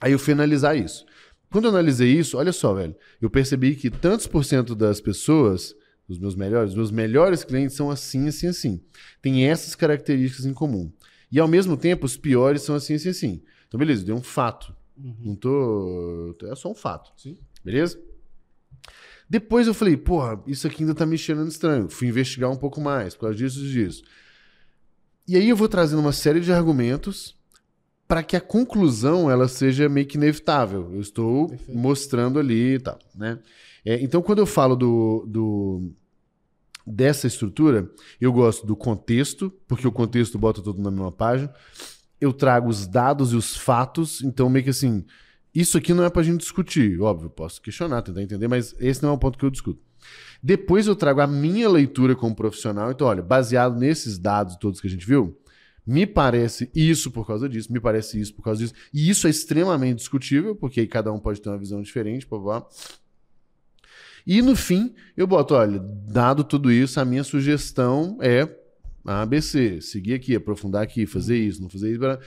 Aí 0.00 0.10
eu 0.10 0.18
fui 0.18 0.32
analisar 0.32 0.74
isso. 0.74 1.06
Quando 1.52 1.66
eu 1.66 1.70
analisei 1.70 2.10
isso, 2.10 2.36
olha 2.36 2.50
só, 2.50 2.74
velho. 2.74 2.96
Eu 3.22 3.30
percebi 3.30 3.76
que 3.76 3.88
tantos 3.88 4.26
por 4.26 4.44
cento 4.44 4.74
das 4.74 5.00
pessoas, 5.00 5.72
os 6.08 6.18
meus 6.18 6.34
melhores, 6.34 6.70
os 6.70 6.76
meus 6.76 6.90
melhores 6.90 7.44
clientes 7.44 7.76
são 7.76 7.92
assim, 7.92 8.26
assim, 8.26 8.48
assim. 8.48 8.80
Tem 9.22 9.46
essas 9.46 9.76
características 9.76 10.46
em 10.46 10.52
comum. 10.52 10.90
E 11.30 11.38
ao 11.38 11.46
mesmo 11.46 11.76
tempo, 11.76 12.06
os 12.06 12.16
piores 12.16 12.62
são 12.62 12.74
assim, 12.74 12.94
assim, 12.94 13.10
assim. 13.10 13.42
Então, 13.68 13.78
beleza, 13.78 14.04
deu 14.04 14.16
um 14.16 14.22
fato. 14.22 14.74
Não 14.96 15.36
tô. 15.36 16.36
É 16.42 16.56
só 16.56 16.72
um 16.72 16.74
fato. 16.74 17.12
Sim. 17.16 17.38
Beleza? 17.64 18.00
Depois 19.28 19.66
eu 19.66 19.74
falei, 19.74 19.96
porra, 19.96 20.42
isso 20.46 20.66
aqui 20.66 20.82
ainda 20.82 20.94
tá 20.94 21.06
me 21.06 21.16
cheirando 21.16 21.48
estranho. 21.48 21.88
Fui 21.88 22.08
investigar 22.08 22.50
um 22.50 22.56
pouco 22.56 22.80
mais, 22.80 23.14
por 23.14 23.22
causa 23.22 23.36
disso 23.36 23.60
e 23.64 23.70
disso. 23.70 24.02
E 25.28 25.36
aí 25.36 25.48
eu 25.48 25.56
vou 25.56 25.68
trazendo 25.68 26.00
uma 26.00 26.12
série 26.12 26.40
de 26.40 26.52
argumentos 26.52 27.36
para 28.08 28.24
que 28.24 28.34
a 28.34 28.40
conclusão 28.40 29.30
ela 29.30 29.46
seja 29.46 29.88
meio 29.88 30.04
que 30.06 30.16
inevitável. 30.16 30.90
Eu 30.92 31.00
estou 31.00 31.48
Perfeito. 31.48 31.78
mostrando 31.78 32.40
ali 32.40 32.74
e 32.74 32.80
tal, 32.80 32.98
né? 33.14 33.38
É, 33.84 34.02
então, 34.02 34.20
quando 34.20 34.40
eu 34.40 34.46
falo 34.46 34.74
do, 34.74 35.24
do- 35.28 35.92
dessa 36.84 37.28
estrutura, 37.28 37.88
eu 38.20 38.32
gosto 38.32 38.66
do 38.66 38.74
contexto, 38.74 39.50
porque 39.68 39.86
o 39.86 39.92
contexto 39.92 40.36
bota 40.38 40.60
tudo 40.60 40.82
na 40.82 40.90
mesma 40.90 41.12
página. 41.12 41.54
Eu 42.20 42.32
trago 42.32 42.68
os 42.68 42.86
dados 42.86 43.32
e 43.32 43.36
os 43.36 43.56
fatos, 43.56 44.20
então 44.22 44.50
meio 44.50 44.64
que 44.64 44.70
assim, 44.70 45.04
isso 45.54 45.76
aqui 45.76 45.92
não 45.92 46.04
é 46.04 46.10
pra 46.10 46.22
gente 46.22 46.40
discutir, 46.40 47.00
óbvio, 47.00 47.28
posso 47.28 47.60
questionar, 47.60 48.02
tentar 48.02 48.22
entender, 48.22 48.48
mas 48.48 48.74
esse 48.78 49.02
não 49.02 49.10
é 49.10 49.12
o 49.12 49.18
ponto 49.18 49.38
que 49.38 49.44
eu 49.44 49.50
discuto. 49.50 49.80
Depois 50.42 50.86
eu 50.86 50.96
trago 50.96 51.20
a 51.20 51.26
minha 51.26 51.68
leitura 51.68 52.14
como 52.14 52.34
profissional, 52.34 52.90
então 52.90 53.06
olha, 53.06 53.22
baseado 53.22 53.78
nesses 53.78 54.18
dados 54.18 54.56
todos 54.56 54.80
que 54.80 54.86
a 54.86 54.90
gente 54.90 55.06
viu, 55.06 55.36
me 55.86 56.06
parece 56.06 56.70
isso 56.74 57.10
por 57.10 57.26
causa 57.26 57.48
disso, 57.48 57.72
me 57.72 57.80
parece 57.80 58.20
isso 58.20 58.34
por 58.34 58.42
causa 58.42 58.62
disso, 58.62 58.74
e 58.92 59.10
isso 59.10 59.26
é 59.26 59.30
extremamente 59.30 59.98
discutível, 59.98 60.54
porque 60.54 60.80
aí 60.80 60.86
cada 60.86 61.12
um 61.12 61.18
pode 61.18 61.40
ter 61.40 61.48
uma 61.48 61.58
visão 61.58 61.82
diferente. 61.82 62.26
E 64.26 64.40
no 64.40 64.54
fim, 64.54 64.94
eu 65.16 65.26
boto, 65.26 65.54
olha, 65.54 65.78
dado 65.78 66.44
tudo 66.44 66.70
isso, 66.70 67.00
a 67.00 67.04
minha 67.04 67.24
sugestão 67.24 68.18
é 68.20 68.48
A, 69.04 69.26
B, 69.26 69.42
C, 69.42 69.80
seguir 69.80 70.14
aqui, 70.14 70.36
aprofundar 70.36 70.82
aqui, 70.82 71.06
fazer 71.06 71.38
isso, 71.38 71.60
não 71.60 71.68
fazer 71.68 71.90
isso. 71.90 71.98
blá. 71.98 72.18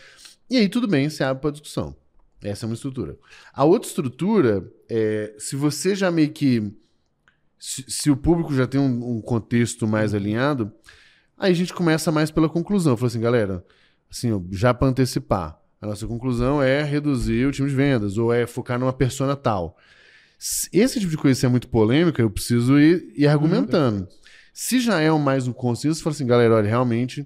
E 0.49 0.57
aí 0.57 0.67
tudo 0.67 0.87
bem, 0.87 1.09
você 1.09 1.23
abre 1.23 1.41
para 1.41 1.51
discussão. 1.51 1.95
Essa 2.43 2.65
é 2.65 2.67
uma 2.67 2.75
estrutura. 2.75 3.17
A 3.53 3.63
outra 3.63 3.87
estrutura 3.87 4.69
é, 4.89 5.33
se 5.37 5.55
você 5.55 5.95
já 5.95 6.11
meio 6.11 6.31
que. 6.31 6.71
Se, 7.57 7.85
se 7.87 8.11
o 8.11 8.17
público 8.17 8.53
já 8.53 8.67
tem 8.67 8.79
um, 8.79 9.17
um 9.17 9.21
contexto 9.21 9.87
mais 9.87 10.13
alinhado, 10.13 10.71
aí 11.37 11.51
a 11.51 11.55
gente 11.55 11.73
começa 11.73 12.11
mais 12.11 12.29
pela 12.29 12.49
conclusão. 12.49 12.97
Fala 12.97 13.07
assim, 13.07 13.21
galera, 13.21 13.65
assim, 14.11 14.45
já 14.51 14.73
para 14.73 14.89
antecipar, 14.89 15.57
a 15.81 15.87
nossa 15.87 16.05
conclusão 16.05 16.61
é 16.61 16.83
reduzir 16.83 17.45
o 17.45 17.51
time 17.51 17.69
de 17.69 17.75
vendas, 17.75 18.17
ou 18.17 18.33
é 18.33 18.45
focar 18.45 18.77
numa 18.77 18.93
persona 18.93 19.35
tal. 19.35 19.77
Se 20.37 20.69
esse 20.73 20.99
tipo 20.99 21.11
de 21.11 21.17
coisa 21.17 21.39
se 21.39 21.45
é 21.45 21.49
muito 21.49 21.69
polêmica, 21.69 22.21
eu 22.21 22.29
preciso 22.29 22.77
ir, 22.77 23.13
ir 23.15 23.27
argumentando. 23.27 24.07
Se 24.53 24.79
já 24.79 24.99
é 24.99 25.11
um 25.11 25.19
mais 25.19 25.47
um 25.47 25.53
consenso, 25.53 26.03
fala 26.03 26.13
assim, 26.13 26.27
galera, 26.27 26.55
olha, 26.55 26.67
realmente, 26.67 27.25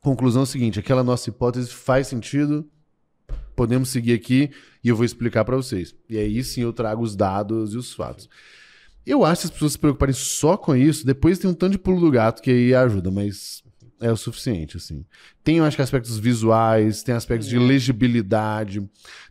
conclusão 0.00 0.42
é 0.42 0.44
a 0.44 0.46
seguinte, 0.46 0.78
aquela 0.78 1.02
nossa 1.02 1.30
hipótese 1.30 1.70
faz 1.70 2.06
sentido, 2.06 2.68
podemos 3.62 3.90
seguir 3.90 4.12
aqui 4.12 4.50
e 4.82 4.88
eu 4.88 4.96
vou 4.96 5.04
explicar 5.04 5.44
para 5.44 5.54
vocês. 5.54 5.94
E 6.08 6.18
aí 6.18 6.42
sim 6.42 6.62
eu 6.62 6.72
trago 6.72 7.00
os 7.00 7.14
dados 7.14 7.74
e 7.74 7.76
os 7.76 7.94
fatos. 7.94 8.28
Eu 9.06 9.24
acho 9.24 9.42
que 9.42 9.46
as 9.46 9.50
pessoas 9.52 9.72
se 9.72 9.78
preocuparem 9.78 10.12
só 10.12 10.56
com 10.56 10.74
isso, 10.74 11.06
depois 11.06 11.38
tem 11.38 11.48
um 11.48 11.54
tanto 11.54 11.72
de 11.72 11.78
pulo 11.78 12.00
do 12.00 12.10
gato 12.10 12.42
que 12.42 12.50
aí 12.50 12.74
ajuda, 12.74 13.08
mas 13.12 13.62
é 14.00 14.10
o 14.10 14.16
suficiente, 14.16 14.76
assim. 14.76 15.04
Tem, 15.44 15.58
eu 15.58 15.64
acho 15.64 15.76
que 15.76 15.82
aspectos 15.82 16.18
visuais, 16.18 17.04
tem 17.04 17.14
aspectos 17.14 17.48
de 17.48 17.56
legibilidade, 17.56 18.82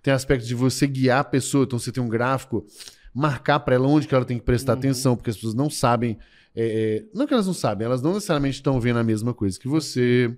tem 0.01 0.13
aspectos 0.13 0.47
de 0.47 0.55
você 0.55 0.87
guiar 0.87 1.19
a 1.19 1.25
pessoa, 1.25 1.65
então 1.65 1.77
você 1.77 1.91
tem 1.91 2.01
um 2.01 2.07
gráfico, 2.07 2.65
marcar 3.13 3.59
para 3.59 3.75
ela 3.75 3.87
onde 3.87 4.07
que 4.07 4.15
ela 4.15 4.23
tem 4.23 4.39
que 4.39 4.45
prestar 4.45 4.73
atenção, 4.73 5.17
porque 5.17 5.29
as 5.29 5.35
pessoas 5.35 5.53
não 5.53 5.69
sabem, 5.69 6.17
é, 6.55 6.63
é, 6.63 7.05
não 7.13 7.27
que 7.27 7.33
elas 7.33 7.47
não 7.47 7.53
sabem, 7.53 7.85
elas 7.85 8.01
não 8.01 8.13
necessariamente 8.13 8.55
estão 8.55 8.79
vendo 8.79 8.99
a 8.99 9.03
mesma 9.03 9.33
coisa 9.33 9.59
que 9.59 9.67
você. 9.67 10.33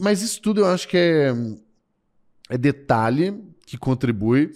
Mas 0.00 0.22
isso 0.22 0.40
tudo 0.40 0.62
eu 0.62 0.66
acho 0.66 0.88
que 0.88 0.96
é, 0.96 1.34
é 2.54 2.58
detalhe 2.58 3.42
que 3.66 3.76
contribui. 3.76 4.52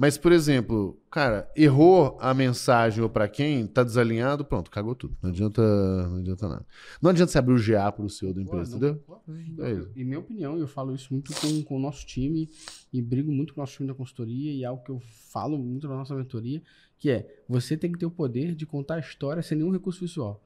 Mas, 0.00 0.16
por 0.16 0.30
exemplo, 0.30 0.96
cara, 1.10 1.50
errou 1.56 2.16
a 2.20 2.32
mensagem 2.32 3.02
ou 3.02 3.10
para 3.10 3.26
quem, 3.28 3.66
tá 3.66 3.82
desalinhado, 3.82 4.44
pronto, 4.44 4.70
cagou 4.70 4.94
tudo. 4.94 5.16
Não 5.20 5.28
adianta, 5.30 5.60
não 6.08 6.18
adianta 6.18 6.48
nada. 6.48 6.66
Não 7.02 7.10
adianta 7.10 7.32
você 7.32 7.38
abrir 7.38 7.54
o 7.54 7.58
GA 7.58 7.90
pro 7.90 8.08
seu 8.08 8.32
da 8.32 8.40
empresa, 8.40 8.78
Pô, 8.78 8.80
não- 8.80 8.88
entendeu? 8.88 9.04
pô, 9.04 9.20
É 9.64 9.72
isso. 9.72 9.90
Em 9.96 10.04
minha 10.04 10.20
opinião, 10.20 10.56
eu 10.56 10.68
falo 10.68 10.94
isso 10.94 11.08
muito 11.12 11.32
com, 11.34 11.62
com 11.64 11.76
o 11.76 11.80
nosso 11.80 12.06
time 12.06 12.48
e 12.92 13.02
brigo 13.02 13.32
muito 13.32 13.52
com 13.52 13.60
o 13.60 13.62
nosso 13.62 13.72
time 13.74 13.88
da 13.88 13.94
consultoria 13.94 14.52
e 14.52 14.62
é 14.62 14.66
algo 14.66 14.84
que 14.84 14.90
eu 14.90 15.00
falo 15.32 15.58
muito 15.58 15.88
na 15.88 15.96
nossa 15.96 16.14
mentoria, 16.14 16.62
que 16.96 17.10
é 17.10 17.42
você 17.48 17.76
tem 17.76 17.90
que 17.90 17.98
ter 17.98 18.06
o 18.06 18.10
poder 18.10 18.54
de 18.54 18.64
contar 18.64 18.94
a 18.94 19.00
história 19.00 19.42
sem 19.42 19.58
nenhum 19.58 19.72
recurso 19.72 19.98
visual. 20.00 20.40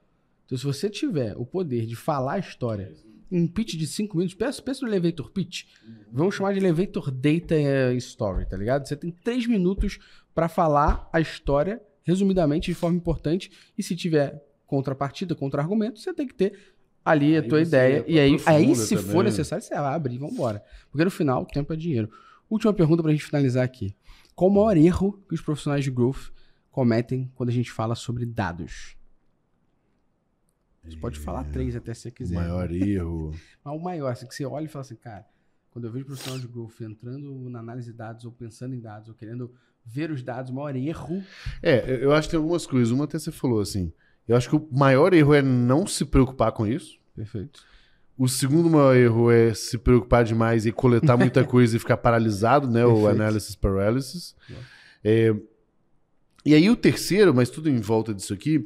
Então, 0.47 0.57
se 0.57 0.65
você 0.65 0.89
tiver 0.89 1.37
o 1.37 1.45
poder 1.45 1.85
de 1.85 1.95
falar 1.95 2.33
a 2.35 2.39
história 2.39 2.91
em 3.05 3.12
um 3.33 3.49
pitch 3.49 3.77
de 3.77 3.87
5 3.87 4.17
minutos, 4.17 4.35
pensa, 4.37 4.61
pensa 4.63 4.83
no 4.83 4.89
elevator 4.89 5.31
pitch. 5.31 5.65
Vamos 6.13 6.35
chamar 6.35 6.53
de 6.53 6.59
elevator 6.59 7.11
data 7.11 7.55
eh, 7.55 7.95
story, 7.95 8.47
tá 8.47 8.57
ligado? 8.57 8.87
Você 8.87 8.95
tem 8.95 9.11
3 9.11 9.47
minutos 9.47 9.99
para 10.35 10.49
falar 10.49 11.09
a 11.13 11.21
história 11.21 11.81
resumidamente 12.05 12.71
de 12.71 12.75
forma 12.75 12.97
importante 12.97 13.51
e 13.77 13.83
se 13.83 13.97
tiver 13.97 14.43
contrapartida, 14.67 15.35
contra-argumento, 15.35 16.01
você 16.01 16.13
tem 16.13 16.27
que 16.27 16.35
ter 16.35 16.59
ali 17.05 17.37
a 17.37 17.41
Aí 17.41 17.49
tua 17.49 17.59
você 17.59 17.69
ideia. 17.69 18.05
E 18.07 18.19
aí, 18.19 18.37
aí 18.47 18.75
se 18.75 18.97
for 18.97 19.07
também. 19.07 19.25
necessário, 19.25 19.65
você 19.65 19.75
abre 19.75 20.15
e 20.15 20.19
vambora. 20.19 20.63
Porque 20.91 21.05
no 21.05 21.11
final, 21.11 21.43
o 21.43 21.47
tempo 21.47 21.73
é 21.73 21.77
dinheiro. 21.77 22.11
Última 22.49 22.73
pergunta 22.73 23.03
pra 23.03 23.13
gente 23.13 23.25
finalizar 23.25 23.65
aqui. 23.65 23.95
Qual 24.35 24.51
o 24.51 24.55
maior 24.55 24.77
erro 24.77 25.23
que 25.29 25.35
os 25.35 25.41
profissionais 25.41 25.85
de 25.85 25.91
growth 25.91 26.31
cometem 26.71 27.31
quando 27.35 27.51
a 27.51 27.53
gente 27.53 27.71
fala 27.71 27.95
sobre 27.95 28.25
dados? 28.25 28.97
Você 30.85 30.97
pode 30.97 31.19
falar 31.19 31.45
três 31.45 31.77
até 31.77 31.95
se 31.95 32.03
você 32.03 32.09
O 32.09 32.13
quiser. 32.13 32.35
maior 32.35 32.71
erro. 32.73 33.31
Mas 33.65 33.75
o 33.75 33.79
maior, 33.79 34.13
assim, 34.13 34.27
que 34.27 34.35
você 34.35 34.45
olha 34.45 34.65
e 34.65 34.69
fala 34.69 34.85
assim, 34.85 34.97
cara, 34.97 35.25
quando 35.71 35.87
eu 35.87 35.93
vejo 35.93 36.05
profissional 36.05 36.39
de 36.41 36.47
growth 36.49 36.81
entrando 36.81 37.49
na 37.49 37.61
análise 37.61 37.91
de 37.93 37.97
dados, 37.97 38.25
ou 38.25 38.33
pensando 38.33 38.75
em 38.75 38.81
dados, 38.81 39.09
ou 39.09 39.15
querendo 39.15 39.53
ver 39.85 40.11
os 40.11 40.23
dados, 40.23 40.51
o 40.51 40.55
maior 40.55 40.75
erro. 40.77 41.23
É, 41.63 42.05
eu 42.05 42.13
acho 42.13 42.29
que 42.29 42.33
tem 42.33 42.39
algumas 42.39 42.67
coisas. 42.67 42.91
Uma 42.91 43.05
até 43.05 43.19
você 43.19 43.31
falou 43.33 43.61
assim. 43.61 43.93
Eu 44.29 44.37
acho 44.37 44.49
que 44.49 44.57
o 44.57 44.69
maior 44.71 45.13
erro 45.15 45.35
é 45.35 45.43
não 45.43 45.87
se 45.87 46.05
preocupar 46.05 46.53
com 46.53 46.67
isso. 46.67 46.99
Perfeito. 47.15 47.65
O 48.17 48.29
segundo 48.29 48.69
maior 48.71 48.95
erro 48.95 49.31
é 49.31 49.55
se 49.55 49.79
preocupar 49.79 50.25
demais 50.25 50.67
e 50.67 50.73
coletar 50.73 51.17
muita 51.17 51.43
coisa 51.47 51.77
e 51.77 51.79
ficar 51.81 51.97
paralisado, 51.97 52.69
né? 52.71 52.85
O 52.85 52.89
Perfeito. 52.95 53.09
analysis 53.11 53.55
paralysis. 53.57 54.37
É, 55.03 55.35
e 56.45 56.55
aí 56.55 56.69
o 56.71 56.77
terceiro, 56.77 57.35
mas 57.35 57.51
tudo 57.51 57.69
em 57.69 57.81
volta 57.81 58.13
disso 58.15 58.33
aqui, 58.35 58.63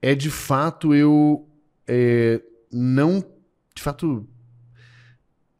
é 0.00 0.14
de 0.14 0.30
fato 0.30 0.94
eu 0.94 1.48
é, 1.86 2.40
não, 2.72 3.24
de 3.74 3.82
fato, 3.82 4.26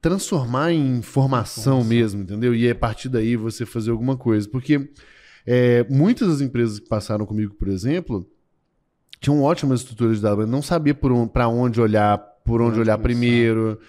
transformar 0.00 0.72
em 0.72 0.98
informação 0.98 1.80
Informação. 1.80 1.84
mesmo, 1.84 2.22
entendeu? 2.22 2.54
E 2.54 2.68
a 2.68 2.74
partir 2.74 3.08
daí 3.08 3.36
você 3.36 3.64
fazer 3.64 3.90
alguma 3.90 4.16
coisa. 4.16 4.48
Porque 4.48 4.90
é, 5.46 5.84
muitas 5.88 6.28
das 6.28 6.40
empresas 6.40 6.78
que 6.78 6.88
passaram 6.88 7.24
comigo, 7.24 7.54
por 7.54 7.68
exemplo, 7.68 8.28
tinham 9.20 9.42
ótimas 9.42 9.80
estruturas 9.80 10.20
de 10.20 10.22
mas 10.36 10.48
não 10.48 10.62
sabia 10.62 10.94
para 10.94 11.48
onde 11.48 11.80
olhar, 11.80 12.18
por 12.44 12.60
onde 12.60 12.72
onde 12.72 12.80
olhar 12.80 12.96
começar. 12.96 13.02
primeiro. 13.02 13.80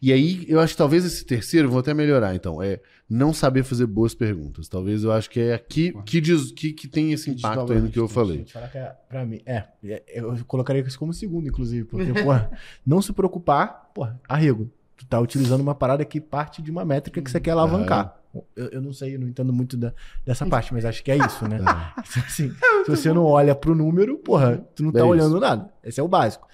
E 0.00 0.12
aí, 0.12 0.44
eu 0.48 0.60
acho 0.60 0.74
que 0.74 0.78
talvez 0.78 1.04
esse 1.04 1.24
terceiro, 1.24 1.70
vou 1.70 1.78
até 1.78 1.94
melhorar, 1.94 2.34
então, 2.34 2.62
é 2.62 2.80
não 3.08 3.32
saber 3.32 3.62
fazer 3.62 3.86
boas 3.86 4.14
perguntas. 4.14 4.68
Talvez 4.68 5.04
eu 5.04 5.12
acho 5.12 5.30
que 5.30 5.38
é 5.40 5.54
aqui 5.54 5.92
que, 6.04 6.20
diz, 6.20 6.50
que, 6.50 6.72
que 6.72 6.88
tem 6.88 7.12
esse 7.12 7.30
impacto 7.30 7.72
aí 7.72 7.80
no 7.80 7.88
que 7.88 7.98
eu 7.98 8.08
falei. 8.08 8.44
Que 8.44 8.58
é, 8.78 8.94
pra 9.08 9.24
mim, 9.24 9.40
é, 9.46 9.64
é, 9.84 10.02
eu 10.08 10.36
colocaria 10.46 10.82
isso 10.82 10.98
como 10.98 11.12
segundo, 11.12 11.46
inclusive, 11.46 11.84
porque, 11.86 12.12
porra, 12.12 12.50
não 12.84 13.00
se 13.00 13.12
preocupar, 13.12 13.90
porra, 13.94 14.20
arrego. 14.28 14.70
Tu 14.96 15.04
tá 15.06 15.20
utilizando 15.20 15.60
uma 15.60 15.74
parada 15.74 16.04
que 16.04 16.20
parte 16.20 16.62
de 16.62 16.70
uma 16.70 16.84
métrica 16.84 17.20
que 17.22 17.30
você 17.30 17.38
quer 17.38 17.50
alavancar. 17.52 18.16
Eu, 18.54 18.66
eu 18.66 18.82
não 18.82 18.92
sei, 18.92 19.14
eu 19.14 19.20
não 19.20 19.28
entendo 19.28 19.52
muito 19.52 19.76
da- 19.76 19.92
dessa 20.24 20.44
parte, 20.48 20.72
mas 20.74 20.84
acho 20.84 21.02
que 21.04 21.10
é 21.10 21.16
isso, 21.16 21.46
né? 21.48 21.58
Assim, 21.96 22.50
se 22.50 22.90
você 22.90 23.12
não 23.12 23.24
olha 23.24 23.54
pro 23.54 23.74
número, 23.74 24.18
porra, 24.18 24.58
tu 24.74 24.82
não 24.82 24.90
É 24.90 24.94
tá 24.94 25.04
olhando 25.04 25.38
nada. 25.38 25.70
Esse 25.84 26.00
é 26.00 26.02
o 26.02 26.08
básico. 26.08 26.46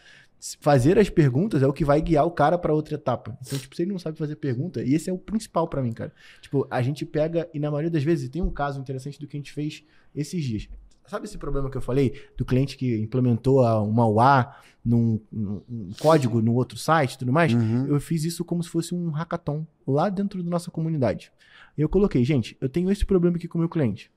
Fazer 0.61 0.99
as 0.99 1.09
perguntas 1.09 1.63
é 1.63 1.67
o 1.69 1.73
que 1.73 1.85
vai 1.85 2.01
guiar 2.03 2.27
o 2.27 2.31
cara 2.31 2.59
pra 2.59 2.75
outra 2.75 2.97
etapa. 2.97 3.39
Então, 3.47 3.57
tipo, 3.59 3.77
se 3.77 3.83
ele 3.83 3.93
não 3.93 3.99
sabe 3.99 4.19
fazer 4.19 4.35
pergunta, 4.37 4.83
e 4.83 4.95
esse 4.95 5.09
é 5.09 5.13
o 5.13 5.19
principal 5.19 5.69
pra 5.69 5.81
mim, 5.81 5.93
cara. 5.93 6.13
Tipo, 6.41 6.67
a 6.69 6.83
gente 6.83 7.07
pega, 7.07 7.49
e 7.55 7.61
na 7.61 7.71
maioria 7.71 7.91
das 7.91 8.03
vezes, 8.03 8.29
tem 8.29 8.43
um 8.43 8.51
caso 8.51 8.81
interessante 8.81 9.21
do 9.21 9.27
que 9.29 9.37
a 9.37 9.41
gente 9.41 9.53
fez 9.53 9.85
esses 10.15 10.43
dias. 10.43 10.69
Sabe 11.07 11.27
esse 11.27 11.39
problema 11.39 11.71
que 11.71 11.77
eu 11.77 11.81
falei 11.81 12.15
do 12.37 12.45
cliente 12.45 12.77
que 12.77 12.97
implementou 12.99 13.61
uma 13.85 14.07
UA 14.09 14.55
num, 14.85 15.21
num- 15.31 15.63
um 15.69 15.91
código 16.01 16.41
no 16.41 16.55
outro 16.55 16.77
site 16.79 17.15
e 17.15 17.19
tudo 17.19 17.33
mais? 17.33 17.53
Uhum. 17.53 17.87
Eu 17.87 18.01
fiz 18.01 18.25
isso 18.25 18.45
como 18.45 18.63
se 18.63 18.69
fosse 18.69 18.95
um 18.95 19.11
hackathon 19.11 19.65
lá 19.87 20.09
dentro 20.09 20.43
da 20.43 20.49
nossa 20.51 20.71
comunidade. 20.71 21.33
Eu 21.79 21.89
coloquei, 21.89 22.25
gente, 22.25 22.57
eu 22.61 22.69
tenho 22.69 22.91
esse 22.91 23.05
problema 23.05 23.37
aqui 23.37 23.47
com 23.47 23.59
o 23.59 23.61
meu 23.61 23.69
cliente. 23.69 24.11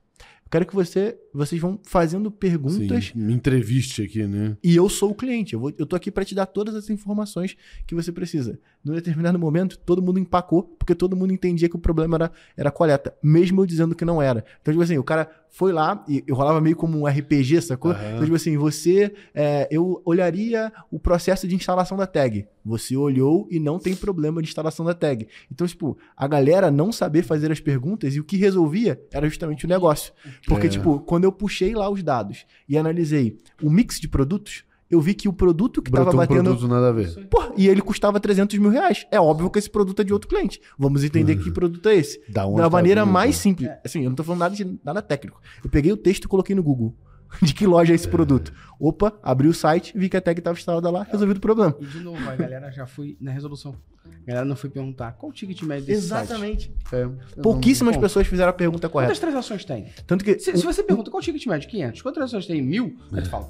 Eu 0.44 0.50
quero 0.50 0.64
que 0.66 0.74
você, 0.74 1.18
vocês 1.36 1.60
vão 1.60 1.78
fazendo 1.84 2.30
perguntas 2.30 3.06
Sim, 3.06 3.18
me 3.20 3.32
entreviste 3.32 4.02
aqui, 4.02 4.26
né? 4.26 4.56
e 4.62 4.74
eu 4.74 4.88
sou 4.88 5.10
o 5.10 5.14
cliente. 5.14 5.54
Eu, 5.54 5.60
vou, 5.60 5.72
eu 5.78 5.86
tô 5.86 5.94
aqui 5.96 6.10
para 6.10 6.24
te 6.24 6.34
dar 6.34 6.46
todas 6.46 6.74
as 6.74 6.88
informações 6.90 7.56
que 7.86 7.94
você 7.94 8.10
precisa. 8.10 8.58
Num 8.84 8.94
determinado 8.94 9.38
momento, 9.38 9.78
todo 9.78 10.00
mundo 10.00 10.18
empacou, 10.18 10.62
porque 10.62 10.94
todo 10.94 11.16
mundo 11.16 11.32
entendia 11.32 11.68
que 11.68 11.76
o 11.76 11.78
problema 11.78 12.16
era, 12.16 12.32
era 12.56 12.70
coleta, 12.70 13.14
mesmo 13.22 13.60
eu 13.60 13.66
dizendo 13.66 13.94
que 13.94 14.04
não 14.04 14.22
era. 14.22 14.44
Então, 14.62 14.72
tipo 14.72 14.82
assim, 14.82 14.96
o 14.96 15.02
cara 15.04 15.28
foi 15.50 15.72
lá 15.72 16.04
e 16.08 16.22
eu 16.26 16.34
rolava 16.36 16.60
meio 16.60 16.76
como 16.76 16.98
um 16.98 17.06
RPG, 17.06 17.62
sacou? 17.62 17.90
Aham. 17.92 18.08
Então, 18.10 18.24
tipo 18.24 18.36
assim, 18.36 18.56
você. 18.56 19.12
é, 19.34 19.66
eu 19.70 20.00
olharia 20.04 20.72
o 20.90 20.98
processo 21.00 21.48
de 21.48 21.54
instalação 21.54 21.96
da 21.96 22.06
tag. 22.06 22.46
Você 22.64 22.96
olhou 22.96 23.46
e 23.50 23.58
não 23.60 23.78
tem 23.78 23.94
problema 23.94 24.42
de 24.42 24.48
instalação 24.48 24.84
da 24.84 24.92
tag. 24.94 25.26
Então, 25.50 25.66
tipo, 25.66 25.96
a 26.16 26.26
galera 26.28 26.70
não 26.70 26.90
saber 26.92 27.22
fazer 27.22 27.50
as 27.50 27.60
perguntas 27.60 28.14
e 28.16 28.20
o 28.20 28.24
que 28.24 28.36
resolvia 28.36 29.00
era 29.12 29.28
justamente 29.28 29.64
o 29.64 29.68
negócio. 29.68 30.12
Porque, 30.46 30.66
É. 30.66 30.70
tipo, 30.70 31.00
quando 31.00 31.24
eu 31.26 31.32
puxei 31.32 31.74
lá 31.74 31.90
os 31.90 32.02
dados 32.02 32.46
e 32.68 32.78
analisei 32.78 33.36
o 33.62 33.68
mix 33.70 34.00
de 34.00 34.08
produtos, 34.08 34.64
eu 34.88 35.00
vi 35.00 35.14
que 35.14 35.28
o 35.28 35.32
produto 35.32 35.82
que 35.82 35.90
Brotou 35.90 36.12
tava 36.12 36.16
um 36.16 36.26
batendo. 36.26 36.44
produto 36.44 36.68
nada 36.68 36.88
a 36.88 36.92
ver. 36.92 37.26
Pô, 37.28 37.52
e 37.56 37.66
ele 37.66 37.82
custava 37.82 38.20
300 38.20 38.56
mil 38.58 38.70
reais. 38.70 39.04
É 39.10 39.20
óbvio 39.20 39.50
que 39.50 39.58
esse 39.58 39.68
produto 39.68 40.00
é 40.00 40.04
de 40.04 40.12
outro 40.12 40.28
cliente. 40.28 40.60
Vamos 40.78 41.02
entender 41.02 41.36
que 41.36 41.50
produto 41.50 41.88
é 41.88 41.96
esse. 41.96 42.20
Da 42.28 42.46
onde 42.46 42.58
da 42.58 42.64
tá 42.64 42.70
maneira 42.70 43.04
vindo. 43.04 43.12
mais 43.12 43.36
simples. 43.36 43.68
Assim, 43.84 44.04
eu 44.04 44.10
não 44.10 44.16
tô 44.16 44.22
falando 44.22 44.40
nada, 44.40 44.54
de, 44.54 44.78
nada 44.84 45.02
técnico. 45.02 45.40
Eu 45.62 45.68
peguei 45.68 45.90
o 45.92 45.96
texto 45.96 46.24
e 46.24 46.28
coloquei 46.28 46.54
no 46.54 46.62
Google. 46.62 46.94
De 47.42 47.52
que 47.54 47.66
loja 47.66 47.92
é 47.92 47.94
esse 47.94 48.08
produto? 48.08 48.52
Opa, 48.78 49.12
abri 49.22 49.48
o 49.48 49.54
site, 49.54 49.92
vi 49.96 50.08
que 50.08 50.16
a 50.16 50.20
tag 50.20 50.38
estava 50.38 50.58
instalada 50.58 50.90
lá, 50.90 51.02
resolvido 51.04 51.38
o 51.38 51.40
problema. 51.40 51.74
E 51.80 51.84
de 51.84 52.00
novo, 52.00 52.28
a 52.28 52.36
galera 52.36 52.70
já 52.70 52.86
foi 52.86 53.16
na 53.20 53.30
resolução. 53.30 53.74
A 54.04 54.26
galera 54.26 54.44
não 54.44 54.56
foi 54.56 54.70
perguntar 54.70 55.12
qual 55.12 55.30
o 55.30 55.32
ticket 55.32 55.62
médio 55.62 55.86
desse 55.86 56.08
site. 56.08 56.24
Exatamente. 56.24 56.72
É. 56.92 57.08
Pouquíssimas 57.40 57.94
Bom. 57.94 58.02
pessoas 58.02 58.26
fizeram 58.26 58.50
a 58.50 58.52
pergunta 58.52 58.88
correta. 58.88 59.10
Quantas 59.10 59.20
transações 59.20 59.64
tem? 59.64 59.86
Tanto 60.06 60.24
que. 60.24 60.38
Se, 60.38 60.56
se 60.56 60.64
você 60.64 60.82
pergunta 60.82 61.10
qual 61.10 61.20
o 61.20 61.24
ticket 61.24 61.46
médio? 61.46 61.68
500. 61.68 62.02
Quantas 62.02 62.14
transações 62.14 62.46
tem? 62.46 62.60
Mil? 62.62 62.96
Aí 63.12 63.22
tu 63.22 63.30
fala, 63.30 63.48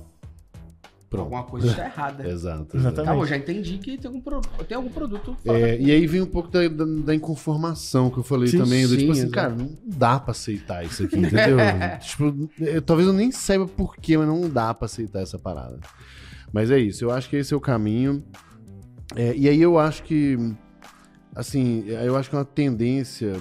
Pronto. 1.08 1.22
alguma 1.22 1.44
coisa 1.44 1.68
está 1.68 1.84
errada. 1.84 2.26
Exato. 2.28 2.76
Exatamente. 2.76 3.06
Tá 3.06 3.14
bom, 3.14 3.24
já 3.26 3.36
entendi 3.36 3.78
que 3.78 3.96
tem 3.96 4.08
algum, 4.08 4.20
pro- 4.20 4.40
tem 4.66 4.76
algum 4.76 4.90
produto 4.90 5.36
É, 5.44 5.78
e 5.80 5.90
aí 5.92 6.06
vem 6.06 6.20
um 6.22 6.26
pouco 6.26 6.48
da, 6.50 6.66
da, 6.66 6.84
da 6.84 7.14
inconformação 7.14 8.10
que 8.10 8.18
eu 8.18 8.22
falei 8.24 8.48
Sim, 8.48 8.58
também. 8.58 8.82
do 8.82 8.88
sim, 8.94 8.98
tipo 8.98 9.12
assim, 9.12 9.20
exato. 9.22 9.32
cara, 9.34 9.54
não 9.54 9.70
dá 9.86 10.18
pra 10.18 10.32
aceitar 10.32 10.84
isso 10.84 11.04
aqui, 11.04 11.16
entendeu? 11.18 11.56
tipo, 12.00 12.50
eu- 12.60 12.82
talvez 12.82 13.06
eu 13.08 13.14
nem 13.14 13.30
saiba 13.30 13.66
porquê, 13.68 14.16
mas 14.18 14.26
não 14.26 14.48
dá 14.50 14.74
pra 14.74 14.86
aceitar 14.86 15.20
essa 15.22 15.38
parada. 15.38 15.78
Mas 16.52 16.70
é 16.70 16.78
isso, 16.78 17.04
eu 17.04 17.10
acho 17.10 17.28
que 17.30 17.36
esse 17.36 17.54
é 17.54 17.56
o 17.56 17.60
caminho. 17.60 18.24
É, 19.14 19.32
e 19.36 19.48
aí 19.48 19.62
eu 19.62 19.78
acho 19.78 20.02
que, 20.02 20.36
assim, 21.34 21.84
eu 21.86 22.16
acho 22.16 22.28
que 22.28 22.34
é 22.34 22.38
uma 22.40 22.44
tendência, 22.44 23.36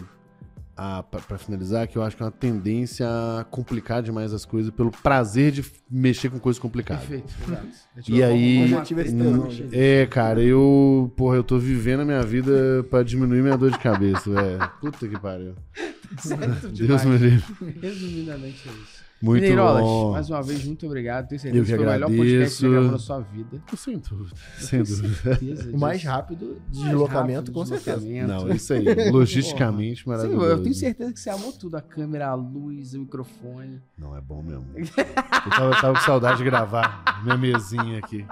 a, 0.75 1.03
pra, 1.03 1.19
pra 1.21 1.37
finalizar, 1.37 1.87
que 1.87 1.97
eu 1.97 2.03
acho 2.03 2.17
que 2.17 2.23
é 2.23 2.25
uma 2.25 2.31
tendência 2.31 3.07
a 3.07 3.43
complicar 3.45 4.03
demais 4.03 4.33
as 4.33 4.45
coisas 4.45 4.71
pelo 4.71 4.91
prazer 4.91 5.51
de 5.51 5.63
mexer 5.89 6.29
com 6.29 6.39
coisas 6.39 6.59
complicadas. 6.59 7.05
Perfeito, 7.05 7.33
exato. 7.47 7.67
É 7.95 8.01
tipo, 8.01 8.17
E 8.17 8.23
aí, 8.23 8.73
hum, 8.73 9.47
é, 9.71 10.05
cara, 10.05 10.41
eu, 10.41 11.11
porra, 11.15 11.37
eu 11.37 11.43
tô 11.43 11.57
vivendo 11.57 12.01
a 12.01 12.05
minha 12.05 12.23
vida 12.23 12.85
pra 12.89 13.03
diminuir 13.03 13.41
minha 13.41 13.57
dor 13.57 13.71
de 13.71 13.79
cabeça, 13.79 14.29
velho. 14.29 14.71
Puta 14.81 15.07
que 15.07 15.19
pariu. 15.19 15.55
Certo 16.19 16.67
Deus 16.69 17.01
demais. 17.01 17.05
me 17.05 17.17
livre. 17.17 17.79
Resumidamente 17.81 18.69
é 18.69 18.71
isso. 18.71 18.94
Muito 19.21 19.41
Mineirolas, 19.41 19.81
bom. 19.81 20.11
mais 20.11 20.29
uma 20.29 20.43
vez, 20.43 20.63
muito 20.65 20.85
obrigado. 20.85 21.27
Tenho 21.29 21.37
Eu 21.37 21.41
certeza 21.41 21.65
que 21.65 21.71
que 21.71 21.77
foi 21.77 21.85
o 21.85 21.89
melhor 21.89 22.07
podcast 22.11 22.55
que 22.55 22.59
você 22.59 22.65
agradeço. 22.65 22.69
gravou 22.69 22.91
na 22.91 22.97
sua 22.99 23.19
vida. 23.21 23.63
Sem 23.75 23.97
dúvida, 23.97 24.35
sem 24.59 24.83
dúvida. 24.83 25.15
Certeza 25.15 25.71
O 25.71 25.79
mais 25.79 26.03
rápido 26.03 26.61
de 26.69 26.79
Mais 26.79 26.89
deslocamento, 26.91 27.33
rápido, 27.39 27.53
com 27.53 27.65
certeza. 27.65 27.97
deslocamento. 27.99 28.45
Não, 28.47 28.55
isso 28.55 28.73
aí, 28.73 29.09
logisticamente 29.11 30.03
Sim, 30.03 30.09
maravilhoso. 30.09 30.45
eu 30.45 30.61
tenho 30.63 30.75
certeza 30.75 31.13
que 31.13 31.19
você 31.19 31.29
amou 31.29 31.53
tudo. 31.53 31.75
A 31.77 31.81
câmera, 31.81 32.27
a 32.27 32.35
luz, 32.35 32.93
o 32.93 32.99
microfone. 32.99 33.81
Não, 33.97 34.15
é 34.15 34.21
bom 34.21 34.43
mesmo. 34.43 34.65
Eu 34.75 34.85
tava, 35.51 35.65
eu 35.75 35.81
tava 35.81 35.93
com 35.93 36.05
saudade 36.05 36.37
de 36.39 36.43
gravar 36.43 37.21
minha 37.23 37.37
mesinha 37.37 37.99
aqui. 37.99 38.25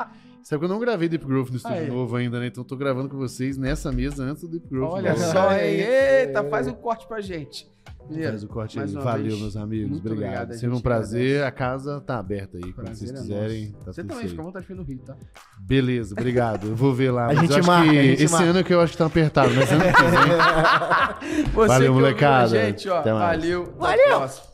Sabe 0.44 0.60
que 0.60 0.66
eu 0.66 0.70
não 0.70 0.80
gravei 0.80 1.08
Deep 1.08 1.26
Growth 1.26 1.50
no 1.50 1.56
estúdio 1.56 1.78
Aí. 1.78 1.88
novo 1.90 2.14
ainda, 2.18 2.38
né? 2.40 2.48
Então 2.48 2.62
eu 2.64 2.68
tô 2.68 2.76
gravando 2.76 3.08
com 3.08 3.16
vocês 3.18 3.58
nessa 3.58 3.90
mesa 3.92 4.24
antes 4.26 4.42
do 4.44 4.50
Deep 4.50 4.68
Growth. 4.70 4.92
Olha 4.96 5.14
novo. 5.14 5.32
só, 5.32 5.48
aí. 5.50 5.82
Eita, 5.82 6.44
faz 6.50 6.68
um 6.68 6.74
corte 6.74 7.08
pra 7.08 7.22
gente. 7.22 7.66
Mineiro, 8.10 8.32
Faz 8.32 8.44
o 8.44 8.48
corte 8.48 8.80
aí. 8.80 8.88
Valeu, 8.92 9.24
vez, 9.24 9.40
meus 9.40 9.58
amigos. 9.58 9.90
muito 9.92 10.06
Obrigado. 10.08 10.34
obrigado, 10.44 10.60
Sempre 10.60 10.76
um 10.76 10.82
prazer. 10.82 11.38
agradece. 11.38 11.48
A 11.48 11.52
casa 11.52 12.02
tá 12.02 12.20
aberta 12.20 12.58
aí. 12.58 12.74
Quando 12.74 12.86
prazer 12.86 12.96
vocês 13.08 13.12
é 13.12 13.22
quiserem. 13.22 13.72
Tá 13.86 13.92
Você 13.94 14.04
também 14.04 14.28
fica 14.28 14.42
à 14.42 14.46
vontade 14.46 14.66
de 14.68 14.74
no 14.74 14.84
Rio, 14.84 15.00
tá? 15.00 15.16
Beleza, 15.60 16.14
obrigado. 16.14 16.68
Eu 16.68 16.76
vou 16.76 16.94
ver 16.94 17.12
lá. 17.12 17.26
A 17.32 17.34
mas 17.34 17.40
gente 17.40 17.66
marca, 17.66 17.92
que 17.92 17.98
a 18.00 18.04
gente 18.04 18.24
esse 18.24 18.34
marca. 18.34 18.50
ano 18.50 18.64
que 18.64 18.74
eu 18.74 18.82
acho 18.82 18.92
que 18.92 18.98
tá 18.98 19.06
apertado, 19.06 19.54
mas 19.56 19.72
ano 19.72 19.84
que 19.84 20.02
vem. 20.04 21.50
Valeu, 21.68 21.94
molecada. 21.94 22.48
Gente, 22.50 22.90
ó, 22.90 23.00
Até 23.00 23.14
mais. 23.14 23.40
valeu. 23.42 23.74
Valeu. 23.78 24.53